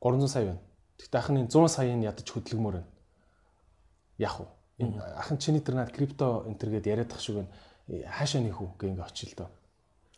[0.00, 0.60] 300 сая байна.
[0.98, 2.90] Гэхдээ ахны 100 саяын ядаж хөдөлгөмөр байна.
[4.18, 4.46] Яах вэ?
[4.78, 7.50] Энэ ах нь чиний тэр над крипто энтергээд яриад тах шиг байна.
[7.88, 9.50] Хаашаа нэх үү гэ ингээ очил доо.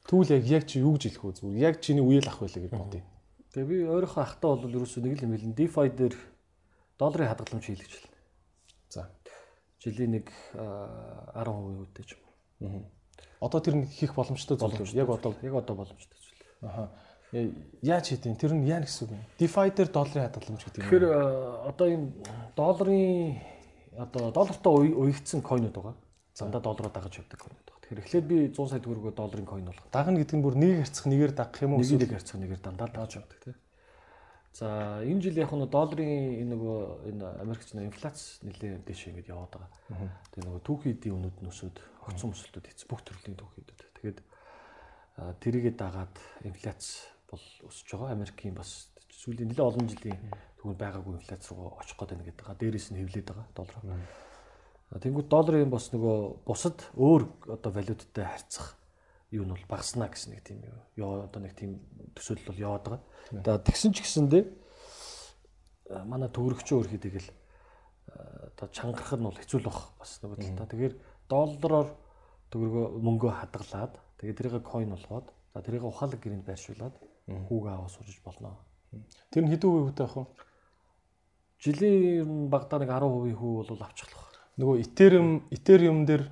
[0.09, 1.32] Тэгвэл яг яг чи юу гэж хэлэх вэ?
[1.40, 3.05] Зүгээр яг чиний үеэл ах байлаа гэж бодъё.
[3.52, 6.14] Тэгээ би өөрийнхөө ахтаа бол ерөөсөө нэг л юм хэлэн DeFi дээр
[6.98, 8.18] долларын хадгаламж хийлгэж байна.
[8.89, 9.02] За.
[9.81, 10.26] Жилийн нэг
[10.56, 12.24] 10% үедээ ч юм
[13.40, 14.94] Одоо тэр нь хийх боломжтой зүйл?
[14.97, 16.68] Яг одоо яг одоо боломжтой зүйл.
[16.68, 16.90] Аха.
[17.32, 17.51] Э,
[17.82, 19.22] яаж хийдیں۔ Тэр нь яа гэсэн үг юм?
[19.43, 20.86] DeFi дээр долларын хадгаламж гэдэг юм.
[20.86, 21.06] Тэгэхээр
[21.66, 22.06] одоо энэ
[22.55, 23.43] долларын
[23.98, 25.94] одоо доллартай уягдсан койнууд байгаа.
[26.31, 27.82] Зандаа доллараар дагаж явдаг койнууд байгаа.
[27.82, 29.90] Тэгэхээр эхлээд би 100 сая төгрөгөөр долларын койн болгох.
[29.90, 31.82] Дагна гэдэг нь бүр нэг харьцах нэгээр дагах юм уу?
[31.82, 33.59] Нэгийг харьцах нэгээр дандаа дагаж явдаг тийм.
[34.55, 36.78] За энэ жил яг нь долларын энэ нөгөө
[37.10, 39.70] энэ Америкч инфляц нэлээд дэше ингэж яваад байгаа.
[40.31, 41.74] Тэгээ нөгөө түүхий эдийн үнүүд нь өсөд
[42.06, 43.81] огцон өсөлтөд хийц бүх төрлийн түүхийдүүд.
[43.98, 44.18] Тэгээд
[45.43, 46.14] тэрийгэ дагаад
[46.47, 48.14] инфляц бол өсөж байгаа.
[48.14, 50.22] Америкийн бас сүүлийн нэлээд олон жилийн
[50.62, 52.47] түүнд байгаагүй инфляц руу очих гээд байна гэдэг.
[52.55, 53.82] Дээрээс нь хэвлээд байгаа доллар.
[55.02, 57.26] Тэнгүүд долларын бас нөгөө бусад өөр
[57.59, 58.78] одоо валюттай харьцах
[59.35, 60.62] юу нь бол багаснаа гэсэн нэг тийм
[60.94, 61.82] юу одоо нэг тийм
[62.15, 63.02] төсөөлөл бол яваад байгаа.
[63.43, 64.43] За тэгсэн ч гэсэндээ
[66.06, 67.28] манай төгрөгчөө өрхий тэгэл
[68.55, 70.70] одоо чангарах нь бол хэцүү л бах бас нөгөө талаа.
[70.70, 70.94] Тэгэхээр
[71.27, 71.89] доллараар
[72.55, 73.93] төгрөгөө мөнгөө хадгалаад
[74.23, 76.94] тэгээд тэрийг койн болгоод за тэрийг ухаалаг гэрээнд байршуулад
[77.27, 78.62] хүүгээ аваа сууж болно.
[79.35, 80.24] Тэр нь хэдэн үе хөтэй ах вэ?
[81.59, 84.31] Жилийн багадаа нэг 10% хүү бол авчихлах.
[84.61, 86.31] Нөгөө Ethereum Ethereum дээр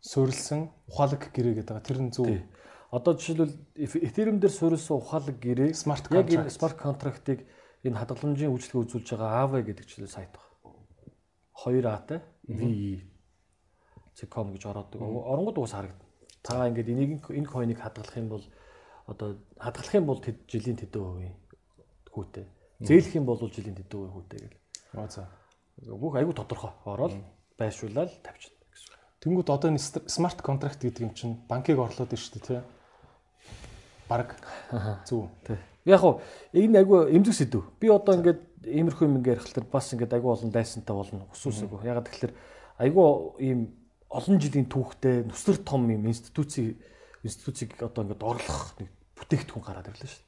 [0.00, 1.88] суурилсан ухаалаг гэрээ гэдэг байгаа.
[1.88, 2.28] Тэр нь зөв.
[2.90, 7.46] Одоо жишээлбэл Ethereum дээр суурилсан ухаалаг гэрээ смарт яг энэ смарт контрактыг
[7.84, 10.50] энэ хадгаламжийн үйлчлэгээ үзүүлж байгаа Aave гэдэг чиглэл сайт байна.
[11.54, 13.04] 2A-тай VE
[14.16, 16.08] Cecom гэж ороод оронгод уус харагдана.
[16.42, 18.44] Та ингээд энийг энэ койныг хадгалах юм бол
[19.06, 21.36] одоо хадгалах юм бол жилийн тэдэн хувийн
[22.10, 22.46] хүүтэй.
[22.80, 24.58] Зээлэх юм бол жилийн тэдэн хувийн хүүтэй гэл.
[24.96, 25.28] Аа за.
[25.84, 27.14] Бүх айгүй тодорхой ороод
[27.56, 28.59] байршуулаад тавьчихна.
[29.20, 32.60] Тэнгүүд одоо энэ смарт контракт гэдэг юм чинь банкыг орлоод шүү дээ тий.
[34.08, 34.36] Бараг
[35.04, 35.28] зөв.
[35.44, 35.60] Тий.
[35.84, 36.20] Яг уу
[36.56, 37.68] энэ айгүй эмзэг сэдв.
[37.80, 41.28] Би одоо ингээд иймэрхүү юм ингээд ярихлаар бас ингээд айгүй олон дайсантай болно.
[41.36, 41.84] Усуусаагүй.
[41.84, 42.32] Ягаад тэгэхээр
[42.80, 43.06] айгүй
[43.44, 43.60] ийм
[44.08, 46.80] олон жилийн түүхтэй нүсэр том юм институцийн
[47.22, 48.88] институцийг одоо ингээд орлох нэг
[49.20, 50.24] бүтээгдэхүүн гараад ирлээ шүү.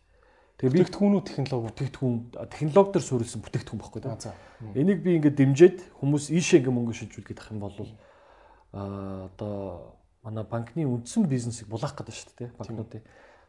[0.60, 2.16] Тэгээ Бүтээгдэхүүнүү технологи бүтээгдэхүүн
[2.52, 4.20] технологи дээр суурилсан бүтээгдэхүүн баггүй А, дээ.
[4.20, 4.32] за.
[4.78, 7.74] Энийг би ингээд дэмжиж хүмүүс ийшээ ингээд мөнгө шилжүүлгээд ах юм бол
[8.73, 13.03] одоо манай банкны үндсэн бизнесийг булаах гэдэг шүү дээ банкнуудыг.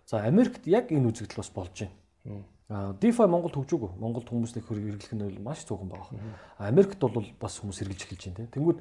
[0.06, 2.44] За Америкт яг энэ үзэгдэл бас болж байна.
[2.70, 3.96] Аа DeFi Монголд хөгжөөгүй.
[4.00, 6.12] Монголд хүмүүс нэг хөрөг хэрэглэх нь маш цөөхөн байгаа.
[6.60, 8.52] Америкт бол бас хүмүүс хэрэглэж эхэлж байна.
[8.52, 8.80] Тэнгүүд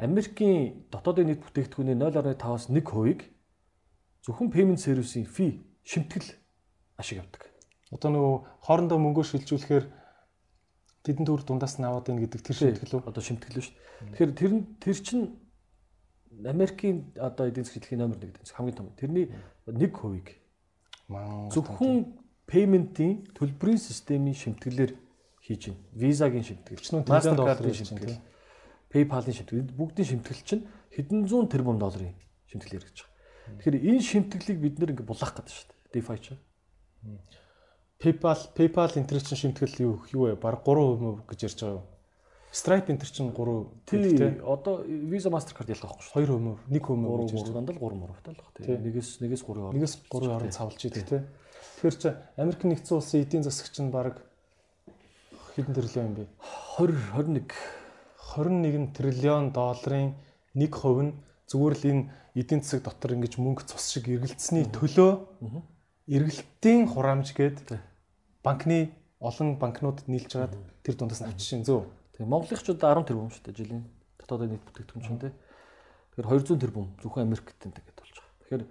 [0.00, 3.20] Америкийн дотоодын нийт бүтээгдэхүүний 0.5-аас 1%-ийг
[4.24, 6.36] зөвхөн payment service-ийн fee шимтгэл
[6.96, 7.44] ашиг явдаг.
[7.92, 9.84] Одоо нөгөө хоорондоо мөнгөө шилжүүлэхээр
[11.04, 13.08] тэдэн төгрөг дундаас нь аваад ийн гэдэг тэр шийтгэл үү?
[13.08, 14.08] Одоо шимтгэл шүү дээ.
[14.16, 15.24] Тэгэхээр тэр тэр чинь
[16.46, 18.88] Америкийн одоо эдийн засгийн хэлхийн номер 1 эдийн засаг хамгийн том.
[18.96, 19.26] Тэрний
[19.66, 20.40] 1%-ийг
[21.08, 24.92] Ман зөвхөн payment-ийн төлбөрийн системийн шимтгэлээр
[25.42, 25.82] хийж байна.
[25.94, 28.18] Visa-гийн шимтгэл, байна, шимтгэл,
[28.90, 30.64] PayPal-ийн шимтгэл, бүгдийн шимтгэл чинь
[30.94, 32.14] хэдэн зуун тэрбум долларын
[32.46, 33.10] шимтгэл хэрэгж байгаа.
[33.58, 35.78] Тэгэхээр энэ шимтгэлийг бид нэр ингээ булаах гэдэг шүү дээ.
[35.98, 36.40] DeFi чинь.
[37.98, 40.38] PayPal PayPal интернет шимтгэл юу юу вэ?
[40.38, 41.84] Бараг 3% гэж ярьж байгаа юу?
[42.52, 47.32] Stripe интер чинь 3 Тий, одоо Visa Mastercard ялгаах шүү 2%, 1% гэж 3 ярьж
[47.46, 48.50] 3 дандаа л 3 мөрөвтэй л баг.
[48.58, 48.74] Тий.
[48.74, 49.74] Нэгээс нэгээс 3 орно.
[49.78, 51.22] Нэгээс 3 орон цавлж идэг тий.
[51.78, 54.18] Тэгэхээр чи Америк нэгдсэн улсын эдийн засаг чинь бараг
[55.54, 56.24] хэдэн тэрлэн юм бэ?
[56.82, 57.54] 20 21
[58.34, 60.18] 21 триллион долларын
[60.58, 61.14] 1% нь
[61.46, 62.02] зүгээр л энэ
[62.34, 65.22] эдийн засаг дотор ингэж мөнгө цус шиг эргэлцсэний төлөө
[66.10, 67.78] эргэлтийн хураамж гээд
[68.42, 68.90] банкны
[69.22, 71.99] олон банкнуудад нийлж хагаад тэр дундаас авчиж зөө.
[72.20, 73.84] Тэгээ монголынхчууд 10 тэрбум шүү дээ жилийн
[74.20, 75.32] дотоодын нийт бүтээгдэхүүн чинь тий.
[76.12, 78.36] Тэгэхээр 200 тэрбум зөвхөн Америкт ингээд болж байгаа.
[78.44, 78.64] Тэгэхээр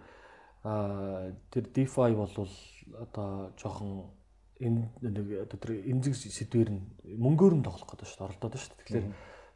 [0.69, 4.13] аа тэр DeFi бол одоо жоохон
[4.61, 6.83] энэ нэг одоо тэр эмзэг сэдвэр нь
[7.17, 8.85] мөнгөөр нь тоглох гэдэг шүү дээ оролдоод шүү дээ.
[8.85, 9.07] Тэгэхээр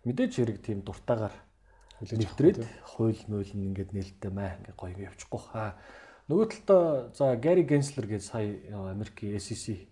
[0.09, 1.35] мэдээж хэрэг тийм дуртаагаар
[2.01, 2.65] нэвтрээд
[2.97, 5.41] хууль мууль нь ингээд нээлттэй маа ингээд гоё ингээд явчихгүй.
[5.53, 5.77] Аа
[6.33, 9.85] нөгөө талдаа за Gary Gensler гэж сая Америкийн SEC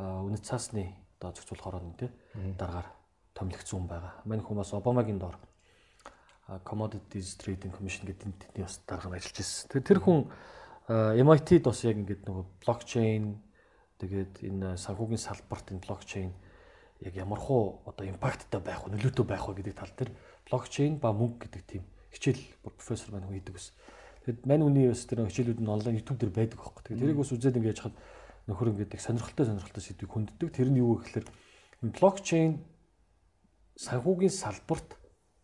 [0.00, 2.08] үнэт цаасны одоо зохицуулах орон тий
[2.56, 3.03] дараагаар
[3.34, 4.14] томилогдсон хүн байгаа.
[4.24, 5.36] Мань хүн бас Обамагийн доор
[6.64, 9.68] Commodities Trading Commission гэдэг тэдний бас дарга ажиллаж байсан.
[9.70, 10.28] Тэр тэр хүн
[10.88, 13.40] MIT-д бас яг ингээд нөгөө блокчейн
[13.98, 16.32] тэгээд энэ санхүүгийн салбарт энэ блокчейн
[17.00, 20.12] яг ямархуу одоо импакттай байх вэ, нөлөөтэй байх вэ гэдэг тал дээр
[20.44, 23.72] блокчейн ба мөнгө гэдэг тийм хичээл профессор маань хүн хийдэг ус.
[24.28, 26.84] Тэгэд мань үний бас тэр хичээлүүд нь онлайн YouTube дээр байдаг аахгүй.
[26.92, 27.96] Тэгээд тэрийг бас үзээд ингээд яж хад
[28.48, 30.48] нөхөр ингээд их сонирхолтой сонирхолтой сэдвийг хүнддэг.
[30.52, 31.26] Тэр нь юу вэ гэхээр
[31.96, 32.60] блокчейн
[33.78, 34.96] санхүүгийн салбарт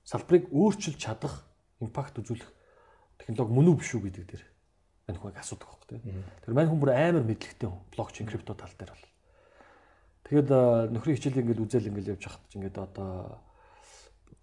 [0.04, 1.46] салбарыг өөрчилж чадах
[1.80, 2.50] импакт үзүүлэх
[3.18, 4.44] технологи мөн үү биш үү гэдэг дээр
[5.10, 6.24] мань хүн асуудаг байхгүй тийм.
[6.46, 9.06] Тэр мань хүн бүр амар мэдлэгтэй хүн блокчейн крипто тал дээр бол.
[10.24, 10.50] Тэгэхэд
[10.94, 13.42] нөхрийн хичээл ингээд үзэл ингээд явж хахад ч ингээд одоо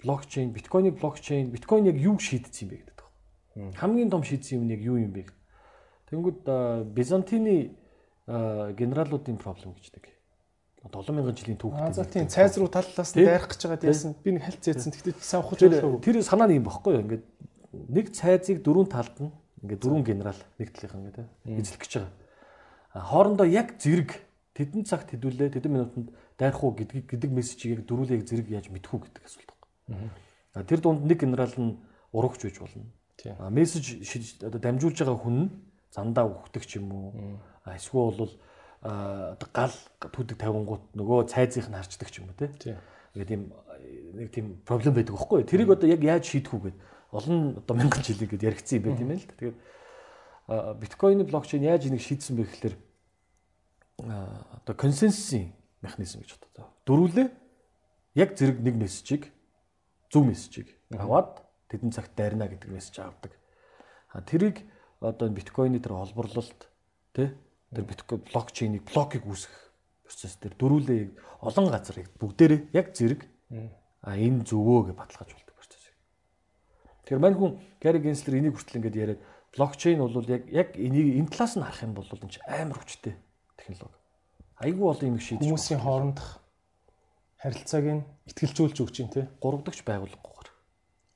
[0.03, 2.99] блокчейн, биткойны блокчейн, биткойн яг юу шийдсэн юм бэ гэдэг.
[3.79, 5.25] Хамгийн том шийдсэн юм нь яг юу юм бэ?
[6.11, 7.73] Тэнгүүд Бизантины
[8.27, 10.16] генералуудын проблем гэж нэг
[10.91, 12.13] 7000 жилийн Аа за түүхтэй.
[12.13, 14.15] тийм цайз руу таллаас нь дайрах гэж байгаа яасан.
[14.23, 14.91] Би нэг хальт зээсэн.
[14.91, 15.59] Тэгтээ сайн ухаж
[16.03, 17.03] Тэр санаа нь юм багхгүй юу?
[17.03, 17.25] Ингээд
[17.91, 19.31] нэг цайзыг дөрөв талд нь
[19.63, 22.13] ингээд дөрвөн генерал нэг талынх нь ингээд эзлэх гэж байгаа.
[22.93, 24.11] А хоорондоо яг зэрэг
[24.57, 26.07] тэдэн цагт хэдүүлээ тэдэн минутанд
[26.37, 29.51] дайрах уу гэдгийг гэдэг мессежийг дөрүүлээ зэрэг яаж мэдэх үү гэдэг асуулт
[29.85, 30.09] байна.
[30.53, 31.77] А тэр дунд нэг генерал нь
[32.13, 32.89] урагч байж болно.
[33.37, 34.01] А мессеж
[34.41, 35.49] одоо дамжуулж байгаа хүн нь
[35.93, 37.41] зандаа өгдөг ч юм уу.
[37.65, 38.33] Эсвэл бол
[38.87, 42.51] одоо гал түүдэг тавингууд нөгөө цайзынх нь харчдаг ч юм уу тий.
[42.55, 42.77] Тийм.
[43.15, 43.41] Ингээд тийм
[44.15, 45.49] нэг тийм проблем байдаг байхгүй юу?
[45.49, 46.77] Тэрийг одоо яг яаж шийдэх үү гэд
[47.11, 49.35] олон одоо мянган жилийн гээд яригдсан юм байт юм л да.
[49.35, 49.57] Тэгээд
[50.79, 52.75] биткойны блокчейн яаж энийг шийдсэн бэ гэхээр
[54.07, 55.51] одоо консенсусын
[55.81, 56.71] механизм гэж боддог.
[56.87, 57.27] Дөрвөлээ
[58.15, 59.33] яг зэрэг нэг мессежийг
[60.07, 63.35] зөв мессежийг аваад тэдэн цагт дайрна гэдэг мессеж авдаг.
[64.13, 64.63] А тэрийг
[65.01, 66.69] одоо биткойны тэр холборлолт
[67.11, 67.35] тий
[67.73, 69.67] тэр биткойн блокчейнийг блокийг үүсгэх
[70.07, 71.11] процесс дээр дөрвөлээ яг
[71.43, 73.21] олон газар яг бүгдээрээ яг зэрэг
[74.01, 75.91] а энэ зөвөө гэж баталгааж болдог процесс.
[77.03, 77.51] Тэгэхээр мань хүн
[77.83, 79.21] Gary Gensler энийг хүртэл ингээд яриад
[79.51, 83.15] блокчейн бол яг яг энийг энэ талаас нь харах юм бол энэ ч амар хүчтэй
[83.59, 83.99] технологи.
[84.63, 86.29] Айгүй олон юм шийдэж Хүмүүсийн хоорондох
[87.37, 89.29] харилцааг нь ихтгэлжүүлж өгч юм те.
[89.43, 90.49] гуравдагч байгууллагагүйгээр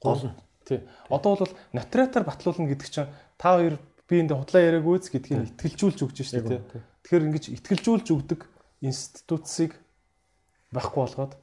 [0.03, 0.86] гол нь Тий.
[1.10, 3.10] Одоо бол нотариатаар батлуулна гэдэг чинь
[3.41, 3.82] та хоёр
[4.12, 6.62] биендээ худлаа яриаг үүс гэдгийг ихтгэлжүүлж өгч шүү дээ.
[7.08, 8.40] Тэгэхээр ингэж ихтгэлжүүлж өгдөг
[8.84, 9.80] институцийг
[10.76, 11.34] байхгүй болгоод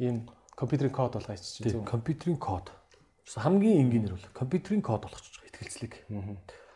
[0.00, 0.24] ийм
[0.56, 1.84] компьютерийн код ичиж Тийм, зөв.
[1.84, 2.72] компьютерийн код.
[3.28, 5.94] Хамгийн энгийнээр бол компьютерийн код болгочих байгаа ихтгэлцлийг.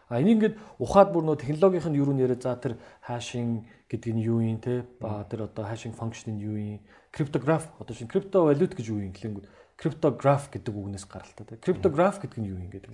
[0.09, 4.13] А энийг ингээд ухаад бүр нөө технологийн нь юу нь яриад за тэр хашинг гэдэг
[4.13, 8.13] нь юу юм те ба тэр одоо хашинг функшн нь юу юм криптограф одоо шинэ
[8.13, 9.49] крипто валют гэж юу юм гэлэнгүүд
[9.81, 12.93] криптограф гэдэг үгнээс гаралтай те криптограф гэдэг нь юу юм гэдэг.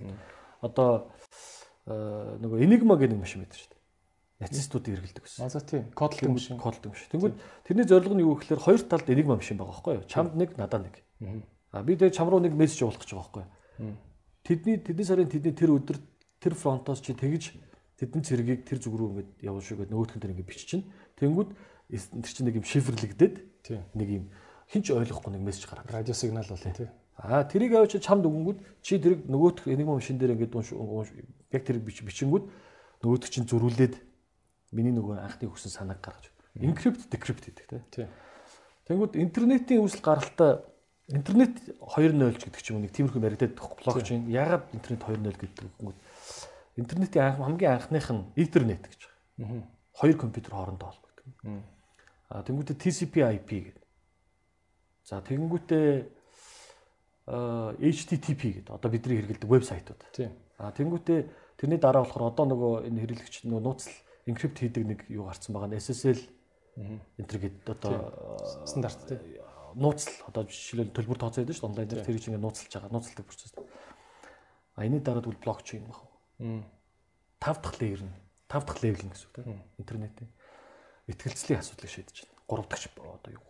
[0.61, 1.11] Одоо
[1.85, 3.81] аа, нөгөө Enigma гэдэг машин байдаг шүү дээ.
[4.41, 5.45] Нацистуудыг хэрэгэлдэг гэсэн.
[5.45, 5.89] А за тийм.
[5.93, 6.57] Кодлын машин.
[6.57, 7.09] Кодлдог машин.
[7.13, 7.35] Тэнгүүд
[7.65, 10.05] тэрний зорилго нь юу гэхээр хоёр талд Enigma машин байгаа байхгүй юу?
[10.09, 10.95] Чамд нэг, надад нэг.
[11.71, 13.97] А би тэгээ чам руу нэг мессеж явуулах гэж байгаа байхгүй юу?
[14.41, 15.97] Тэдний тэдний сарын тэдний тэр өдөр
[16.41, 17.53] тэр фронтоос чи тэгж
[18.01, 20.89] тэдний цэргийг тэр зүг рүү ингэж явуул шүү гэдэг нөгөөх нь тэр ингэ биччихнэ.
[21.21, 21.49] Тэнгүүд
[21.93, 23.35] тэр чинь нэг юм шифрлэгдээд
[23.93, 24.25] нэг юм
[24.67, 25.87] хинч ойлгохгүй нэг мессеж гараад.
[25.93, 26.89] Радио сигнал бол тий.
[27.21, 30.73] Аа тэрийг авч чамд өгөнгүүд чи тэрийг нөгөөх Enigma машин дээр ингэ унш
[31.53, 32.49] яг тэр бич бичингүүд
[33.05, 33.93] нөгөөх чинь зөрүүлээд
[34.73, 36.33] миний нөгөө анхны өгсөн санааг гаргаж.
[36.57, 37.81] Encrypt decrypt гэдэг тий.
[37.93, 38.07] Тий.
[38.89, 40.65] Тэнгүүд интернетийн үүсэл гаралтай
[41.13, 45.61] интернет 2.0 ч гэдэг ч юм уу нэг тиймэрхүү баригдаад блокчейн ягаад интернет 2.0 гэдэг
[45.77, 45.93] юм
[46.75, 49.01] интернетийн анх хамгийн анхных нь интернет гэж
[49.37, 49.67] байгаа.
[49.93, 51.25] Хоёр компьютер хоорондоо холбогддог.
[52.31, 53.85] А тэнгүүтээ TCP/IP гэдэг.
[55.03, 56.20] За тэгэнгүүтээ а
[57.31, 60.01] HTTP гэдэг одоо бидний хэрэглэдэг вебсайтууд.
[60.11, 60.35] Тийм.
[60.59, 61.19] А тэнгүүтээ
[61.55, 63.93] тэрний дараа болохоор одоо нөгөө энэ хэрэглэгч нөгөө нууцл
[64.27, 66.19] encrypt хийдэг нэг юу гарсан байгаа нь SSL
[67.17, 68.35] энтер гэдэг одоо
[68.67, 69.39] Стандарт тий.
[69.75, 73.25] нууцл одоо жишээлбэл төлбөр тооцоо байдаг шүү дээ онлайн дээр тэр чинь нууцлж байгаа нууцлдаг
[73.25, 73.53] процесс.
[74.75, 75.99] А энэ дараа тэгвэл блокчейн баг.
[77.39, 78.15] Тав дахь левел нь
[78.51, 80.29] тав дахь левел гэсэн үг тийм интернетийн
[81.07, 82.43] итгэлцлийн асуудлыг шийдэж байна.
[82.47, 83.43] Гурав дахь одоо юу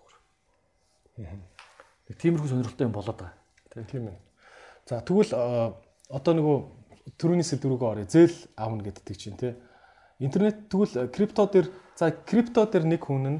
[2.12, 3.41] Нэг тиймэрхүү сонирхолтой юм болоод байгаа.
[3.72, 4.18] Тийм ээ.
[4.86, 5.32] За тэгвэл
[6.12, 6.58] одоо нөгөө
[7.16, 8.06] төрөний сэдврүүгөө орё.
[8.06, 9.56] Зээл аавна гэдэг чинь тий.
[10.20, 13.40] Интернет тэгвэл крипто дээр за крипто дээр нэг хүн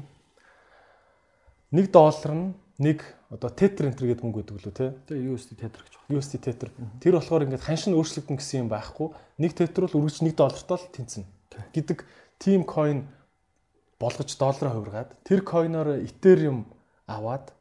[1.76, 4.90] 1 доллар нь нэг одоо тетер энтер гэдэг мөнгө гэдэг лөө тий.
[5.08, 6.12] Тэгээ USD тетер гэж байна.
[6.16, 6.68] USD тетер.
[7.00, 9.08] Тэр болохоор ингээд ханшин өөрчлөгдөн гэсэн юм байхгүй.
[9.36, 11.28] Нэг тетер бол үргэлж 1 доллартай л тэнцэнэ.
[11.76, 11.98] гэдэг
[12.40, 13.08] team coin
[14.00, 16.66] болгож доллараар хувиргаад тэр coin-оор Ethereum
[17.06, 17.52] аваад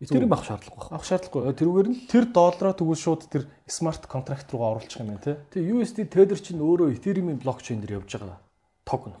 [0.00, 0.94] Эthereum авах шаардлага байна.
[0.96, 1.52] авах шаардлагагүй.
[1.60, 5.36] Тэрүүгээр нь Тэр доллараа тэгвэл шууд тэр смарт контракт руугаа оруулчих юм байна тий.
[5.52, 8.40] тэгээ USD тетер чинь өөрөө Ethereum-ийн блокчейн дээр явж байгаа
[8.88, 9.12] токен.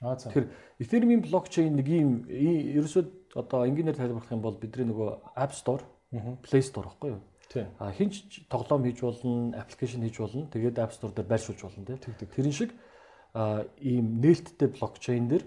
[0.00, 0.32] Аа за.
[0.32, 0.48] Тэгэхээр
[0.80, 3.04] Ethereum-ийн блокчейн нэг юм ерөөсөө
[3.36, 5.84] одоо энгийнээр тайлбарлах юм бол бидний нөгөө App Store,
[6.40, 7.20] Play Store байхгүй юу?
[7.52, 7.66] Тий.
[7.78, 10.48] А хинч тоглоом хийж болно, аппликейшн хийж болно.
[10.48, 12.00] Тэгээд App Store дээр байршуулж болно тийм.
[12.16, 12.72] Тэрэн шиг
[13.34, 15.44] ийм нээлттэй блокчейн дээр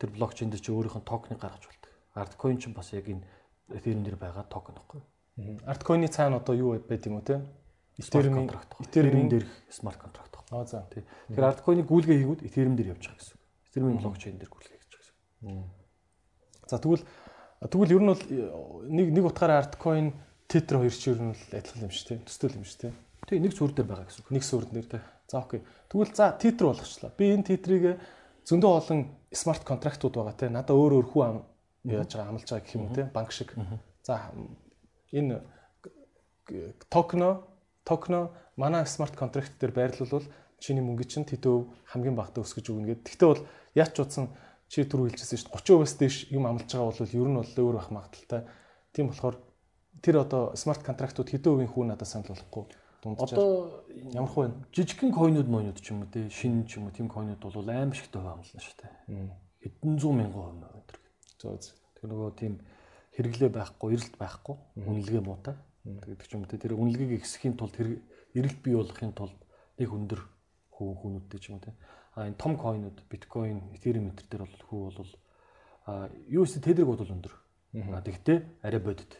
[0.00, 1.81] тэр блокчейн дээр чи өөрийнх нь токеныг гаргаж болдог.
[2.14, 3.24] Altcoin ч бас яг энэ
[3.72, 5.02] Ethereum дээр байгаа токен юу?
[5.64, 7.40] Арткойны цаана одоо юу байд юм уу те?
[7.96, 8.48] Ethereum.
[8.48, 10.56] Ethereum Ethereum дээр смарт контракт байхгүй.
[10.60, 10.84] Аа за.
[10.92, 13.36] Тэгэхээр Altcoin-ыг гүйлгээ хийгүүд Ethereum дээр явж байгаа гэсэн.
[13.36, 13.42] үг.
[13.72, 15.64] Ethereum блокчейн дээр гүйлгээ хийж байгаа гэсэн.
[16.68, 17.04] За тэгвэл
[17.64, 18.24] тэгвэл ер нь бол
[18.92, 20.12] нэг нэг утгаараа арткойн
[20.48, 22.20] тетер хоёр ч ер нь л адилхан юм шүү те.
[22.28, 22.88] Төстэй юм шүү те.
[23.28, 24.20] Тий, нэг зүр дээр байгаа гэсэн.
[24.20, 24.32] үг.
[24.36, 25.00] Нэг сүрд нэр те.
[25.32, 25.64] За окей.
[25.88, 27.12] Тэгвэл за тетер болгочлаа.
[27.16, 27.96] Би энэ тетрийг
[28.44, 29.00] зөндөө олон
[29.32, 30.52] смарт контрактууд байгаа те.
[30.52, 31.22] Надаа өөр өөр хүү
[31.84, 33.04] яаж байгаа амлаж байгаа гэх юм те.
[33.14, 33.54] Банк шиг.
[34.02, 34.30] За
[35.12, 35.42] энэ
[36.90, 37.44] токно
[37.84, 40.26] токно манай смарт контракт дээр байрлуулвал
[40.58, 43.06] чиний мөнгө чинь тэдөө хамгийн багтаа өсгөж өгнө гэдэг.
[43.06, 43.42] Тэгтээ бол
[43.74, 44.30] яач удсан
[44.70, 47.76] чи түрүү хэлчихсэн шүү дээ 30%-аас дээш юм амлаж байгаа бол ер нь бол өөр
[47.76, 48.42] байх магадaltaй.
[48.94, 49.36] Тийм болохоор
[50.02, 52.64] тэр одоо смарт контрактууд хэдэн хувийн хүү надад санал болохгүй
[53.02, 53.82] дунджаар Одоо
[54.14, 54.54] ямар хөө вэ?
[54.70, 57.90] жижигхэн койнууд моонууд ч юм уу те шинэ ч юм уу тийм койнууд бол аим
[57.90, 58.94] шигтэй хувь амлана шүү дээ.
[59.66, 60.96] Хэдэн зуун мянган хувь өдр.
[61.42, 61.74] Зөө зөө.
[61.98, 62.54] Тэр нөгөө тийм
[63.18, 65.58] хэрэглээ байхгүй, эрэлт байхгүй, үнэлгээ муутай.
[65.82, 69.34] гэдэг ч юм те тэр үнэлгээг ихсэхийн тулд эрэлт бий болгохын тулд
[69.74, 70.22] нэг өндөр
[70.70, 71.74] хүү хүнүүдтэй ч юм те.
[72.14, 75.12] А энэ том койнууд, биткойн, этериум метр дээр бол хүү бол
[75.90, 77.34] а юу өсө тэдрэг бол өндөр.
[77.90, 79.18] А тэгтээ арай бодит.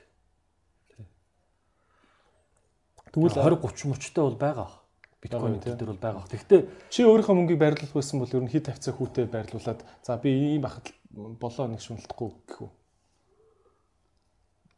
[3.10, 4.70] Тэгвэл 20 30 мөчтэй бол байгаа.
[5.18, 6.24] Биткойн дээр бол байгаа.
[6.30, 10.30] Тэгтээ чи өөрийнхөө мөнгийг байрлуулах байсан бол ер нь хит тавцаа хүүтэй байрлуулад за би
[10.30, 12.70] ийм бахад болоо нэг шуналдахгүй гэх үү.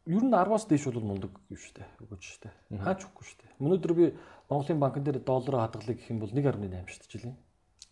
[0.05, 1.87] Ер нь 10-аас дээш бол мундаг юм шүү дээ.
[2.05, 2.53] Үгүй шүү дээ.
[2.85, 3.51] Хаач үгүй шүү дээ.
[3.57, 4.05] Өнөөдөр би
[4.53, 7.35] Монголын банкн дээр долларын хадгалыг гэх юм бол 1.8 шүү дээ жилийн.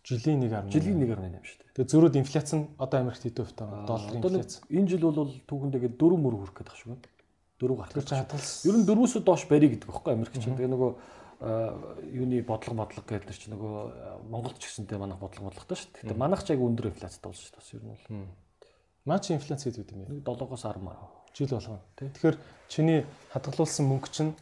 [0.04, 0.70] Жилийн 1.1.
[0.70, 1.72] Жилийн 1.8 шүү дээ.
[1.74, 3.88] Тэгээ зөрүүд инфляц нь одоо Америкт хэдэн хувьтай байна?
[3.88, 4.62] Долларын Одоо нэг инфляц.
[4.70, 7.12] энэ жил бол түүхэндээ 4 мөр хүрэх гэдэг шүү дээ.
[7.58, 7.94] 4 гарах.
[7.96, 8.62] Тэр чи хадгалсан.
[8.68, 10.54] Ер нь 4-өөс доош барь гэдэг байхгүй Америк чинь.
[10.54, 10.90] Тэгээ нөгөө
[11.40, 13.74] юуны бодлого бодлого гэдэг нар чи нөгөө
[14.30, 16.02] Монголд ч гэсэнтэй манайх бодлого бодлоготой шүү дээ.
[16.14, 17.60] Тэгээ манайх ч яг өндөр инфляцтай болж шүү дээ.
[17.60, 18.34] Бас Ер нь бол
[19.04, 20.16] Маа чи инфляц хэд үт юм бэ?
[20.16, 20.96] нэг 7-оос 10 маар.
[21.36, 21.84] Жил болгоно.
[22.00, 22.36] Тэгэхээр
[22.72, 23.04] чиний
[23.36, 24.32] хадгалуулсан мөнгө чинь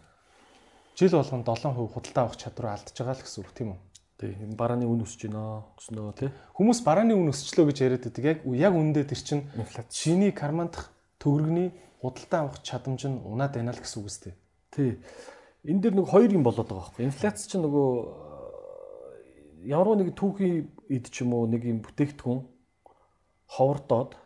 [0.94, 3.80] жил болгоно 7% худалдаа авах чадвар алдаж байгаа л гэсэн үг тийм үү?
[4.22, 6.30] Тэгээ барааны үн өсөж байна гэсэн нөгөө тий.
[6.54, 8.22] Хүмүүс барааны үн өсчлөө гэж яриад байдаг.
[8.22, 9.42] Яг яг үндэ тэр чинь
[9.90, 14.38] чиний кармандах төгрөгний худалдаа авах чадамж нь унаад байна л гэсэн үг үстэй.
[14.70, 15.02] Тий.
[15.62, 17.06] Энэ дэр нэг хоёр юм болоод байгаа байхгүй.
[17.06, 22.40] Инфляц чинь нөгөө э, ямар нэг түүхийн эд ч юм уу нэг юм бүтээгдэхүүн
[23.46, 24.18] ховордоод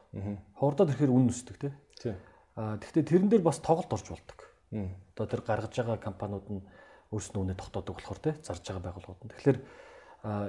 [0.57, 1.73] ховордоод ирэхээр үн өсдөг тий.
[2.57, 4.39] Аа тэгвэл тэрэн дээр бас тоглолт орж болдог.
[5.13, 6.65] Одоо тэр гаргаж байгаа компаниуд нь
[7.13, 9.33] өөрснөө үнэ тогтоодог болохоор те зарж байгаа байгууллагууд нь.
[9.37, 9.59] Тэгэхээр
[10.25, 10.49] а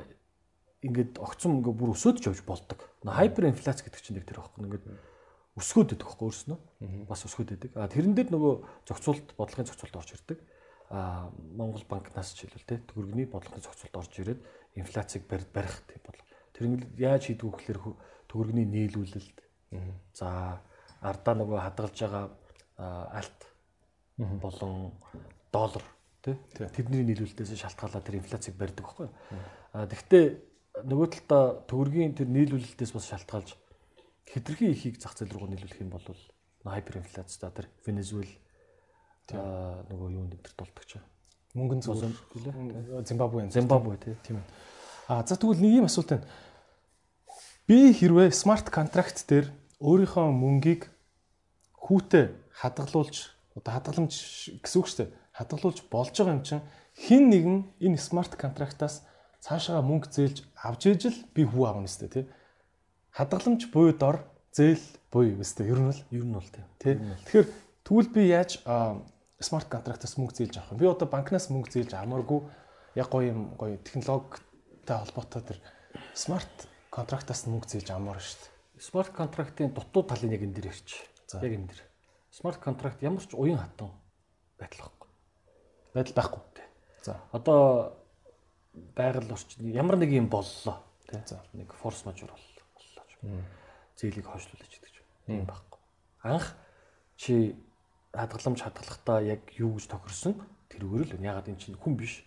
[0.88, 2.80] ингээд огцом ингээ бүр өсөөд ч явж болдог.
[3.04, 4.64] Хайпер инфляц гэдэг чинь нэг тэр байхгүй.
[4.64, 4.86] Ингээд
[5.58, 6.58] өсгөөд идэх байхгүй өөрснөө.
[7.10, 7.72] Бас өсгөөд идэг.
[7.76, 8.54] А тэрэн дээр нөгөө
[8.88, 10.38] зохицуулт бодлогын зохицуулт орж ирдэг.
[10.90, 14.42] А Монгол банкнаас ч хэлвэл те төгрөгийн бодлогын зохицуулт орж ирээд
[14.80, 16.28] инфляцийг барих тийм бодлого.
[16.56, 17.80] Тэр нь яаж хийдэг вэ гэхээр
[18.32, 19.38] төгрөгийн нийлүүлэлт.
[20.16, 20.64] За
[21.04, 22.26] ардаа нөгөө хадгалж байгаа
[23.12, 23.40] алт
[24.18, 24.96] болон
[25.52, 25.84] доллар
[26.24, 29.10] тий тэдний нийлүүлэлтээс шалтгаалаад тэр инфляцийг барьдаг байхгүй.
[29.92, 30.40] Тэгвэл
[30.88, 33.50] нөгөө талдаа төгрөгийн тэр нийлүүлэлтээс бас шалтгаалж
[34.28, 36.06] хэтэрхий ихийг зах зээл рүү нийлүүлэх юм бол
[36.64, 37.72] хайперинфляц за тэр
[39.28, 41.00] Венезуэл нөгөө юунд энэ төр тулдаг ч
[41.58, 44.48] мөнгөн зүгээр Зимбабве Зимбабве тийм ээ.
[45.08, 46.28] А за тэгвэл нэг юм асуулт байна.
[47.68, 49.52] Би хэрвээ смарт контракт дээр
[49.84, 50.88] өөрийнхөө мөнгийг
[51.76, 54.14] хүүтэй хадгалуулж одоо хадгаламж
[54.64, 55.10] гэсэн үг шүү дээ.
[55.36, 56.64] Хадгалуулж болж байгаа юм чинь
[56.96, 59.04] хин нэгэн энэ смарт контрактаас
[59.44, 62.26] цаашаа мөнгө зээлж авч ижил би хүү авна өстэй тий.
[63.12, 64.24] Хадгаламж буй дор
[64.56, 65.68] зээл буй өстэй.
[65.68, 66.64] Ер нь бол ер нь бол тий.
[66.80, 67.48] Тэгэхээр
[67.84, 68.64] тэгвэл би яаж
[69.40, 70.80] смарт контрактаас мөнгө зээлж авах юм?
[70.82, 72.40] Би одоо банкнаас мөнгө зээлж авмааргүй
[72.98, 75.60] яг гоё юм гоё технологитой холбоотой тэр
[76.18, 78.82] смарт контрактаас мөнгө зээлж авмаар шүү дээ.
[78.82, 80.98] Смарт контрактын дутуу талын нэг энэ дэр ирч.
[81.38, 81.82] Яг энэ дэр.
[82.34, 83.94] Смарт контракт ямар ч уян хатан
[84.58, 85.10] байдал байхгүй.
[85.94, 86.42] Байдал байхгүй.
[87.06, 87.22] За.
[87.32, 87.98] Одоо
[88.74, 90.82] байгаль орчин ямар нэг юм боллоо.
[91.06, 91.22] Тэ.
[91.26, 91.42] За.
[91.54, 93.42] Нэг форс мажор боллоо.
[93.98, 94.98] Зээлийг хойшлуулж гэдэг ч
[95.30, 95.80] юм байхгүй.
[96.26, 96.58] Анх
[97.18, 97.56] чи
[98.18, 100.36] хадгаламж хадгалахдаа яг юу гэж тохирсон
[100.74, 102.26] тэрүүгээр л ягаад эн чинь хүн биш.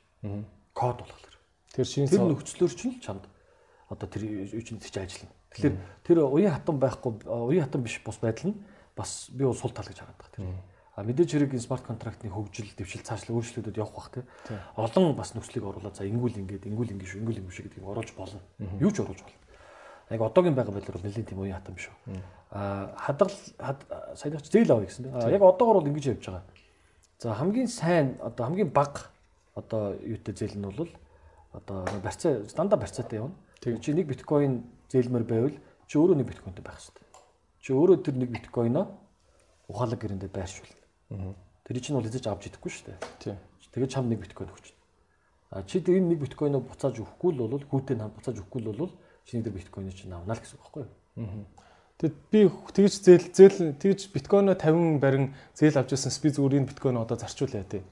[0.72, 1.36] Код болохоор.
[1.74, 3.26] Тэр шинэ тэр нөхцлөөр чинь чамд
[3.90, 5.34] одоо тэр үчинд чи ажиллана.
[5.50, 5.76] Тэгэхээр
[6.06, 8.60] тэр уян хатан байхгүй уян хатан биш бус байдал нь
[8.96, 10.46] бас би бол сул тал гэж хараад байна тэр.
[10.94, 14.24] А мэдээж хэрэг энэ смарт контрактны хөгжил, дэвшил, цаашлах өөрчлөлтүүд явах бах тий.
[14.76, 18.10] Олон бас нөхцөлийг оруулаад за ингүүл ингээд ингүүл ингэ шүү, ингүүл ингэ шүү гэдгийг оруулж
[18.18, 18.42] болно.
[18.82, 19.38] Юу ч оруулж болно.
[20.10, 22.18] Яг одоогийн байгаа байдлаар нэлээд тийм уян хатан биш үү.
[22.50, 23.30] А хадгал
[24.18, 26.42] саяхан зээл авъя гэсэн яг одоогор бол ингэж явж байгаа.
[27.18, 29.06] За хамгийн сайн одоо хамгийн бага
[29.54, 30.90] одоо юутай зээл нь бол
[31.52, 33.34] одоо барьцаа дандаа барьцаатай явна.
[33.62, 35.56] Чи нэг биткойн зээлмэр байвал
[35.86, 37.06] чи өөрөө нэг биткойнтэй байх хэрэгтэй.
[37.60, 38.86] Чи өөрөө тэр нэг биткойноо
[39.68, 41.34] ухаалаг гэрэндээ байршуулна.
[41.62, 43.38] Тэр чинь бол эзэж авч идэхгүй шүү дээ.
[43.74, 44.74] Тэгээд чам нэг биткойн өгч.
[45.50, 48.94] А чи тэр нэг биткойноо буцааж өгөхгүй л бол хүүтэй нам буцааж өгөхгүй л бол
[49.26, 51.46] чиний тэр биткойныг чинь авна л гэсэн үг байхгүй юу?
[52.00, 56.70] Тэгэд би тэгж зээл зээл тэгж биткойноо 50 барин зээл авч ирсэн би зүгээр энэ
[56.72, 57.84] биткойн одоо зарчуулъя тий.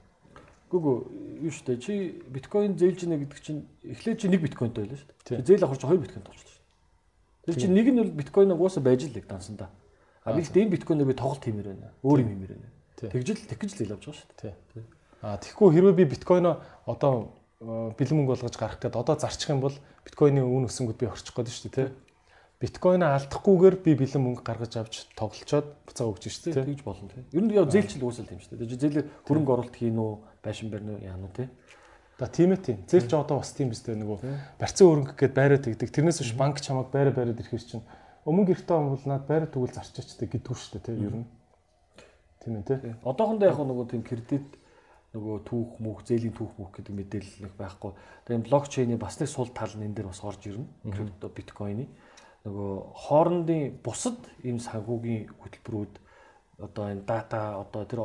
[0.72, 0.96] Гүгүү
[1.44, 5.44] юу штэ чи биткойн зээлж ийнэ гэдэг чинь эхлээд чи нэг биткойнтой байлаа шүү дээ.
[5.44, 7.52] Зээл авах чинь хоёр биткойн тулж шүү дээ.
[7.52, 9.68] Тэр чинь нэг нь бол биткойн угаасаа байж л лэг дансандаа.
[10.24, 11.92] А би л энэ биткойноо би тоглолт хиймээр байна.
[12.00, 12.68] Өөр юм хиймээр байна.
[13.12, 14.84] Тэгжэл тэгж л зээл авч байгаа шүү дээ.
[15.20, 19.74] А тэгэхгүй хэрвээ би биткойноо одоо бэлэн мөнгө болгож гарах гэдэг одоо зарчих юм бол
[20.06, 21.88] биткойны үн өсөнгөд би орчих гээд шүү дээ тий.
[22.62, 26.78] Биткойноо алдахгүйгээр би бэлэн мөнгө гаргаж авч тоглолцоод буцаа өгч шүү дээ.
[26.78, 27.26] Тэгж болно тий.
[27.34, 28.78] Ер нь яа зээлчил уусал тийм шүү дээ.
[28.78, 31.50] Зээлэр хөрөнгө оруулалт хийн үү, байшин барьна уу яа нү тий.
[32.18, 32.78] Да тийм ээ тийм.
[32.86, 34.18] Зээлч одоо бас тийм биз дээ нөгөө
[34.58, 35.90] барьцаа өрөнгө гээд байраад тэгдэг.
[35.94, 37.86] Тэрнээс биш банк чамайг байраа байраад ирэхэр чинь
[38.26, 40.98] өмнө гэртээ бол над байраа тэгвэл зарчаачтай гэдгүү шүү дээ тий.
[40.98, 41.26] Ер нь.
[42.42, 42.94] Тийм ээ тий.
[43.06, 44.57] Одоохондоо яг нөгөө тийм кредит
[45.16, 47.92] нөгөө түүх мөх зээлийн түүх мөх гэдэг мэдээлэл байхгүй.
[48.28, 50.68] Тэгээд блокчейний бас нэг сул тал нь энэ дээр бас орж ирнэ.
[50.92, 51.88] Крипто биткойны
[52.46, 55.94] нөгөө хоорондын бусад ийм санхүүгийн хөтөлбөрүүд
[56.64, 58.00] одоо энэ дата одоо тэр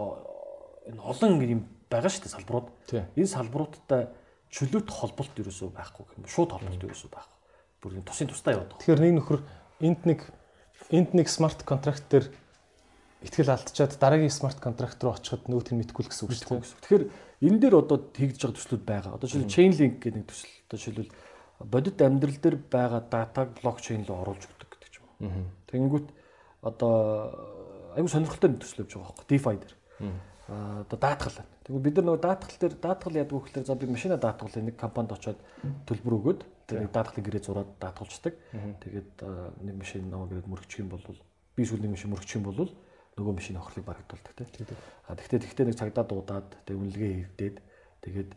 [0.90, 2.68] энэ олон юм байгаа шүү дээ салбарууд.
[3.16, 4.02] Энэ салбаруудтай
[4.50, 6.26] чөлөөт холболт ерөөсөө байхгүй юм.
[6.28, 7.40] Шууд холболт ерөөсөө байхгүй.
[7.82, 8.74] Бүр энэ тусын тусдаа яваад.
[8.82, 9.40] Тэгэхээр нэг нөхөр
[9.86, 10.20] энд нэг
[10.90, 12.30] энд нэг смарт контракт дээр
[13.24, 16.84] ихтгэл алдчихад дараагийн смарт контракт руу очиход нь мэдгүй л гэсэн үг шүү дээ.
[16.84, 17.04] Тэгэхээр
[17.48, 19.16] энэ дээр одоо тэгж байгаа төслүүд байгаа.
[19.16, 20.52] Одоо жишээл chainlink гэдэг нэг төсөл.
[20.68, 21.16] Одоо жишээлбэл
[21.64, 25.48] бодит амьдрал дээр байгаа датаг блокчейн руу оруулж өгдөг гэдэг ч юм уу.
[25.72, 26.08] Тэнгүүт
[26.68, 26.94] одоо
[27.96, 29.76] аюу сонирхолтой төсөл явж байгаа байхгүй DeFi дээр.
[30.04, 31.40] Аа одоо даатгал.
[31.64, 34.76] Тэгвэл бид нар нөгөө даатгал дээр даатгал яадаг вэ гэхээр за би машина даатгалын нэг
[34.76, 35.40] компанид очиод
[35.88, 38.36] төлбөр өгөөд тэр даатгалын гэрээ зураад даатгуулцдаг.
[38.84, 39.24] Тэгээд
[39.64, 41.04] нэг машин намаа гэрээд мөрөгчих юм бол
[41.56, 42.68] би сүүл нэг машин мөрөгчих юм бол
[43.18, 44.68] нөгөө машин охрлыг барагдуулдаг тийм.
[45.08, 47.58] А тэгтээ тэгтээ нэг цагдаа дуудаад тэг үнэлгээ хийгдээд
[48.02, 48.32] тэгээд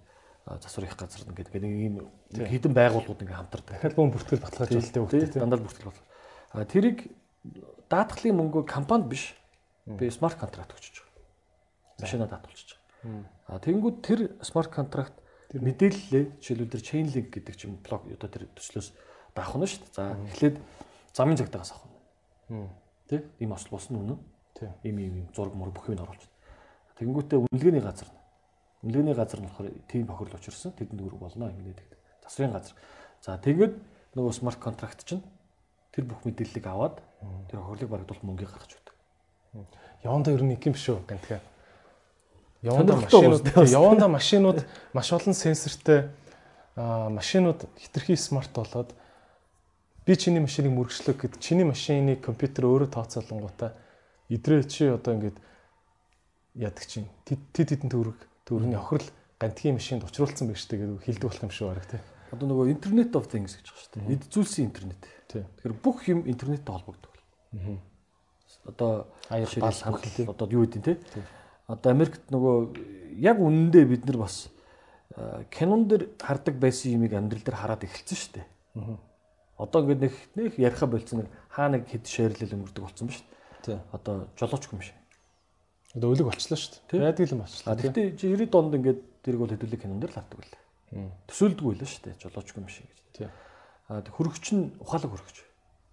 [0.61, 1.95] засвар их газар ингээд нэг ийм
[2.31, 3.81] хідэн байгууллагууд ингээ хамтардаг.
[3.83, 5.43] Хэлбэн бүртгэл баталгааж болтой хөлтэй тийм.
[5.43, 6.07] Дандаа бүртгэл баталгаа.
[6.55, 6.99] А тэрийг
[7.89, 9.35] даатгалын мөнгө компанид биш
[9.87, 12.05] би смарт контракт өгчөж байгаа.
[12.05, 12.79] Машина даатгуулчих.
[13.47, 15.17] А тэгэнгүүт тэр смарт контракт
[15.55, 18.93] мэдээлэлээ жишээлбэл тэр chainlink гэдэг чинь блок одоо тэр төслөөс
[19.35, 19.95] даах нь шүү дээ.
[19.95, 20.57] За эхлээд
[21.15, 22.71] замын цагдаагаас авах.
[23.07, 23.23] Тэ?
[23.39, 23.95] Ийм осол болсон
[24.63, 24.75] үнэ.
[24.85, 26.23] Ийм ийм зураг мөр бүх юм оруулж.
[26.97, 28.09] Тэгэнгүүтээ үнэлгээний газар
[28.87, 31.91] Үнэлгээний газар нь болохоор тийм бохирол учирсан тэдэнд өрг болно ингэдэг.
[32.23, 32.75] Засварын газар.
[33.19, 33.75] За тэгээд
[34.15, 35.25] нөгөө смарт контракт чинь
[35.91, 37.01] тэр бүх мэдээллийг аваад
[37.51, 38.95] тэр бохирлыг барагдуулах мөнгийг гаргаж өгдөг.
[40.05, 41.41] Яванда ер нь нэг юм шүү гэнтгэ.
[42.63, 44.59] Яванда машинууд яванда машинууд
[44.93, 46.13] маш олон сенсортэй
[46.77, 48.95] машинууд хитрхи смарт болоод
[50.07, 53.73] би чиний машиныг мөргөчлөө гэд чиний машиныг компьютер өөрөө тооцоолонгуудаа
[54.29, 55.39] идрээ чи одоо ингээд
[56.55, 61.45] яадаг чинь тэд тэдэн төгрөг төгрөгийн охирол гантгийн машинд учруулсан байх штэ гэдэг хэлдэг болох
[61.45, 62.01] юм шүү бараг тий.
[62.33, 64.15] Одоо нөгөө интернет of things гэж байгаа дээ.
[64.17, 65.03] Эд зүйлсийн интернет.
[65.31, 67.15] Тэгэхээр бүх юм интернеттэй холбогддог.
[67.55, 67.79] Аа.
[68.67, 68.91] Одоо
[69.31, 71.23] аяр бал хандлал одоо юу гэдэг те.
[71.71, 74.51] Одоо Америкт нөгөө яг үнэндээ бид нар бас
[75.55, 78.47] кинон дэр хардаг байсан юмыг амьдрал дээр хараад эхэлсэн шүү дээ.
[78.75, 78.99] Аа
[79.57, 83.25] Одоо ингээд нэг нэг яриха болцсон нэг хаа нэг хэд шеэрлэл өнгөрдөг болсон ба шүү
[83.25, 83.36] дээ.
[83.67, 83.79] Тий.
[83.91, 84.95] Одоо жолооч юм шиг.
[85.95, 87.03] Одоо өлөг болчлоо шүү дээ.
[87.03, 87.75] Байдаг юм болчлоо.
[87.75, 90.63] Гэхдээ 90 донд ингээд тэрийг бол хэдүүлэг кинон дээр л хардаг байлаа.
[91.27, 92.21] Төсөөлдөг байлаа шүү дээ.
[92.23, 92.99] Жолооч юм шиг гэж.
[93.19, 93.29] Тий.
[93.91, 95.37] Аа хөрөгч нь ухаалаг хөрөгч.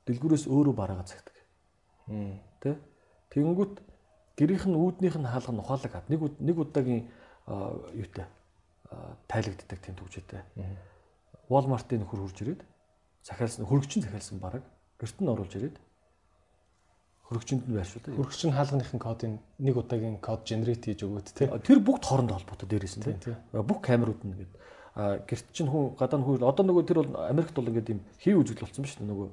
[0.06, 1.34] Дэлгүүрээс өөрөө бараага цагдаг.
[2.62, 2.78] Тэ?
[3.34, 3.76] Тэгэнгүүт
[4.38, 6.10] гэрийнх нь үүднийх нь хаалга нь ухаалаг хад.
[6.14, 7.10] Нэг нэг удаагийн
[7.98, 8.28] юутай
[9.28, 10.42] тайлагддаг тийм төгжөөтэй.
[11.50, 12.62] Walmart-ийн нөхөр хурж ирээд
[13.24, 14.62] захиалсан хөргөчин захиалсан баг
[15.00, 15.76] гэрт нь оруулж ирээд
[17.34, 18.14] хөргөчөнд нь байршуулдаг.
[18.14, 21.50] Хөргөч нь хаалганыхын кодыг нэг удаагийн код генерейт хийж өгөөд тий.
[21.50, 23.36] Тэр бүгд хоорондоо холбоотой дээрээс нь тий.
[23.52, 24.54] Бүх камерууд нь ингээд
[24.94, 28.02] а гэрт чинь хүн гадаа нь хүн одоо нөгөө тэр бол Америкт бол ингээд юм
[28.22, 29.30] хий үзэл болсон шүү дээ нөгөө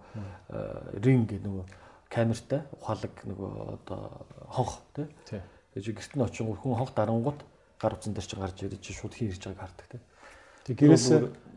[1.05, 1.65] ринг гэдэг нөгөө
[2.09, 4.01] камертай ухаалаг нөгөө одоо
[4.49, 5.07] хонх тий.
[5.77, 7.45] Тэгэж гэрт нь очин хүн хонх дарангууд
[7.77, 10.01] гар утсан дээр чинь гарч чи шууд хий ирж байгааг хардаг тий.
[10.65, 11.07] Тэг гэрээс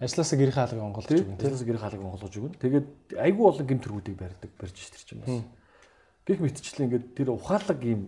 [0.04, 1.40] ажилласаа гэрийн хаалгыг онголж өгнө.
[1.40, 2.60] Ажилласаа гэрийн хаалгыг онголж өгнө.
[2.60, 2.88] Тэгээд
[3.20, 5.44] айгүй олон гэмт төргүүдийг барьдаг, барьж ш тэр чинь бас.
[6.24, 8.08] Гэх мэтчлээ ингээд тэр ухаалаг юм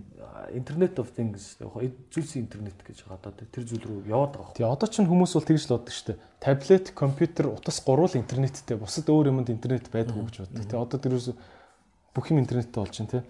[0.55, 4.55] интернет of things зүйлсийн интернет гэж одоо тэр зүйл рүү яваад байгаа.
[4.55, 6.19] Тий одоо ч хүмүүс бол тэгж л боддог шүү дээ.
[6.39, 8.79] Таблет, компьютер, утас гурвал интернеттэй.
[8.79, 10.63] Бусад өөр юмд интернет байдаг гэж боддог.
[10.63, 11.27] Тий одоо тэрөөс
[12.15, 13.23] бүх юм интернеттэй болж байна тий.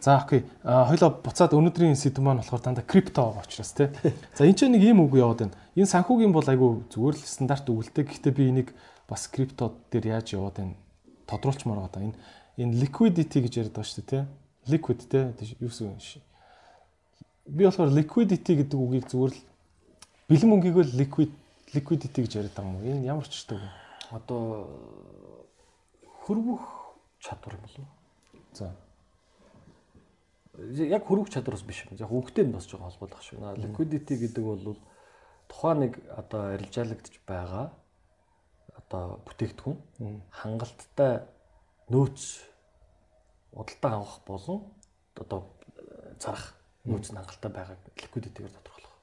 [0.00, 0.44] За окей.
[0.64, 3.88] Хоёлоо буцаад өнөөдрийн сэдв маань болохоор дандаа крипто байгаа учраас тий.
[4.32, 5.56] За энэ ч нэг ийм үг яваад байна.
[5.76, 8.08] Энэ санхүүгийн бол айгүй зүгээр л стандарт өгүүлдэг.
[8.08, 8.68] Гэхдээ би энийг
[9.08, 10.76] бас крипто дээр яаж яваад байна
[11.28, 12.08] тодруулчмаар байгаа.
[12.08, 12.16] Энэ
[12.58, 14.24] энэ liquidity гэж яриад байгаа шүү дээ тий.
[14.70, 15.56] Liquid тий.
[15.60, 16.22] Юу гэсэн
[17.46, 19.40] би болохоор liquidity гэдэг үгийг зүгээр л
[20.28, 21.32] бэлэн мөнгийг л liquid
[21.76, 22.88] liquidity гэж яриад байгаа юм уу?
[22.88, 23.60] Энэ ямар ч ч үг.
[24.10, 24.70] Одоо
[26.24, 26.64] хөрвөх
[27.20, 27.86] чадвар юм болов.
[28.56, 28.72] За
[30.88, 31.98] яг хөрвөх чадвараас биш юм.
[32.00, 33.60] Яг үгтэй нь бас жоохон холбоолох шүү.
[33.60, 34.78] Liquidity гэдэг бол
[35.48, 37.74] тухайн нэг одоо арилжаалагдж байгаа
[38.78, 41.26] одоо бүтээгдэхүүн хангалттай
[41.88, 42.20] нөөц
[43.52, 44.64] удалтай авах болон
[45.14, 45.52] одоо
[46.20, 46.54] зарах
[46.84, 48.96] нөөц нь хангалттай байгааг liquidity-гээр тодорхойлох.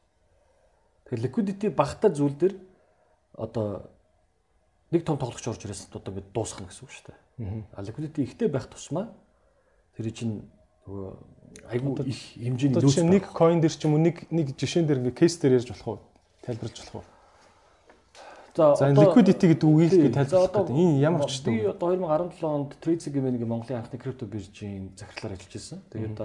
[1.06, 2.56] Тэгэхээр liquidity багтаа зүйл дээр
[3.38, 3.90] одоо
[4.92, 7.19] нэг том тоглогч орж ирээс одоо ингэ дуусгах гэсэн үг шүү дээ.
[7.74, 9.14] А liquidity ихтэй байх тусмаа
[9.95, 10.45] тэр чинь
[10.85, 11.10] нөгөө
[11.72, 13.14] айгүй их хэмжээний нөөц байна.
[13.18, 15.88] Нэг coin дээр ч юм уу нэг нэг жишээн дээр ингээ кейс дээр ярьж болох
[15.88, 16.00] уу?
[16.43, 17.20] Тайлбарлаж болох уу?
[18.55, 20.75] За liquidity гэдэг үгийг би тайлбарлах гэдэг.
[20.75, 25.55] Энэ ямар ч би одоо 2017 онд TradeSegment нэг Монголын анхны крипто биржийн захирлаар ажиллаж
[25.55, 25.80] байсан.
[25.88, 26.19] Тэгээд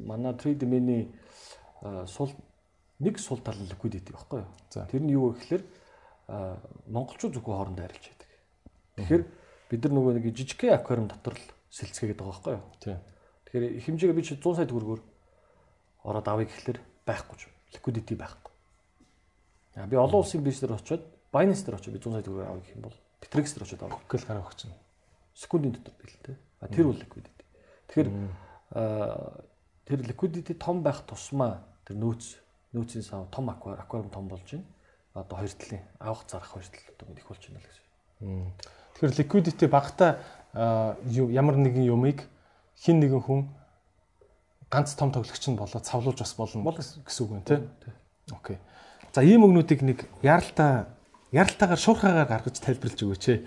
[0.00, 1.12] манай TradeMe-ний
[2.08, 2.32] сул
[2.96, 4.50] нэг сул тал liquidity баггүй юу?
[4.72, 5.62] Тэр нь юу вэ гэхээр
[6.88, 8.30] монголчууд зөвхөн хоорондоо арилж байдаг.
[8.96, 9.24] Тэгэхээр
[9.68, 11.44] бид нар нөгөө нэг жижигхэн аквариум дотор л
[11.76, 12.64] сэлцгээгээд байгаа байхгүй юу?
[12.80, 12.98] Тийм.
[13.52, 15.00] Тэгэхээр хэмжээгээ би чи 100 сая төгрөгөөр
[16.08, 17.42] ороод авъя гэхэлэр байхгүй ч
[17.76, 18.52] liquidity байхгүй.
[19.76, 22.76] Би олон улсын бирж дээр очиод Binance дээр очиод би 100 сая төгрөгөөр авъя гэх
[22.76, 24.76] юм бол Bittrex дээр очиод авах гэл гараа өгч чинь.
[25.34, 26.36] Секундын дотор бил тэ.
[26.60, 27.44] А тэр бол liquidity.
[27.88, 28.08] Тэгэхээр
[29.86, 32.40] тэр liquidity том байх тусмаа тэр нөөц
[32.72, 34.64] нөөцийн сав том аквариум том болж байна.
[35.14, 37.84] Одоо хоёр талын авах зарах хоёр тал одоо их болж байна л гэсэн.
[38.96, 40.20] Тэгэхээр liquidity багтаа
[40.54, 42.24] ямар нэгэн юмыг
[42.80, 43.48] хин нэгэн хүн
[44.70, 47.60] ганц том тоглогч нь болоод цавлуулж бас болно гэсэн үг байна тий.
[48.32, 48.58] Окей.
[49.12, 50.84] За ийм өгнүүдийг нэг яралтай
[51.36, 53.38] яралтайгаар шуурхаагаар гаргаж тайлбарлаж өгөөч ээ.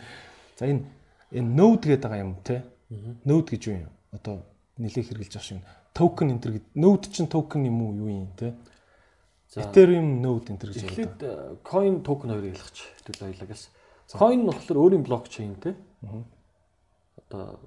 [0.62, 0.86] За энэ
[1.34, 2.62] энэ node гэдэг байгаа юм тий.
[3.26, 3.94] Node гэж юу юм?
[4.14, 4.46] Одоо
[4.78, 5.66] нэлээд хэрэгжилж байгаа шиг
[5.98, 6.70] токен энтер гэдэг.
[6.78, 8.54] Node чинь токен юм уу юу юм тий?
[9.58, 10.94] Ethereum node энтер гэж байна.
[10.94, 11.18] Тэгэхэд
[11.66, 12.78] coin token хоёрыг ялгач
[13.18, 13.70] баялаа гэсэн.
[14.14, 15.74] Coin нь болохоор өөрийн блокчейн тий.
[17.18, 17.58] Одоо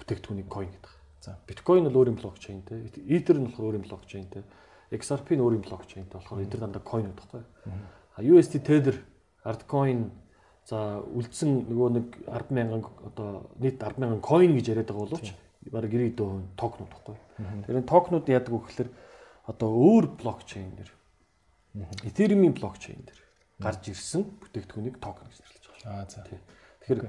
[0.00, 0.94] бүтээгдэхүүнийг coin гэдэг.
[1.24, 4.42] За биткойн бол өөрийн блокчейнтэй, Ether нь болохоор өөрийн блокчейнтэй,
[4.92, 7.40] XRP нь өөрийн блокчейнтэй болохоор энэ дандаа coin байхгүй.
[8.16, 9.00] А USD Tether,
[9.44, 10.10] Altcoin
[10.64, 15.34] за үлдсэн нөгөө нэг 100000 одоо нийт 100000 coin гэж яриад байгаа боловч
[15.68, 17.16] бараг 90% токенууд байхгүй.
[17.36, 18.90] Тэгэхээр энэ токенууд яадаг вэ гэхээр
[19.48, 20.90] одоо өөр блокчейнээр
[22.08, 23.20] Ethereum-ийн блокчейн дээр
[23.60, 26.00] гарч ирсэн бүтээгдэхүүнийг токен гэж нэрлэж байгаа.
[26.00, 26.24] Аа за.
[26.24, 27.00] Тэгэхээр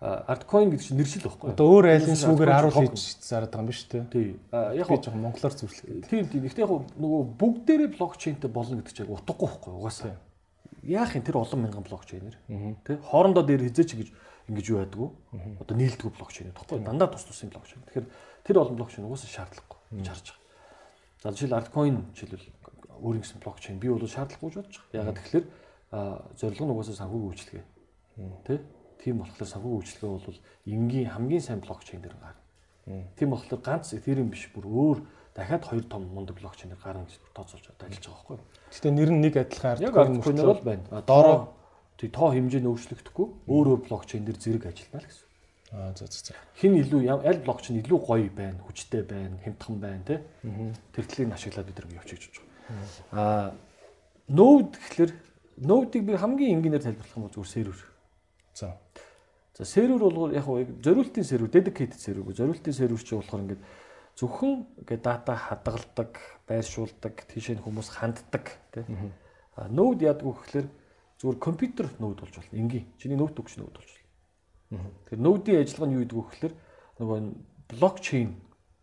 [0.00, 1.52] альткоин гэдэг чинь нэршил байхгүй?
[1.52, 4.04] Одоо өөр айлын сүүгээр харуул хийж зараад байгаа юм биш үү?
[4.08, 4.28] Тий.
[4.52, 6.08] Яг гоо жоохон монголоор зөвлөх.
[6.08, 6.42] тийм тийм.
[6.48, 9.72] Гэхдээ яг нөгөө бүгдээрээ блокчейнтэй болно гэдэг чинь утгагүй байхгүй?
[9.76, 10.16] Угаасаа.
[10.82, 12.36] Яах юм тэр олон мянган блокчейнэр.
[12.86, 12.96] Тий.
[13.04, 14.08] Хоорондоо дээр хизээч гэж
[14.48, 15.08] ингэж юу байдгүй.
[15.60, 16.80] Одоо нийлдэггүй блокчейн юу?
[16.80, 17.84] Дандаа тус тусын блокчейн.
[17.86, 18.06] Тэгэхээр
[18.44, 20.40] тэр олон блокчейн угаасаа шаардлагагүй гэж харж байгаа.
[21.22, 22.48] За жишээл альткоин жишээлбэл
[23.04, 24.98] өөрийн гэсэн блокчейн би бол шаардлагагүй бодож байгаа.
[24.98, 25.46] Ягаад тэгэхээр
[25.90, 27.66] зорилго нь угаасаа санхүүгийн үйлчлэгээ.
[28.48, 28.54] Тэ?
[29.04, 32.40] Тийм болохоор санхүүгийн үйлчлэгээ бол энгийн хамгийн сайн блокчейн дээр гарна.
[33.16, 34.98] Тийм болохоор ганц Ethereum биш бүр өөр
[35.40, 38.44] дахиад хоёр том мундаг блокчейнээр гарна гэж тооцоолж ажиллаж байгаа байхгүй юу?
[38.68, 40.84] Гэтэ нэр нь нэг адилхан альткоин альткоинер бол байна.
[40.92, 41.38] А, Доороо
[41.96, 45.26] тий тоо хэмжээ нь өөрчлөгдөхгүй өөр өөр блокчейн дээр зэрэг ажиллана л гэсэн.
[45.72, 46.34] Аа за за за.
[46.56, 50.16] Хин илүү аль блокчейн илүү гоё байна, хүчтэй байна, хямдхан байна те.
[50.92, 52.44] Тэр талыг ашиглаад бид нар явж хийж байгаа.
[53.12, 53.46] Аа
[54.28, 55.12] нode гэхэлэр
[55.60, 57.80] нодыг би хамгийн энгийнээр тайлбарлах юм бол зүгээр сервер.
[58.54, 58.76] За.
[59.54, 62.32] За сервер бол яг хөө зориултын сервер, dedicated сервер.
[62.32, 63.62] Зориултын сервер чи болохоор ингээд
[64.16, 68.84] зөвхөн ингээд дата хадгалдаг, байршуулдаг, тийшээ хүмүүс ханддаг тий.
[69.56, 70.68] А нode яадаг вэ гэхэлэр
[71.20, 72.56] зүгээр компьютер нode болж болно.
[72.56, 72.86] Энгийн.
[72.98, 73.90] Чиний ноутбук ч нode болж
[74.70, 74.90] болно.
[75.10, 76.54] Тэр нодийн ажиллагаа нь юу гэдэг вэ гэхэлэр
[76.98, 77.18] нөгөө
[77.70, 78.30] блокчейн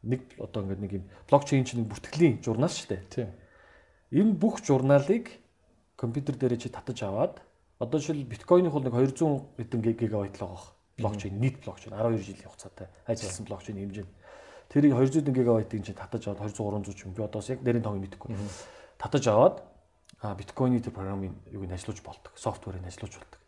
[0.04, 3.04] нэг одоо ингээд нэг юм блокчейн чинь нэг бүртгэлийн журнал шүү дээ.
[3.10, 3.30] Тийм.
[4.12, 5.32] Энэ бүх журналыг
[5.96, 7.42] компьютер дээрээ чи татаж аваад
[7.80, 10.72] одоо жишээл биткойны хул нэг 200 хэдэн гигабайт л байгаа.
[10.98, 14.06] Блокчейн нийт блокчейн 12 жилийн хугацаатай ажилласан блокчейн хэмжээ.
[14.68, 17.84] Тэрийг 200 хэдэн гигабайтыг чи татаж аваад 200 300 ч юм би одоос яг нэрийн
[17.84, 18.36] тоог мэдэхгүй.
[19.00, 19.64] Татаж аваад
[20.20, 22.36] а биткойны тэр програмын юуг нь ажиллуулж болдог.
[22.36, 23.40] Софтверыг нь ажиллуулж болдог.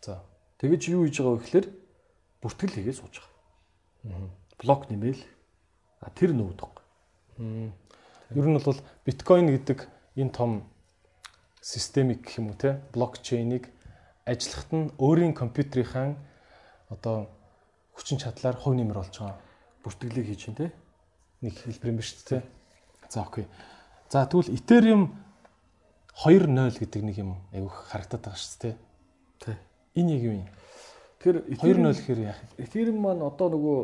[0.00, 0.22] За.
[0.62, 1.66] Тэгэж юу хийж байгаа вэ гэхээр
[2.42, 3.14] бүртгэл хийгээд сууж
[4.06, 4.30] байгаа.
[4.62, 5.22] Блок нэмэл
[6.14, 6.60] тэр нүүд.
[8.38, 10.62] Ер нь бол биткойн гэдэг энэ том
[11.58, 13.66] системик гэх юм уу те блокчейнийг
[14.22, 16.14] ажиллахад нь өөрийн компьютерийнхаа
[16.86, 17.26] одоо
[17.98, 19.47] хүчин чадлаар хувь нэмэр болж байгаа
[19.84, 20.72] Бүртгэлийг хийж чинь те.
[21.40, 22.42] нэг хэлбэр юм ба шүү дээ.
[23.08, 23.46] За окей.
[24.10, 25.02] За тэгвэл Ethereum
[26.18, 28.74] 2.0 гэдэг нэг юм айгүйх харагдаад байгаа шүү дээ.
[29.38, 29.56] Тий.
[29.94, 30.48] Энэ яг юу юм?
[31.22, 32.50] Тэр 2.0 гэхээр яах юм?
[32.58, 33.78] Ethereum маань одоо нөгөө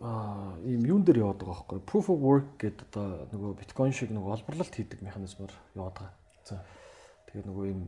[0.00, 4.10] аа ийм юун дээр яваад байгаа байхгүй proof of work гэдэг одоо нөгөө биткойн шиг
[4.16, 6.16] нөгөө олборлолт хийдэг механизмаар яваад байгаа.
[6.48, 6.64] За.
[7.28, 7.80] Тэгээ нөгөө ийм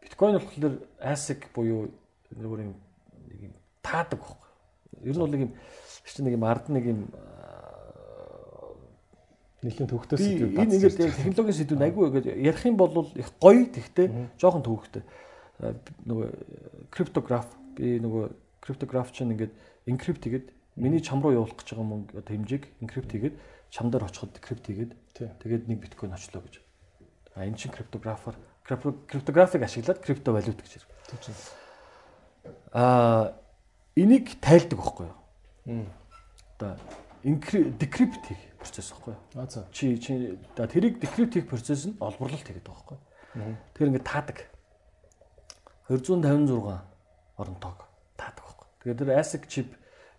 [0.00, 1.92] биткойн болохоор ASIC буюу
[2.32, 2.72] нөгөө юм
[3.28, 4.50] нэг юм таадаг байхгүй.
[5.04, 5.52] Ер нь бол нэг юм
[6.06, 7.00] чинь нэг юм ард нэг юм
[9.62, 13.62] Нэлийн төвхтөөс би энэ ингээд яг технологийн сэдвүүд айгүй ингээд ярих юм бол их гоё
[13.70, 15.06] тэгтэй жоохон төвхтэй.
[15.62, 17.46] Аа, нөгөө криптограф
[17.78, 19.54] би нөгөө криптограф чинь ингээд
[19.86, 23.36] encrypt хийгээд миний чам руу явуулах гэж байгаа мөнгө хэмжээг encrypt хийгээд
[23.70, 26.58] чам дээр очиход decrypt хийгээд тэгээд нэг биткойн очлоо гэж.
[27.38, 28.34] А энэ чинь криптографаар
[28.66, 30.82] криптографыг ашиглаад крипто валют гэж.
[32.74, 33.38] Аа
[33.94, 35.21] энийг тайлдаг байхгүй юу?
[35.66, 36.76] Одоо
[37.22, 39.20] decrypt хийх процесс байхгүй юу?
[39.38, 39.66] А за.
[39.72, 43.56] Чи чи да тэрийг decrypt хийх процесс нь олборлолт хийгээд байгаа байхгүй юу?
[43.74, 44.38] Тэр ингээд таадаг.
[45.88, 46.82] 256
[47.38, 47.86] орон тоог
[48.18, 48.66] таадаг байхгүй.
[48.82, 49.70] Тэгээд тэр ASIC chip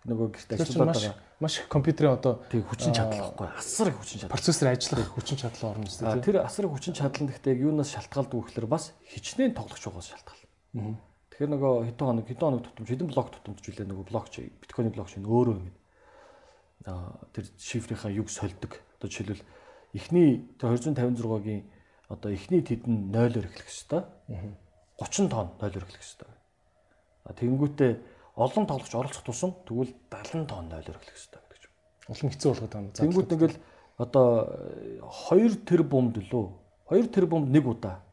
[0.04, 1.16] нөгөө гэрт маш байгаа.
[1.40, 3.48] маш их компьютерийн одоо Тэг хүчин чадал байхгүй.
[3.56, 4.36] Асар их хүчин чадал.
[4.36, 6.24] процессор ажиллах хүчин чадал орно дээ.
[6.24, 10.08] тэр асар их хүчин чадал нь гэхдээ юунаас шалтгаалдаг вэ гэхээр бас хичнээн тоглогч байгаас
[10.12, 10.42] шалтгаал.
[11.34, 15.56] Тэгэхээр нөгөө хэдэн хоног хэдэн хоног тутамж хэдэн блок тутамжлээ нөгөө блокчейн биткойны блокчейн өөрөө
[15.58, 15.74] ингэ.
[16.86, 18.78] А тэр шифрийнхаа юг сольдог.
[19.02, 19.42] Одоо жишээлбэл
[19.98, 21.66] эхний тэр 256-гийн
[22.06, 24.06] одоо эхний тэд нь 0-оор эхлэх хэвээр.
[25.02, 26.38] 30 тонн 0-оор эхлэх хэвээр.
[27.26, 27.92] А тэгэнгүүтээ
[28.38, 31.74] олон тоглогч оролцох тусам тэгвэл 70 тонн 0-оор эхлэх хэвээр гэдэг юм.
[32.14, 32.94] Улам хэцүү болгоод байгаа юм.
[32.94, 33.58] Тэнгүүд ингээл
[33.98, 34.26] одоо
[35.34, 36.46] 2 тэрбумд лөө
[36.94, 38.03] 2 тэрбумд нэг удаа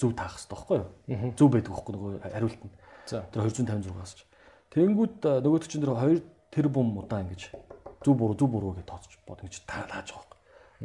[0.00, 1.32] зөв таах хэрэгтэй байхгүй юу?
[1.36, 2.72] Зөв байдаг байхгүй нөгөө хариулт нь.
[3.06, 3.22] За.
[3.28, 4.24] Тэр 256-аас ч.
[4.72, 7.52] Тэнгүүд нөгөөд чинь тэр 2 тэрбум удаа ингэж
[8.00, 10.38] зөв буруу зөв буруу гэж тооцож бод ингэж та тааж байгаа байхгүй.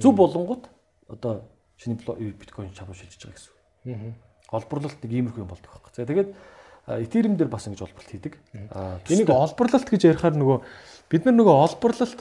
[0.04, 0.64] Зөв болонгууд
[1.08, 1.34] одоо
[1.78, 1.98] чиний
[2.36, 4.16] биткойн чамруу шилжиж байгаа гэсэн үг.
[4.52, 5.92] Олборлолт нэг иймэрхүү юм болдог байхгүй.
[5.96, 6.30] За тэгээд
[6.86, 8.38] Ethereum дээр бас ингэж олборлолт хийдэг.
[8.70, 10.58] Аа Энийг олборлолт гэж ярихаар нөгөө
[11.10, 12.20] бид нар нөгөө олборлолт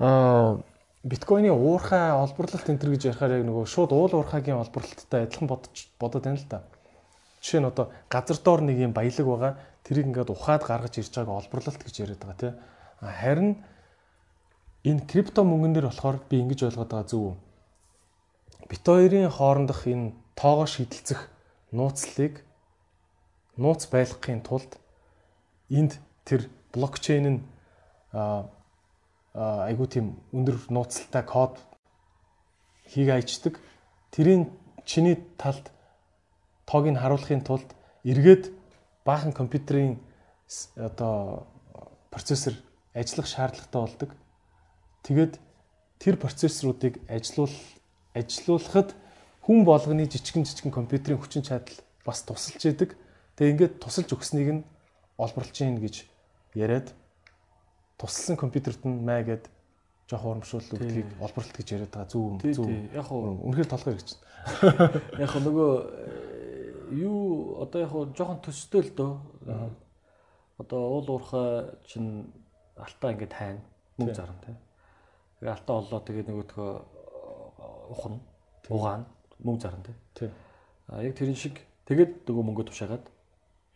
[0.00, 0.60] аа
[1.02, 5.76] биткойны уурхай олборлолт энэ төр гэж ярихаар яг нөгөө шууд уул уурхайгийн олборлолттой адилхан бодож
[5.98, 6.62] бодоод байна л да.
[7.42, 11.42] Жишээ нь одоо газар доор нэг юм баялаг байгаа тэрийг ингээд ухаад гаргаж ирж байгааг
[11.42, 12.52] олборлолт гэж яриад байгаа тий.
[13.02, 13.58] А, Харин
[14.86, 17.34] энэ крипто мөнгөндөр болохоор би ингэж ойлгоод байгаа зөв үү?
[18.70, 21.26] Бит хоёрын хоорондох энэ тоогоо шидэлцэх
[21.74, 22.46] нууцлалыг
[23.58, 24.78] нууц байлгахын тулд
[25.66, 27.40] энд тэр блокчейн нь
[29.34, 31.58] а а, айгуу тийм өндөр нууцтай код
[32.88, 33.60] хийг аячдаг.
[34.12, 34.50] Тэрийн
[34.84, 35.72] чиний талд
[36.66, 37.68] тоог нь харуулахын тулд
[38.04, 38.52] эргээд
[39.04, 39.98] баахан компьютерийн
[40.76, 41.46] одоо
[42.10, 42.54] процессор
[42.94, 44.10] ажиллах шаардлагатай болдог.
[45.02, 45.40] Тэгээд
[45.98, 47.54] тэр процессоруудыг ажилуул
[48.14, 48.94] ажилуулахад
[49.40, 52.96] хүн болгоны жижигэн жижигэн компьютерийн хүчин чадал бас тусалж идэг.
[53.36, 54.64] Тэгээ ингээд тусалж өгснийг нь
[55.16, 56.04] олборлож гин гэж
[56.54, 56.92] яриад
[58.02, 59.46] тусалсан компьютерт нь маа гэд
[60.10, 62.66] жоох урамшуул өгдгийг олборлолт гэж яриад байгаа зөв Тий, зөв.
[62.92, 64.10] Яг уу Үнэхээр толгой хэрэгч.
[65.22, 69.12] яг хөө нөгөө э, юу одоо яг хөө жоохон төстэй л дөө.
[70.58, 72.28] Одоо уул уурхай чинь
[72.76, 73.62] алтаа ингээд тайна
[73.96, 74.54] мөнгө зарна тий.
[75.40, 76.70] Тэгээ алтаа оллоо тэгээ нөгөөдгөө
[77.94, 78.18] ухна
[78.68, 79.06] угаана
[79.40, 79.96] мөнгө зарна тий.
[80.18, 80.30] Тий.
[80.90, 83.06] А яг тэрэн шиг тэгээд нөгөө мөнгө тушаагаад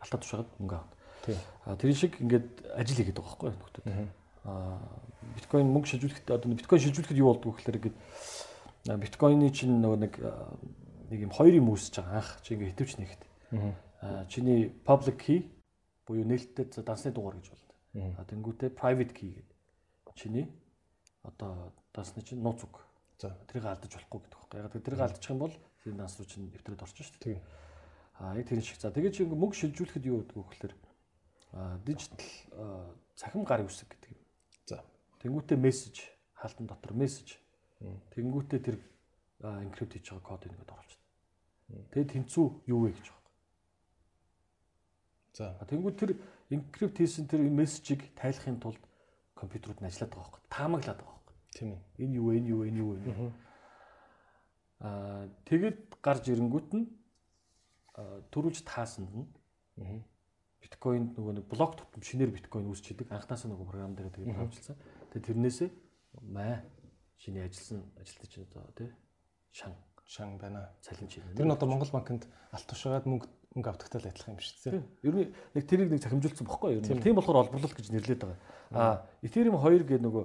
[0.03, 0.93] алтаа тушаагаад мөнгө авна.
[1.25, 1.37] Тий.
[1.65, 3.85] А тэрэн шиг ингээд ажил хийгээд байгаа байхгүй нөхдөд.
[3.87, 4.16] А
[5.37, 7.97] биткойн мөнгө шилжүүлэхдээ одоо биткойн шилжүүлэхэд юу болдгоо гэхээр ингээд
[9.03, 10.15] биткойны чинь нөгөө нэг
[11.11, 13.23] нэг юм хоёр юм үүсэж байгаа анх чи ингээд хитвч нэгт.
[14.03, 15.39] А чиний public key
[16.07, 17.75] буюу нээлттэй дансны дугаар гэж болно.
[18.19, 19.57] А тэнгуүтээ private key гэдэг.
[20.15, 20.47] Чиний
[21.23, 22.87] одоо дансны чинь нууц үг.
[23.19, 23.35] За.
[23.49, 24.61] Тэрийг алдаж болохгүй гэдэг байхгүй.
[24.61, 27.35] Яг тэрийг алдчих юм бол тэр данс руу чинь нэвтрээд орчих шүү дээ.
[27.35, 27.43] Тийм.
[28.21, 28.79] А яг тэр шиг.
[28.79, 30.75] За тэгээд чи ингээ мөнгө шилжүүлэхэд юу гэдэг вэ гэхээр
[31.57, 32.25] а дижитал
[33.17, 34.16] цахим гар үсэг гэдэг.
[35.27, 36.07] Тэнгүүтээ мессеж
[36.39, 37.35] хаалтан дотор мессеж.
[38.15, 38.79] Тэнгүүтээ тэр
[39.43, 41.05] инкрипт хийж байгаа кодыг ингээд оруулчихна.
[41.91, 43.27] Тэгээд тэнцүү юу вэ гэж байгаа.
[45.35, 45.59] За.
[45.67, 46.11] Тэнгүүд тэр
[46.55, 48.79] инкрипт хийсэн тэр мессежийг тайлахын тулд
[49.35, 50.43] компьютерууд нь ажиллаад байгаа байхгүй.
[50.47, 51.37] Таамаглаад байгаа байхгүй.
[51.59, 51.81] Тийм ээ.
[52.07, 52.33] Энэ юу вэ?
[52.39, 52.67] Энэ юу вэ?
[52.71, 53.33] Энэ юу вэ?
[54.87, 56.87] Аа тэгэд гарч ирэнгүүт нь
[58.31, 59.27] төрүүлж таасанд нь
[60.63, 64.77] биткойнд нөгөө нэг блок тутам шинээр биткойн үүсчихэд анхнаасаа нөгөө програм дээр тэгээд авчилсан.
[65.13, 65.71] Тэгээд тэрнээсээ
[66.23, 66.63] маа
[67.21, 68.91] шиний ажилласан ажилтнууд чинь одоо тий
[69.53, 69.73] шан
[70.07, 70.71] Шан байна.
[70.83, 71.25] цалин чинь.
[71.35, 73.27] Тэр нь одоо Монгол банкнд алт тушаагаад мөнгө
[73.59, 74.83] мөнгө авдагтай л адилхан юм шүү дээ.
[75.03, 76.87] Ер нь нэг тэрийг нэг захимжуулсан бохгүй юу?
[76.87, 78.39] Тийм болохоор олборлол гэж нэрлээд байгаа.
[78.71, 80.25] А Ethereum 2 гэдэг нөгөө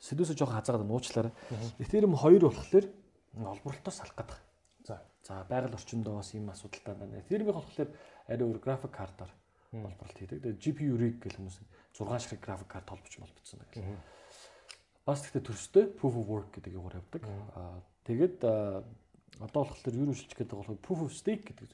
[0.00, 1.32] сэдвээсээ жоохон хазаагаад нуучлаарай.
[1.76, 2.84] Ethereum 2 болохоор
[3.36, 4.38] олборлолтоос салах гэдэг.
[4.88, 4.96] За.
[5.20, 7.20] За байгаль орчиндөө бас ийм асуудалтай байна.
[7.20, 7.92] Ethereum болохоор
[8.32, 9.32] арай өөр график картаар
[9.76, 10.40] олборлолт хийдэг.
[10.40, 11.60] Тэгээд GPU rig гэх хүмүүс
[12.00, 13.84] 6 ширхэг график карт холбож молбоцсон гэх.
[15.08, 17.24] Бас гэхдээ төрстэй proof of work гэдэг югаар явдаг.
[17.56, 21.72] А тэгээд одоо болохоор юу шилжих гэдэг болохоор proof of stake гэдэг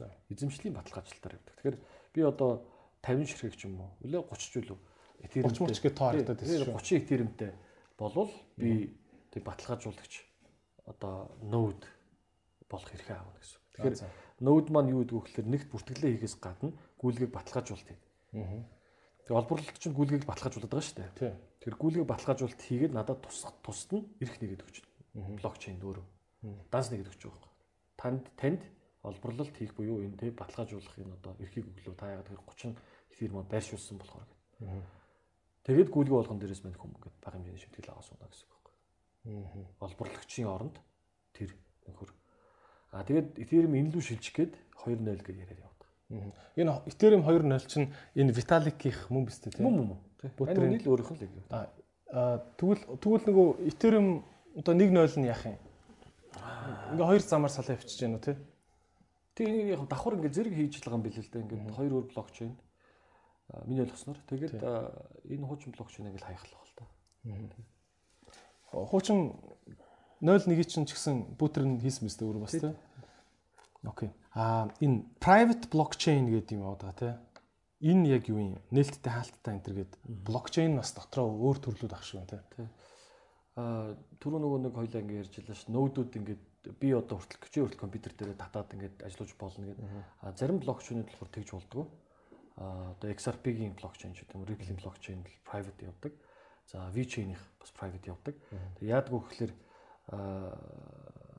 [0.00, 0.08] За.
[0.32, 1.52] эзэмшлийн баталгаачлалтаар явдаг.
[1.60, 1.76] Тэгэхээр
[2.16, 2.64] би одоо
[3.04, 4.80] 50 ширхэг ч юм уу, үлээ 30 ч үлээ.
[5.36, 6.80] 30 мурч гээд тоо харагдаад байсан шүү.
[6.80, 7.52] 30 этеремтэй
[8.00, 8.96] болвол би
[9.32, 10.14] тэг баталгаажуулагч
[10.88, 11.84] одоо node
[12.68, 13.60] болох хэрэг аавна гэсэн.
[13.76, 13.96] Тэгэхээр
[14.40, 18.10] node маань юу гэдэг вэ гэхээр нэгт бүртгэлээ хийхээс гадна гүйлгийг баталгаажуулалт хийдэг.
[19.26, 21.34] Тэгээ олборлолт чинь гүйлгийг баталгаажуулдаг байгаа шүү дээ.
[21.58, 25.34] Тэр гүйлгийг баталгаажуулалт хийгээд надад тус тусад нь эрх нэгэд өгч байна.
[25.42, 26.06] Блокчейн өөрөө.
[26.70, 27.54] Данс нэгэд өгч байгаа байхгүй.
[27.98, 28.62] Танд танд
[29.02, 32.78] олборлолт хийх буюу энэ тэг баталгаажуулах энэ одоо эрхийг өглөө та яагаад тэр 30
[33.18, 34.86] фирма байршуулсан болохоор гэдэг.
[35.66, 38.74] Тэгээд гүйлгээ болгон дээрээс мань хүм ингээд бага хэмжээний шимтгэл аваад сууна гэсэн үг байхгүй.
[39.82, 40.76] Олборлагчийн оронд
[41.34, 41.50] тэр
[41.90, 42.10] нөхөр.
[42.94, 44.54] А тэгээд Ethereum энэ лүү шилжих гээд
[44.86, 45.75] 2.0 гэж яриад явдаг.
[46.10, 49.66] Энэ Ethereum 2.0 чинь энэ Vitalik-ийнх мөн биз дээ тийм.
[49.66, 49.98] Мөн мөн.
[50.22, 51.34] Энэ үйл өөрийнх нь л яг.
[51.50, 51.66] А
[52.14, 54.22] а, тэгвэл тэгвэл нөгөө Ethereum
[54.54, 55.58] одоо 1.0 нь яах юм?
[56.94, 58.38] Ингээ хоёр замаар салаа явчихж гэнэ үү те?
[59.34, 61.42] Тэгээ яг давхар ингээд зэрэг хийж байгаа юм билээ л дээ.
[61.42, 62.54] Ингээд хоёр өөр блокчейн.
[63.66, 66.84] Миний ойлгосноор тэгээд энэ хуучин блокчейн ингээд хаяхлах л та.
[68.70, 69.34] Хуучин
[70.22, 72.78] 0.1 чинь ч гэсэн нь хийсэн мэт өөр бас те.
[73.84, 74.10] Окей.
[74.34, 77.18] А энэ private blockchain гэдэг юм байгаа те.
[77.80, 78.56] Энэ яг юу юм?
[78.72, 82.68] Нээлттэй хаалттай энэ төр гээд блокчейн бас дотроо өөр төрлүүд ах шиг байна те.
[83.56, 85.68] А түрүү нөгөө нэг хоёлаа ингээд ярьж байлаа ш.
[85.72, 86.42] Нөөдүүд ингээд
[86.76, 89.86] би одоо хүртэл көчөө хүртэл компьютер дээр татаад ингээд ажиллаж болно гэдэг.
[90.20, 91.86] А зарим блокчейнүүд болохоор тэгж болдгоо.
[92.56, 96.12] А одоо XRP-гийн блокчейн ч гэдэг юм, Ripple-ийн блокчейн л private явдаг.
[96.68, 98.34] За VeChain-ийнх бас private явдаг.
[98.80, 99.52] Тэг яадгүй гэхэлэр
[100.12, 100.16] а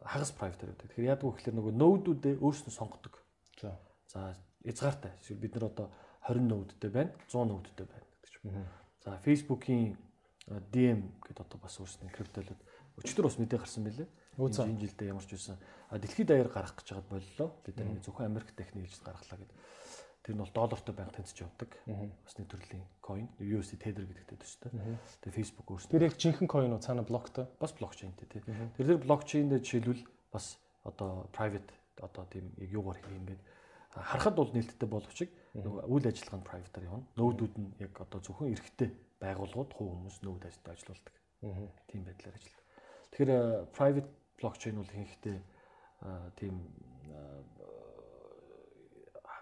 [0.07, 0.87] хагас private явдаг.
[0.87, 3.19] Тэгэхээр яадгүй гэхэлэр нөгөө нөөдүүдээ өөрснөө сонгодог.
[3.59, 3.75] За.
[4.07, 5.11] За хязгаартай.
[5.35, 5.87] Бид нар одоо
[6.27, 8.65] 20 нөөдтэй байна, 100 нөөдтэй байна гэдэг ч юм.
[9.03, 9.95] За Facebook-ийн
[10.47, 12.61] DM гэдэг одоо бас өөрсний криптолууд
[13.03, 14.07] өчтөр бас мэдээ гарсан байлээ.
[14.37, 15.35] Энэ жилдээ ямар ч.
[15.91, 17.49] А дэлхийд даяар гарах гэж байгаад боллоо.
[17.65, 19.57] Бид нар ингэ зөвхөн Америк техник хийж гаргалаа гэдэг.
[20.27, 21.71] Тэр нь бол доллартай банк тэнцэж явдаг.
[21.87, 24.71] Бас нэг төрлийн coin, USD Tether гэдэгтэй төстэй.
[25.23, 27.47] Тэгээ Facebook өөрсдөө Тэр яг жинхэнэ coin уу цаана блоктой.
[27.63, 28.43] бас блокчейнтэй тий.
[28.75, 30.03] Тэр тэр блокчейндээ жишээлбэл
[30.35, 31.71] бас одоо private
[32.03, 33.39] одоо тийм яг юугаар хийх юм бэ?
[33.95, 37.07] Харахад бол нээлттэй боловч нөгөө үйл ажиллагаа нь private-аар явна.
[37.15, 38.91] Нөөдүүд нь яг одоо зөвхөн эрхтэй
[39.23, 41.15] байгууллагууд хуу хүмүүс нөөд ажилд ажиллаулдаг.
[41.87, 42.65] Тийм байдлаар ажилладаг.
[43.15, 43.31] Тэгэхээр
[43.71, 45.37] private blockchain бол ихэнхдээ
[46.35, 46.53] тийм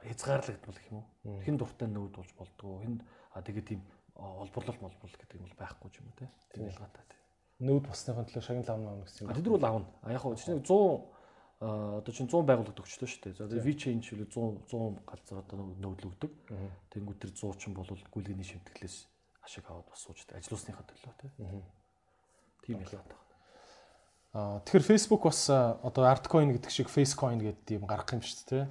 [0.09, 1.41] хязгаарлагдмал гэх юм уу.
[1.41, 2.81] Хин дуртай нүүд болж болдгоо.
[2.81, 3.01] Хин
[3.33, 3.81] а тэгээ тийм
[4.15, 6.29] олборлол молбол гэдэг юм бол байхгүй ч юм уу те.
[6.53, 7.03] Тийм ялгаатай.
[7.59, 9.35] Нүүд басныхын төлөө шагнал авна гэсэн юм.
[9.35, 9.87] Тэд нар бол авна.
[10.03, 11.15] А яг хөө чинь 100
[11.59, 13.37] а одоо чинь 100 байгууллагад өгчлөө шүү дээ.
[13.39, 16.31] За тэгээ V-Change хөлөө 100 100 газар одоо нөөдлөгдөг.
[16.91, 18.97] Тэнгүүд тэр 100 ч болвол гүйлгээний шимтгэлээс
[19.43, 20.35] ашиг аваад бас сууждаг.
[20.35, 21.27] Ажилуусныхаа төлөө те.
[22.65, 23.19] Тийм ялгаатай.
[24.35, 28.65] Аа тэгэхээр Facebook бас одоо Artcoin гэдэг шиг Facecoin гэдэг юм гарах юм шүү дээ.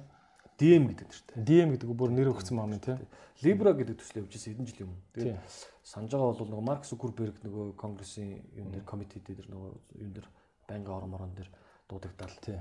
[0.55, 1.43] DM гэдэг нэртэй.
[1.43, 2.95] DM гэдэг бүр нэр өгсөн юм тий.
[3.43, 5.03] Libra гэдэг төсөл явж ирсэн хэдэн жилийн өмнө.
[5.11, 5.39] Тэгээд
[5.83, 10.27] санаж байгаа бол нөгөө Марк Зукерберг нөгөө конгрессын юм дээр комитет дээр нөгөө юм дээр
[10.67, 11.49] байнгын орон морон дээр
[11.91, 12.59] дуудагдал тий.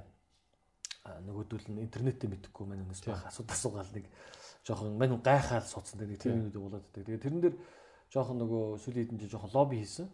[1.07, 4.11] А нөгөөдөл нь интернетээ мэдхгүй мань өнөөс байх асуудал асуугаал нэг
[4.67, 7.07] жоохон мань гайхаад суудсан нэг тийм юм болоод байдаг.
[7.07, 7.57] Тэгээд тэрэн дээр
[8.11, 10.09] жоохон нөгөө сүүлийн хэдэн жил жоохон лобби хийсэн.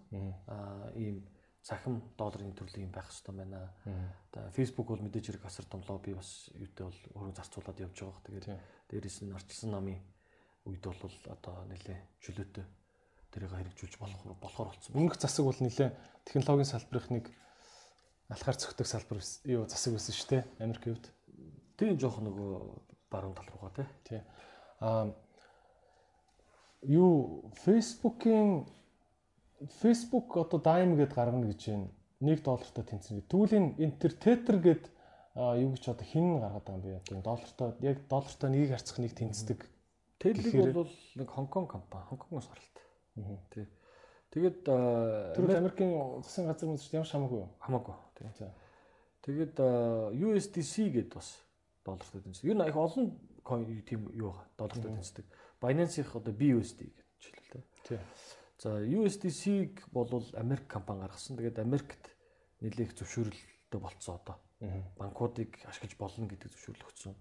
[0.51, 1.25] А ийм
[1.63, 3.73] цахим долларын төрлийн байх хэрэгтэй байна.
[4.33, 8.25] Одоо Facebook бол мэдээж хэрэг асар том лобби бас юутэй бол өөрөө зарцуулаад явж байгаа.
[8.25, 8.47] Тэгээд
[8.89, 10.01] дээрээс нь арчилсан намын
[10.65, 10.97] үед бол
[11.29, 12.67] одоо нэлээ чөлөөтэй
[13.31, 14.97] тэрийг хэрэгжүүлж болох болохоор болсон.
[14.97, 15.91] Өмнөх засаг бол нэлээ
[16.25, 17.25] технологийн салбарх нэг
[18.33, 20.43] алхаар цогтөг салбар юу засаг байсан шүү дээ.
[20.65, 21.07] Америкийн хувьд.
[21.77, 22.51] Тийм жоох нөгөө
[23.11, 24.23] баруун тал руугаа тий.
[24.81, 25.13] Аа
[26.83, 28.67] юу Facebook-ийн
[29.69, 31.89] Facebook одоо Dime гэдээ гаргана гэж байна.
[32.21, 33.25] 1 доллартай тэнцэн.
[33.29, 34.85] Тэгвэл энэ Enter Tether гэд
[35.37, 37.01] юу гэж одоо хин гаргаад байгаа юм бэ?
[37.01, 39.61] Одоо доллартай яг доллартай нэгийг харьцах нэг тэнцдэг.
[40.21, 42.85] Tether бол нэг Хонконг компани, Хонконгоос гаралтай.
[43.53, 43.67] Тий.
[44.31, 47.49] Тэгээд тэр Америкийн засгийн газар мөн ямар ч хамаагүй юу?
[47.61, 47.97] Хамаагүй.
[48.17, 48.53] Тий.
[49.25, 49.57] Тэгээд
[50.17, 51.41] USDC гэд бас
[51.85, 52.53] доллартай тэнцдэг.
[52.53, 55.25] Нь их олон coin тийм юу доллартай тэнцдэг.
[55.61, 57.65] Binance-ийнх одоо BUSD гэж хэлээ.
[57.89, 58.01] Тий.
[58.61, 61.37] За USDC-г бол Америк компани гаргасан.
[61.37, 62.13] Тэгээд Америкт
[62.61, 64.37] нэлээх зөвшөөрөлтөй болцсон одоо.
[65.01, 67.17] Банкуудыг ашиглаж болно гэдэг зөвшөөрөл өгсөн.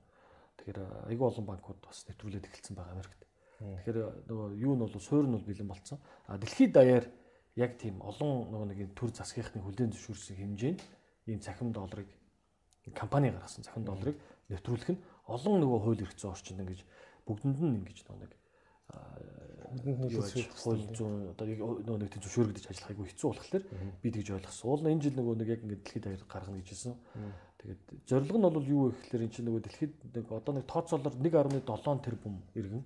[0.60, 3.22] Тэгэхээр айгүй олон банкуд бас нэвтрүүлээд эхэлсэн байгаа Америкт.
[3.64, 6.04] Тэгэхээр нөгөө юу нь бол суурь нь бол бэлэн болцсон.
[6.28, 7.08] А дэлхийд даяар
[7.56, 10.82] яг тийм олон нөгөө нэг төр засгийнхны хүлээн зөвшөөрсөн хэмжээнд
[11.32, 12.12] ийм цахим долларыг
[12.92, 14.20] компани гаргасан цахим долларыг
[14.52, 16.84] нэвтрүүлэх нь олон нөгөө хууль эрх зүйн орчинд ингэж
[17.24, 18.28] бүгдэнд нь ингэж нөгөө
[19.70, 23.64] нэг бидэнд нөлөөлж хууль зүйн одоо нөгөө нэг тийм зөвшөөрөгдөж ажиллах айгүй хэцүү болохоор
[24.02, 24.66] би тэгж ойлгосон.
[24.66, 26.96] Уул нь энэ жил нөгөө нэг яг ингээд дэлхийд даяар гаргана гэж хэлсэн.
[27.60, 31.16] Тэгээд зорилго нь бол юу вэ гэхээр эн чинь нөгөө дэлхийд нэг одоо нэг тооцоолоор
[31.22, 32.84] 1.7 тэрбум иргэн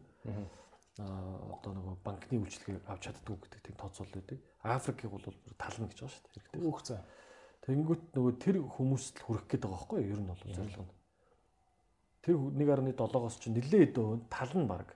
[1.00, 4.40] аа одоо нөгөө банкны үйлчлэгийг авч чаддгүй гэдэг тийм тооцоол байдаг.
[4.62, 5.24] Африкийг бол
[5.56, 6.44] тална гэж байгаа шүү дээ.
[6.52, 6.68] Хэрэгтэй.
[6.68, 7.02] Өөх цаа.
[7.64, 10.12] Тэнгүүт нөгөө тэр хүмүүст л хүрэх гээд байгаа байхгүй юу?
[10.14, 10.94] Ер нь бол зорилго нь.
[12.24, 14.88] Тэр 1.7-оос чинь нэлээд өдөө тална баг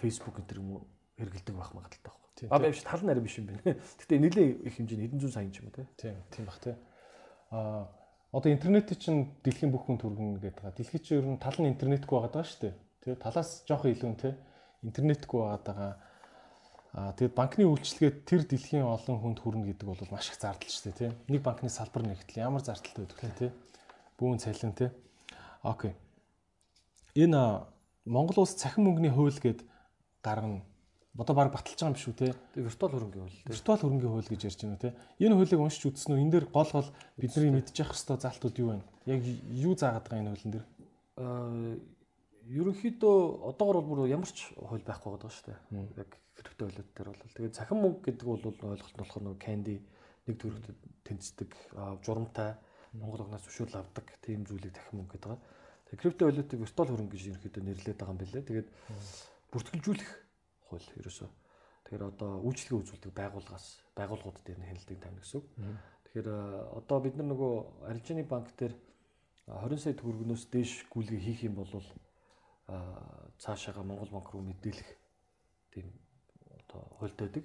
[0.00, 0.80] Facebook төр юм уу
[1.18, 2.48] хэрэгэлдэг байх магадaltaй байхгүй.
[2.50, 3.76] А биш тал нарийн биш юм байна.
[4.00, 5.86] Гэтэ нэлээ их хэмжээний хэдэн зуун сая юм те.
[5.98, 6.76] Тийм, тийм бах те.
[7.50, 7.90] А
[8.32, 10.76] одоо интернет чинь дэлхийн бүх хүн түргэн гэдэг байгаа.
[10.76, 12.74] Дэлхий чинь ер нь тал нь интернетгүй байгаа даа шүү дээ.
[13.02, 14.36] Тэ талаас жоохон илүү те.
[14.84, 15.90] Интернетгүй байгаа даа.
[16.92, 20.84] А тэгээд банкны үйлчлэгээ тэр дэлхийн олон хүнд хүрнэ гэдэг бол маш их зардал шүү
[20.88, 21.10] дээ, тий.
[21.28, 23.50] Нэг банкны салбар нэгтэл ямар зардалтай байдаг вэ, тий.
[24.16, 24.88] Бүүн цалин, тий.
[25.62, 25.92] Окей.
[27.12, 27.68] Энэ
[28.08, 29.60] Монгол улс цахим мөнгөний хууль гээд
[30.24, 30.64] гаргана.
[31.18, 32.34] Одоо баг баталж байгаа юм шүү те.
[32.56, 33.42] Виртуал хөрөнгөний хууль.
[33.52, 34.94] Виртуал хөрөнгөний хууль гэж ярьж байна те.
[35.20, 36.22] Энэ хуулийг уншиж үзсэн үү?
[36.24, 36.88] Энэ дээр гол гол
[37.18, 38.84] бидний мэдчих хэвээр залтууд юу байна?
[39.04, 39.20] Яг
[39.50, 40.66] юу заагаад байгаа энэ хуулийн дээр?
[41.18, 41.98] Аа
[42.48, 43.16] ерөнхийдөө
[43.50, 46.00] одоогор бол бүр ямар ч хууль байхгүй байгаа шүү дээ.
[46.00, 49.76] Яг крипто хуулиуд дээр бол тэгээд цахим мөнгө гэдэг бол ойлголт нь болохоор нөгөө candy
[50.24, 50.66] нэг төрөлд
[51.04, 51.50] тэнцдэг
[52.06, 52.56] журамтай
[52.96, 55.36] Монгол огноос зөвшөөрөл авдаг тийм зүйлийг дахин мөнгө гэдэг.
[55.88, 58.44] Тэгээ крипто валютыг виртуал хөрөнгө гэж ерөнхийдөө нэрлэдэг байгаа юм билээ.
[58.44, 58.68] Тэгээд
[59.52, 60.10] бүртгэлжүүлэх
[60.68, 61.28] хууль ерөөсөө.
[61.88, 65.46] Тэгэхээр одоо үйлчлэгээ үзүүлдэг байгууллагаас байгууллагууд дээр нь хяналтыг тавина гэсэн үг.
[66.04, 66.28] Тэгэхээр
[66.76, 67.52] одоо бид нар нөгөө
[67.88, 68.76] арилжааны банк дээр
[69.48, 71.72] 20 сая төгрөгнөөс дээш гүйлгээ хийх юм бол
[73.40, 74.88] цаашаага Монгол банк руу мэдээлэх
[75.72, 75.88] тийм
[76.68, 77.44] одоо хуультай байдаг.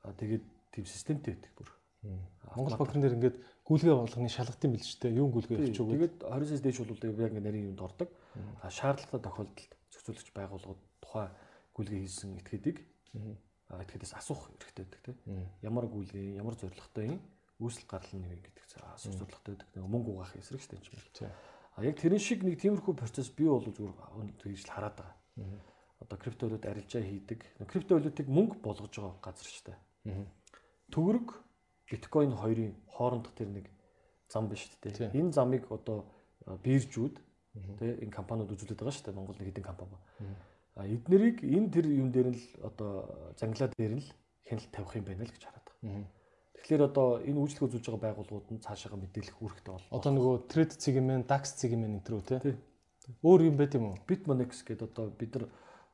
[0.00, 1.68] Аа тэгээд тийм системтэй байдаг бүр.
[2.02, 3.36] Монгол банкн дээр ингээд
[3.68, 5.96] гүйлгээ болгоны шалгалтын бэлжтэй юу гүйлгээ өгч өгөө.
[6.00, 8.08] Тэгээд 20-с дээш бол яг ингээд нарийн юунд ордог.
[8.64, 11.30] А шаардлагатай тохиолдолд зохицуулагч байгууллагууд тухайн
[11.76, 12.78] гүйлгээ хийсэн этгээдийг
[13.70, 15.46] а этгээдээс асуух хэрэгтэй байдаг тийм.
[15.62, 17.20] Ямар гүйлгээ, ямар зорилготой юм
[17.60, 18.64] үүсэл гарал нь нэг гэдэг
[18.96, 19.68] асуух зорилготой байдаг.
[19.78, 20.80] Мөнгө угаах эсрэг шүү
[21.20, 21.30] дээ.
[21.76, 25.16] А яг тэрэн шиг нэг тиймэрхүү процесс би бол зүгээр тэгж л хараад байгаа.
[26.00, 27.44] Одоо криптовалют арилжаа хийдэг.
[27.68, 29.78] Криптовалютыг мөнгө болгож байгаа газар шүү дээ.
[30.90, 31.28] Төгрөг
[31.90, 33.66] биткойн хоёрын хоорондох тэр нэг
[34.30, 35.10] зам биш үү?
[35.10, 36.06] Энэ замыг одоо
[36.46, 37.16] биржүүд
[37.78, 39.18] тий энэ компаниуд үзүүлээд байгаа шүү дээ.
[39.18, 39.98] Монгол нэг хэдэн компани.
[40.78, 44.10] А эднэрийг энэ тэр юм дээр нь л одоо занглаа дээр нь л
[44.46, 46.06] хяналт тавих юм байна л гэж хараад байгаа.
[46.60, 49.90] Тэгэхээр одоо энэ үйлчлэг үзүүлж байгаа байгууллагууд нь цаашаага мэдээлэх үүрэгтэй бол.
[49.90, 52.54] Одоо нөгөө трейд цэг юм, DAX цэг юм энэ төрөө тий.
[53.24, 53.98] Өөр юм байт юм уу?
[54.06, 55.44] Bitmonex гэдэг одоо бид нар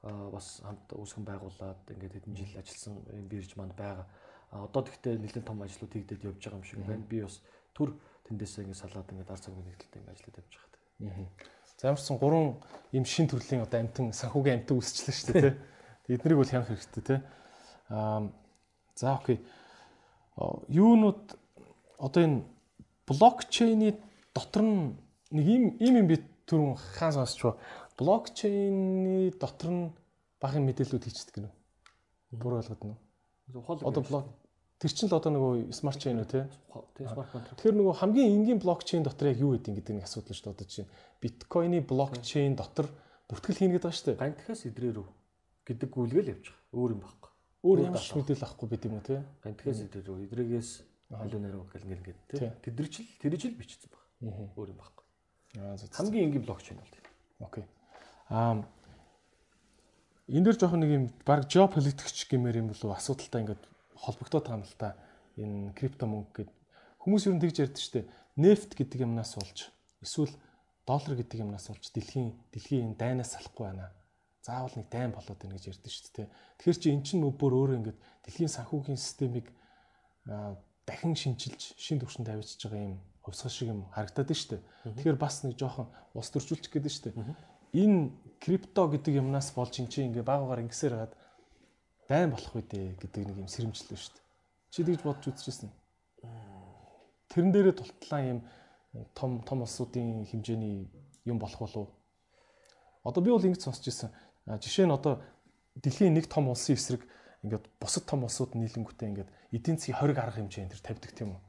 [0.02, 2.94] бас хамт үүсгэн байгуулад ингээд хэдэн жил ажилласан
[3.30, 4.06] бирж манд байгаа.
[4.56, 7.04] А одоо тэгтээ нэлээд том ажлууд хийгдээд явж байгаа юм шиг байна.
[7.04, 7.44] Би бас
[7.76, 7.92] түр
[8.24, 11.28] тэндээсээ ингээд салаад ингээд ар цагны нэгдэлтэй ингээд ажиллаад явж байгаа.
[11.76, 12.56] За ямарсан гурван
[12.96, 16.16] ийм шин төрлийн одоо амтэн санхүүгийн амтэн үүсчлээ шүү дээ тий.
[16.16, 17.20] Эднийг бол хянах хэрэгтэй тий.
[17.92, 18.32] Аа
[18.96, 19.44] за окей.
[20.72, 21.36] Юунууд
[22.00, 22.48] одоо энэ
[23.04, 24.00] блокчейний
[24.32, 24.96] дотор нь
[25.36, 26.16] нэг ийм ийм юм би
[26.48, 27.60] түрүүн хаан сонсч ба
[28.00, 29.92] блокчейний дотор нь
[30.40, 31.50] бага мэдээлэлүүд хийчихдэг гэнэ.
[32.40, 32.96] Буруу ойлгоод нь.
[33.52, 34.24] Одоо блок
[34.78, 36.46] тэр чинь л одоо нөгөө смарт чейн үү те?
[36.96, 37.56] тий смарт контракт.
[37.60, 40.56] Тэгэхээр нөгөө хамгийн энгийн блокчейн дотор яг юу гэдэг гэдэг нэг асуудал шүү дээ.
[40.56, 40.88] Одоо чинь
[41.20, 42.86] биткойны блокчейн дотор
[43.28, 44.20] бүртгэл хийнэ гэдэг байгаа шүү дээ.
[44.20, 45.08] Гантхаас идрээ рүү
[45.64, 46.76] гэдэг гүйлгээл явж байгаа.
[46.76, 47.30] Өөр юм байхгүй.
[47.64, 49.16] Өөр ямар ч мэдээлэл авахгүй байт юм уу те?
[49.40, 50.70] Гантхаас идрээ рүү идрээс
[51.08, 52.50] халуун нэрөө гэл ингээд тий.
[52.62, 54.02] Тэдэр чил тэр жил бичсэн баг.
[54.56, 54.80] Өөр юм
[55.76, 55.88] за.
[55.92, 57.48] Хамгийн энгийн блокчейн бол.
[57.48, 57.64] Окей.
[58.28, 58.60] Аа
[60.28, 63.62] энэ дэр жоохон нэг юм баг геополитикч гэмээр юм болов асуудалтай ингээд
[63.96, 64.96] холбогдоод байгаа юм л та.
[65.36, 66.50] Энэ крипто мөнгө гэд
[67.00, 68.10] хүмүүс ер нь тэгж ярьдаг шүү дээ.
[68.36, 69.58] Нефт гэдэг юмнаас болж
[70.04, 70.34] эсвэл
[70.86, 73.92] доллар гэдэг юмнаас болж дэлхийн дэлхийн энэ дайнаас салахгүй байна.
[74.44, 76.28] Заавал нэг дайн болоод байна гэж ярьдаг шүү дээ.
[76.62, 79.50] Тэгэхээр чи эн чинь бүр өөрөө ингээд дэлхийн санхүүгийн системийг
[80.86, 84.62] дахин шинчилж шин төвшөнд тавьчихж байгаа юм хувьсгал шиг юм харагдаад байна шүү дээ.
[84.94, 87.56] Тэгэхээр бас нэг жоохон ус төржүүлчих гээд байна шүү дээ.
[87.82, 88.00] Энэ
[88.38, 91.14] крипто гэдэг юмнаас болж эн чинь ингээ байгаагаар ингэсээр хагаад
[92.08, 94.24] дайн болох үедээ гэдэг нэг юм сэрэмжлээ шүү дээ.
[94.70, 95.70] Чи тэгж бодож үзчихсэн.
[97.30, 98.40] Тэрэн дээрээ тултлаа юм
[99.14, 100.86] том том улсуудын хэмжээний
[101.26, 101.88] юм болох болов.
[103.02, 104.10] Одоо би бол ингэж сонсч ирсэн.
[104.46, 105.20] Жишээ нь одоо
[105.74, 107.02] дэлхийн нэг том улсын эсрэг
[107.42, 111.40] ингээд бусад том улсууд нийлэнгүүтээ ингээд эдийн засгийн 20 арга хэмжээнд тэр тавьдаг тийм үү?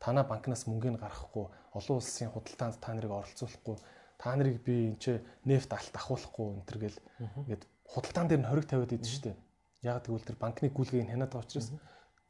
[0.00, 3.76] Танаа банкнаас мөнгөний гаргахгүй, олон улсын худалдаанд та нарыг оролцуулахгүй,
[4.18, 6.98] та нарыг би энэ нефт алт ахуулахгүй энэ төр гэл
[7.46, 9.36] ингээд худалдаан дээр нь хориг тавиад идэв шүү дээ.
[9.84, 11.68] Яг тэгвэл тэр банкны гүйлгээг хянаад байгаа учраас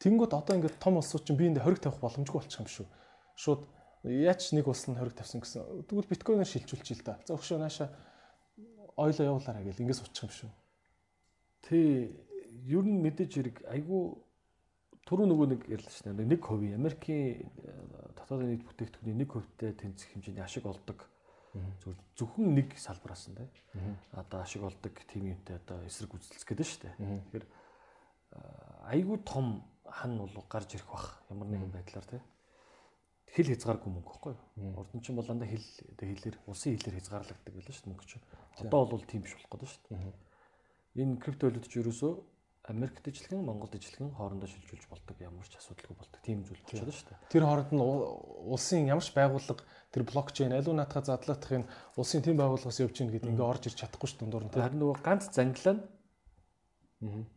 [0.02, 2.86] тэнгууд одоо ингээд том улсууд чинь биендээ хориг тавих боломжгүй болчих юм шүү.
[3.38, 3.62] Шууд
[4.04, 5.86] яач нэг улс нь хориг тавьсан гэсэн.
[5.86, 7.14] Тэгвэл биткойноор шилжүүлчих л да.
[7.24, 7.94] За өгшөө нааша
[8.98, 10.50] ойлоо явуулаарай гэл ингээс учих юм шүү.
[11.70, 12.10] Тий
[12.66, 14.02] ер нь мэдээж хэрэг айгүй
[15.06, 16.26] түрүү нөгөө нэг ярьлаа шнэ.
[16.26, 17.48] Нэг хувийн Америкийн
[18.18, 21.06] дотоодын нийт бүтээгдэхүүний нэг хувьтай тэнцэх хэмжээний ашиг олдог
[22.18, 23.48] зөвхөн нэг салбараас нь тий.
[24.12, 26.94] Одоо ашиг олдог тим юмтай одоо эсрэг үзэлцэх гэдэг шүү дээ.
[26.98, 27.46] Тэгэхээр
[28.90, 32.22] айгүй том хан бол гарч ирэх бах ямар нэгэн байдлаар тий.
[33.34, 34.78] Хил хязгааргүй мөнгө байхгүй юу?
[34.78, 35.66] Урд нь чинь бол дандаа хил
[35.98, 38.26] хэлээр улсын хэлээр хязгаарлагддаг байлаа шүү дээ мөнгө чинь.
[38.62, 40.14] Одоо бол тийм биш болох гэдэг шүү дээ.
[41.02, 42.12] Энэ криптовалют ч ерөөсөө
[42.64, 46.20] Америкт ижилхэн, Монголд ижилхэн хоорондоо шилжүүлж болдог ямар ч асуудалгүй болдог.
[46.24, 47.28] Тийм зүйл болчиход шүү дээ.
[47.28, 49.60] Тэр хооронд нь улсын ямар ч байгууллага
[49.92, 51.68] тэр блокчейн алуу наатаа задлаахын
[52.00, 54.54] улсын тийм байгууллагаас явж гин гэдэг ингээ орж ирч чадахгүй шүү дундуур нь.
[54.56, 55.84] Харин нөгөө ганц занглаа нь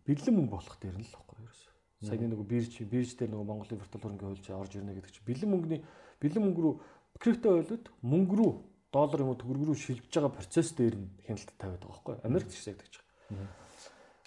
[0.07, 1.61] бэлэн мөнгө болох дээр нь л баггүй ерөөс.
[2.07, 5.51] Саяны нөгөө бирж бирж дээр нөгөө Монголын виртуал хөрөнгө хөлж орж ирнэ гэдэг чинь бэлэн
[5.51, 5.81] мөнгөний
[6.23, 6.73] бэлэн мөнгө рүү
[7.19, 8.51] крипто валют мөнгө рүү
[8.95, 12.15] доллар юм уу төгрөг рүү шилжиж байгаа процесс дээр нь хяналт тавиад байгаа байхгүй.
[12.23, 13.66] Америкт ч гэж байгаа.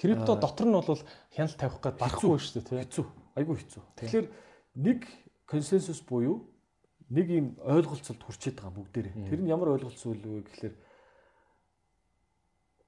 [0.01, 1.03] Крипто дотор нь бол
[1.37, 2.79] хяналт тавих гээд барахгүй шүү дээ тий.
[2.81, 3.07] Хэцүү.
[3.37, 3.83] Айгүй хэцүү.
[4.01, 4.27] Тэгэхээр
[4.81, 5.01] нэг
[5.45, 6.49] консенсус буюу
[7.13, 9.29] нэг юм ойлголцолд хүрчээд байгаа бүгдээрээ.
[9.29, 10.75] Тэр нь ямар ойлголцол вэ гэхээр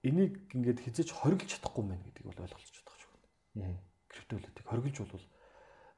[0.09, 3.77] энийг ингээд хизэж хоригдж чадахгүй мэн гэдгийг бол ойлголцож байгаа шүү.
[4.09, 5.27] Криптовалютыг хоригдж болвол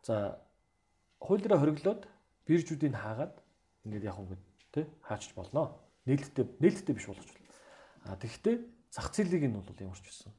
[0.03, 0.43] за
[1.23, 2.03] дээр хориглоод
[2.43, 3.39] биржүүдийг хаагаад
[3.87, 4.43] ингээд яг ингээд
[4.75, 5.79] тий хаачж болно.
[6.11, 7.55] Нээлттэй нээлттэй биш болгож болно.
[8.03, 8.57] А тэгэхдээ
[8.91, 10.35] зах зээлийг нь бол ямар ч байсан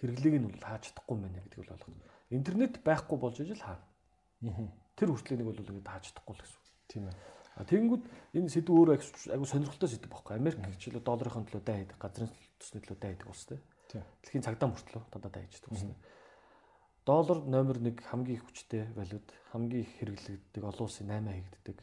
[0.00, 1.96] хэрэглээг нь бол хааж чадахгүй юм байна гэдгийг бол ойлгож.
[2.32, 3.78] Интернет байхгүй болж ижил хаа.
[4.96, 6.60] Тэр хүртлэнийг бол ингээд хааж чадахгүй л гэсэн.
[6.88, 7.16] Тийм ээ.
[7.60, 8.04] А тэгэнгүүт
[8.40, 10.40] энэ сэдв өөр айгу сонирхолтой сэдв байхгүй.
[10.40, 13.60] Америк хичээлээ долларын төлөө дай хийдэг, газрын төсний төлөө дай хийдэг улс тийм.
[14.24, 15.84] Дэлхийн цагдаа мөртлөө дандаа дай хийдэг улс.
[17.04, 21.76] Доллар номер 1 хамгийн их хүчтэй валют, хамгийн их хэрэглэгддэг олон улсын 8 хийгддэг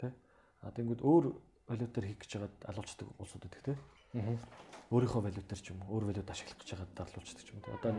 [0.00, 0.12] тийм.
[0.60, 1.24] А тэгэнгүүт өөр
[1.70, 3.78] валютаар хийх гэж байгаад алуучдаг улсууд байдаг тийм.
[4.12, 7.80] Өөрийнхөө валютаар ч юм уу, өөр валют ашиглах гэж байгаад алуучдаг ч юм уу.
[7.80, 7.92] Одоо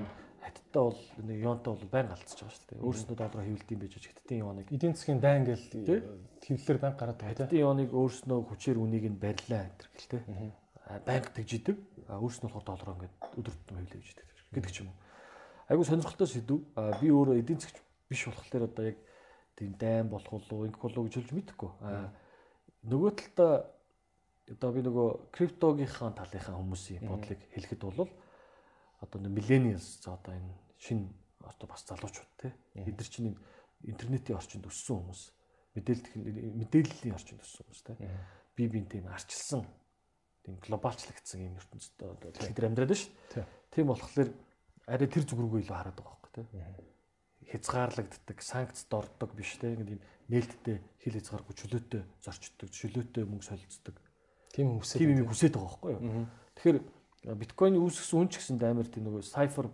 [0.46, 2.86] хаттаа бол нэг юонтой бол байн алдчихж байгаа шүү дээ.
[2.86, 5.66] Өөрснөө доллараар хэвлдэм байж хаттын юоныг эдийн засгийн дайн гэл
[6.44, 7.50] твлэр банк гараад байгаа тийм.
[7.50, 10.54] Хаттын юоныг өөрснөө хүчээр үнийг нь барьлаа энэ гэл тийм.
[11.02, 11.78] Банк тэгж идэг.
[12.06, 14.98] А өөрснөө болохоор доллараар ингээд өдөр тутмын хэвлэж идэг гэдэг ч юм уу.
[15.66, 16.62] Айгу сонирхолтой сэдв.
[17.02, 18.98] Би өөрөө эдийн засгч биш болохоор одоо яг
[19.58, 21.72] тийм дайн болох уу, ингэх болов гэж хэлж мэдэхгүй.
[22.84, 23.66] Нөгөө талдаа
[24.52, 28.10] одоо би нөгөө криптогийнхаа талынхаа хүмүүсийн бодлыг хэлэхэд бол
[29.00, 31.08] одоо millennials за одоо энэ шин
[31.40, 33.38] одоо бас залуучууд те бид нар чинь
[33.88, 35.22] интернетийн орчинд өссөн хүмүүс
[35.76, 37.94] мэдээлэл мэдээллийн орчинд өссөн хүмүүс те
[38.56, 39.64] би бинт юм арчилсан
[40.44, 43.48] тийм глобалчлагдсан юм ертөнцид одоо дээр амьдраад байна шүү дээ.
[43.72, 44.30] Тийм болохоор
[44.92, 46.48] арай тэр зүг рүүгээ илүү хараад байгаа байхгүй тий.
[47.54, 49.72] Хязгаарлагддаг, санкцд ордог биш тий.
[49.72, 53.96] Ингээд юм нээлттэй хил хязгааргүй чөлөөтэй зорчдог, чөлөөтэй мөнгө солилцдог.
[54.54, 56.28] Тийм хүмүүсээ Тийм юм хүсэж байгаа байхгүй юу?
[56.54, 56.78] Тэгэхээр
[57.42, 59.68] биткойн үүсгэсэн үн ч гэсэн амар тийм нөгөө сайфер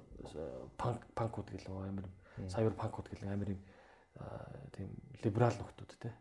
[0.79, 2.07] панк панкууд гэлээ амар
[2.47, 3.61] сайбер панкууд гэлээ амар юм
[4.19, 4.87] аа, тийм
[5.23, 6.13] либерал нөхдүүд тий.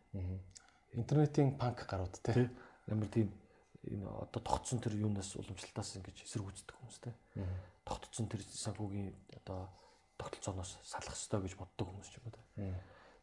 [0.98, 2.50] интернетийн панк гарууд те.
[2.90, 3.30] Амар тийм
[3.86, 7.14] энэ одоо тогтсон тэр юунаас уламжлалтаас ингэж эсрэг үздэг хүмүүс тий.
[7.84, 9.12] Тогтсон тэр санхүүгийн
[9.44, 9.68] одоо
[10.18, 12.74] тогтолцооноос салах ёстой гэж боддог хүмүүс ч юм уу тий.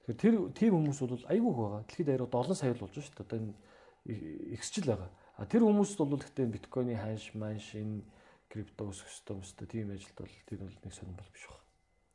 [0.06, 1.82] Тэгэхээр тэр тийм хүмүүс бол айгүй их байгаа.
[1.90, 3.26] Дэлхийд одоо олон сая л болж байна шүү дээ.
[3.26, 3.54] Одоо энэ
[4.56, 5.10] ихсчил байгаа.
[5.36, 8.04] А тэр хүмүүст бол гэхдээ биткойны ханш манш энэ
[8.48, 11.66] крипто өсөх ёстой юмстай тийм ажилд бол тэр бол нэг сонирн бол биш байна.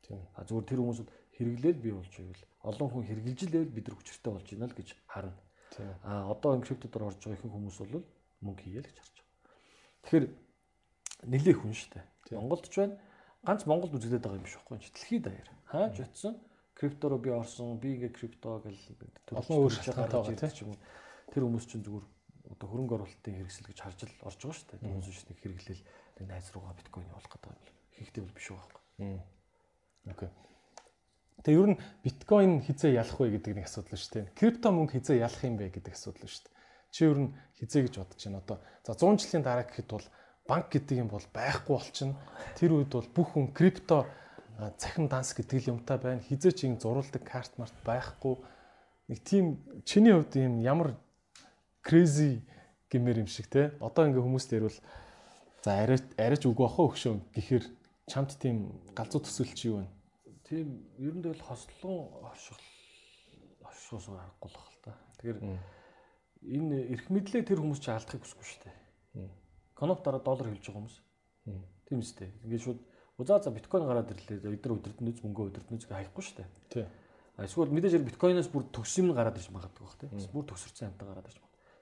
[0.01, 0.21] Тийм.
[0.33, 4.47] А зүгээр тэр хүмүүсд хэрэглээл бий болж ивэл олон хүн хэрэгжилжлээл бид нар хүчтэй болж
[4.49, 5.37] байна л гэж харна.
[5.77, 5.93] Тийм.
[6.01, 8.03] А одоо энэ криптодор орж байгаа ихэнх хүмүүс бол
[8.41, 9.37] мөнгө хийгээл гэж харж байгаа.
[10.01, 10.25] Тэгэхээр
[11.29, 12.05] нэлээ хүн шүү дээ.
[12.41, 12.97] Монголд ч байна.
[13.45, 14.77] Ганц Монголд үзэгдээд байгаа юм биш байхгүй.
[14.81, 15.49] Дэлхийд даяар.
[15.69, 16.33] Хааж утсан
[16.81, 18.77] криптороо би орсон, би ингээ крипто гэл
[19.37, 20.77] Олон өөр шалтгаантай байгаа, уу.
[21.29, 22.05] Тэр хүмүүс чинь зүгээр
[22.51, 24.79] одоо хөрөнгө оруулалтын хэрэгсэл гэж харж л орж байгаа шүү дээ.
[24.81, 25.83] Чинь хэрэглээл
[26.19, 27.59] нэг найз руугаа биткойн явуулах гэдэг юм.
[27.95, 28.81] Хийхтэй бол биш байгаа.
[30.11, 30.29] Окей.
[31.41, 34.25] Тэгээ ер нь биткойн хизээ ялах вэ гэдэг нэг асуудал шүү дээ.
[34.37, 36.55] Крипто мөнгө хизээ ялах юм бэ гэдэг асуудал шүү дээ.
[36.93, 38.41] Чи ер нь хизээ гэж бодож байна.
[38.45, 40.05] Одоо за 100 жилийн дараа гэхэд бол
[40.45, 42.21] банк гэдэг юм бол байхгүй болчихно.
[42.57, 44.05] Тэр үед бол бүх хүн крипто
[44.77, 46.21] цахим данс гэдэг л юмтай байна.
[46.21, 48.37] Хизээ чи ин зурулдаг карт март байхгүй.
[49.09, 50.93] Нэг тийм чиний хувьд юм ямар
[51.83, 52.41] crazy
[52.89, 53.73] гэмээр юм шиг те.
[53.81, 54.79] Одоо ингээ хүмүүс дээр бол
[55.65, 57.65] за арай арайч үгүй бахаа өгшөө гэхээр
[58.07, 59.87] чамд тийм галзуу төсөл чи юу вэ?
[60.47, 62.61] Тийм ер нь бол хослон оршил
[63.65, 64.91] оршихоос харахгүй л хэл та.
[65.21, 69.29] Тэгэхээр энэ эрх мэдлээ тэр хүмүүс чи алдахыг хүсэхгүй шүү дээ.
[69.77, 70.97] Коноп дараа доллар хэлж байгаа хүмүүс.
[71.87, 72.29] Тийм үстэй.
[72.45, 72.79] Ингээд шууд
[73.21, 74.49] Узаа за биткойн гараад ирлээ.
[74.49, 76.47] Өдөр өдөртнөз мөнгө өдөртнөз гэж хаяхгүй шүү дээ.
[76.73, 76.85] Тий.
[77.37, 80.09] Эсвэл мэдээж хэрэг биткойноос бүр төгсөн юм гараад ирж магадгүй бах тий.
[80.33, 81.37] Бүр төгсөрсөн амтаа гараад ирж.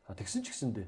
[0.10, 0.88] А тэгсэн ч гэсэндээ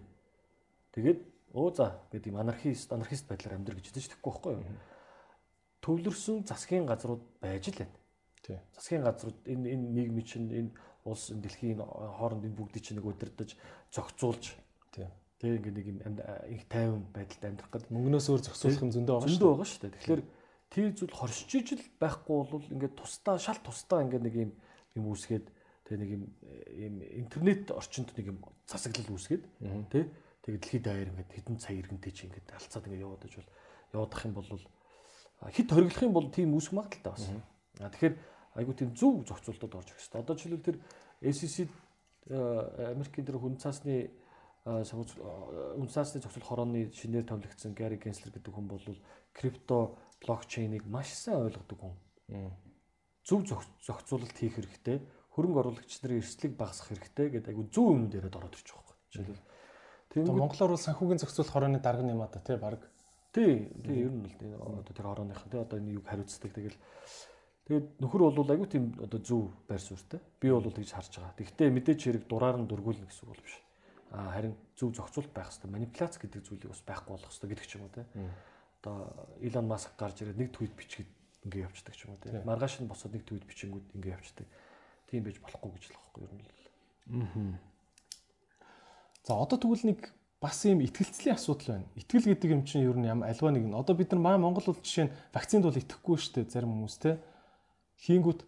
[0.98, 1.19] тэгээд
[1.53, 4.66] өө за гэдэг юм анархист анархист байдлаар амьдр гэж хэлж тэгэхгүй байхгүй юу?
[5.85, 7.93] Төвлөрсөн засгийн газрууд байж л байна.
[8.41, 8.58] Тий.
[8.74, 10.72] Засгийн газрууд энэ энэ нийгмийн чинь энэ
[11.06, 11.80] улс энэ дэлхийн
[12.17, 13.53] хооронд энэ бүгдийг чинь нэг удирдах
[13.93, 14.58] зохицуулж
[14.90, 15.06] Тий.
[15.38, 15.98] тэг ингээ нэг юм
[16.50, 19.38] их тайван байдалд амьдрах гэдэг Мөнгнөөс өөр зохицуулах юм зөндөө байгаа шүү.
[19.38, 19.93] зөндөө байгаа шүү дээ.
[20.01, 20.22] Тэгэхээр
[20.72, 24.51] тэр зүйл хоршиж ижил байхгүй бол ингээд тусдаа шал тусдаа ингээд нэг юм
[24.98, 25.45] юм үүсгээд
[25.92, 26.24] тэг нэг юм
[26.72, 29.44] юм интернет орчинд нэг юм засаглал үүсгээд
[29.92, 30.08] тий
[30.48, 33.52] тэгээд дэлхийд даяар ингээд хэдэн цаг иргэнтэй чи ингээд алцаад ингээд яваад иж бол
[33.92, 34.48] яваадах юм бол
[35.52, 37.26] хит хориглох юм бол тийм үүсэх магадaltaй бас.
[37.84, 38.16] А тэгэхээр
[38.56, 40.22] айгуу тийм зөв зохицуултад орж ирэх хэрэгтэй.
[40.22, 40.78] Одоо жишээлбэл тэр
[41.34, 41.68] SEC
[42.30, 44.11] э, Америкийн тэр хүн цаасны
[44.66, 48.86] хүн цаасны зохицол хорооны шинээр томилогдсон Gary Gensler гэдэг хүн бол
[49.34, 51.95] крипто блокчейнийг маш сайн ойлгодог хүн.
[53.26, 55.02] Зөв зох- зохицуулалт хийх хэрэгтэй
[55.35, 58.98] хөрөнгө оруулагч нарын эрсдлийг багасгах хэрэгтэй гэдэг айгу зөв юм дээрээ ороод ирчих واخхой.
[59.16, 59.48] Жишээлбэл
[60.11, 62.84] тэгээд Монголоор бол санхүүгийн зохицуулах хорооны дарга юм аа да тий баг.
[63.32, 66.76] Тий, тий ер нь л тий одоо тэр хорооных тий одоо энэ юг хариуцдаг тэгэл
[67.64, 70.19] тэгээд нөхөр бол айгу тийм одоо зөв байр суурьтай.
[70.35, 71.40] Би бол тэгж харж байгаа.
[71.40, 73.56] Тэгвэл мэдээч хэрэг дураар нь дөргүүлнэ гэсэн үг бол биш.
[74.11, 75.72] Аа харин зөв зохицуулт байх хэрэгтэй.
[75.72, 78.06] Манипуляц гэдэг зүйлийг бас байхгүй болох хэрэгтэй гэдэг ч юм уу тий.
[78.84, 78.95] Одоо
[79.40, 81.08] Илон Маск гарч ирээд нэг твит бичгээд
[81.48, 82.35] ингэ явцдаг ч юм уу тий.
[82.43, 84.48] Маргааш нь босоод нэг твит бичингүүд ингэ явцдаг.
[85.11, 87.59] Тийм байж болохгүй гэж л байхгүй ер нь л.
[89.27, 89.99] За одоо тэгвэл нэг
[90.41, 91.91] бас ийм ихтгэлцлийн асуудал байна.
[91.99, 93.75] Итгэл гэдэг юм чинь ер нь ям альва нэг нь.
[93.75, 96.98] Одоо бид нар маа Монгол бол жишээ нь вакцинд бол итгэхгүй шүү дээ зарим хүмүүс
[96.98, 97.19] те.
[98.07, 98.41] Хийнгүүт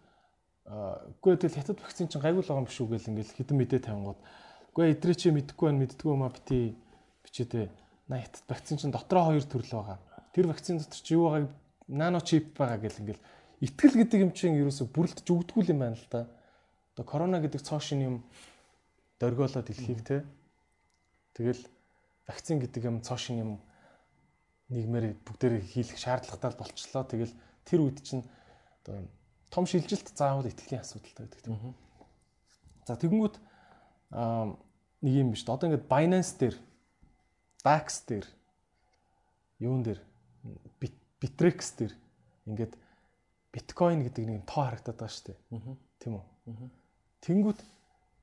[0.66, 3.58] аа, үгүй тэгэл хятад вакцин чинь гайгүй л байгаа юм биш үү гэл ингээл хідэн
[3.60, 4.20] мэдээ тавингууд.
[4.74, 6.74] Үгүй эдрээ чи мэдхгүй байна мэддгүй юм а бити
[7.28, 7.68] бичээдээ.
[8.10, 9.98] На хятад вакцин чинь дотроо хоёр төрөл байгаа.
[10.34, 11.52] Тэр вакцин дотор чи юу байгааг
[11.86, 13.22] нано чип байгаа гэл ингээл
[13.62, 16.26] итгэл гэдэг юм чинь ерөөсө бүрэлдэж өгдөггүй юм байна л да.
[16.94, 18.16] Одоо корона гэдэг цоо шин юм
[19.18, 20.22] дөргиолоо дэлхийг те.
[21.34, 21.66] Тэгэл
[22.26, 23.50] вакцин гэдэг юм цоо шин юм
[24.70, 27.02] нийгмээр бүгдээрээ хийх шаардлагатай болчлоо.
[27.02, 27.34] Тэгэл
[27.66, 28.22] тэр үед чинь
[28.86, 29.02] одоо
[29.50, 31.74] том шилжилт заавал итгэлийн асуудалтай байдаг тийм.
[32.86, 33.36] За тэгэнгүүт
[35.02, 35.42] нэг юм биш.
[35.44, 36.56] Одоо ингээд Binance дээр
[37.66, 38.26] DAX дээр
[39.58, 40.00] юун дээр
[40.78, 41.92] Bit- Bittrex дээр
[42.46, 42.78] ингээд
[43.50, 45.38] биткойн гэдэг нэг тоо харагдаад байгаа шүү дээ.
[45.98, 46.24] Тийм үү?
[47.24, 47.60] Тэнгүүт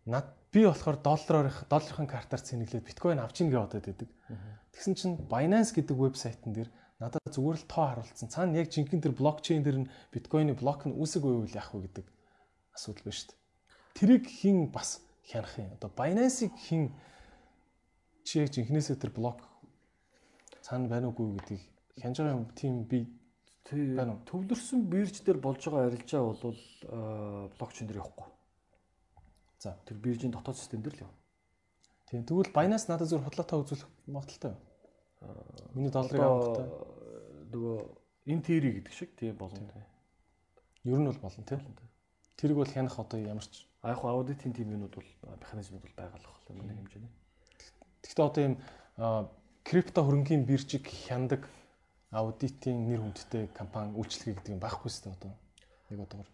[0.06, 4.10] над би болохоор доллараар долларын картаар цэнэглээд биткойн авч ийн гэж бодоод байдаг.
[4.76, 6.70] Тэгсэн чинь Binance гэдэг вебсайтн дээр
[7.02, 8.30] надад зүгээр л тоо харуулсан.
[8.30, 12.06] Цаана яг жинхэнэ тэр блокчейн дээр нь биткойны блок нь үүсэг байвал яах вэ гэдэг
[12.78, 13.40] асуудал байна шүү дээ.
[13.98, 15.74] Тэрийг хин бас хянах юм.
[15.76, 16.94] Одоо Binance-ийг хин
[18.24, 19.42] чи яг жинхнээсээ тэр блок
[20.62, 21.64] цаана байна уугүй гэдгийг
[22.00, 23.08] хянж байгаа юм тийм би.
[23.72, 24.26] Байна уу?
[24.28, 28.28] Төвлөрсөн бирж дээр болж байгаа арилжаа бол э, блокчейн дээр явахгүй.
[29.62, 29.78] За.
[29.86, 31.18] Тэр биржийн дотоод систем дээр л явна.
[32.10, 34.66] тийм тэгвэл Binance надад зөв худлаатаа үзүүлэх магадaltaй байна.
[35.78, 36.66] Миний долларыг авахтай.
[37.54, 37.78] нөгөө
[38.26, 39.62] интери гэдэг шиг тийм болно.
[40.84, 41.62] Ер нь бол болно тийм.
[42.42, 43.70] Тэрийг бол хянах одоо ямар ч.
[43.86, 45.10] А яг аудитын тим юмуд бол
[45.40, 47.12] механизмуд бол байгалах байна нэг хэмжээний.
[48.02, 48.56] Гэхдээ одоо ийм
[49.62, 51.46] крипто хөрөнгийн биржиг хяндаг
[52.10, 55.34] аудитын нэр хүндтэй компани үйлчлэгээ гэдэг юм байхгүй шүү дээ одоо.
[55.94, 56.30] Нэг одоогор.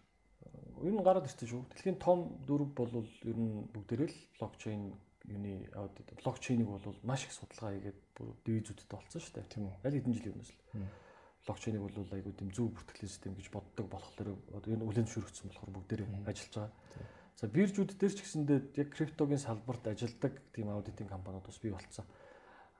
[0.82, 1.62] Ер нь гараад ирсэн шүү.
[1.74, 4.94] Дэлхийн том дөрв бол ер нь бүгдээрээ л блокчейн
[5.28, 5.68] юуны
[6.22, 8.00] блокчейнийг бол маш их судалгаа хийгээд
[8.44, 9.52] дивизүүдтэй болсон шүү дээ.
[9.52, 9.74] Тийм үү.
[9.84, 10.60] Аль хэдэн жилийн өмнөөс л.
[11.44, 15.72] Блокчейнийг бол айгуу тийм зөв бүртгэлийн систем гэж боддог болохоор одоо энэ үлэн шүрэгцсэн болохоор
[15.76, 16.72] бүгдээрээ ажиллаж байгаа.
[17.38, 22.06] За биржүүд дээр ч гэсэндээ яг криптогийн салбарт ажилладаг тийм аудитын компаниуд бас бий болцсон.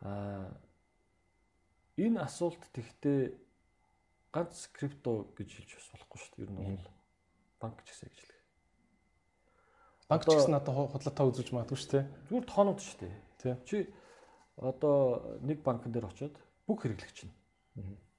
[0.02, 0.50] Аа
[1.96, 3.38] энэ асуулт тэгтээ
[4.34, 6.44] ганц крипто гэж хэлж бас болохгүй шүү дээ.
[6.44, 6.97] Ер нь бол
[7.60, 8.40] банк ч гэсэн ажиллах.
[10.08, 12.04] Банк ч Одоо- гэсэн ху- худлаатаа үзүүлж магадгүй шүү дээ.
[12.28, 13.14] Зүгээр тоонууд шүү дээ.
[13.38, 13.56] Тийм.
[13.68, 13.76] Чи
[14.56, 14.94] одоо
[15.44, 16.34] нэг банкн дээр очиод
[16.66, 17.32] бүх хэрэглэгч нь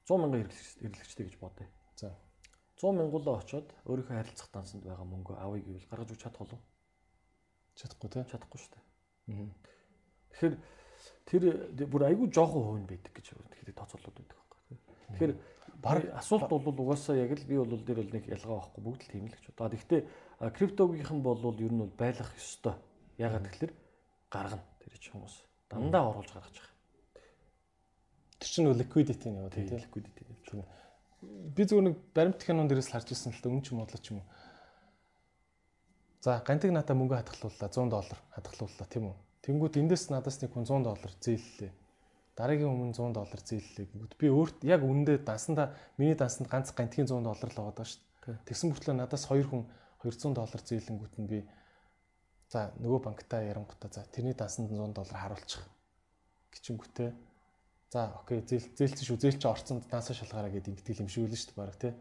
[0.06, 1.68] 100 мянган хэрэглэгч хэрэглэгчтэй гэж бодъё.
[1.98, 2.16] За.
[2.78, 6.62] 100 мянгуулаа очиод өөрийнхөө харилцах дансанд байгаа мөнгө авъя гэвэл гаргаж өгч чадах болов?
[7.76, 8.26] Чадахгүй тийм.
[8.30, 8.86] Чадахгүй шүү дээ.
[10.30, 10.56] Тэгэхээр
[11.26, 11.44] тэр
[11.90, 14.60] бүр айгүй жоохон хувь нь байдаг гэж тэгэхээр тооцоолоод байдаг байхгүй.
[15.14, 15.34] Тэгэхээр
[15.82, 19.12] баг асуулт бол угаасаа яг л би бол дээр бол нэг ялгаа байхгүй бүгд л
[19.12, 19.78] тийм л гэж бодоо.
[19.80, 20.02] Гэхдээ
[20.40, 22.76] а, криптогийнхэн бол ер нь байлах ёстой.
[23.18, 23.76] Ягаад гэвэл
[24.32, 25.36] гаргана тэр чинь хүмүүс
[25.72, 26.76] дандаа оруулж гаргаж байгаа.
[28.40, 29.80] Тэр чинь liquidity нь яваад Тийм тийм.
[29.80, 30.68] ликвидити явж байгаа.
[31.56, 34.00] Би зүгээр нэг баримт кинон дээрээс л харж ирсэн л та өмнө ч юм бодлоо
[34.00, 34.28] ч юм уу.
[36.20, 39.16] За гантиг надаа мөнгө хадгалууллаа 100 доллар хадгалууллаа тийм үү.
[39.44, 41.72] Тэнгүүт эндээс надаас нэг хүн 100 доллар зээллээ.
[42.40, 47.12] Дараагийн өмнө 100 доллар зээллээ гэнгүүт би өөрт яг үнэндээ дансанда миний дансанд ганц гантгийн
[47.12, 48.48] 100 доллар л байгаа даа шүү дээ.
[48.48, 49.64] Тэгсэн мөртлөө надаас хоёр хүн
[50.00, 51.40] 200 доллар зээлэнгүүт нь би
[52.48, 55.68] за нөгөө банктай ярангуудаа за тэрний дансанд 100 доллар харуулчих
[56.56, 57.12] гिचингүүтээ
[57.90, 59.18] За окей зээл зээлсэн шүү.
[59.18, 61.94] Зээл чи орцонд дансаа шалгаараа гэдэг ингэдэг юм шиг үлэн шүү дээ баг тий.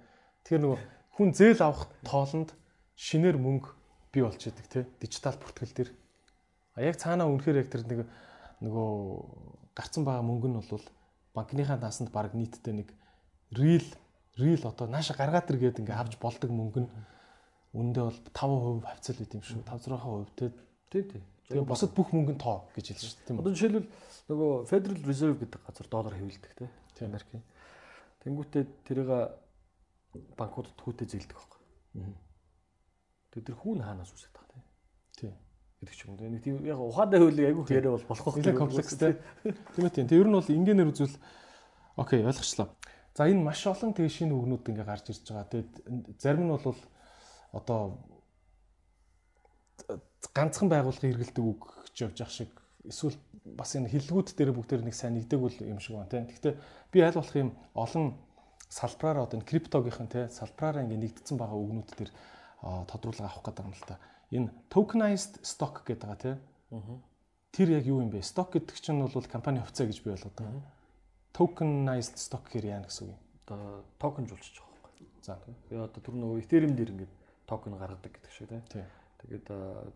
[0.45, 0.81] Тэгэхээр нөгөө
[1.17, 2.53] хүн зээл авах тоолонд
[2.93, 3.73] шинээр мөнгө
[4.13, 4.85] бий болж идэг тий.
[5.01, 5.91] Дижитал бүртгэл дээр.
[6.77, 8.05] А яг цаанаа үнэхээр яг тэр нэг
[8.69, 8.93] нөгөө
[9.79, 10.85] гарцсан байгаа мөнгө нь бол
[11.35, 12.89] банкныхаа дансанд баг нийтдээ нэг
[13.55, 13.87] real
[14.35, 16.91] real одоо нааша гаргаад ир гэдэг ингээ авч болдог мөнгө нь
[17.79, 19.63] үндэ бол 5% хавцал байт юм шүү.
[19.63, 20.51] 5 6% тий.
[20.91, 21.25] Тийм тийм.
[21.49, 23.27] Тэгээ босод бүх мөнгө нь тоо гэж хэлж шүү дээ.
[23.29, 23.43] Тийм үү?
[23.45, 23.89] Одоо жишээлбэл
[24.29, 26.71] нөгөө Federal Reserve гэдэг газар доллар хэвлэдэг тийм.
[26.99, 27.45] Америкийн.
[28.25, 29.11] Тэнгүүтээ тэрийг
[30.35, 31.61] банкудад хүүтэй зээлдэг байхгүй.
[33.31, 34.65] Тэгээд тэр хүүн хаанаас үүсэж байгаа тийм
[35.19, 35.35] Тийм.
[35.79, 36.19] Гэдэг ч юм.
[36.19, 38.37] Тэгээ нэг тийм яг ухаантай хөвлөг айгүй хэрэг бол болох байх.
[38.43, 39.13] Нэлээд комплекстэй.
[39.75, 40.07] Тийм ээ тийм.
[40.11, 41.17] Тэг ер нь бол ингээр үзвэл
[41.97, 42.69] окей ойлгочлоо.
[43.15, 45.51] За энэ маш олон тэгээ шинэ үгнүүд ингээ гарч ирж байгаа.
[45.51, 45.71] Тэгээд
[46.19, 46.79] зарим нь бол
[47.55, 47.81] одоо
[50.35, 52.51] ганцхан байгууллагын хэрэгэлдэг үг гэж явж явах шиг
[52.87, 56.27] эсвэл бас энэ хиллгүүд дээр бүгдээр нэг сайн нэгдэг юм шиг байна тийм.
[56.27, 56.55] Гэхдээ
[56.93, 58.15] би аль болох юм олон
[58.69, 61.91] салбараараа одоо энэ криптогийнхэн тийм салбараараа ингээ нэгдсэн байгаа үгнүүд
[62.63, 63.97] а, тодруулга авах гэдэг юм л та.
[64.31, 67.03] Энэ tokenized stock гэдэг байгаа тийм.
[67.53, 68.21] Тэр яг юу юм бэ?
[68.21, 70.63] Stock гэдэг чинь бол компани хувьцаа гэж би ойлгоод байгаа.
[71.33, 73.21] Tokenized stock гэхээр яа гэсэн үг юм?
[73.49, 75.07] Одоо токенжуулчих байгаа байхгүй.
[75.25, 75.41] За.
[75.73, 77.13] Тэгээ одоо түр нөгөө Ethereum дээр ингээд
[77.49, 78.63] токен гаргадаг гэдэг шиг тийм.
[79.25, 79.47] Тэгээд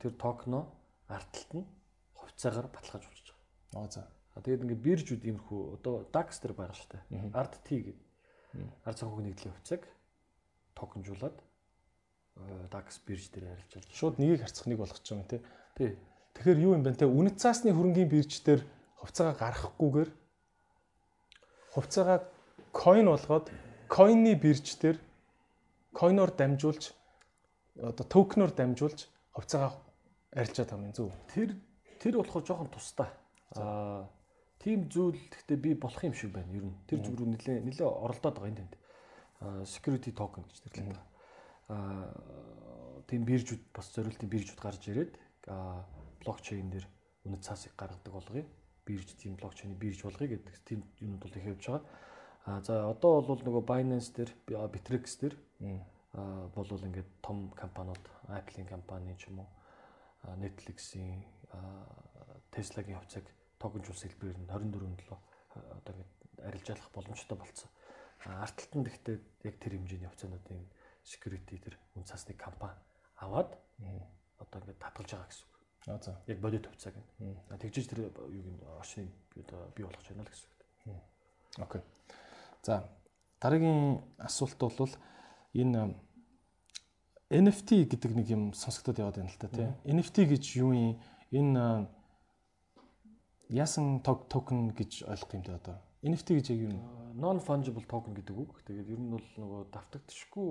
[0.01, 0.65] тэр токеноо
[1.13, 1.67] арталт нь
[2.17, 3.85] хувьцаагаар баталгаажуулж байгаа.
[3.85, 4.09] Аа за.
[4.41, 7.37] Тэгээд ингээд биржүүд иймэрхүү одоо DAX дээр байгаа шүү дээ.
[7.37, 7.97] ART гэдэг.
[8.89, 9.83] Ард санхүүгийн нэгдлийн хувьцааг
[10.73, 11.37] токенжуулаад
[12.71, 13.89] DAX бирж дээр арилжуулж.
[13.93, 15.41] Шууд нэгийг харьцах нэг болгож байгаа юм тий.
[15.77, 15.91] Тий.
[16.35, 17.07] Тэгэхээр юу юм бэ те?
[17.07, 18.65] Үнэт цаасны хөрөнгийн бирж дээр
[19.01, 20.11] хувьцаагаа гаргахгүйгээр
[21.77, 22.19] хувьцаагаа
[22.73, 23.47] coin болгоод
[23.93, 24.97] coin-ы бирж дээр
[25.93, 26.97] coin-оор дамжуулж
[27.77, 29.77] одоо token-оор дамжуулж хувьцаагаа
[30.33, 31.13] арилжаад байгаа юм зүг.
[31.29, 31.51] Тэр
[32.01, 33.11] тэр болохоор жоохон тустай.
[33.57, 34.09] Аа
[34.63, 36.77] тийм зүйл гэхдээ би болох юм шиг байна ер нь.
[36.89, 38.75] Тэр зүгээр нэлээ нэлээ оролдоод байгаа юм тэнд.
[39.45, 41.12] Аа security token гэж нэрлэдэг.
[43.09, 45.19] Тийм биржүүд бас зориултын биржүүд гарч ирээд
[46.23, 46.87] блокчейн дээр
[47.27, 48.45] үнэт цаасыг гаргадаг болгоё.
[48.87, 51.83] Бирж тийм блокчейний бирж болгоё гэдэг тийм юмуд бол их явж байгаа.
[52.47, 55.35] Аа за одоо бол нөгөө Binance дээр а, Bittrex дээр
[56.19, 59.49] аа болвол ингээд том компаниуд Apple-ийн компани ч юм уу
[60.27, 61.23] а, Netflix-ийн
[61.55, 61.87] а,
[62.51, 63.27] Tesla-гийн хувьцааг
[63.63, 65.15] тогнжуулсан хэлбэрээр нь 24 7
[65.79, 67.71] одоо ингээд арилжаалах боломжтой болцсон.
[68.27, 70.67] А, Арталтанд гэхдээ яг тэр хэмжээний хувьцаануудын
[71.05, 72.79] security тэр үн цасны компани
[73.19, 73.59] аваад
[74.39, 75.55] одоо ингээд татгалж байгаа гэсэн үг.
[75.87, 76.13] Аа за.
[76.27, 77.37] Яг бодит хувьцааг нь.
[77.59, 81.03] Тэгжиж тэр юуг нь орчныг одоо бий болгож байна л гэсэн үг.
[81.59, 81.83] Окей.
[82.63, 82.89] За
[83.41, 84.91] дараагийн асуулт бол
[85.55, 85.95] энэ
[87.33, 89.75] NFT гэдэг нэг юм сонсогдоод яваад байна л та тийм.
[89.85, 91.01] NFT гэж юу юм?
[91.33, 91.89] Энэ
[93.49, 95.77] яасан токен гэж ойлгох юм да одоо.
[96.03, 97.03] NFT гэж яг юу юм?
[97.15, 98.61] non fungible token гэдэг үг.
[98.65, 100.51] Тэгээд ер нь бол нөгөө давтагдчихгүй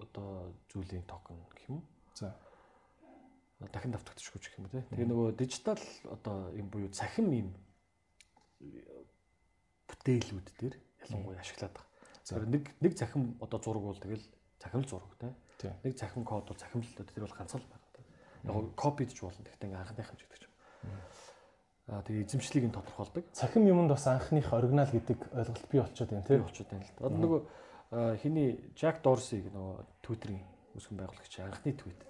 [0.00, 1.82] одоо зүйлийн токен гэх юм?
[2.14, 2.36] За.
[3.60, 4.86] Дахин давтагдчихгүй ч гэх юм те.
[4.90, 7.48] Тэгээ нөгөө дижитал одоо юм буюу цахим юм
[9.90, 10.74] бүтээлүүд дээр
[11.06, 11.90] ялангуяа ашиглаад байгаа.
[12.24, 14.26] Тэгэхээр нэг нэг захим одоо зураг бол тэгэл
[14.62, 15.34] захимл зураг те.
[15.84, 17.82] Нэг захим код бол захимл тэр бол ганцхан л байгаа.
[18.42, 19.44] Яг нь копидж болно.
[19.46, 20.54] Гэхдээ ингээ анхныхан ч гэдэг ч юм.
[21.86, 23.24] Аа тэгээ эзэмшлийг нь тодорхойлдог.
[23.30, 26.42] Цахим юмд бас анхных оригинал гэдэг ойлголт бий болчиход байна тийм.
[26.42, 27.06] Болчиход байна л да.
[27.06, 27.40] Одоо нөгөө
[27.92, 30.40] хиний Жак Дорсиг нөгөө Twitter-ийн
[30.72, 32.00] үүсгэн байгуулагч анхны твит.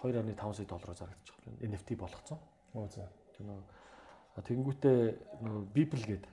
[0.00, 1.58] 2.5 сая доллараар зарагдчих байна.
[1.68, 2.38] NFT болгоцсон.
[2.72, 3.10] Оо за.
[3.36, 4.98] Тэр нөгөө тэгэнгүүтээ
[5.44, 6.32] нөгөө Beeple гэдэг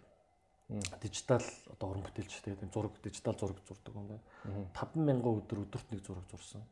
[1.04, 1.44] дижитал
[1.76, 4.24] одоо уран бүтээлч тэгээд зураг дижитал зураг зурдаг юм байна.
[4.72, 6.64] 5000 өдөр өдөрт нэг зураг зурсан.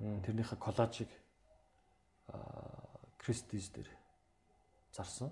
[0.00, 1.12] Тэрнийхээ коллажийг
[3.20, 3.90] Кристис дээр
[4.96, 5.30] зарсан.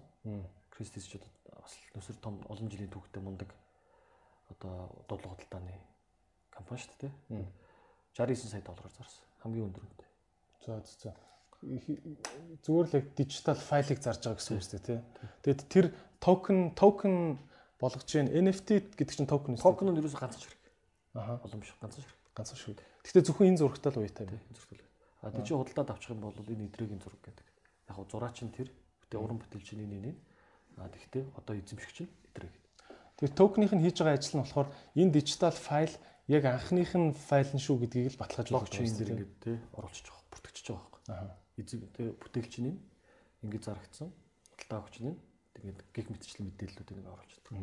[0.71, 3.57] Кристис ч бас нөсөр том олон жилийн түүхтэй мундаг
[4.51, 5.75] одоо дуулга худалдааны
[6.51, 7.47] компани шүү дээ.
[8.17, 9.25] 69 сая доллараар зарсан.
[9.43, 10.11] Хамгийн өндөр үнэтэй.
[10.65, 11.15] За за.
[11.63, 15.01] Зүгээр л яг дижитал файлыг зарж байгаа гэсэн үг шүү дээ, тий.
[15.45, 15.87] Тэгэд тэр
[16.21, 17.39] токен токен
[17.81, 19.65] болгож जैन NFT гэдэг чинь токен үү?
[19.65, 20.65] Токен нь ерөөсө ганцхан ширхэг.
[21.17, 21.41] Аа.
[21.45, 22.21] Олон биш ганцхан ширхэг.
[22.37, 22.85] Ганцхан ширхэг.
[23.05, 24.41] Гэхдээ зөвхөн энэ зурагтай л уяатай юм.
[24.53, 24.87] Зурагтай л.
[25.25, 27.47] А тийч худалдаад авчих юм бол энэ идрэгийн зураг гэдэг.
[27.89, 28.69] Яг нь зураач нь тэр,
[29.05, 30.13] бүтээ уран бүтээлч нь энэ энэ.
[30.77, 32.53] А тэгтээ одоо эзэмшигч нь идрэг.
[33.17, 35.95] Тэгэхээр токеных нь хийж байгаа ажил нь болохоор энэ дижитал файл
[36.29, 40.07] яг анхных нь файл нь шүү гэдгийг л баталгаажуулж байгаа юм дээр ингээд тий оруулчихж
[40.13, 41.03] байгаа, бүртгэж байгаа байхгүй.
[41.17, 41.33] Аа.
[41.57, 42.77] Эзэм тий бүтээлч нь
[43.41, 44.13] ингээд зарагдсан.
[44.53, 45.17] Худалдаа авч нь
[45.57, 47.57] тэгээд гих мэтчлэн мэдээллүүдийг нэг оруулж чаддаг.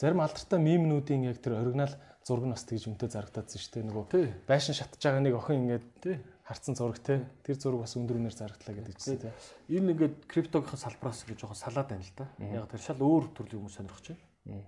[0.00, 1.94] Зарим алдартай мемнүүдийн яг тэр оригинал
[2.24, 3.88] зураг нь бас тэгж үнэтэй зарагдаадсан шүү дээ.
[3.92, 4.04] Нөгөө
[4.48, 6.16] байшин шатж байгаа нэг охин ингээд тий
[6.46, 7.20] харцсан зураг тий.
[7.44, 9.32] Тэр зураг бас өндөр үнээр зарагдлаа гэдэг чинь тий.
[9.72, 12.28] Энэ ингээд криптогийнхаа салбараас гэж жоохон салаад байна л да.
[12.38, 14.64] Яг тэр шал өөр төрлийн хүмүүс сонирхож байна.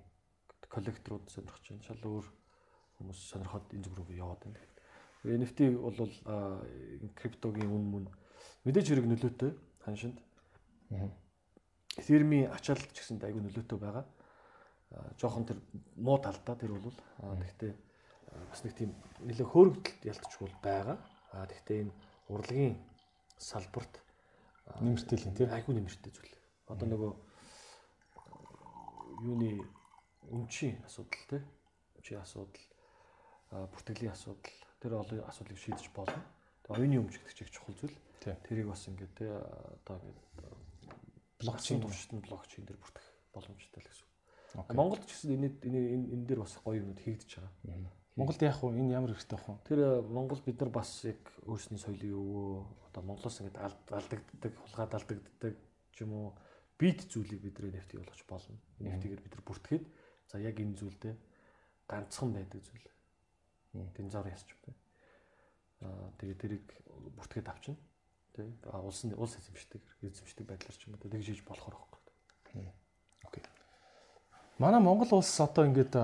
[0.68, 1.86] Коллекторууд сонирхож байна.
[1.86, 2.26] Шал өөр
[2.98, 4.60] хүмүүс сонирхоод энэ зүг рүү яваад байна.
[5.24, 5.98] NFT бол
[7.18, 8.04] криптогийн үн мөн
[8.64, 9.50] мэдээж хэрэг нөлөөтэй
[9.82, 10.18] ханшинд.
[11.98, 14.06] Эфирмийн ачаалт ч гэсэн айгүй нөлөөтэй байгаа.
[15.18, 15.58] Жохон тэр
[15.96, 17.72] муу талдаа тэр бол тэгтээ
[18.50, 18.94] бас нэг тийм
[19.26, 20.96] нэлээ хөөрөгдөлт ялтчихвол байгаа.
[21.34, 21.92] А тэгтээ энэ
[22.30, 22.76] урлагийн
[23.36, 24.00] салбарт
[24.80, 26.34] нэмэртэй л юм тийм айгүй нэмэртэй зүйл.
[26.70, 27.12] Одоо нөгөө
[29.26, 29.60] юуны
[30.32, 31.44] өмчийн асуудал тийм
[31.98, 32.64] өмчийн асуудал
[33.50, 36.22] бүртгэлийн асуудал тэр олон асуудлыг шийдэж болно.
[36.64, 37.96] Тэгээ оюуны өмч гэдэг чинь чухал зүйл.
[38.22, 40.20] Тэрийг бас ингээд тий одоо ингээд
[41.40, 44.74] блокчейн нь блокчейн дээр бүртгэх боломжтой л гэсэн үг.
[44.74, 45.80] Монголд ч гэсэн энэ энэ
[46.12, 47.92] энэ дээр бас гоё юмуд хийгдэж байгаа.
[48.18, 48.74] Монголд яах вэ?
[48.74, 49.62] Энэ ямар хэрэгтэй вэ?
[49.62, 52.50] Тэр Монгол бид нар бас яг өөрсний соёлын өвөө
[52.90, 53.62] одоо Монголоос ингээд
[53.94, 55.54] алдагддаг, хулгаад алдагддаг
[55.94, 56.28] ч юм уу
[56.74, 58.58] бит зүйлийг бид нэр NFT болгож болно.
[58.82, 59.84] NFT-гээр бид нар бүртгэхэд
[60.28, 61.14] за яг энэ зүйлдээ
[61.88, 62.86] ганцхан байдаг зүйл.
[63.96, 64.78] Динзавр ясч байна.
[65.80, 66.64] Аа тэгээ тэрийг
[67.16, 67.76] бүртгээд авчна
[68.34, 72.00] тий улсын улс эзэмшдэг эзэмшдэг байдлаар ч юм уу тэгж хийж болохоор байхгүй.
[73.26, 73.42] Окей.
[74.58, 75.94] Манай Монгол улс одоо ингээд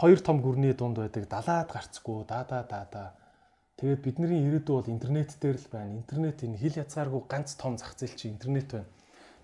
[0.00, 3.04] хоёр том гүрний дунд байдаг далаад гарцгүй да да да да.
[3.76, 5.96] Тэгээд бидний ирээдүй бол интернет дээр л байна.
[6.00, 8.88] Интернет энэ хил язгааргүй ганц том зах зээл чи интернет байна.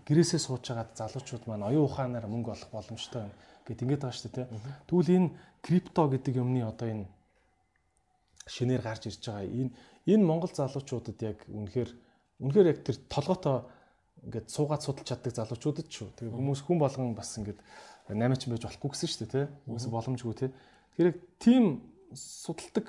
[0.06, 3.34] Гэрээсээ сууж байгаад залуучууд маань оюун ухаанаар мөнгө олох боломжтой байна
[3.66, 4.46] гэт ингээд байгаа шүү дээ.
[4.90, 5.28] Тэгвэл энэ
[5.62, 7.06] крипто гэдэг юмны одоо энэ
[8.50, 9.70] шинээр гарч ирж байгаа энэ
[10.10, 11.90] энэ Монгол залуучуудад яг үнэхээр
[12.42, 13.62] үнэхээр яг тэр толготой
[14.26, 16.10] ингээд суугаад судалж чаддаг залуучуудад шүү.
[16.18, 17.62] Тэгээ хүмүүс хүн болгон бас ингээд
[18.10, 19.46] 8 ч байж болохгүй гэсэн шүү дээ, тий.
[19.66, 20.50] Хүмүүс боломжгүй тий.
[20.98, 21.64] Тэгэхээр тийм
[22.14, 22.86] судалдаг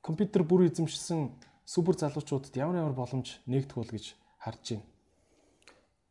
[0.00, 1.32] компьютер бүр эзэмшсэн
[1.68, 4.84] супер залуучуудад ямар ямар боломж нэгдэх бол гэж харж байна.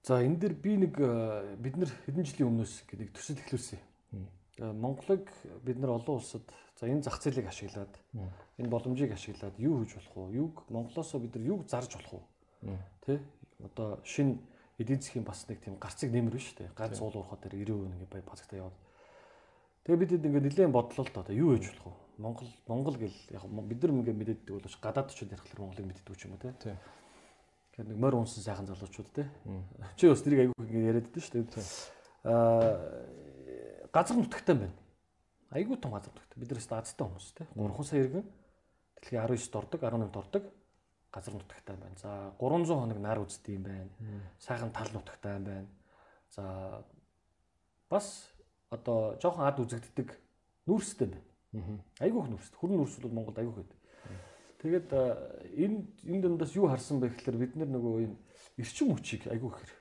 [0.08, 3.80] За энэ дэр би нэг э, бид нар хэдэн жилийн өмнөөс нэг төсөл эхлүүлсэн.
[4.64, 5.27] Э, Монголыг
[5.68, 6.48] бид нар олон улсад
[6.80, 7.90] За энэ зах зээлийг ашиглаад
[8.61, 10.38] энэ боломжийг ашиглаад юу хийж болох вэ?
[10.38, 12.22] Юг Монголоос бид нар юг зарж болох
[12.61, 12.77] вэ?
[13.02, 13.19] Тэ?
[13.66, 14.38] Одоо шинэ
[14.77, 16.69] эдийн засгийн бас нэг тийм гарцыг нэмэр биш үү?
[16.77, 18.77] Ганц уул уурхад дээр 90% ингээ бай бацагтаа яваад.
[19.90, 22.22] Тэгээ бид ингээ нэлээд бодлоо л доо юу хийж болох вэ?
[22.22, 26.30] Монгол Монгол гэл яг бид нар ингээ мэддэг бол гадаад очиод ярихлаар Монголыг мэддэг ч
[26.30, 26.53] юм уу те.
[27.77, 29.30] Тэгэхээр нэг морь унсан сайхан залуучууд те.
[30.01, 31.69] Чи бас тэрийг айгүй ингээ яриад байдсан шүү дээ.
[32.25, 34.73] Аа газар нутагтай байна
[35.51, 36.35] Айгүй том газар нутагт.
[36.35, 37.47] Бид нэрээс азтай хүмүүс те.
[37.56, 38.25] 3 сая иргэн
[38.99, 40.43] дэлхийн 19 дордог, 18 дордог
[41.11, 41.95] газар нутагтай байна.
[41.95, 43.88] За 300 хоног нар үздэг юм байна.
[44.39, 45.67] Сайхан тал нутагтай байна.
[46.35, 46.83] За
[47.89, 48.27] бас
[48.69, 50.11] одоо жоохон ад үзэгддэг
[50.67, 51.80] нүүрстэй байна.
[52.03, 52.51] Айгүйх нүүрс.
[52.59, 53.76] Хүрэн нүүрс бол Монголд айгүйх байдаг.
[54.58, 54.90] Тэгээд
[55.53, 55.77] энэ
[56.10, 58.18] энэ дундаас юу харсан бэ гэхээр бид нар нөгөө энэ
[58.58, 59.72] эрчим хүчийг айгүй ихээр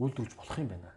[0.00, 0.90] үйлдвэрлэж болох юм байна.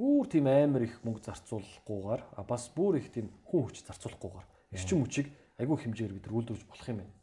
[0.00, 5.04] Бүүр тийм амар их мөнгө зарцуулахгүйгээр а бас бүр их тийм хүн хүч зарцуулахгүйгээр эрчим
[5.04, 5.28] хүчийг
[5.60, 7.14] айгүй хэмжээгээр бид нар үйлдвэрлэж болох юм байна.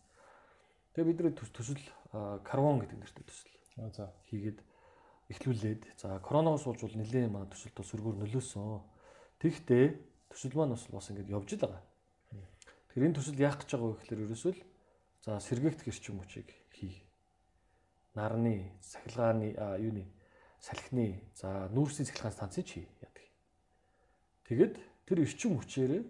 [0.93, 1.81] Тэгээ бид нар төсөл
[2.45, 3.53] карбон гэдэг нэртэй төсөл.
[3.93, 4.13] За.
[4.29, 4.61] хийгээд
[5.33, 8.81] эхлүүлээд за коронавирус болж бол нэлээд манай төсөлд бас өргөр нөлөөсөн.
[9.41, 9.85] Тэгтээ
[10.29, 11.81] төсөл маань бас ингэж явж л байгаа.
[12.97, 14.61] Тэгэхээр энэ төсөл яах гэж байгаа вэ гэхээр ерөөсөө л
[15.21, 17.05] за сэргээгдэх эрчим хүчийг хий.
[18.17, 19.53] Нарны, сахилгааны
[19.85, 20.09] юуны
[20.57, 23.21] салхины за нүүрсийн цахилгаан станцыг чи яадаг.
[24.49, 26.09] Тэгэд тэр эрчим хүчээр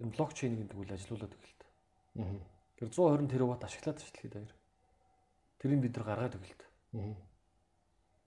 [0.00, 1.62] энэ блокчейн гэдэг үйл ажилуулад өглөлт.
[2.16, 2.40] Аа.
[2.80, 4.56] Тэр 120 тераватт ашиглаад ташлахыг даяар.
[5.60, 6.62] Тэрийг бид нар гаргаад өглөлт.
[6.96, 7.12] Аа.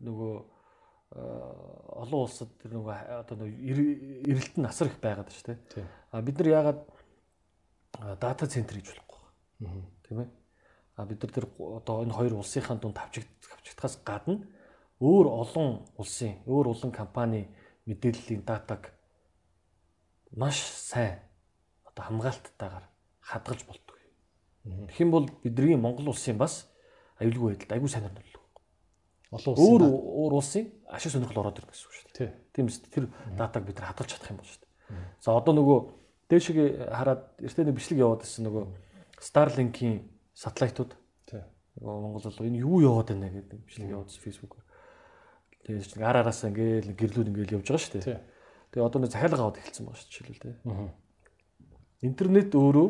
[0.06, 0.34] Нөгөө
[1.10, 5.90] олон улсад тэр нөгөө одоо нөгөө эрэлт нь асар их байгаад шүү дээ.
[6.14, 6.82] А бид нар яагаад
[8.00, 9.22] дата центр гэж болохгүй.
[9.66, 9.82] Аа.
[10.08, 10.30] Тийм ээ.
[10.96, 14.48] А бид нар тэр одоо энэ хоёр улсынхаа дунд тавчигдахаас гадна
[15.00, 17.48] өөр олон улсын, өөр олон компани
[17.86, 18.96] мэдээллийн датаг
[20.32, 21.20] маш сайн
[21.84, 22.86] одоо хамгаалттайгаар
[23.20, 23.96] хадгалж болдог.
[24.64, 26.72] Тэгэх юм бол бидний Монгол улсын бас
[27.20, 28.44] аюулгүй байдалд аюул сайн нөлөөлөв.
[29.32, 32.32] Олон улсын өөр өөр улсын ашиг сонирхол ороод ирнэ гэсэн үг шүү дээ.
[32.56, 34.72] Тийм үст тэр датаг бид хадгалж чадах юм бол шүү дээ.
[35.20, 35.80] За одоо нөгөө
[36.30, 36.58] дээшиг
[36.90, 38.66] хараад эртний бичлэг яваад байсан нөгөө
[39.22, 40.96] Starlink-ийн сателлитууд.
[41.30, 41.46] Тийм.
[41.80, 44.66] Нөгөө Монгол бол энэ юу яваад байна гэдэг бичлэг явуулсан Facebook-оор.
[45.66, 48.22] Тэгээд чинь ар араасаа ингээл гэрлүүд ингээл явж байгаа шүү дээ.
[48.74, 50.56] Тэгээ одоо нэг захиалга аваад эхэлсэн байгаа шүү жишээлбэл тий.
[52.06, 52.88] Интернет өөрөө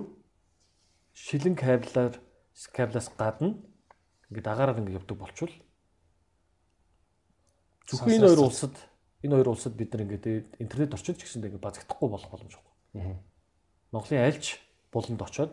[1.15, 2.13] шилэн кабелаар
[2.75, 3.55] кабелаас гадна
[4.27, 5.53] ингээд агаараар ингээд явдаг болчвол
[7.87, 8.75] зөвхөн энэ хоёр улсад
[9.23, 12.74] энэ хоёр улсад бид нар ингээд интернет орчинд ч гэсэн ингээд базагдахгүй болох боломжтой.
[13.91, 14.59] Монголын альч
[14.91, 15.51] буланд очоод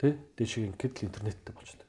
[0.00, 1.88] тий дээшээ ингээд интернеттэй болчихдог.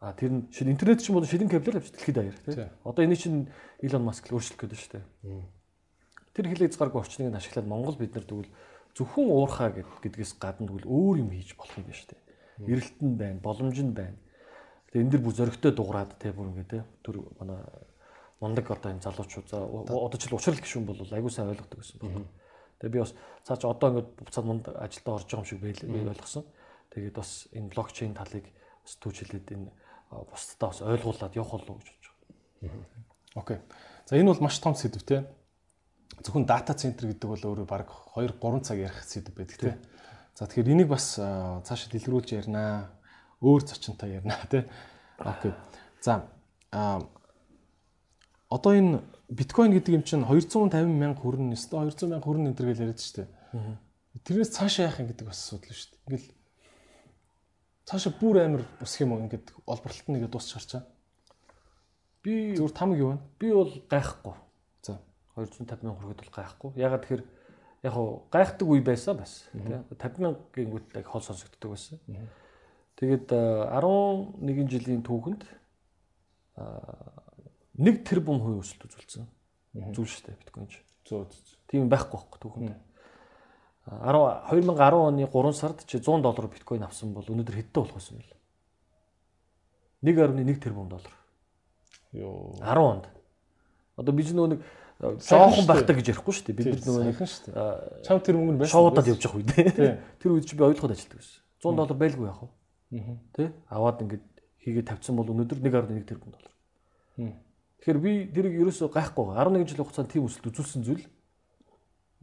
[0.00, 2.70] А тэр нь шин интернет чинь бол шилэн кабелаар авч дэлхийд даяар тий.
[2.84, 3.50] Одоо энэ чинь
[3.82, 5.04] Илон Маск л өөрчлөх гэдэг шүү дээ.
[6.34, 8.50] Тэр хилээ хязгааргүй орчныг ашиглаад Монгол бид нар тэгвэл
[8.94, 12.22] зөвхөн уурхаа гэдгээс гадна тэгвэл өөр юм хийж болох юм байна шүү дээ.
[12.70, 14.18] Эрэлт нь байна, боломж нь байна.
[14.94, 16.82] Тэгээ энэ дэр бүр зөрөгтэй дуурайд тий бүр ингэ тий.
[17.02, 17.58] Тэр манай
[18.38, 22.26] мундаг одоо энэ залуучууд одоо ч л уучрал гişүн бол айгуу сайн ойлгодог гэсэн байна.
[22.78, 26.12] Тэгээ би бас цаа чи одоо ингэ буцаад мунд ажилдаа орж байгаа юм шиг байл
[26.14, 26.44] ойлгосон.
[26.94, 28.46] Тэгээд бас энэ блокчейн талыг
[28.86, 29.68] бас түүжлээд энэ
[30.10, 32.06] бусдаа бас ойлгуулад явах болов гэж бодож
[32.62, 32.86] байна.
[33.34, 33.58] Окей.
[34.06, 35.26] За энэ бол маш том сэдв те.
[36.22, 39.76] Зөвхөн дата центр гэдэг бол өөрөө баг 2 3 цаг ярих сэдв байдаг те.
[40.38, 42.94] За тэгэхээр энийг бас цаашаа дэлгэрүүлж ярина.
[43.42, 44.70] Өөр зочинтой ярина те.
[45.18, 45.52] Окей.
[46.00, 46.30] За
[48.48, 52.68] одоо энэ биткойн гэдэг юм чинь 250 мянга хүрнэ, өстой 200 мянга хүрнэ энэ төр
[52.72, 53.28] гэж яриад штэ.
[54.24, 56.04] Тэрнээс цаашаа яах юм гэдэг бас асуудал шүү дээ.
[56.08, 56.28] Ингээл
[57.84, 60.82] цаашаа бүр амар босх юм уу ингээд олборлолт нэгээ дуусч харчаа.
[62.24, 63.18] Би зүгээр тамг юу вэ?
[63.38, 64.36] Би бол гайхгүй.
[64.82, 64.98] За
[65.36, 66.70] 250 мянга хүргээд бол гайхгүй.
[66.80, 67.24] Ягаад тэгэхээр
[67.84, 72.00] яг хуу гайхдаг үе байсан бас тий 50 мянгагийн гүйтэг хол сонсогддог байсан.
[72.98, 75.46] Тэгээд 11 жилийн түүхэнд
[77.78, 79.26] 1 тэрбум хувийн өсөлт үзүүлсэн.
[79.94, 80.82] Зүйл шүү дээ биткойн ч.
[81.06, 81.30] Зөө.
[81.70, 82.76] Тийм байхгүй байхгүй түүхэнд.
[83.88, 88.34] 2010 оны 3 сард чи 100 доллар биткойн авсан бол өнөөдөр хэдтэй болох юм бэ?
[90.02, 91.14] 1.1 тэрбум доллар.
[92.12, 92.58] Йоо.
[92.60, 93.06] 10 онд.
[93.96, 94.60] Одоо би нөгөө нэг
[94.98, 96.58] жоохон байхтаа гэж ярихгүй шүү дээ.
[96.58, 97.16] Бид нөгөө нэг
[98.04, 98.74] чам тэр мөнгө нь байсан.
[98.76, 99.54] Шоудад явж явах үед.
[100.20, 101.40] Тэр үед чи би ойлгоход ажилтдаг байсан.
[101.62, 102.50] 100 доллар байлгүй яах вэ?
[103.34, 103.50] Тэ?
[103.70, 104.26] Аваад ингээд
[104.62, 106.54] хийгээд тавьсан бол өнөөдөр 1.1 тэрбум доллар.
[107.78, 109.38] Тэгэхээр би тэрийг ерөөсөө гайхгүй.
[109.38, 111.06] 11 жил хугацаанд тийм өсөлт үзүүлсэн зүйл.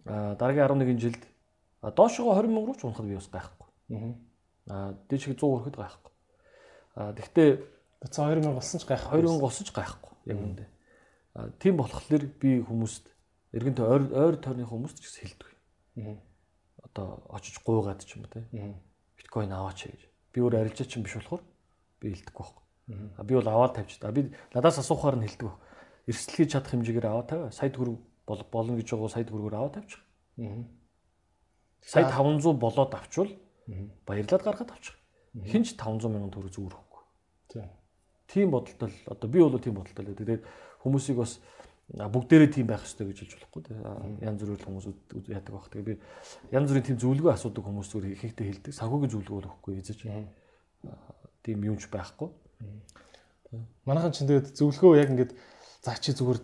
[0.03, 1.23] А дараагийн 11 жилд
[1.81, 3.67] доошогоо 20 мянга руу ч унахад би бас гайхгүй.
[4.67, 6.11] Аа дээшээ 100 хүрэхэд гайхгүй.
[6.99, 7.63] Аа тэгвэл
[8.11, 9.21] цаа 20 мянга болсон ч гайхгүй.
[9.21, 10.13] 20 мянга болсон ч гайхгүй.
[10.27, 10.65] Яг үндэ.
[11.39, 13.05] Аа тийм болохоор би хүмүүст
[13.55, 15.49] эргэн ойр ойр тойрны хүмүүст ч гэсэн хэлдэг.
[16.83, 18.43] Одоо очиж гуйгаад ч юм уу те.
[19.15, 20.01] Биткойн аваач гэж.
[20.35, 21.43] Би өөр арилжаач юм биш болохоор
[22.03, 22.64] би хэлдэггүй байхгүй.
[22.87, 24.11] А би бол аваад тавьчих та.
[24.11, 25.49] Би надаас асуухаар нь хэлдэг.
[26.05, 27.51] Эрсдэл хийж чадах хэмжээгээр аваад тавь.
[27.51, 30.01] Сая төгрөг болно гэж байгаа сая төгрөгөөр аваад тавьчих.
[31.81, 33.31] Сая 500 болоод авчвал
[34.05, 34.95] баярлаад гаргаад авчих.
[35.33, 37.03] Хинч 500 мянган төгрөг зүгээр өгөхгүй.
[38.29, 38.51] Тийм.
[38.53, 40.13] Бодолтой л одоо би бол тийм бодолтой л.
[40.17, 40.45] Тэгээд
[40.85, 41.41] хүмүүсийг бас
[41.89, 43.61] бүгдээрээ тийм байх хэрэгтэй гэж хэлж болохгүй.
[44.25, 44.85] Янз бүрийн хүмүүс
[45.29, 45.69] яадаг байх.
[45.69, 45.95] Тэгээд би
[46.53, 48.73] янз бүрийн тийм зөвлөгөө асуудаг хүмүүс зүгээр ихэнхдээ хэлдэг.
[48.73, 49.99] Санхүүгийн зөвлөгөө өгөхгүй эзэж.
[51.45, 52.29] Тийм юмч байхгүй.
[53.85, 55.31] Манайхан ч тэгээд зөвлөгөө яг ингээд
[55.85, 56.39] за чи зүгээр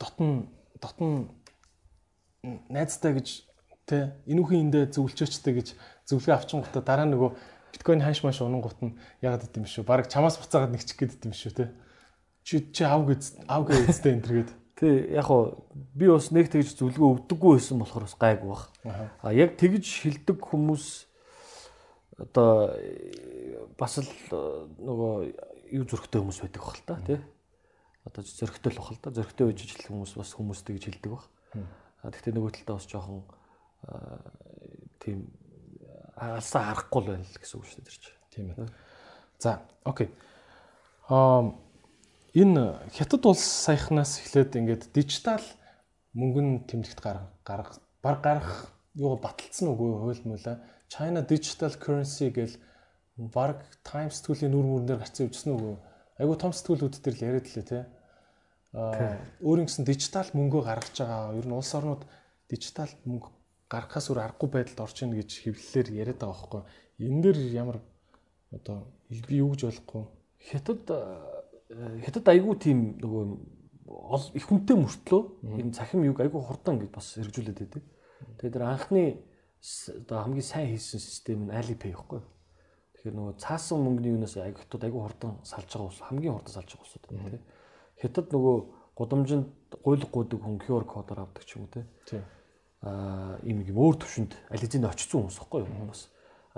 [0.00, 0.50] дотн
[0.82, 1.30] дотн
[2.72, 3.28] найзтай гэж
[3.86, 5.68] тэ энүүхийн эндээ зөвлөчөөчтэй гэж
[6.10, 7.30] зөвлөгөө авчингуудаа дараа нөгөө
[7.70, 9.86] биткойн ханш маш унангууд нь яагаад гэдэм шүү.
[9.86, 11.64] Бараг чамаас буцаагаад нэгчих гээд гэдэм шүү те.
[12.42, 14.50] Чи чи ав гэж ав гэжтэй энэ төргээд.
[14.74, 18.62] Тий яг хоо би бас нэг тэгж зөвлөгөө өгдөггүй байсан болохоор бас гайг баг.
[19.22, 21.06] А яг тэгж хилдэг хүмүүс
[22.18, 22.74] одоо
[23.78, 24.10] бас л
[24.82, 25.14] нөгөө
[25.70, 27.20] юу зөрөгтэй хүмүүс байдаг бахал та тий.
[28.04, 29.14] Одоо зөрөгтэй л бахал та.
[29.14, 31.24] Зөрөгтэй үеж ижил хүмүүс бас хүмүүс тэгж хилдэг баг.
[32.02, 33.22] А тэгтээ нөгөө талдаа бас жоохон
[35.00, 35.18] тийм
[36.16, 38.18] алсаа харахгүй л байна л гэсэн үг шүү дээ тэр чинь.
[38.30, 38.68] Тийм ээ.
[39.40, 40.08] За, окей.
[41.08, 41.54] Аа
[42.36, 45.42] энэ хятад улс саяхнаас эхлээд ингээд дижитал
[46.14, 50.56] мөнгөн тэмдэгт гарах баг гарах юу баталсан үгүй хууль мөлөө
[50.90, 52.54] China digital currency гэл
[53.28, 55.76] баг Times сэтгүүлийн нүр мөрнөр гарцсан үжсэн үгүй
[56.20, 57.80] айгу том сэтгүүлүүд төр л яриад лээ те
[58.72, 62.02] аа өөр ингэсэн дижитал мөнгөө гаргаж байгаа ер нь улс орнууд
[62.48, 63.28] дижитал мөнгө
[63.70, 66.62] гаргахаас өөр аргагүй байдалд орж ийн гэж хэвлэлээр яриад байгаа байхгүй.
[67.06, 67.78] Энэ дэр ямар
[68.50, 70.02] одоо би юу гэж болохгүй.
[70.50, 70.82] Хятад
[72.04, 73.24] хятад айгүй тийм нөгөө
[74.38, 75.22] их хүнтэй мөртлөө
[75.62, 77.84] энэ цахим юг айгүй хурдан гэж бас хэрэгжүүлээд байдаг.
[78.38, 79.02] Тэгээд тэр анхны
[80.02, 82.22] одоо хамгийн сайн хийсэн систем нь Alipay байхгүй.
[83.00, 86.68] Тэгэхээр нөгөө цаасан мөнгөний юунаас айгүй хятад айгүй хурдан салж байгаа ус хамгийн хурдан салж
[86.68, 87.40] байгаа усуд тийм.
[87.96, 88.56] Хятад нөгөө
[88.92, 89.48] гудамжинд
[89.80, 91.88] гуйлг гуйдаг хүн QR кодоор авдаг ч юм уу тийм
[92.84, 96.02] аа ийм юм өөр төвшөнд ализинд очсон хүмүүс байхгүй юу хүмүүс.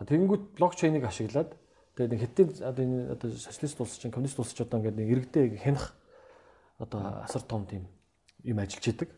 [0.06, 1.50] Тэгэнгүүт блокчейнийг ашиглаад
[1.98, 5.62] тэгээд хэдийн одоо энэ одоо социалист улс чинь коммунист улс ч одоо ингээд нэг иргэдээ
[5.66, 5.98] хянах
[6.78, 7.90] одоо асар том тийм
[8.46, 9.10] юм ажиллаж идэг.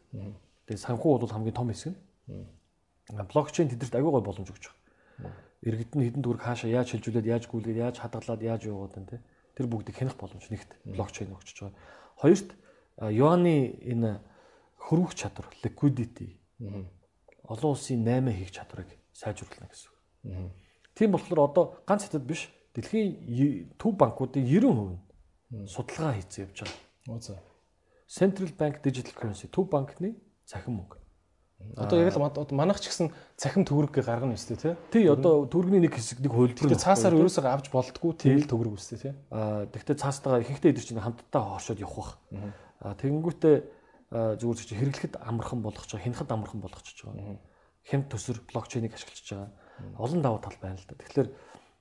[0.65, 2.49] Тэгээд санхүү бол хамгийн том хэсэг нь.
[3.29, 5.33] Блокчейн тэдэрт аягүй гой боломж өгч байгаа.
[5.65, 9.25] Иргэд нь хэдэн төгрөг хаашаа яаж шилжүүлээд яаж гүйлгээд яаж хадгалаад яаж явуулаад энэ
[9.57, 11.73] тэр бүгдийг хянах боломж нэгт блокчейн өгч байгаа.
[12.21, 12.49] Хоёрт
[13.01, 14.21] юаны энэ
[14.77, 16.37] хөрвөх чадвар liquidity
[17.49, 19.91] олон улсын 8 хийх чадварыг сайжруулна гэсэн.
[20.95, 25.01] Тийм болохоор одоо ганц хятад биш дэлхийн төв банкуудын 90%
[25.53, 27.41] нь судалгаа хийцэн явж байгаа.
[28.09, 31.04] Central Bank Digital Currency төв банкны цахим мөнгө.
[31.75, 34.75] Одоо яг л манайх ч гэсэн цахим төгрөг гаргана үстэй тий.
[34.95, 36.71] Тий одоо төгрөгийн нэг хэсэг нэг хувилбар.
[36.71, 39.13] Тэгээ цаасаар ерөөсөө авч болтгүй тэгэл төгрөг үстэй тий.
[39.35, 42.11] Аа тэгвэл цаастайгаа ихэнхдээ эдэр чинь хамтдаа хоршоод явах бах.
[42.79, 43.57] Аа тэгэнгүүтээ
[44.15, 47.43] зүгээр чи хэрэглэхэд амархан болгож байгаа, хянахад амархан болгож байгаа.
[47.83, 49.51] Хямд төсөр блокчейнийг ашиглаж байгаа.
[49.99, 50.95] Олон давуу тал байна л да.
[50.95, 51.29] Тэгэхээр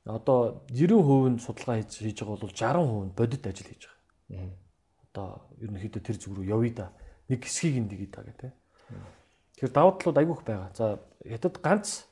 [0.09, 4.49] одоо 90% нь судалгаа хийж хийж байгаа бол 60% нь бодит ажил хийж байгаа.
[5.13, 5.27] Одоо
[5.61, 6.87] ерөнхийдөө тэр зүг рүү явъя да.
[7.29, 8.51] Нэг хэсгийг нь дэгийг та гэх тээ.
[9.55, 10.69] Тэгэхээр давуу талууд айгүйх байгаа.
[10.73, 12.05] За хятад ганц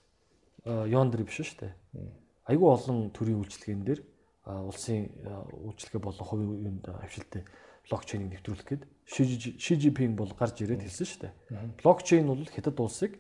[0.66, 1.74] ёон дэр биш шүү дээ.
[2.48, 4.02] Айгүй олон төрлийн үйлчлэгэн дээр
[4.46, 7.46] улсын үйлчлэгээ болон хувийн юунд авшилттай
[7.90, 11.34] блокчейнийг нэвтрүүлэх гээд Ши Жипинг бол гарч ирээд хэлсэн шүү дээ.
[11.84, 13.20] Блокчейн бол хятад улсыг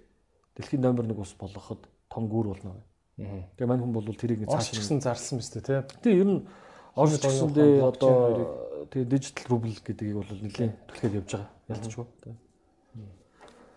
[0.56, 2.80] дэлхийн номер 1 улс болгоход том гүүр болно.
[3.18, 6.00] Тэгээ мань хүн бол тэрийг цааш гисэн зарлсан биз дээ, тий.
[6.02, 6.48] Тий, ер нь
[6.96, 11.50] орж ирсэндээ одоо тэгээ дижитал рубль гэдгийг бол нэлээд түлхээд явж байгаа.
[11.70, 12.08] Ялцчихгүй.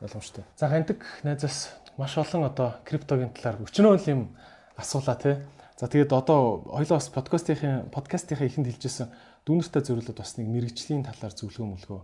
[0.04, 0.44] Ойлгомжтой.
[0.60, 4.36] За хантик найзаас маш олон одоо криптогийн талаар өчнөө юм
[4.76, 5.40] асуулаа тий.
[5.80, 9.08] За тэгээд одоо хоёлоо бас подкастын подкастынхаа ихэнд хэлжсэн
[9.48, 12.00] дүүнэртэй зөвлөд бас нэг мэрэгжлийн талаар зөвлөгөө мөлгөө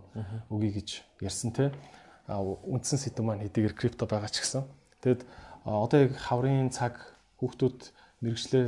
[0.49, 0.89] өгье гэж
[1.21, 1.69] ярьсан те.
[2.25, 4.65] А үндсэн сэдв маань хэдийгээр крипто байгаа ч гэсэн.
[5.05, 5.21] Тэгэд
[5.61, 6.97] одоо яг хаврын цаг
[7.37, 7.79] хүүхдүүд
[8.25, 8.65] мэрэгчлээ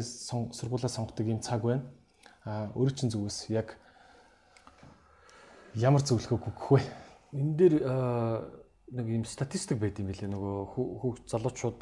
[0.53, 1.89] сургуулаа сонгодог юм цаг байна.
[2.45, 3.81] А өөрөө чин зүгээс яг
[5.73, 6.81] ямар зөвлөгөө өгөх вэ?
[7.33, 7.75] Энэ дээр
[8.93, 10.29] нэг юм статистик байд юм билээ.
[10.29, 11.81] Нөгөө хүүхд залуучууд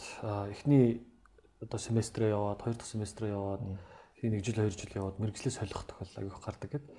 [0.56, 1.04] эхний
[1.60, 3.62] одоо семестрээ яваад хоёр дахь семестрээ яваад
[4.24, 6.92] нэг жил хоёр жил яваад мэрэгчлээ солих тохиолдол аяг гардаг гэдэг.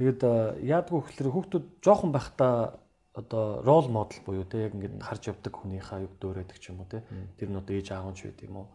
[0.00, 0.20] Тэгээд
[0.64, 2.80] яадгүй гэхэлэр хүүхдүүд жоохон байхдаа
[3.16, 6.88] одоо рол модел буюу те яг ингээд харж явдаг хүнийхээ юг дөөрөөдөг ч юм уу
[6.88, 7.04] те.
[7.40, 8.68] Тэр нь одоо ээж аав ч байд юм уу.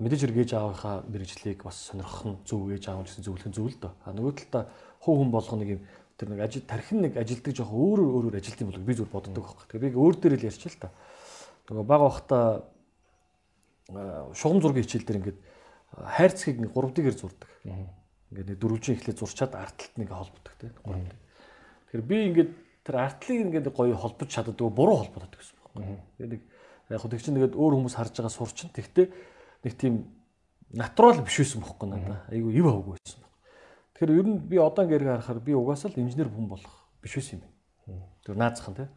[0.00, 3.66] Мэдээж хэрэг ээж аавынхаа мэрэгжлийг бас сонирхох нь зөв ээж аав гэсэн зөвлөх нь зөв
[3.68, 4.64] л дөө а нөгөө талаа
[5.02, 5.82] хуу хүн болгоно нэг юм
[6.18, 9.32] тэр нэг ажил тархин нэг ажилдаг жоох өөр өөрөөр ажилт юм болов би зүгээр боддог
[9.38, 10.90] байхгүй тэгээ би өөр дээр л ярьч л та
[11.70, 12.38] нөгөө баг бахта
[14.34, 15.38] шугам зургийн хичээл дээр ингээд
[15.96, 17.50] хайрцгийг нэг 3D-гээр зурдаг.
[17.64, 21.12] Ингээд нэг дөрвжин ихлээр зурчаад артталт нэг холбогддог тийм 3D.
[21.88, 22.50] Тэгэхээр би ингээд
[22.84, 26.04] тэр артлыг ингээд гоё холбож чаддаг буруу холбоод гэсэн байна.
[26.20, 26.42] Тэгээд нэг
[26.92, 28.68] яг хөө тэг чинь тэгээд өөр хүмүүс харж байгаа сурчин.
[28.68, 29.06] Тэгтээ
[29.64, 29.94] нэг тийм
[30.76, 32.20] натурал биш байсан бохоггүй надаа.
[32.28, 33.24] Айгу ив авгүй байсан.
[33.98, 37.42] Тэгэхээр ер нь би одоо ингээд харахаар би угаасаа л инженер хүн болох биш байсан
[37.42, 37.98] юм.
[38.22, 38.88] Тэр наазах нь тийм.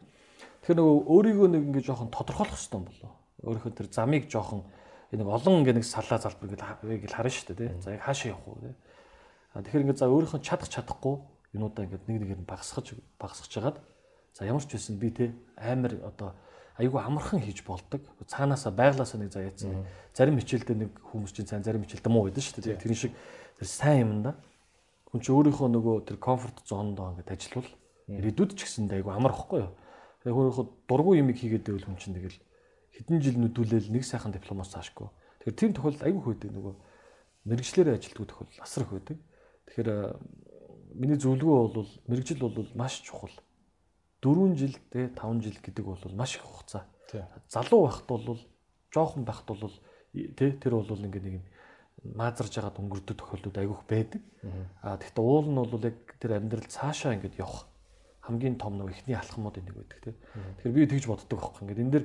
[0.62, 3.10] Тэгэхээр нөгөө өөрийгөө нэг ингээд жоохон тодорхойлох хэрэгтэй юм болоо.
[3.42, 4.62] Өөрийнхөө тэр замыг жоохон
[5.10, 7.82] нэг олон ингээ нэг салаа залбар ингээл харна шүү дээ тий.
[7.82, 8.74] За яг хаашаа явах вэ.
[9.52, 11.14] А тэгэхээр ингээ за өөрийнхөө чадах чадахгүй
[11.58, 13.78] юмудаа ингээ нэг нэгээр нь багасгаж багасгаж хагаад
[14.32, 16.32] За ямар ч байсан би те амар одоо
[16.80, 18.00] айгүй амархан хийж болдог.
[18.26, 19.84] Цаанаасаа байглаасаа нэг заяацсан.
[20.16, 22.80] Зарим хичээлдээ нэг хүмүүс чинь сайн зарим хичээлдээ муу байдаг шүү дээ.
[22.80, 23.12] Тэр шиг
[23.60, 24.32] тэр сайн юм да.
[25.12, 27.68] Хүн чи өөрийнхөө нөгөө тэр комфорт зондоо ингээд ажиллавал
[28.08, 29.72] ирээдүйд ч гэсэндээ айгүй амар ихгүй юу.
[30.24, 32.40] Тэгээ өөрийнхөө дургүй юм хийгээд байвал хүн чинь тэгэл
[32.96, 35.12] хэдэн жил нүдүүлээл нэг сайхан дипломоос цаашгүй.
[35.44, 36.74] Тэгэхээр тийм тохиолдол айгүй хөөдөг нөгөө
[37.44, 39.18] мэрэгчлэрээ ажилтдаг тохиолдол асар их байдаг.
[39.68, 39.88] Тэгэхээр
[40.96, 43.36] миний зөвлөгөө бол мэрэгжил бол маш чухал.
[44.22, 46.86] 4 жил те 5 жил гэдэг бол маш их хугацаа.
[47.48, 48.40] Залуу байхад бол
[48.92, 49.74] жоохон байхад бол
[50.12, 51.44] те тэр бол ингээд нэг юм
[52.02, 54.22] маазарж байгаад өнгөрдөг тохиолдлууд айгүйх байдаг.
[54.82, 57.70] Аа гэхдээ уул нь бол яг тэр амьдрал цаашаа ингээд явах
[58.26, 60.14] хамгийн том нэг ихний алхмуудын нэг байдаг те.
[60.62, 61.62] Тэгэхээр би тэгж боддог байхгүй.
[61.62, 62.04] Ингээд энэ дэр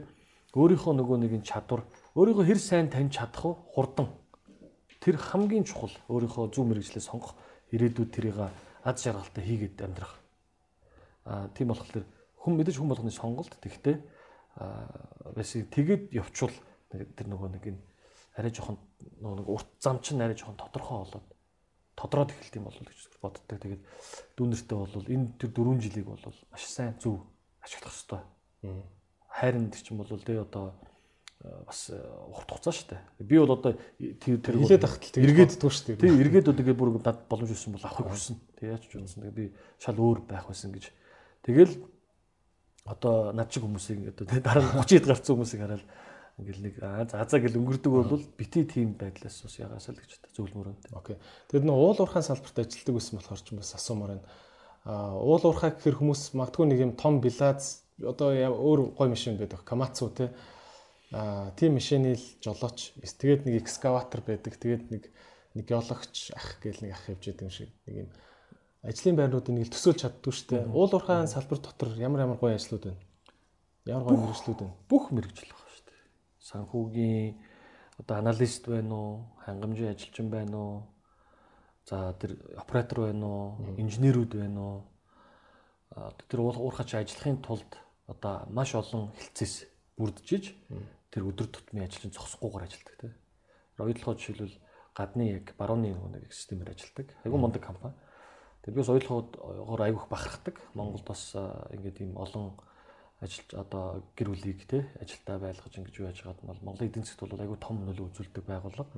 [0.54, 1.82] өөрийнхөө нөгөө нэгэн чадвар
[2.14, 3.54] өөрийгөө хэр сайн таньж чадах вэ?
[3.74, 4.08] Хурдан.
[5.02, 7.38] Тэр хамгийн чухал өөрийнхөө зөв мэрэгчлээ сонгох
[7.74, 8.38] ирээдүйд тэрийг
[8.82, 10.14] аз жаргалтай хийгээд амьдрах.
[11.26, 12.06] Аа тийм болохоор
[12.42, 13.98] хүн мэдээж хүн болгоны сонголт тэгтээ
[14.58, 16.56] аа тэгэд явчвал
[16.90, 17.82] тэр нөгөө нэг энэ
[18.40, 21.28] арай жоохон нэг урт зам чинь арай жоохон тодорхой болоод
[21.98, 23.44] тодроод эхэлт юм болов гэж боддог.
[23.50, 23.84] Тэгээд
[24.38, 26.22] дүүнэртээ бол энэ тэр 4 жилийг бол
[26.54, 27.26] маш сайн зөв
[27.62, 28.22] ашиглах хэрэгтэй.
[29.34, 30.78] Хайрын тэр чинь бол тий одоо
[31.66, 33.02] бас урт хугацаа шүү дээ.
[33.26, 36.02] Би бол одоо тэр тэр хилээд ахтал тэгээд эргээд дгүй шүү дээ.
[36.06, 38.38] тий эргээд одоо тэгээд бүр дад боломж өгсөн бол авахыг хүссэн.
[38.58, 39.30] Тэг яаж ч үзнэ.
[39.34, 39.46] Тэгээд би
[39.82, 40.90] шал өөр байх байсан гэж.
[41.46, 41.74] Тэгэл
[42.86, 45.86] одоо над шиг хүмүүсийг одоо дараа нь 30-д гарцсан хүмүүсийг хараад
[46.38, 50.70] ингээл нэг за за гэл өнгөрдөг бол бити тийм байдлаас ус ягаасаа л гэж зөвлөмөр.
[50.94, 51.18] Окей.
[51.50, 54.26] Тэгэд нэг уул уурхайн салбарт ажилладаг байсан болохоор ч бас асуумаар байна.
[54.86, 59.66] А уул уурхай гэхэр хүмүүс магадгүй нэг юм том билаз одоо өөр гой машин байдаг.
[59.66, 60.30] Камацу те.
[61.10, 62.94] А тийм машины л жолооч.
[63.02, 64.62] Тэгээд нэг экскаватор байдаг.
[64.62, 65.10] Тэгээд нэг
[65.58, 68.10] нэг геологч ах гээл нэг ах явж байгаа юм шиг нэг юм
[68.86, 70.64] ажлын байрнуудыг нэг төсөөлж чаддгүй шүү дээ.
[70.70, 73.02] Уул уурхайн салбар дотор ямар ямар гоё ажлууд байна?
[73.90, 74.78] Ямар гоё мэрэгчлүүд байна?
[74.86, 75.57] Бүх мэрэгжил.
[76.48, 77.36] Санхүүгийн
[78.00, 79.12] одоо аналист байна уу?
[79.44, 80.84] Хангамжийн ажилчин байна уу?
[81.86, 83.76] За тэр оператор байна уу?
[83.76, 84.78] Инженерүүд байна уу?
[86.32, 87.72] Тэр уурхач ажиллахын тулд
[88.08, 89.68] одоо маш олон хилцээс
[90.00, 90.56] бүрджиж
[91.12, 93.14] тэр өдөр тутмын ажилчин зогсохгүйгээр ажилдаг тийм.
[93.78, 94.56] Ойлгохоо жишээлбэл
[94.96, 97.12] гадны яг барууны нэг системээр ажилдаг.
[97.26, 97.94] Айгуу мундаг компани.
[98.64, 100.56] Тэгээд би бас ойлгохоор айгуух бахархдаг.
[100.74, 102.56] Монголд бас ингээд ийм олон
[103.22, 107.26] ажилч одоо гэр бүлийг те ажилдаа байлгаж ингэж юу яаж байгаад бол Монголын эдийн засгт
[107.26, 108.94] бол айгүй том нөлөө үзүүлдэг байгууллага.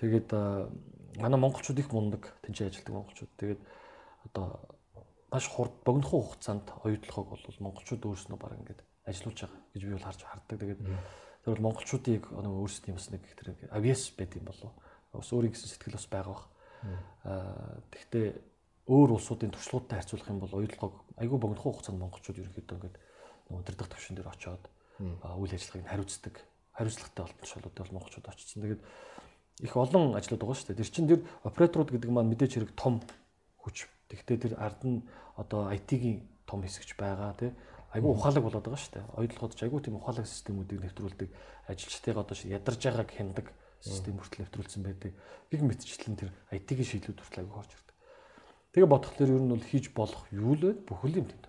[0.00, 0.28] Тэгээд
[1.20, 3.32] манай монголчууд их мундаг тэнцээ ажилдаг монголчууд.
[3.36, 3.60] Тэгээд
[4.24, 4.46] одоо
[5.28, 10.08] маш хурд богинохоо хугацаанд оюутлахыг бол монголчууд өөрснөө баг ингээд ажиллаж байгаа гэж би бол
[10.08, 10.58] харж харддаг.
[10.64, 10.80] Тэгээд
[11.44, 14.72] тэр бол монголчуудыг нэг өөрсдийн бас нэг тэр авиас байд юм болов.
[15.12, 16.44] Бас өөрийн гэсэн сэтгэл бас байгаа бах.
[17.28, 18.26] Аа тэгтээ
[18.88, 22.96] өөр улсуудын туршлагуудтай харьцуулах юм бол оюутлахыг айгүй богинохоо хугацаанд монголчууд ерөөхдөө ингээд
[23.50, 24.62] өдөрдох төвшин дээр очоод
[25.00, 26.34] үйл ажиллагааг хариуцдаг.
[26.76, 28.62] Хариуцлагатай болтолшоолууд бол монголчууд очсон.
[28.62, 28.82] Тэгээд
[29.62, 30.80] их олон ажлууд байгаа шүү дээ.
[30.82, 33.02] Тэр чинь тэр операторууд гэдэг маань мэдээж хэрэг том
[33.62, 33.88] хүч.
[34.10, 35.02] Тэгвэл тэр ард нь
[35.38, 37.50] одоо IT-ийн том хэсэгч байгаа тий.
[37.94, 39.06] Айгүй ухаалаг болоод байгаа шүү дээ.
[39.16, 41.28] Оюутлогод ч айгүй тийм ухаалаг системүүдийг нэвтрүүлдэг,
[41.72, 43.46] ажилчдыг одоо ядарж байгааг хяндаг
[43.80, 45.12] систем хүртэл нэвтрүүлсэн байдаг.
[45.50, 47.96] Гэг мэтчлэн тэр IT-ийн шийдлүүд хүртэл айгүй орж ирдэг.
[48.76, 50.72] Тэгээ бодхолоор ер нь бол хийж болох юу л вэ?
[50.84, 51.40] Бүхэл юм тийм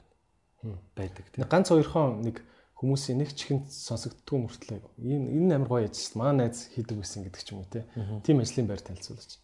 [0.95, 1.47] байдаг тийм.
[1.47, 2.43] Ганц хоёрхон нэг
[2.79, 6.15] хүмүүсийн нэг чихэнд сонсогддгүй мөртлөө энэ энэ амар гоё ажил.
[6.19, 9.39] Манай найз хийдэг байсан гэдэг ч юм уу тийм ажлын байр танилцуулж.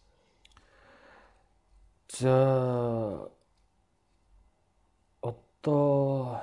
[2.16, 2.32] За
[5.20, 6.40] одоо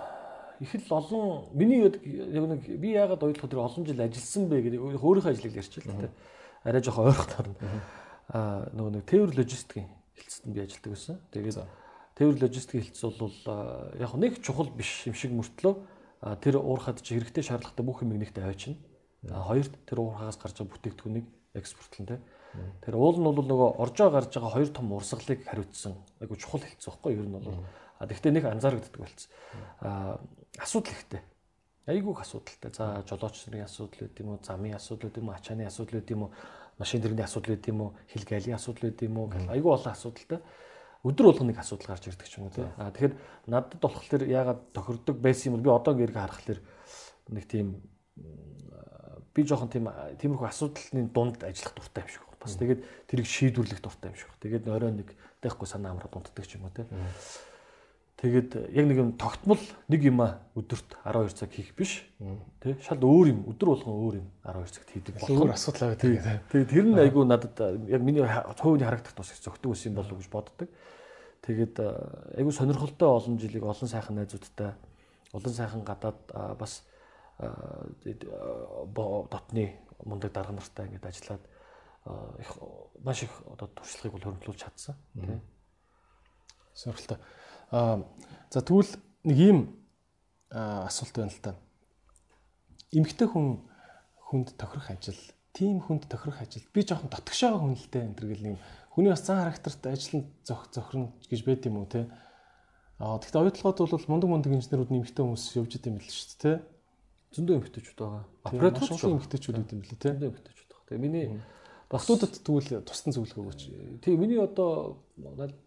[0.59, 4.79] их л олон миний яг нэг би яагаад ойлгох тэр олон жил ажилласан бэ гэдэг
[4.81, 6.13] өөрийнхөө ажлыг ярьчих л та.
[6.61, 7.47] Арай жоохон ойрхотоор.
[8.29, 11.17] Аа нөгөө нэг тээвэр логистикийн хэлцэд би ажилладаг байсан.
[11.33, 11.57] Тэгээд
[12.15, 13.33] тээвэр логистикийн хэлц бол
[13.97, 15.73] яг нэг чухал биш юм шиг мөртлөө
[16.39, 18.77] тэр уурхад чи хэрэгтэй шаардлагатай бүх юм нэгтэй авчина.
[19.25, 21.27] Хоёрт тэр уурхагаас гарч байгаа бүтээгдэхүүнийг
[21.57, 22.21] экспортлон тэ.
[22.85, 25.97] Тэр уул нь бол нөгөө оржоо гарч байгаа хоёр том урсгалыг хариуцсан.
[26.21, 27.25] Айгу чухал хэлц байхгүй юу?
[27.25, 27.65] Ер нь бол.
[27.97, 29.29] А тэгтээ нэг анзаарэгддэг болсон.
[29.81, 30.21] А
[30.61, 31.21] асуудал ихтэй.
[31.89, 32.71] Айгүйх асуудалтай.
[32.71, 36.31] За жолооч нарын асуудал юм уу, замын асуудал юм уу, ачааны асуудал юм уу,
[36.77, 40.39] машин дэргэний асуудал юм уу, хил галийн асуудал юм уу гэх айгүй олон асуудалтай
[41.03, 42.63] өдөр болгоно нэг асуудал гарч ирдэг ч юм уу тий.
[42.79, 43.13] А тэгэхээр
[43.51, 46.59] надад болохоор яагаад тохирдог байсан юм бол би одоо ингээд харахаар
[47.27, 47.83] нэг тийм
[49.35, 52.39] би жоохон тийм тиймэрхүү асуудлын дунд ажиллах дуртай юм шиг байна.
[52.39, 54.43] Бас тэгээд тэрийг шийдвэрлэх дуртай юм шиг байна.
[54.47, 55.09] Тэгээд орой нэг
[55.43, 56.87] тайхгүй санаа амраад унтдаг ч юм уу тий.
[58.23, 59.59] Тэгээд яг нэг юм тогтмол
[59.91, 60.23] нэг юм
[60.55, 62.07] өдөрт 12 цаг хийх биш.
[62.63, 65.43] Тэ шал өөр юм өдөр болгон өөр юм 12 цагт хийдэг болох.
[65.43, 66.39] Өөр асуудал байгаа.
[66.47, 67.59] Тэгээд тэр нь айгүй надад
[67.91, 70.71] яг миний хувийн харагдах тус зөгтөг ус юм болов гэж боддог.
[71.43, 71.75] Тэгээд
[72.39, 74.71] айгүй сонирхолтой олон жилиг олон сайхан найзуудтай
[75.33, 76.83] Олон сайхан гадаад бас
[79.33, 81.41] дотны мундаг дарга нартай ингээд ажиллаад
[82.39, 82.51] их
[83.01, 85.41] маш их одоо туршлагыг бол хөрөнгөлүүлж чадсан тийм.
[86.73, 87.17] Сонирхолтой.
[87.71, 88.91] За тэгвэл
[89.23, 89.59] нэг ийм
[90.49, 91.55] асуулт байна л та.
[92.93, 93.63] Эмэгтэй хүн
[94.29, 95.17] хүнд тохирох ажил,
[95.53, 96.65] тийм хүнд тохирох ажил.
[96.73, 98.57] Би жоохон дотгошоо хүн л дээ энэ төр гэл нэг
[98.93, 102.05] хүний бас зан характерт ажил зөх зохирно гэж байд юм уу те.
[103.01, 106.53] Аа тэгтээ оюутлогод бол мундаг мундаг инженерүүд нэмэгтэй хүмүүс явж идэм билээ шүү дээ те.
[107.33, 108.23] Зөндөө эмэгтэйчүүд байгаа.
[108.85, 110.09] Ч эмэгтэйчүүд идэм билээ те.
[110.13, 110.85] Зөндөө эмэгтэйчүүд байгаа.
[110.93, 111.25] Тэгээ миний
[111.93, 113.61] Багтуудад тэгвэл тусдан зөвлөгөө өгөөч.
[114.01, 114.97] Тийм миний одоо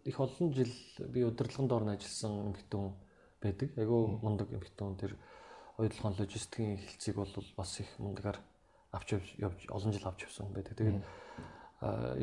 [0.02, 2.94] их олон жил би удирдлагын доор ажилласан эмэгтэй хүн
[3.38, 3.68] байдаг.
[3.78, 5.14] Айгүй мундаг эмэгтэй хүн тэр
[5.78, 8.42] оюутлогын логистикийн хэлцийг бол бас их мундагаар
[8.90, 10.74] авч явж олон жил авч явсан байдаг.
[10.74, 10.98] Тэгээд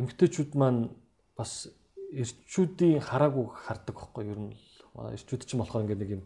[0.03, 0.91] эмэгтэйчүүд маань
[1.39, 1.71] бас
[2.11, 4.27] эрчүүдийн хараагүй хардаг юу?
[4.27, 4.53] Ер нь
[4.99, 6.23] эрчүүд чинь болохоор ингээд нэг юм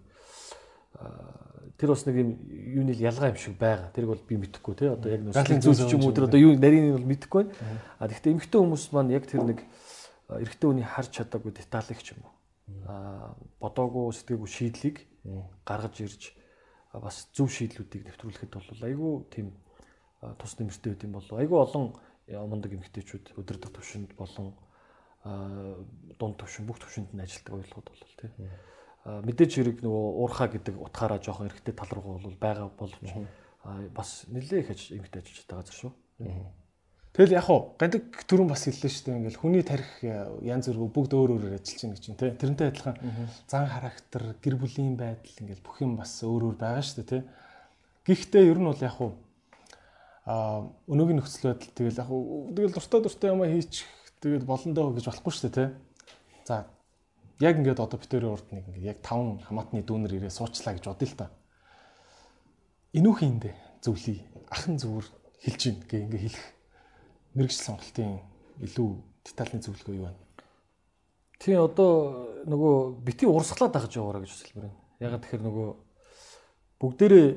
[1.78, 3.94] тэр бас нэг юм юуны ялгаа юм шиг байгаа.
[3.94, 4.90] Тэрийг бол би мэдэхгүй тий.
[4.90, 7.54] Одоо яг нэг зүйл ч юм уу тэр одоо юу нарийн нь бол мэдэхгүй байна.
[8.02, 9.62] А гэхдээ эмэгтэй хүмүүс маань яг тэр нэг
[10.26, 12.34] эрэгтэй хүний харж чадаагүй деталийг ч юм уу.
[12.90, 14.98] А бодоогүй сэтгээггүй шийдлийг
[15.62, 16.34] гаргаж ирж
[16.98, 19.54] бас зөв шийдлүүдийг нэвтрүүлэхэд бол айгүй тийм
[20.42, 21.38] тус нэмэртэй байт юм болов.
[21.38, 21.86] Айгүй олон
[22.26, 24.58] мундаг эмэгтэйчүүд өдөртөг төвшөнд болон
[26.18, 28.32] дунд төвшин бүх төвшөнд нь ажилладаг ойлгоход бол тий
[29.08, 33.08] мэдээж хэрэг нөгөө уурхаа гэдэг утгаараа жоохон эргэтэй тал руу бол байгаа боловч
[33.96, 35.92] бас нэлээ их эмгтэй ажиллаж байгаа газар шүү.
[37.16, 39.18] Тэгэл яг уу гадаг төрүн бас хэллээ шүү дээ.
[39.18, 39.90] Ингээл хүний тарих
[40.46, 42.28] янз бүр бүгд өөр өөрөөр ажиллаж байна гэж юм те.
[42.36, 42.96] Тэрнтэй адилхан
[43.50, 47.20] зан характер, гэр бүлийн байдал ингээл бүх юм бас өөр өөр байгаа шүү дээ те.
[48.06, 49.18] Гэхдээ ер нь бол яг уу
[50.30, 53.90] а өнөөгийн нөхцөл байдал тэгэл яг уу тэгэл дуртай дуртай юм хийчих
[54.22, 55.66] тэгэл болондоо гэж болохгүй шүү дээ те.
[56.46, 56.70] За
[57.40, 61.08] яг ингээд одоо битэрийн урд нэг ингээд яг таван хамаатны дүүнер ирээ суучлаа гэж бодъё
[61.08, 61.28] л та.
[62.98, 63.52] Инүүхэн дэ
[63.86, 64.26] зөвлөе.
[64.50, 65.06] Ахын зөвөр
[65.46, 66.46] хэлж гин гэ ингээд хэлэх
[67.38, 68.18] мэрэгжил сонголтын
[68.66, 68.90] илүү
[69.22, 70.22] детальны зөвлөгөө юу байна?
[71.38, 74.82] Тий одоо нөгөө бити урсгалаад дагаж яваараа гэж хэлмээр байна.
[74.98, 75.68] Ягаад тэгэхээр нөгөө
[76.82, 77.28] бүгдээрээ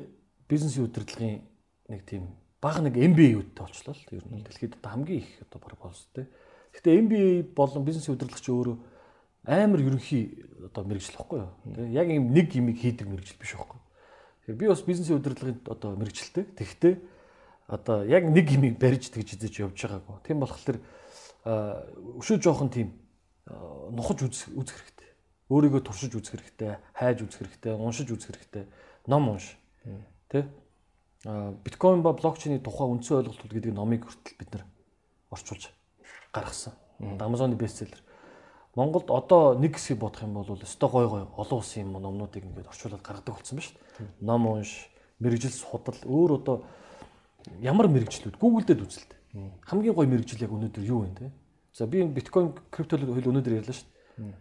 [0.49, 1.45] бизнесийн удирдлагын
[1.93, 2.25] нэг тийм
[2.57, 6.25] баг нэг MBA-үүдтэй болчлоо л ер нь дэлхийд одоо хамгийн их одоо баг болсон тий.
[6.73, 8.75] Гэхдээ MBA болон бизнесийн удирдлагч өөрөө
[9.45, 11.51] амар ерөнхий одоо мэрэгжил واخгүй юу.
[11.65, 13.79] Тэгээ яг юм нэг юм хийдэг мэрэгжил биш واخгүй.
[14.45, 16.45] Тэгэхээр би бас бизнесийн удирдлагын одоо мэрэгжилтэй.
[16.53, 17.01] Тэгвэл
[17.67, 20.17] одоо яг нэг юм барьж тэгж хийж явж байгаагүй.
[20.27, 20.77] Тийм болохоор
[22.21, 22.93] өшөө жоохон тийм
[23.47, 25.09] нухаж үзэх хэрэгтэй.
[25.49, 28.65] Өөрийгөө туршиж үзэх хэрэгтэй, хайж үзэх хэрэгтэй, уншиж үзэх хэрэгтэй.
[29.07, 29.57] Ном унш.
[30.29, 30.45] Тэ?
[31.25, 34.63] Биткойн ба блокчейний тухай үндсэн ойлголтууд гэдэг номыг хүртэл бид нар
[35.29, 35.69] орчуулж
[36.31, 36.73] гаргасан.
[36.99, 37.99] Amazon-ы бестселлер.
[38.75, 42.71] Монголд одоо нэг хэсгийг бодох юм бол өстой гой гой олон улсын юм номнуудыг ингээд
[42.71, 44.07] орчуулад гаргадаг болсон ба шүү дээ.
[44.23, 44.87] Ном унш,
[45.19, 46.63] мэрэгжил судал өөр одоо
[47.59, 49.11] ямар мэрэгжлүүд Google дээр үзэлт.
[49.67, 51.31] Хамгийн гой мэрэгжил яг өнөөдөр юу вэ те?
[51.75, 54.39] За би энэ биткойн криптолог хөл өнөөдөр ярьлаа шүү дээ.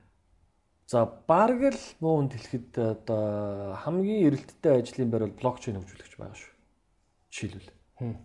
[0.87, 6.55] За бараг л муунд хэлэхэд одоо хамгийн эрэлттэй ажлын байр бол блокчейн хөгжүүлэгч байгаа шүү.
[7.35, 7.71] Жишээлбэл.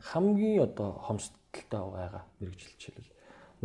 [0.05, 3.14] Хамгийн одоо хомсдолтой байгаа мэрэгжил жишээлбэл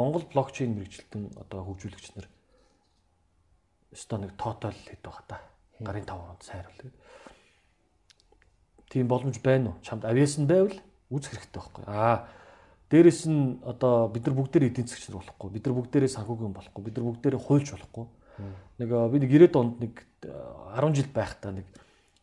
[0.01, 2.29] Монгол блокчейн мэрэгчлэлтэн одоо хөгжүүлэгч нар
[3.93, 5.39] өстой нэг тотал хэд байгаа та.
[5.77, 6.93] Гарын 5% сайруулдаг.
[8.89, 9.81] Тийм боломж байна уу?
[9.85, 10.81] Чамд авиасан байвал
[11.13, 11.85] үзэх хэрэгтэй байхгүй.
[11.85, 12.33] Аа
[12.91, 15.51] дээрэс нь одоо бид нар бүгдээр эдийн засгч нар болохгүй.
[15.53, 16.83] Бид нар бүгдээрээ санхүүгийн болохгүй.
[16.89, 18.07] Бид нар бүгдээрээ хуульч болохгүй.
[18.81, 19.95] Нэг би нэг 90-ад онд нэг
[20.27, 21.67] 10 жил байхдаа нэг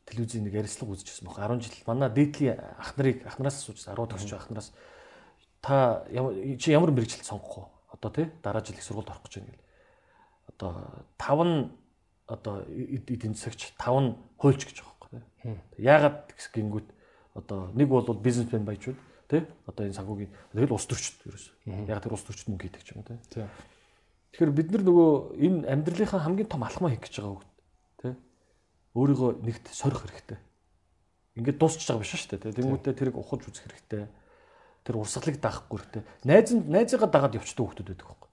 [0.03, 1.39] телевизийн нэг ярилцлага үзчихсэн баг.
[1.39, 4.71] 10 жил манай дээдлийн ах нарыг ах нараас асууж 10 төгсч ах нараас
[5.67, 6.07] та
[6.59, 7.65] чи ямар мэрэгжил сонгох вэ?
[7.91, 9.67] Одоо тий дараа жил их сургуульд орох гэж байна гэл.
[10.55, 10.71] Одоо
[11.19, 11.71] 5 нь
[12.27, 15.83] одоо эдийн засагч 5 нь хуульч гэж байгаа байхгүй тий.
[15.83, 16.87] Яагаад гингүүд
[17.35, 18.95] одоо нэг бол бизнесмен баяжууд
[19.27, 21.45] тий одоо энэ санхүүгийн тэгэл улс төрчд ерөөс.
[21.67, 23.43] Ягаад тэр улс төрчд мөнгө хийдэг юм тий.
[24.31, 27.43] Тэгэхээр бид нар нөгөө энэ амьдралынхаа хамгийн том алхмаа хийх гэж байгаа үг
[27.99, 28.15] тий.
[28.95, 30.39] Өөрийгөө нэгт сорих хэрэгтэй.
[31.35, 32.55] Ингээд дуусчих байгаа биш шүү дээ тий.
[32.55, 34.07] Тэнгүүтээ тэрийг ухаж үзэх хэрэгтэй
[34.87, 36.03] тэр урсгалыг даахгүй хэрэгтэй.
[36.23, 38.29] Найз нь найзыгаа дагаад явчдаг хүмүүс байдаг байхгүй.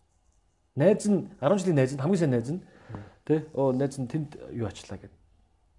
[0.78, 2.62] Найз нь 10 жилийн найз нь хамгийн сайн найз нь
[3.26, 5.10] тий оо найз нь тэнд юу ачлаа гэд.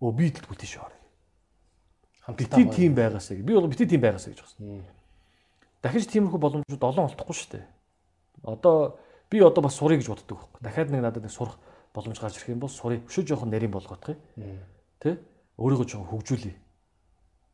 [0.03, 0.91] Оо би идэл бүтэн шоор.
[2.35, 4.83] Бити тим байгаасаа би бол бити тим байгаасаа гэж байна.
[5.79, 7.65] Дахиж тиймэрхүү боломжууд олон олдохгүй шүү дээ.
[8.43, 8.99] Одоо
[9.31, 10.59] би одоо бас сурыг гэж боддог байхгүй.
[10.59, 11.55] Дахиад нэг надад нэг сурах
[11.93, 14.19] боломж гарч ирэх юм бол сурыг өшөө жоохон нарийн болгоох юм.
[14.99, 15.21] Тэ?
[15.55, 16.55] Өөрийгөө жоохон хөгжүүлье.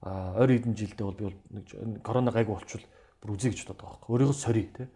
[0.01, 2.87] А ойр хэдэн жилдээ бол би бол нэг корона гайгүй болчихвол
[3.21, 4.09] бүр үзье гэж боддог байхгүй.
[4.11, 4.89] Өөрийгөө сорий те.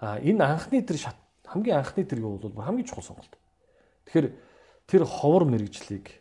[0.00, 1.16] А энэ анхны тэр шат
[1.48, 3.34] хамгийн анхны тэр юу бол хамгийн чухал сонголт.
[4.06, 4.28] Тэгэхээр
[4.86, 6.20] тэр ховор мэрэгжлийг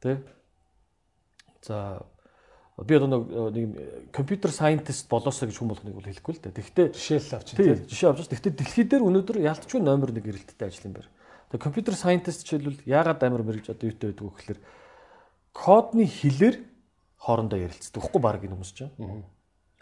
[0.00, 0.24] те
[1.66, 2.02] За
[2.76, 6.58] би одоо нэг компьютер сайентист болоосоо гэж хүн болгоныг бол хэлэхгүй л дээ.
[6.58, 8.28] Тэгэхдээ Жишээл авч тий жишээ авч.
[8.28, 11.08] Тэгэхдээ дэлхий дээр өнөөдөр яалтчгүй номер 1 эрэлттэй ажил юм байна.
[11.54, 14.60] Тэгээ компьютер сайентист жишээлбэл яагаад амар мэрэгж одоо юутай байдаг вэ гэхээр
[15.54, 16.56] кодны хэлээр
[17.22, 17.94] хоорондоо ярилцдаг.
[17.94, 18.90] Тэгэхгүй баг энэ хүмүүс чинь.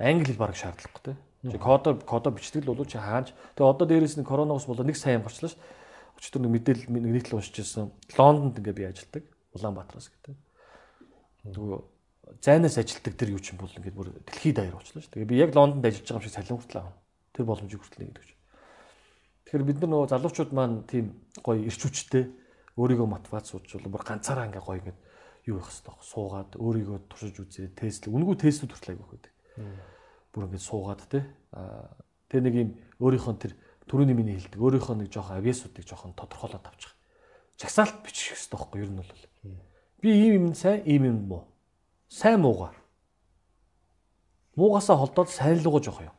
[0.03, 1.17] Англи хэл баг шаардлагагүй тий.
[1.47, 3.31] Чи кодо кодо бичдэг л болов чи хааж.
[3.55, 5.57] Тэгээ одоо дээрээс нь коронавирус болоо нэг сайн гарчлаа ш.
[6.19, 7.95] Өчтөр нэг мэдээлэл нэг нийтлэл уншиж байсан.
[8.19, 9.23] Лондонд ингээ би ажилдаг.
[9.55, 10.35] Улаанбаатараас гэдэг.
[11.55, 11.79] Нөгөө
[12.43, 15.15] зайнаас ажилдаг тэр юу ч юм бол ингээд бүр дэлхийд даяар болчихлоо шүү.
[15.15, 16.99] Тэгээ би яг Лондонд ажиллаж байгаа юм шиг салин хүртэл авна.
[17.35, 18.31] Тэр боломжийг хүртэл нэгдэг ч.
[19.47, 21.07] Тэгэхээр бид нар нөгөө залуучууд маань тийм
[21.43, 22.25] гоё ирч хүчтэй
[22.79, 24.99] өөрийгөө мотивац сууж бол бүр ганцаараа ингээ гоё ингээд
[25.45, 29.33] юу явах хэрэгтэй суугаад өөрийгөө туршиж үзээ тест үнгүү тестүүд хүртэл айгүйх байдаг.
[30.33, 31.25] Бүр ингээд суугаад те
[32.33, 33.53] тэр нэг юм өөрийнхөө тэр
[33.87, 36.97] түрүүний миний хэлдэг өөрийнхөө нэг жоохон авьяасуудыг жоохон тодорхойлоод авчих.
[37.61, 39.25] Жагсаалт бичих хэрэгтэй байхгүй юу нь бол.
[40.01, 41.53] Би ийм юм сайн ийм юм муу
[42.13, 42.77] сайн муугаар.
[44.57, 46.17] Муугасаа холдоод сайн лугаа жоох юм.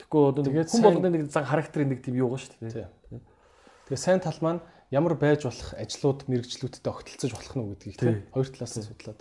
[0.00, 2.88] Тэгэхгүй одоо нэг хүн болгоны нэг зан характерын нэг тийм юу байгаа шүү дээ.
[3.88, 8.48] Тэгээ сайн тал маань ямар байж болох ажлууд мэрэгчлүүдтэй огтлцож болох нь гэдгийг тийм хоёр
[8.48, 9.20] талаас нь судлаад.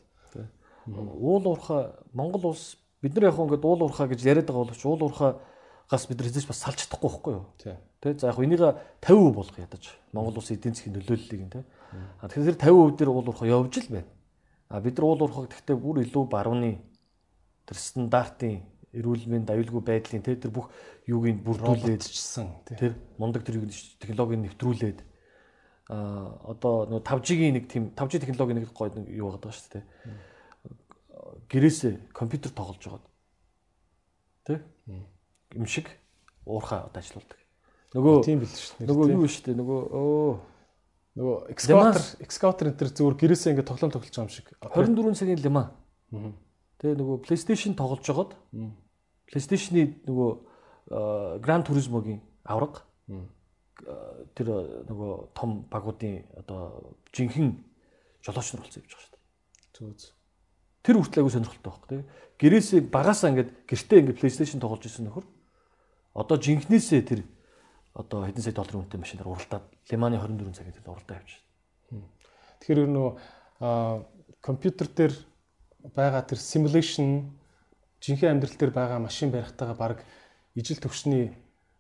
[0.88, 4.84] Уул уурхаа Монгол улс бид нар яг хөө ингээд уул уурхаа гэж яриад байгаа боловч
[4.86, 7.46] уул уурхаагаас бид нар хэзээ ч бас салж чадахгүй байхгүй юу?
[8.02, 8.62] Тэ за яг энийг
[9.02, 11.66] 50% болгох ядаж Монгол улсын эдийн засгийн нөлөөллийг нь тэ.
[12.22, 14.10] А тэгэхээр 50% дээр уул уурхаа явж л байна.
[14.70, 16.78] А бид нар уул уурхаг гэхдээ бүр илүү барууны
[17.66, 18.62] тэр стандартын
[18.94, 20.68] эрүүл мэнд аюулгүй байдлын тэр бүх
[21.08, 23.64] юуг нь бүрдүүлээдчсэн тэр мундаг тэр
[24.00, 25.00] технологиг нэвтрүүлээд
[25.92, 29.84] а одоо нөгөө 5G-ийн нэг тийм 5G технологийн нэг нэг юу байгаа шүү дээ.
[31.52, 33.12] Гэрээсээ компьютер тоглож байгаа.
[34.48, 34.64] Тэ?
[35.54, 35.92] Юм шиг
[36.48, 37.38] уурхаа одоо ажилладаг.
[37.92, 38.88] Нөгөө тийм бил шүү дээ.
[38.88, 39.60] Нөгөө юу шүү дээ.
[39.60, 40.32] Нөгөө өө
[41.12, 44.48] Нөгөө excavator excavator энэ төр зүгээр гэрээсээ ингээд тоглоом тоглож байгаа юм шиг.
[44.64, 45.76] 24 цагийн лима.
[46.80, 48.32] Тэгээ нөгөө PlayStation тоглож жагаад
[49.28, 50.32] PlayStation-ы нөгөө
[51.44, 52.88] Gran Turismo-гийн авраг
[54.40, 54.48] тэр
[54.88, 57.60] нөгөө том багуудын одоо жинхэнэ
[58.24, 59.24] жолооч нар болсон явж байгаа шүү дээ.
[59.76, 60.21] Зүү зүү.
[60.82, 62.04] Тэр хүртэл аягүй сонирхолтой байхгүй тий.
[62.42, 65.26] Гэрээсээ багасаа ингээд гэртээ ингээд PlayStation тоглож исэн нөхөр
[66.18, 67.22] одоо жинхнээсээ тэр
[67.94, 71.46] одоо хэдэн сая долларын үнэтэй машинаар уралдаад Лиманы 24 цагийн төлөө уралдаа явчихсан.
[72.64, 73.00] Тэгэхээр ер нь
[74.42, 75.14] компьютер дээр
[75.94, 77.30] байгаа тэр simulation
[78.02, 79.98] жинхэнэ амьдрал дээр байгаа машин барихтайгаа баг
[80.56, 81.36] ижил төвшний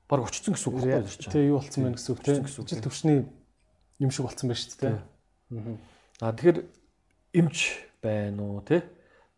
[0.05, 1.33] баг очсон гэсэн үг байна шүү дээ.
[1.33, 2.43] Тэ юу болцсон байна гэсэн үг тийм.
[2.45, 3.17] Ижил төвшний
[3.97, 4.95] юм шиг болцсон байна шүү дээ.
[6.21, 6.59] Аа тэгэхээр
[7.33, 7.57] эмч
[8.01, 8.83] байна уу те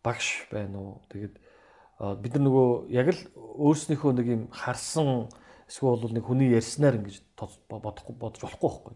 [0.02, 1.38] багш байна уу тэгээд
[2.00, 5.30] бид нар нөгөө яг л өөрснийхөө нэг юм харсан
[5.68, 8.94] эсвэл бол нэг хүний ярьснаар ингэж бодохгүй бодож болохгүй байхгүй.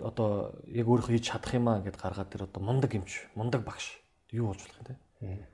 [0.00, 3.98] Одоо яг өөрөө хийж чадах юм аа гэдээ гаргаад тэр одоо мундаг эмч, мундаг багш
[4.30, 4.94] юу болж болох юм те.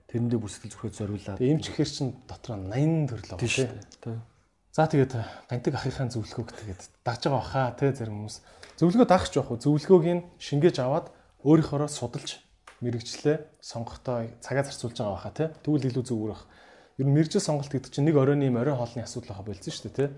[0.08, 1.40] Тэрэндээ бүр сэтгэл зүрхээ зориулаад.
[1.40, 4.20] Эмч гэхэр чин дотор 80 төрөл байгаа те.
[4.70, 5.12] За тэгээд
[5.50, 8.36] гантик ахихын зөвлөгөөг тэгээд дагж байгаа баха те зарим хүмүүс
[8.78, 11.10] зөвлөгөө дагч жоох зөвлөгөөг нь шингээж аваад
[11.44, 12.40] өөрийнхоороо судалж
[12.80, 15.44] мэрэгчлээ сонгохдоо цагаа зарцуулж байгаа баха те.
[15.64, 16.46] Тэгвэл илүү бах.
[16.96, 19.88] Ер нь мэрэгжил сонголт гэдэг чинь нэг оройн юм орой хоолны асуудал хаа болсон шүү
[19.88, 20.08] дээ тий.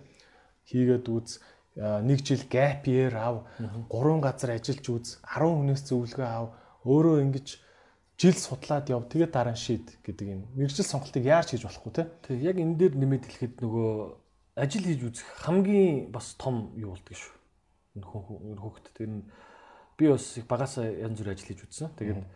[0.70, 1.42] Хийгээд үз
[1.76, 3.46] нэг жил gap year ав,
[3.90, 6.54] гурван газар ажиллаж үз, 10 хүнээс зөвлөгөө ав,
[6.86, 7.46] өөрөө ингэж
[8.18, 10.42] жил судлаад яв тэгээд дараа нь шийд гэдэг юм.
[10.54, 12.06] Мэргэжил сонголтыг яаж хийж болохгүй те.
[12.22, 13.90] Тэг яг энэ дээр нэмээд хэлэхэд нөгөө
[14.62, 17.34] ажил хийж үзэх хамгийн бас том юу болдгийг шүү.
[17.98, 19.22] Энэ хөхт тэр нь
[20.02, 21.94] би бас их багасаа янз бүр ажил хийж үзсэн.
[21.94, 22.26] Тэгээд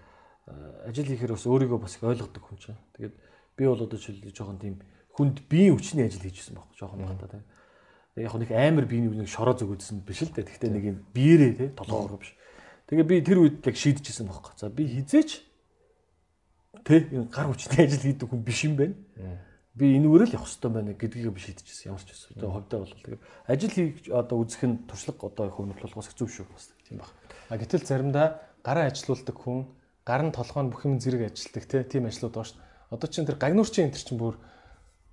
[0.86, 2.78] ажил хийхээр бас өөрийгөө бас их ойлгодог хүн чинь.
[2.94, 3.14] Тэгээд
[3.58, 4.78] би бол одоо жишээл жоохон тийм
[5.18, 7.44] хүнд биеийн хүчний ажил хийжсэн байхгүй жоохон багтаа тийм.
[8.16, 10.46] Яг нэг амар биений нэг шороо зүгөөдсөн биш л дээ.
[10.46, 12.32] Гэхдээ нэг юм биеэрээ тий толгоогоо биш.
[12.86, 14.54] Тэгээ би тэр үед яг шийдчихсэн байхгүй.
[14.60, 15.42] За би хизээч
[16.86, 17.00] тий
[17.32, 18.94] гар хүчний ажил хийдэг хүн биш юм байна.
[19.76, 21.92] Би энүүгээр л явах хэрэгтэй байна гэдгийг би шийдчихсэн.
[21.92, 22.32] Ямар ч байсан.
[22.38, 23.20] Тэгээ ховдоо бол тэгээ
[23.50, 27.12] ажил хийж одоо үзэх нь туршлага одоо хөвнөл болгоос хэцүү шүү бас тийм баг.
[27.50, 29.70] А гэтэл заримдаа гараа ажилуулдаг хүн
[30.06, 33.34] гар нь толгой нь бүх юм зэрэг ажилтдаг тийм ажлууд байна шүү Одоо чинь тэр
[33.34, 34.38] гагнуурчин энэ чинь бүр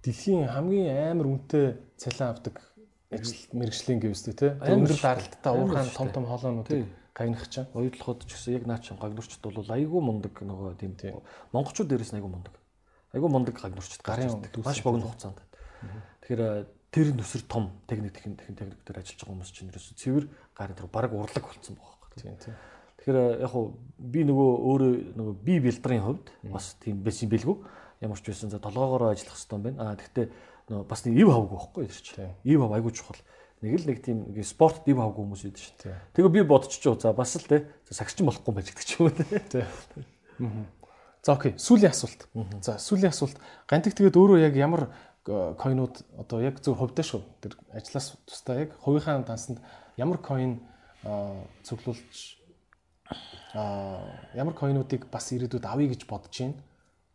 [0.06, 2.62] дэлхийн хамгийн амар үнэтэй цалин авдаг
[3.10, 4.52] ажил мэрэгжлийн гэвстэй тий.
[4.62, 6.86] Өндөр даралттай уурхаан том том хоолоонуудыг
[7.18, 7.66] гагнах чинь.
[7.74, 11.18] Оюутлахад ч гэсэн яг наа чин гагнуурчд бол айгүй мундаг нөгөө тийм тий.
[11.50, 12.54] Монголчууд дээрээс айгүй мундаг.
[13.18, 15.42] Айгүй мундаг гагнуурчд гарын маш богино хугацаанд.
[16.30, 20.78] Тэгэхээр тэр нүсэр том техник техник техник дээр ажиллаж байгаа хүмүүс чинь ерөөсө цэвэр гарын
[20.78, 22.03] тэр баг урлаг болцсон байгаа.
[22.20, 22.56] Тийм тийм.
[23.00, 27.58] Тэгэхээр яг хуу би нөгөө өөрөө нөгөө би бэлдрийн хувьд бас тийм байсан бэлгүй.
[28.00, 29.92] Ямар ч байсан за толгоогоороо ажиллах хэрэгтэй юм байна.
[29.92, 30.32] Аа тэгвэл
[30.70, 32.32] нөгөө бас нэг ив хавг байхгүй чинь.
[32.48, 33.20] Ив хав айгуу чухал.
[33.64, 35.76] Нэг л нэг тийм спорт див авгүй хүмүүс идэв шүү.
[35.84, 35.96] Тий.
[36.16, 39.16] Тэгээ би бодчихоо за бас л те сагсчин болохгүй байж гэдэг ч юм уу
[39.52, 39.64] те.
[41.24, 42.28] За окей, сүүлийн асуулт.
[42.60, 43.40] За сүүлийн асуулт.
[43.72, 44.92] Гантик тэгээд өөрөө яг ямар
[45.24, 47.24] э, койнууд одоо яг зөв хувьдаа шүү.
[47.40, 49.64] Тэр ажлаас тусдаа яг хувийнхаа дансанд
[49.96, 50.60] ямар койн
[51.04, 52.40] цуглуулж
[53.54, 54.02] а
[54.34, 56.56] ямар койнуудыг бас ирээдүйд авъя гэж бодож байна.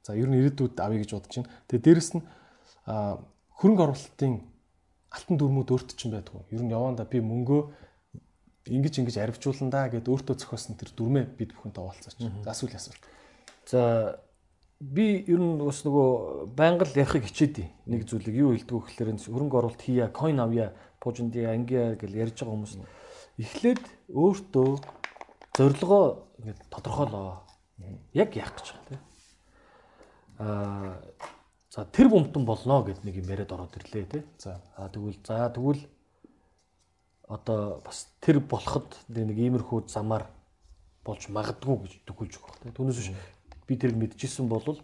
[0.04, 1.50] За ер нь ирээдүйд авъя гэж бодож байна.
[1.66, 2.22] Тэгээ дээрэс нь
[3.58, 4.34] хөрөнгө оруулалтын
[5.10, 6.46] алтан дүрмүүд өөрт чинь байдгүй.
[6.52, 7.62] Ер нь яванда би мөнгөө
[8.68, 12.16] ингэж ингэж арвижуулна да гэд өөртөө зохиосон тэр дүрмээ бид бүхэнтэй овалцаач.
[12.44, 13.02] За сүүлийн асуулт.
[13.66, 13.80] За
[14.78, 17.72] би ер нь бас нөгөө байнга л ярихыг хичээдий.
[17.88, 22.36] Нэг зүйлийг юу хэлдэг вэ гэхээр хөрөнгө оруулалт хийя, coin авъя, пужинди ангиа гэж ярьж
[22.44, 22.74] байгаа хүмүүс
[23.38, 24.70] эхлээд өөртөө
[25.58, 26.04] зорилгоо
[26.38, 27.42] ингээд тодорхойлоо.
[28.14, 29.02] Яг яах гэж байгаа тийм.
[30.38, 30.98] Аа
[31.70, 34.24] за тэр бомтон болно гэд нэг юм яриад ороод ирлээ тийм.
[34.38, 35.86] За Аа тэгвэл за тэгвэл
[37.28, 40.26] одоо бас тэр болоход нэг иймэрхүү замаар
[41.04, 42.74] болж магадгүй гэж төгөлж байгаа тийм.
[42.74, 43.12] Түүнээс биш
[43.68, 44.80] би тэрийг мэдчихсэн бол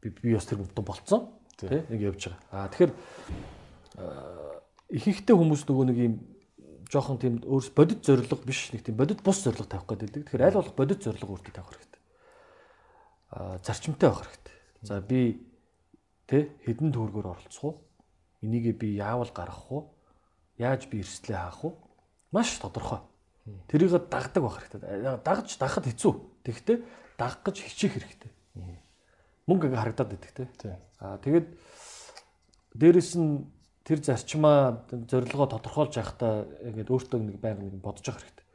[0.00, 2.40] би би бас тэр бомтон болцсон тийм нэг явж байгаа.
[2.54, 2.92] Аа тэгэхээр
[4.90, 6.14] ихэнхдээ хүмүүс нөгөө нэг юм
[6.90, 10.26] жоохон тийм өөрс бодит зориг биш нэг тийм бодит бус зориг тавих гэдэг.
[10.26, 12.02] Тэгэхээр аль болох бодит зориг өөртөө тавих хэрэгтэй.
[13.30, 14.56] Аа зарчимтай байх хэрэгтэй.
[14.82, 15.38] За би
[16.26, 17.74] тэ хэдэн төгрөгөөр оролцох уу?
[18.42, 19.94] Энийг би яавал гаргах уу?
[20.58, 21.78] Яаж би эрсдлээ хаах уу?
[22.34, 23.06] Маш тодорхой.
[23.70, 25.22] Тэрийг дагдаг байх хэрэгтэй.
[25.22, 26.12] Дагж дагахад хэцүү.
[26.42, 26.78] Тэгэхдээ
[27.14, 28.30] дагах гэж хичээх хэрэгтэй.
[29.46, 30.78] Мөнгө ингээ харагдаад байдаг те.
[30.98, 31.46] Аа тэгээд
[32.74, 33.46] дээрэс нь
[33.90, 38.46] тэр зарчмаа зорилгоо тодорхойлж явахдаа ингээд өөртөө нэг байнга нэг бодож явах хэрэгтэй.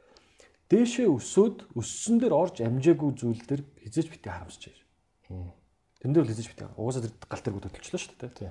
[0.72, 4.72] Дээшээ өсөөд өссөн дээр орж амжаагүй зүйл дээр хизээж бити харамсаж
[5.28, 5.52] байна.
[6.00, 6.64] Тэн дээр л хизээж бити.
[6.80, 8.50] Угаасаа тэр гал тэргүүд хөдөлчлөө шүү дээ.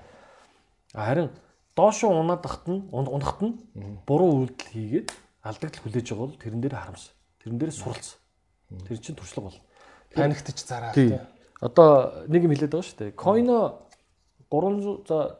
[0.94, 1.34] Харин
[1.76, 3.58] доошоо унаадахт ньун- унахт нь
[4.06, 5.10] буруу үйлдэл хийгээд
[5.42, 7.12] алдагдал хүлээж байгаа бол тэрэн дээр харамс.
[7.44, 8.16] Тэрэн дээр суралц.
[8.88, 9.60] Тэр чинь туршлага бол.
[10.16, 10.94] Паниктж зараа.
[11.60, 13.12] Одоо нэг юм хэлээд байгаа шүү дээ.
[13.20, 13.85] Койно
[14.52, 15.40] 300 за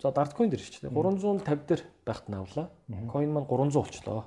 [0.00, 0.94] за койн дээр шүү дээ.
[0.94, 2.70] 350 дээр байхад нь авлаа.
[3.10, 4.24] Койн маань 300 болчлоо.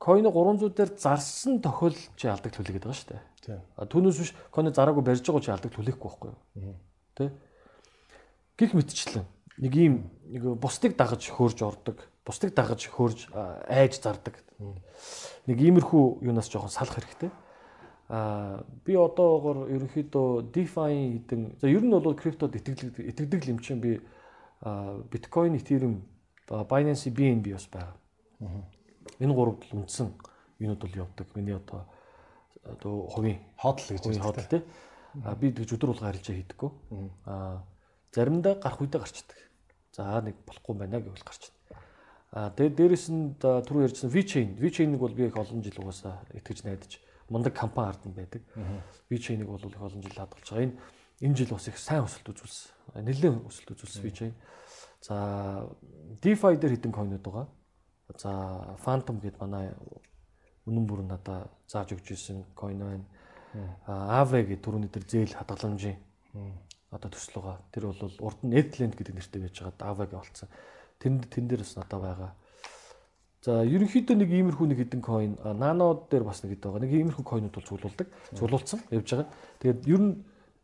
[0.00, 3.60] Койно 300 дээр зарсан тохиолдол чи алдагт хүлээгээд байгаа шүү дээ.
[3.86, 6.74] Түүнээс биш койно зараагүй барьж байгаа чи алдагт хүлээхгүй байхгүй юу?
[7.14, 7.30] Тэ?
[8.56, 9.28] Гэх мэтчлэн
[9.60, 13.28] нэг ийм нэг бусдыг дагаж хөөрж ордог, бусдыг дагаж хөөрж
[13.68, 14.40] айж зардаг.
[15.44, 17.30] Нэг иймэрхүү юунаас жоохон салах хэрэгтэй.
[18.10, 23.78] Аа би одоогор ерөнхийдөө DeFi гэдэг за ер нь бол криптод итгэдэг итгэдэг юм чинь
[23.78, 24.02] би
[24.66, 26.02] а, Bitcoin, Ethereum,
[26.50, 27.94] а, Binance BNB бас байгаа.
[29.22, 30.10] Энэ гурав л үндсэн
[30.58, 31.26] юунууд бол явдаг.
[31.38, 31.86] Миний одоо
[32.66, 34.62] одоо хувийн Ходл гэж хувийн худал тий.
[35.22, 36.70] А би тэгж өдөр болго харилжаа хийдэггүй.
[37.30, 37.62] А
[38.10, 39.38] заримдаа гарах үедээ гарчдаг.
[39.94, 41.54] За нэг болохгүй байна гэвэл гарчдаг.
[42.34, 44.58] А тэгээд дээрэс нь түрүү ярьжсэн VChain.
[44.58, 46.98] VChain-ыг бол би их олон жил угаасаа итгэж найдаж
[47.30, 48.42] мундаг компани ард нь байдаг.
[49.08, 50.66] VChain-ыг бол их олон жил хадгалж байгаа.
[50.66, 50.76] Энэ
[51.24, 53.00] энэ жил бас их сайн өсөлт үзүүлсэн.
[53.06, 54.34] Нэлээд өсөлт үзүүлсэн VChain.
[55.00, 55.64] За
[56.20, 57.46] DeFi дээр хэдэн койнууд байгаа.
[58.18, 59.72] За Phantom гэдээ манай
[60.66, 63.06] үнэн бүр надаа зааж өгч ирсэн койн байна.
[63.86, 65.98] Aave гэдэг түрүүний дээр зээл хадгаламжийн
[66.90, 67.58] одоо төсөл байгаа.
[67.72, 69.88] Тэр бол урд нь Edland гэдэг нэртэй байж байгаа.
[69.88, 70.48] Aave гэ болцсон.
[70.98, 72.30] Тэн дээр бас надад байгаа.
[73.40, 76.84] За ерөнхийдөө нэг иймэрхүү нэг хэдэн койн нано дээр бас нэг хэд байгаа.
[76.84, 78.08] Нэг иймэрхүү койнууд бол цуглуулдаг.
[78.36, 79.32] Цуглуулсан явж байгаа.
[79.64, 80.12] Тэгээд ер нь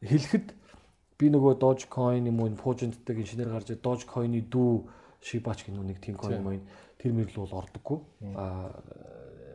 [0.04, 0.46] хэлэхэд
[1.16, 4.72] би нөгөө Dogecoin юм уу Pugent-тэй инженер гарч Dogecoin-ы дүү
[5.24, 6.60] Shiba ч гэх нэг тийм койн мөн
[7.00, 7.98] тэр мэрлэл бол ордоггүй.
[8.36, 8.76] Аа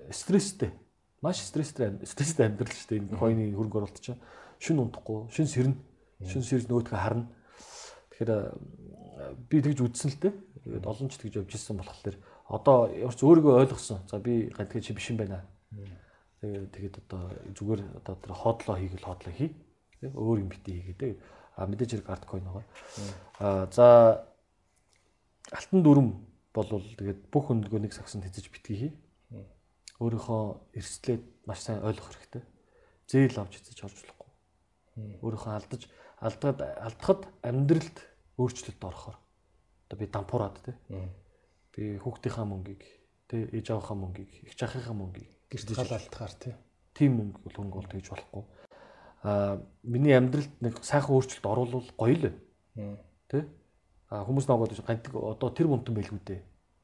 [0.09, 0.73] стресстэй.
[1.21, 3.01] Маш стресстэй стресстэй амьдрал шүү дээ.
[3.05, 4.17] Энэ койны хөрөнгө оруулалт чинь
[4.57, 5.77] шүн унтахгүй, шүн сэрнэ.
[6.25, 7.29] Шүн сэрж нөгөөдхөө харна.
[8.09, 8.31] Тэгэхээр
[9.45, 10.33] би тэгж үдсэн л дээ.
[10.65, 12.17] Тэгээд олон ч тэгж явж ирсэн болохоор
[12.51, 14.03] одоо ямар ч өөрийгөө ойлгосон.
[14.11, 15.47] За би гантгэ чи биш юм байна.
[16.43, 17.21] Тэгээд тэгээд одоо
[17.55, 19.55] зүгээр одоо тэр хотлоо хийгээл хотлоо хий.
[20.03, 21.15] Тэ өөр юм битээ хийгээд.
[21.55, 22.65] А мэдээж хэрэг арт койн байгаа.
[23.39, 23.87] А за
[25.51, 26.09] алтан дүрм
[26.51, 28.93] болвол тэгээд бүх өндгөө нэг сагсанд хязж битгий хий.
[30.03, 32.43] Өөрийнхөө эрсдлээ маш сайн ойлгох хэрэгтэй.
[33.07, 34.29] Зээл авч хязж орж болохгүй.
[35.23, 35.87] Өөрийнхөө алдаж
[36.19, 37.97] алдаад алдахад амьдралд
[38.41, 39.17] өөрчлөлт орохоор
[39.87, 40.75] одоо би дампуураад тий.
[41.75, 42.83] Би хүүхдийнхаа мөнгийг
[43.31, 46.53] тий ээж аваахаа мөнгийг их чахихаа мөнгийг Гэрт халаалтахаар тий.
[46.93, 48.43] тийм мөнгө хөнгө бол тэгж болохгүй.
[49.23, 52.35] Аа миний амьдралд нэг сайхан өөрчлөлт оруулах гоё л.
[53.31, 53.47] Тэ?
[54.11, 56.41] Аа хүмүүс ногоод гантик одоо тэр мөнтөн байлгүй дээ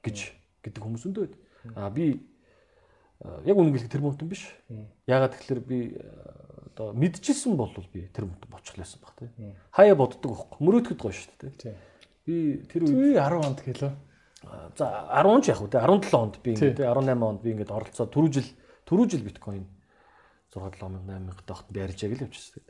[0.08, 0.18] гэж
[0.64, 1.36] гэдэг хүмүүс өндөө байд.
[1.76, 2.24] Аа би
[3.44, 4.48] яг үнэн гэлэх тэр мөнтөн биш.
[5.08, 5.80] Ягаад тэгэхээр би
[6.72, 9.30] одоо мэдчихсэн бол би тэр мөнтөн бочихлээсэн баг тий.
[9.74, 10.60] Хаяа боддог байхгүй.
[10.64, 11.74] Мөрөөдөхөд гоё шүү дээ тий.
[11.74, 11.76] Тий.
[12.24, 12.36] Би
[12.70, 13.92] тэр үед Түи 10 онд гэлөө.
[14.78, 17.74] За 10 ч яг уу те 17 онд би ингээд те 18 онд би ингээд
[17.74, 18.50] оролцоод түрүү жил
[18.86, 19.66] түрүү жил биткойн
[20.54, 22.64] 6 7000 8000 тахт би ярьж яг л явчихсан.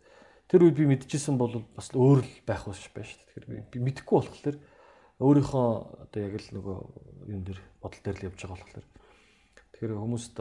[0.48, 3.28] Тэр үед би мэдчихсэн бол бас өөр л байх биш байна шүү дээ.
[3.36, 4.58] Тэгэхээр би мэдэхгүй болохоор
[5.20, 5.68] өөрийнхөө
[6.08, 6.78] одоо яг л нөгөө
[7.36, 8.88] юм дээр бодол дээр л явж байгаа болохоор
[9.76, 10.36] тэгэхээр хүмүүст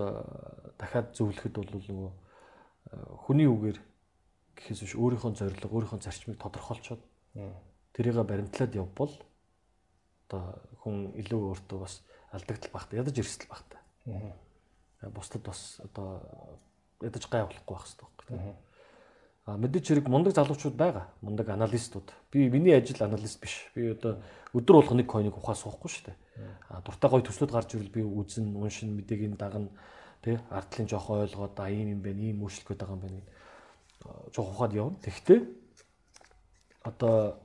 [0.78, 2.10] дахиад зөвлөхөд бол нөгөө
[3.26, 3.78] хүний үгээр
[4.56, 7.02] гэхээс биш өөрийнхөө зорилго, өөрийнхөө зарчмыг тодорхойлцоод
[7.96, 9.12] тэрийг баримтлаад явбал
[10.28, 11.98] одоо хүн илүү өөртөө бас
[12.30, 13.80] алдагдал багтаа ядаж эрсдэл багтаа.
[14.06, 15.10] Аа.
[15.10, 16.22] Бусдад бас одоо
[17.02, 18.54] ядаж гай болохгүй байх хэрэгтэй байна.
[19.46, 21.06] А мэдээч хэрэг мундаг залуучууд байгаа.
[21.22, 22.10] Мундаг аналистууд.
[22.30, 23.70] Би миний ажил аналист биш.
[23.74, 24.18] Би одоо
[24.54, 26.16] өдөр болго нэг койныг ухаа суухгүй шүү дээ.
[26.70, 29.70] А дуртай гой төслүүд гарч ирвэл би үзэн, уншин, мэдээг дагна.
[30.22, 33.30] Тэ ардлын жоохон ойлгоод а ийм юм байна, ийм өөрчлөлт гээд байгаа юм байна гэд
[34.34, 34.98] жоох ухаад явна.
[34.98, 35.46] Тэгвэл
[36.82, 37.38] одоо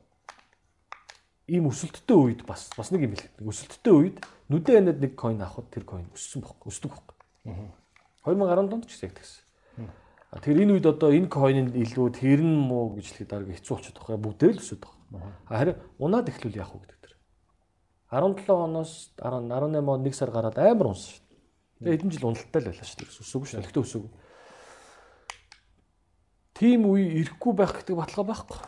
[1.51, 3.35] ийм өсөлттэй үед бас бас нэг юм хэлэх.
[3.43, 7.15] Өсөлттэй үед нүдэн ханад нэг coin авахд тэр coin өссөн бохоо, өсдөг бохоо.
[8.23, 9.43] 2010 онд ч гэсэн яг тэгсэн.
[10.31, 13.99] Тэгэхээр энэ үед одоо энэ coin-ын илүү тэр нь муу гэж хэлэхэд арга хэцүү болчиход
[13.99, 14.23] байгаа.
[14.23, 15.35] Бүгдээ л өсөд байгаа.
[15.51, 17.13] Харин унаад эхлүүл яах вэ гэдэг тэр.
[18.15, 21.83] 17 оноос 18 он 1 сар гараад амар унсан шүү дээ.
[21.83, 23.11] Тэгээ хэдэн жил уналттай л байлаа шүү дээ.
[23.11, 23.59] Өсөөгүй шүү.
[23.59, 24.11] Тэгтээ өсөөгүй.
[26.55, 28.59] Тим үе ирэхгүй байх гэдэг баталгаа байхгүй.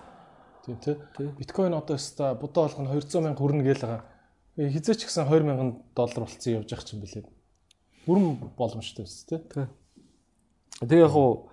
[0.66, 0.96] Тийм тий.
[1.38, 4.04] Биткойн одоо өста будаа болох нь 200 мянга хүрнэ гээл байгаа.
[4.56, 7.26] Хизээч гэсэн 20 мянган доллар болцсон явж байгаа ч юм билээ.
[8.08, 9.44] Бүрэн боломжтой биз тий.
[9.44, 11.52] Тэгээ яг уу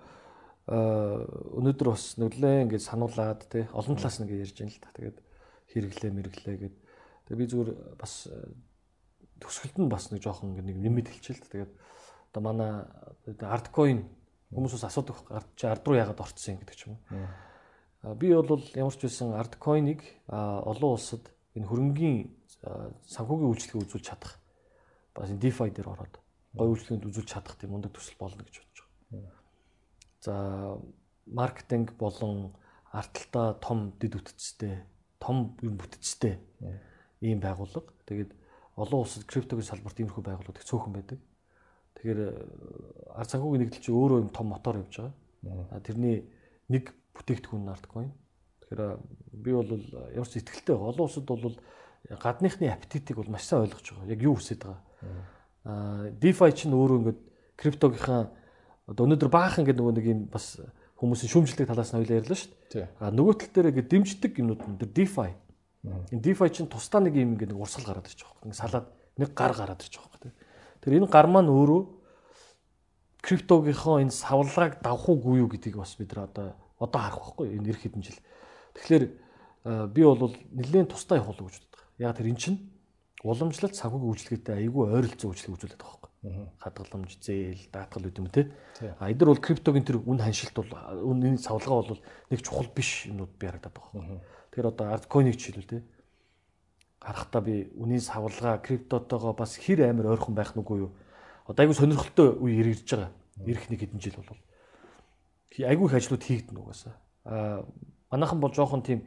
[0.71, 4.95] өнөөдөр бас нүглээ ингээд сануулад тий олон талаас ингээд ярьж байна л та.
[4.95, 5.17] Тэгээд
[5.75, 6.75] хэрэглээ мэрэглээ гэд.
[7.27, 8.31] Тэгээ би зүгээр бас
[9.43, 11.51] төсгөлд нь бас нэг жоохон нэг нэмэт хэлчихэл та.
[11.51, 11.71] Тэгээд
[12.31, 12.87] одоо манай
[13.43, 14.07] арткоин
[14.55, 17.27] хүмүүсээс асуудаг ард чи ард руу яагаад орцсон гэдэг ч юм уу.
[18.01, 22.33] Би бол ямар ч байсан арткоиныг олон улсад энэ хөрөнгөний
[23.05, 24.41] санхүүгийн үйлчлэгийг үзүүлж чадах
[25.13, 26.17] бас энэ DeFi дээр ороод
[26.57, 29.37] гой үйлчлэгэнд үзүүлж чадах тийм мундаг төсөл болно гэж бодож байгаа.
[30.21, 30.33] За
[31.25, 32.57] маркетинг болон
[32.91, 34.83] арталтаа том дэд үтцтэй,
[35.19, 36.39] том юм бүтцтэй
[37.21, 37.93] ийм байгууллага.
[38.05, 38.33] Тэгээд
[38.75, 41.19] олон улсад криптогийн салбарт иймэрхүү байгууллагууд их цөөхөн байдаг.
[41.95, 42.19] Тэгэхээр
[43.15, 44.95] ард санхүүгийн нэгдэл чинь өөрөө юм том мотор явж
[45.45, 45.79] байгаа.
[45.85, 46.27] Тэрний
[46.67, 48.11] нэг бүтээгдэхүүн нарткоин.
[48.61, 48.81] Тэгэхээр
[49.35, 49.71] би бол
[50.15, 50.91] ямар ч ихтгэлтэй байгаа.
[50.91, 51.57] Олон улсад бол
[52.09, 54.11] гадныхны аппетитыг бол маш сайн ойлгож байгаа.
[54.11, 54.81] Яг юу хүсэж байгаа.
[55.65, 57.19] Аа DeFi чинь өөрөө ингээд
[57.59, 58.21] криптогийнхаа
[58.87, 60.57] одоо өнөөдөр баахан гэдэг нөгөө нэг юм бас
[60.97, 62.87] хүмүүсийн шүүмжлэлтийн талаас нь хоёлаа ярьлаа шүү дээ.
[62.97, 65.29] Аа нөгөө тал дээр ингээд дэмждэг юмнууд нь DeFi.
[65.85, 68.41] Энэ DeFi чинь тусдаа нэг юм ингээд урсгал гараад ирж байгаа.
[68.49, 70.33] Ингээд салаад нэг гар гараад ирж байгаа.
[70.81, 71.81] Тэр энэ гар маань өөрөө
[73.21, 77.69] криптогийнхоо энэ савлгааг давах уугүй юу гэдгийг бас бид нар одоо одоо харах байхгүй энэ
[77.69, 78.19] эх хэдэн жил.
[78.73, 79.03] Тэгэхээр
[79.93, 81.81] би бол нэлээд тустай явах уу гэж боддог.
[82.01, 82.57] Яг тэр эн чинь
[83.21, 86.09] уламжлалт санхүүгийн үйлчлэгээтэй айгүй ойролцоо үйлчлэг үзүүлээд байгаа байхгүй.
[86.57, 88.49] Хадгаламж, зээл, даатгал үт юм те.
[88.97, 90.73] А эдгээр бол криптогийн тэр үн ханшилт бол
[91.05, 92.01] үнийн савлгаа бол
[92.33, 94.21] нэг чухал биш юмнууд би харагдаад байгаа.
[94.49, 95.79] Тэгэхээр одоо арткоиныг жишээлбэл те.
[96.97, 100.91] Харахтаа би үнийн савлгаа криптотойгоо бас хэр амар ойрхон байх нүггүй юу?
[101.45, 103.13] Одоо айгүй сонирхолтой үе ирж байгаа.
[103.45, 104.41] Ирэх нэг хэдэн жил бол
[105.59, 106.95] айгүй их ажлууд хийгдэн угаасаа.
[107.25, 107.65] Аа
[108.11, 109.03] манайхан бол жоохон тийм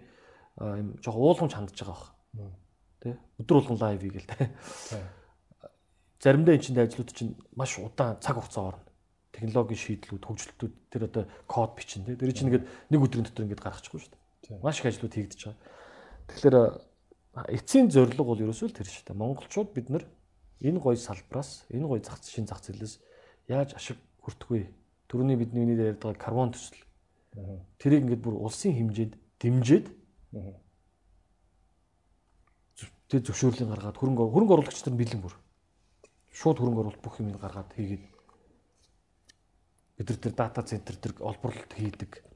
[0.60, 1.96] юм жоохон уулгамж хандж байгаа
[2.32, 2.52] баг.
[3.00, 3.16] Тэ?
[3.40, 4.50] Өдөр болгон лайв хийгээл тэ.
[6.20, 8.84] Заримдаа энэ чинь ажлууд чинь маш удаан цаг хугацаа орно.
[9.34, 12.16] Технологийн шийдлүүд, хөгжлөлтүүд тэр одоо код бичин тэ.
[12.16, 14.62] Тэр чинь ингээд нэг өдрийн дотор ингээд гаргачихгүй шүү дээ.
[14.62, 15.58] Маш их ажлууд хийгдэж байгаа.
[16.30, 16.56] Тэгэхээр
[17.50, 19.18] эцсийн зорилго бол ерөөсөө л тэр шүү дээ.
[19.18, 20.06] Монголчууд бид нар
[20.62, 23.02] энэ гоё салбраас, энэ гоё зах шин зах зээлээс
[23.50, 24.70] яаж ашиг хүртэх
[25.14, 25.22] вэ?
[25.22, 26.82] Төрөний бидний үнийг ярьдаг карбон төсөл.
[27.78, 29.86] Тэрийг ингээд бүр улсын хэмжээнд дэмжиж
[33.06, 35.34] тэг зөвшөөрлийн гаргаад хөрөнгө хөрөнгө оруулагч нар бэлэн бүр.
[36.34, 38.02] Шууд хөрөнгө оруулалт бүх юм гаргаад хийгээд
[40.02, 42.26] бид нар тэр дата центр тэр олборлолт хийдэг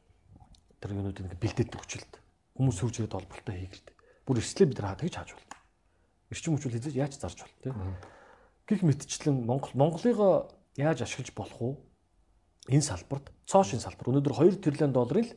[0.78, 2.22] тэр юмнуудыг бэлдээд өгчлөлт
[2.54, 3.88] хүмүүс сөрж ирээд олборлолтоо хийгээд
[4.22, 5.58] бүр эрслээ бид нар тэгж хааж болно
[6.30, 7.72] эрчим хүчүүл хийж яаж зарж бол тэ?
[8.68, 11.74] Гих мэтчлэн Монгол Монголыгоо яаж ашиглаж болох уу
[12.68, 15.32] энэ салбарт цоошин салбар өнөөдөр 2 тэрбум долларын л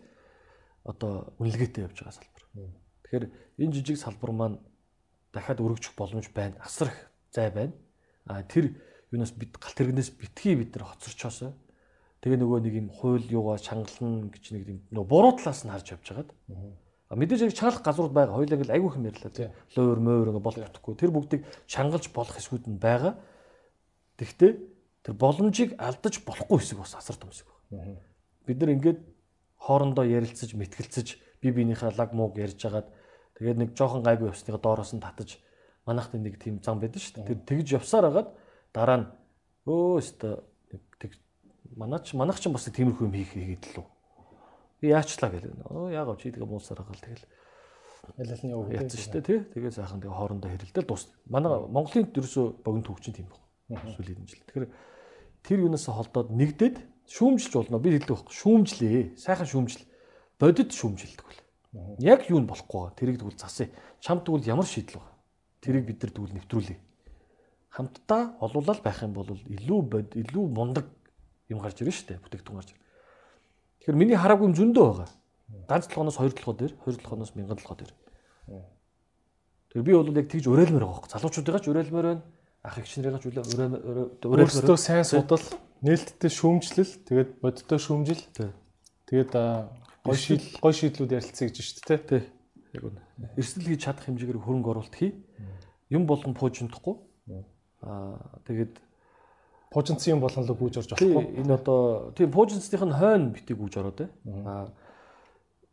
[0.83, 2.43] одоо үнэлгээтэй явж байгаа салбар.
[3.07, 3.25] Тэгэхээр
[3.63, 4.57] энэ жижиг салбар маань
[5.31, 6.59] дахиад өргөжих боломж байна.
[6.59, 6.99] Асар их
[7.31, 7.73] зай байна.
[8.25, 8.75] А тэр
[9.11, 11.53] юунаас бид галт тэрэгнээс битгий бид нар хоцорчоосоо
[12.21, 15.87] тэгээ нөгөө нэг юм хууль юугаа чангална гэж нэг юм нөгөө буруу талаас нь харж
[15.97, 16.29] явж байгаад.
[17.09, 18.37] А мэдээж яг чангалах газрууд байгаа.
[18.37, 19.49] Хоёулаа ингээл айгүй хэм ярьлаа тий.
[19.75, 20.95] Луур муур ингээ болох утгагүй.
[20.95, 23.17] Тэр бүгдийг чангалж болох хэсгүүд нь байгаа.
[24.15, 24.70] Тэгвэл
[25.03, 27.99] тэр боломжийг алдаж болохгүй хэсэг бас асар том хэсэг байна.
[28.45, 28.99] Бид нар ингээд
[29.57, 31.07] хоорондоо ярилцаж, мэтгэлцэж,
[31.41, 32.89] би биенийхээ лаг мууг ярьж хагаад
[33.37, 35.41] тэгээд нэг жоохон гайгүй явсныг доороос нь татаж
[35.85, 37.29] манайхд нэг тийм зам байдаг шүү дээ.
[37.33, 38.29] Тэр тэгж явсаар хагаад
[38.73, 39.07] дараа нь
[39.65, 40.45] өө өстө
[41.01, 41.17] тэг
[41.75, 43.87] манаач манайх ч бас тиймэрхүү юм хийх хийгээд л үү.
[44.81, 45.69] Би яачлаа гэлээ.
[45.69, 47.25] Өө яагаад чи тэгээ муусаар хагаал тэгэл
[48.17, 49.39] ялалны яатсан шүү дээ тий.
[49.53, 51.09] Тэгээ сайхан тэгээ хоорондоо хэрэлдэл дуус.
[51.29, 53.41] Манай Монголын ерөөсөө богино төвчин тийм баг.
[53.71, 54.43] Сүүлийн жил.
[54.47, 54.67] Тэгэхээр
[55.47, 56.75] тэр юунаас холдоод нэгдээд
[57.07, 57.79] шүүмжилж болно.
[57.79, 58.35] Би хэлдэг байхгүй.
[58.35, 58.99] Шүүмжлээ.
[59.15, 59.85] Сайхан шүүмжил.
[60.39, 61.39] Бодит шүүмжилдэг бол.
[62.03, 62.97] Яг юу нь болохгүй байгаа.
[62.99, 63.71] Тэрийг тэгвэл засъя.
[64.03, 65.15] Чамд тэгвэл ямар шийдэл байгаа.
[65.63, 66.77] Тэрийг бид нар тэгвэл нэвтрүүлье.
[67.71, 70.91] Хамтдаа олуулаад байх юм бол илүү бод илүү мундаг
[71.47, 72.23] юм гарч ирнэ шүү дээ.
[72.27, 72.83] Бүтээгдэхүүн гарч ирнэ.
[73.79, 75.09] Тэгэхээр миний хараагүй юм зөндөө байгаа
[75.67, 77.93] ганц толгоноос хоёр толгой дээр, хоёр толгоноос мянган толгой дээр.
[79.71, 81.11] Тэгээ би бол яг тэгж уриалмаар байгаа байхгүй.
[81.15, 82.23] Залуучуудыгаа ч уриалмаар байна.
[82.61, 85.41] Ах их шинэрийгаа ч уриалмаар өөрсдөө сайн судал,
[85.81, 88.21] нээлттэй шүүмжлэл, тэгээд бодиттой шүүмжил.
[89.09, 89.33] Тэгээд
[90.05, 92.23] гой шийдэл, гой шийдлүүд ярилцъя гэж шүү дээ, тий.
[92.77, 93.01] Яг үнэ.
[93.35, 95.17] Эрсдэл хийж чадах хэмжээгээр хөрөнгө оруулалт хий.
[95.89, 96.95] Юм болгон пуужиндахгүй.
[97.81, 98.77] Аа тэгээд
[99.73, 101.41] пуужинцсан юм болгон л гүйж орж болохгүй.
[101.41, 104.09] Энэ одоо тийм пуужинцных нь хойно битгий гүйж ороод тий.
[104.45, 104.69] Аа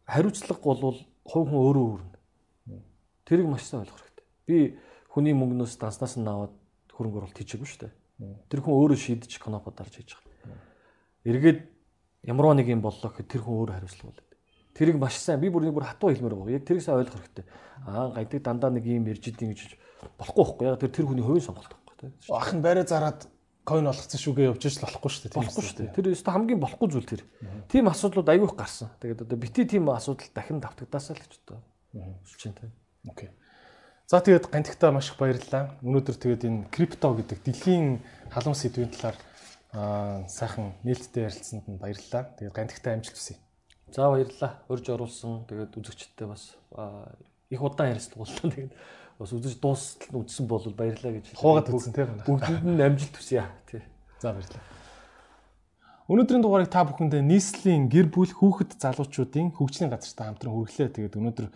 [0.09, 2.17] хариуцлага бол хувь хүн өөрөө өөрнө.
[3.29, 4.27] Тэрийг маш сайн ойлгох хэрэгтэй.
[4.49, 4.57] Би
[5.13, 6.55] хүний мөнгнөөс данснаас нь аваад
[6.99, 7.93] хөрөнгө оруулалт хийчихгүй шүү дээ.
[8.51, 10.59] Тэр хүн өөрөө шийдэж конопо дарж хийж байгаа.
[11.23, 11.61] Эргээд
[12.27, 14.35] ямар нэг юм боллоо гэхэд тэр хүн өөрөө хариуцлага болоод.
[14.75, 16.59] Тэрийг маш сайн би бүр нэг бүр хатуу хэлмээр байгаа.
[16.59, 17.47] Яг тэрийг сайн ойлгох хэрэгтэй.
[17.87, 19.79] Аа гайдаг дандаа нэг юм ярьж идэв гэж
[20.19, 20.67] болохгүй байхгүй.
[20.67, 22.11] Яг тэр тэр хүний хувийн сонголт байхгүй.
[22.35, 23.27] Ах нь байраа зараад
[23.69, 25.39] coin олгоцсон шүүгээ явж иж болохгүй шүү дээ.
[25.39, 25.95] Болохгүй шүү дээ.
[25.99, 27.23] Тэр өстө хамгийн болохгүй зүйл тэр.
[27.69, 28.89] Тим асуудлууд айгүйх гарсан.
[29.03, 31.59] Тэгээд одоо бити тим асуудал дахин давтагдаасаа л гэж одоо
[32.25, 32.73] өсөж байна тийм.
[33.13, 33.29] Окей.
[34.09, 35.77] За тэгээд гантигтаа маш их баярлалаа.
[35.85, 38.01] Өнөөдөр тэгээд энэ крипто гэдэг дэлхийн
[38.33, 39.21] халуун сэдвийн талаар
[40.25, 42.33] сайхан нээлттэй ярилцсанд нь баярлалаа.
[42.41, 43.37] Тэгээд гантигтаа амжилт хүсье.
[43.93, 44.65] За баярлалаа.
[44.73, 45.45] Урьж оруулсан.
[45.45, 46.57] Тэгээд үзэгчдтэй бас
[47.53, 48.25] их удаан ярилцлаа.
[48.49, 48.73] Тэгээд
[49.21, 53.85] бас үзэж дуустал үзсэн бол баярлаа гэж хуугаад үзсэн тийм бүгдэнд нь амжилт хүсье тий.
[54.25, 54.65] За баярлалаа.
[56.09, 60.97] Өнөөдрийн дугаарыг та бүхэндээ нийслэлийн гэр бүл хүүхэд залуучуудын хөгжлийн газартай хамтран хүргэлээ.
[60.97, 61.47] Тэгээд өнөөдөр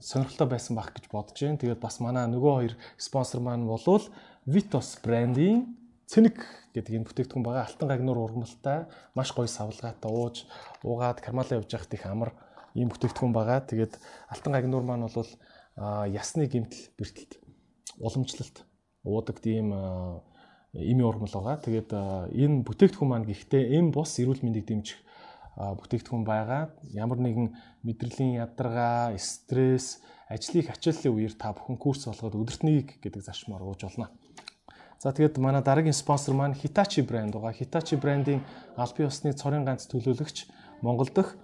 [0.00, 1.58] сонирхолтой байсан байх гэж бодож байна.
[1.58, 4.04] Тэгээд бас манай нөгөө хоёр спонсор маань болвол
[4.46, 5.78] Vitos брендийн
[6.08, 6.40] Цэник
[6.72, 7.68] гэдэг энэ бүтээгдэхүүн байгаа.
[7.68, 10.48] Алтан гагнуур ургамалтай, маш гоё савлгаатай ууж,
[10.80, 12.32] уугаад кармалаа явж явахт их амар
[12.72, 13.60] ийм бүтээгдэхүүн байгаа.
[13.68, 14.00] Тэгээд
[14.32, 15.30] алтан гагнуур маань бол
[16.08, 17.36] ясны гимтэл бэртэлт
[18.00, 18.64] уламжлалт
[19.04, 19.68] уудаг тийм
[20.72, 21.60] ими ургамал байгаа.
[21.60, 24.96] Тэгээд энэ бүтээгдэхүүн маань гэхдээ эм бус эрүүл мэндийг дэмжих
[25.58, 26.70] бүтээгдэхүүн байгаа.
[26.94, 27.50] Ямар нэгэн
[27.82, 29.98] мэдрэлийн ядаргаа, стресс,
[30.30, 34.14] ажлыг ачааллын үеэр та бүхэн курс болгоод өдөртнийг гэдэг зарчмаар ууж болно.
[35.02, 37.54] За тэгээд манай дараагийн спонсор маань Hitachi брэнд байгаа.
[37.54, 38.42] Hitachi брендийн
[38.76, 40.46] албан ёсны цорын ганц төлөөлөгч
[40.82, 41.34] Монгол дахь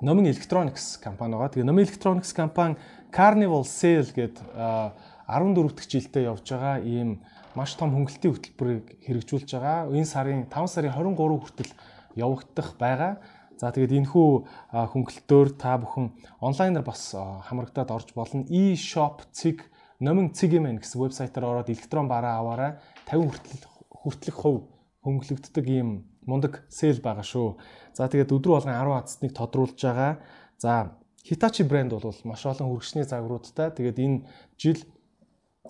[0.00, 1.52] Номин Electronics компани байгаа.
[1.52, 2.76] Тэгээ Номин Electronics компани
[3.12, 7.24] Carnival Sale гээд 14 дахь жилдээ явж байгаа ийм
[7.56, 9.88] маш том хөнгөлтийн хөтөлбөрийг хэрэгжүүлж байгаа.
[9.88, 11.72] Энэ сарын 5 сарын 23 хүртэл
[12.16, 13.20] явагдах байгаа.
[13.58, 14.28] За тэгээд энэхүү
[14.74, 16.10] хөнгөлтөөр та бүхэн
[16.42, 18.42] онлайнаар бас хамрагдаад орж болно.
[18.50, 19.70] e-shop цэг
[20.00, 22.72] номин цэг юм гэсэн вебсайтаар ороод электрон бараа аваарай.
[23.06, 24.62] 50 хүртэл хүртэлх хувь
[25.06, 27.56] хөнгөлөгддөг ийм мундаг сейл байгаа шүү.
[27.94, 30.18] За тэгээд өдөр болгон 10 хацсныг тодруулж байгаа.
[30.58, 33.70] За Hitachi брэнд бол маш олон хүргэжний загваруудтай.
[33.72, 34.18] Тэгээд энэ
[34.60, 34.80] жил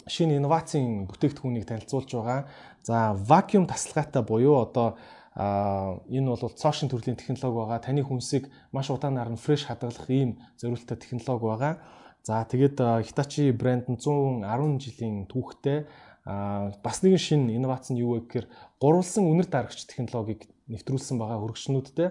[0.07, 2.51] шинэ инновацийн бүтээгдэхүүнийг танилцуулж байгаа.
[2.83, 4.99] За вакуум тасалгаатай буюу одоо
[5.35, 7.83] а энэ бол цоошин төрлийн технологи байгаа.
[7.83, 11.75] Таны хүнсийг маш удаанаар нь фреш хадгалах ийм зориулттай технологи байгаа.
[12.23, 15.85] За тэгээд Hitachi брэнд нь 110 жилийн түүхтэй
[16.25, 18.47] а бас нэгэн шинэ инновац нь юу вэ гэхээр
[18.81, 22.09] гурвалсан үнэр дарагч технологиг нэвтрүүлсэн байгаа хөргөчнүүдтэй.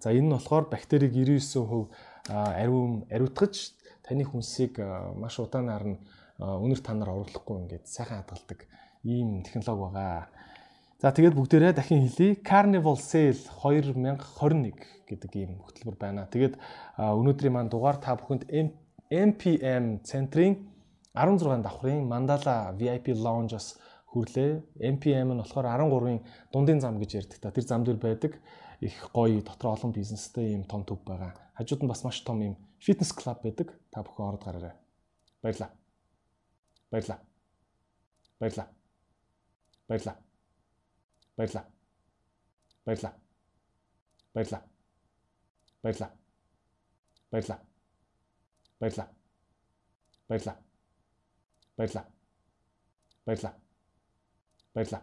[0.00, 1.92] За энэ нь болохоор бактерийг 99%
[2.30, 4.80] ариун ариутгаж таны хүнсийг
[5.20, 5.98] маш удаанаар нь
[6.40, 8.64] үнэр танаар оруулахгүй ингээд сайхан хадгалдаг
[9.04, 10.32] ийм технологи байгаа.
[11.00, 12.36] За тэгээд бүгдээрээ дахин хэлье.
[12.44, 14.76] Carnival Sale 2021
[15.08, 16.28] гэдэг ийм хөтөлбөр байна.
[16.28, 16.60] Тэгээд
[17.00, 18.44] өнөөдрийн маань дугаар та бүхэнд
[19.08, 20.60] MPM центрийн
[21.16, 23.80] 16 давхрын Mandala VIP Lounge-ос
[24.12, 24.60] хүрлээ.
[24.76, 26.20] MPM нь болохоор 13-ын
[26.52, 27.48] дундын зам гэж ярьдаг та.
[27.48, 28.36] Тэр зам дээр байдаг
[28.84, 31.32] их гоё дотор олон бизнестэй ийм том төв байгаа.
[31.56, 33.72] Хажууд нь бас маш том ийм фитнес клуб байдаг.
[33.88, 34.76] Та бүхэн ороод гараарай.
[35.40, 35.72] Баярлаа.
[36.92, 38.68] Баярлаа.
[39.88, 40.20] Баярлаа.
[41.36, 41.66] Баярлаа.
[42.84, 43.14] Баярлаа.
[44.34, 44.62] Баярлаа.
[45.82, 46.10] Баярлаа.
[47.30, 47.60] Баярлаа.
[48.80, 49.08] Баярлаа.
[50.28, 50.56] Баярлаа.
[51.76, 52.04] Баярлаа.
[53.26, 53.54] Баярлаа.
[54.74, 55.02] Баярлаа.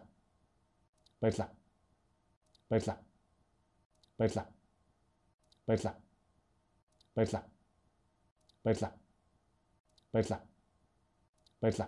[1.22, 1.48] Баярлаа.
[2.70, 2.98] Баярлаа.
[4.18, 4.46] Баярлаа.
[5.66, 5.94] Баярлаа.
[7.14, 7.44] Баярлаа.
[8.64, 8.92] Баярлаа.
[10.12, 10.40] Баярлаа.
[11.60, 11.86] Баярлалаа.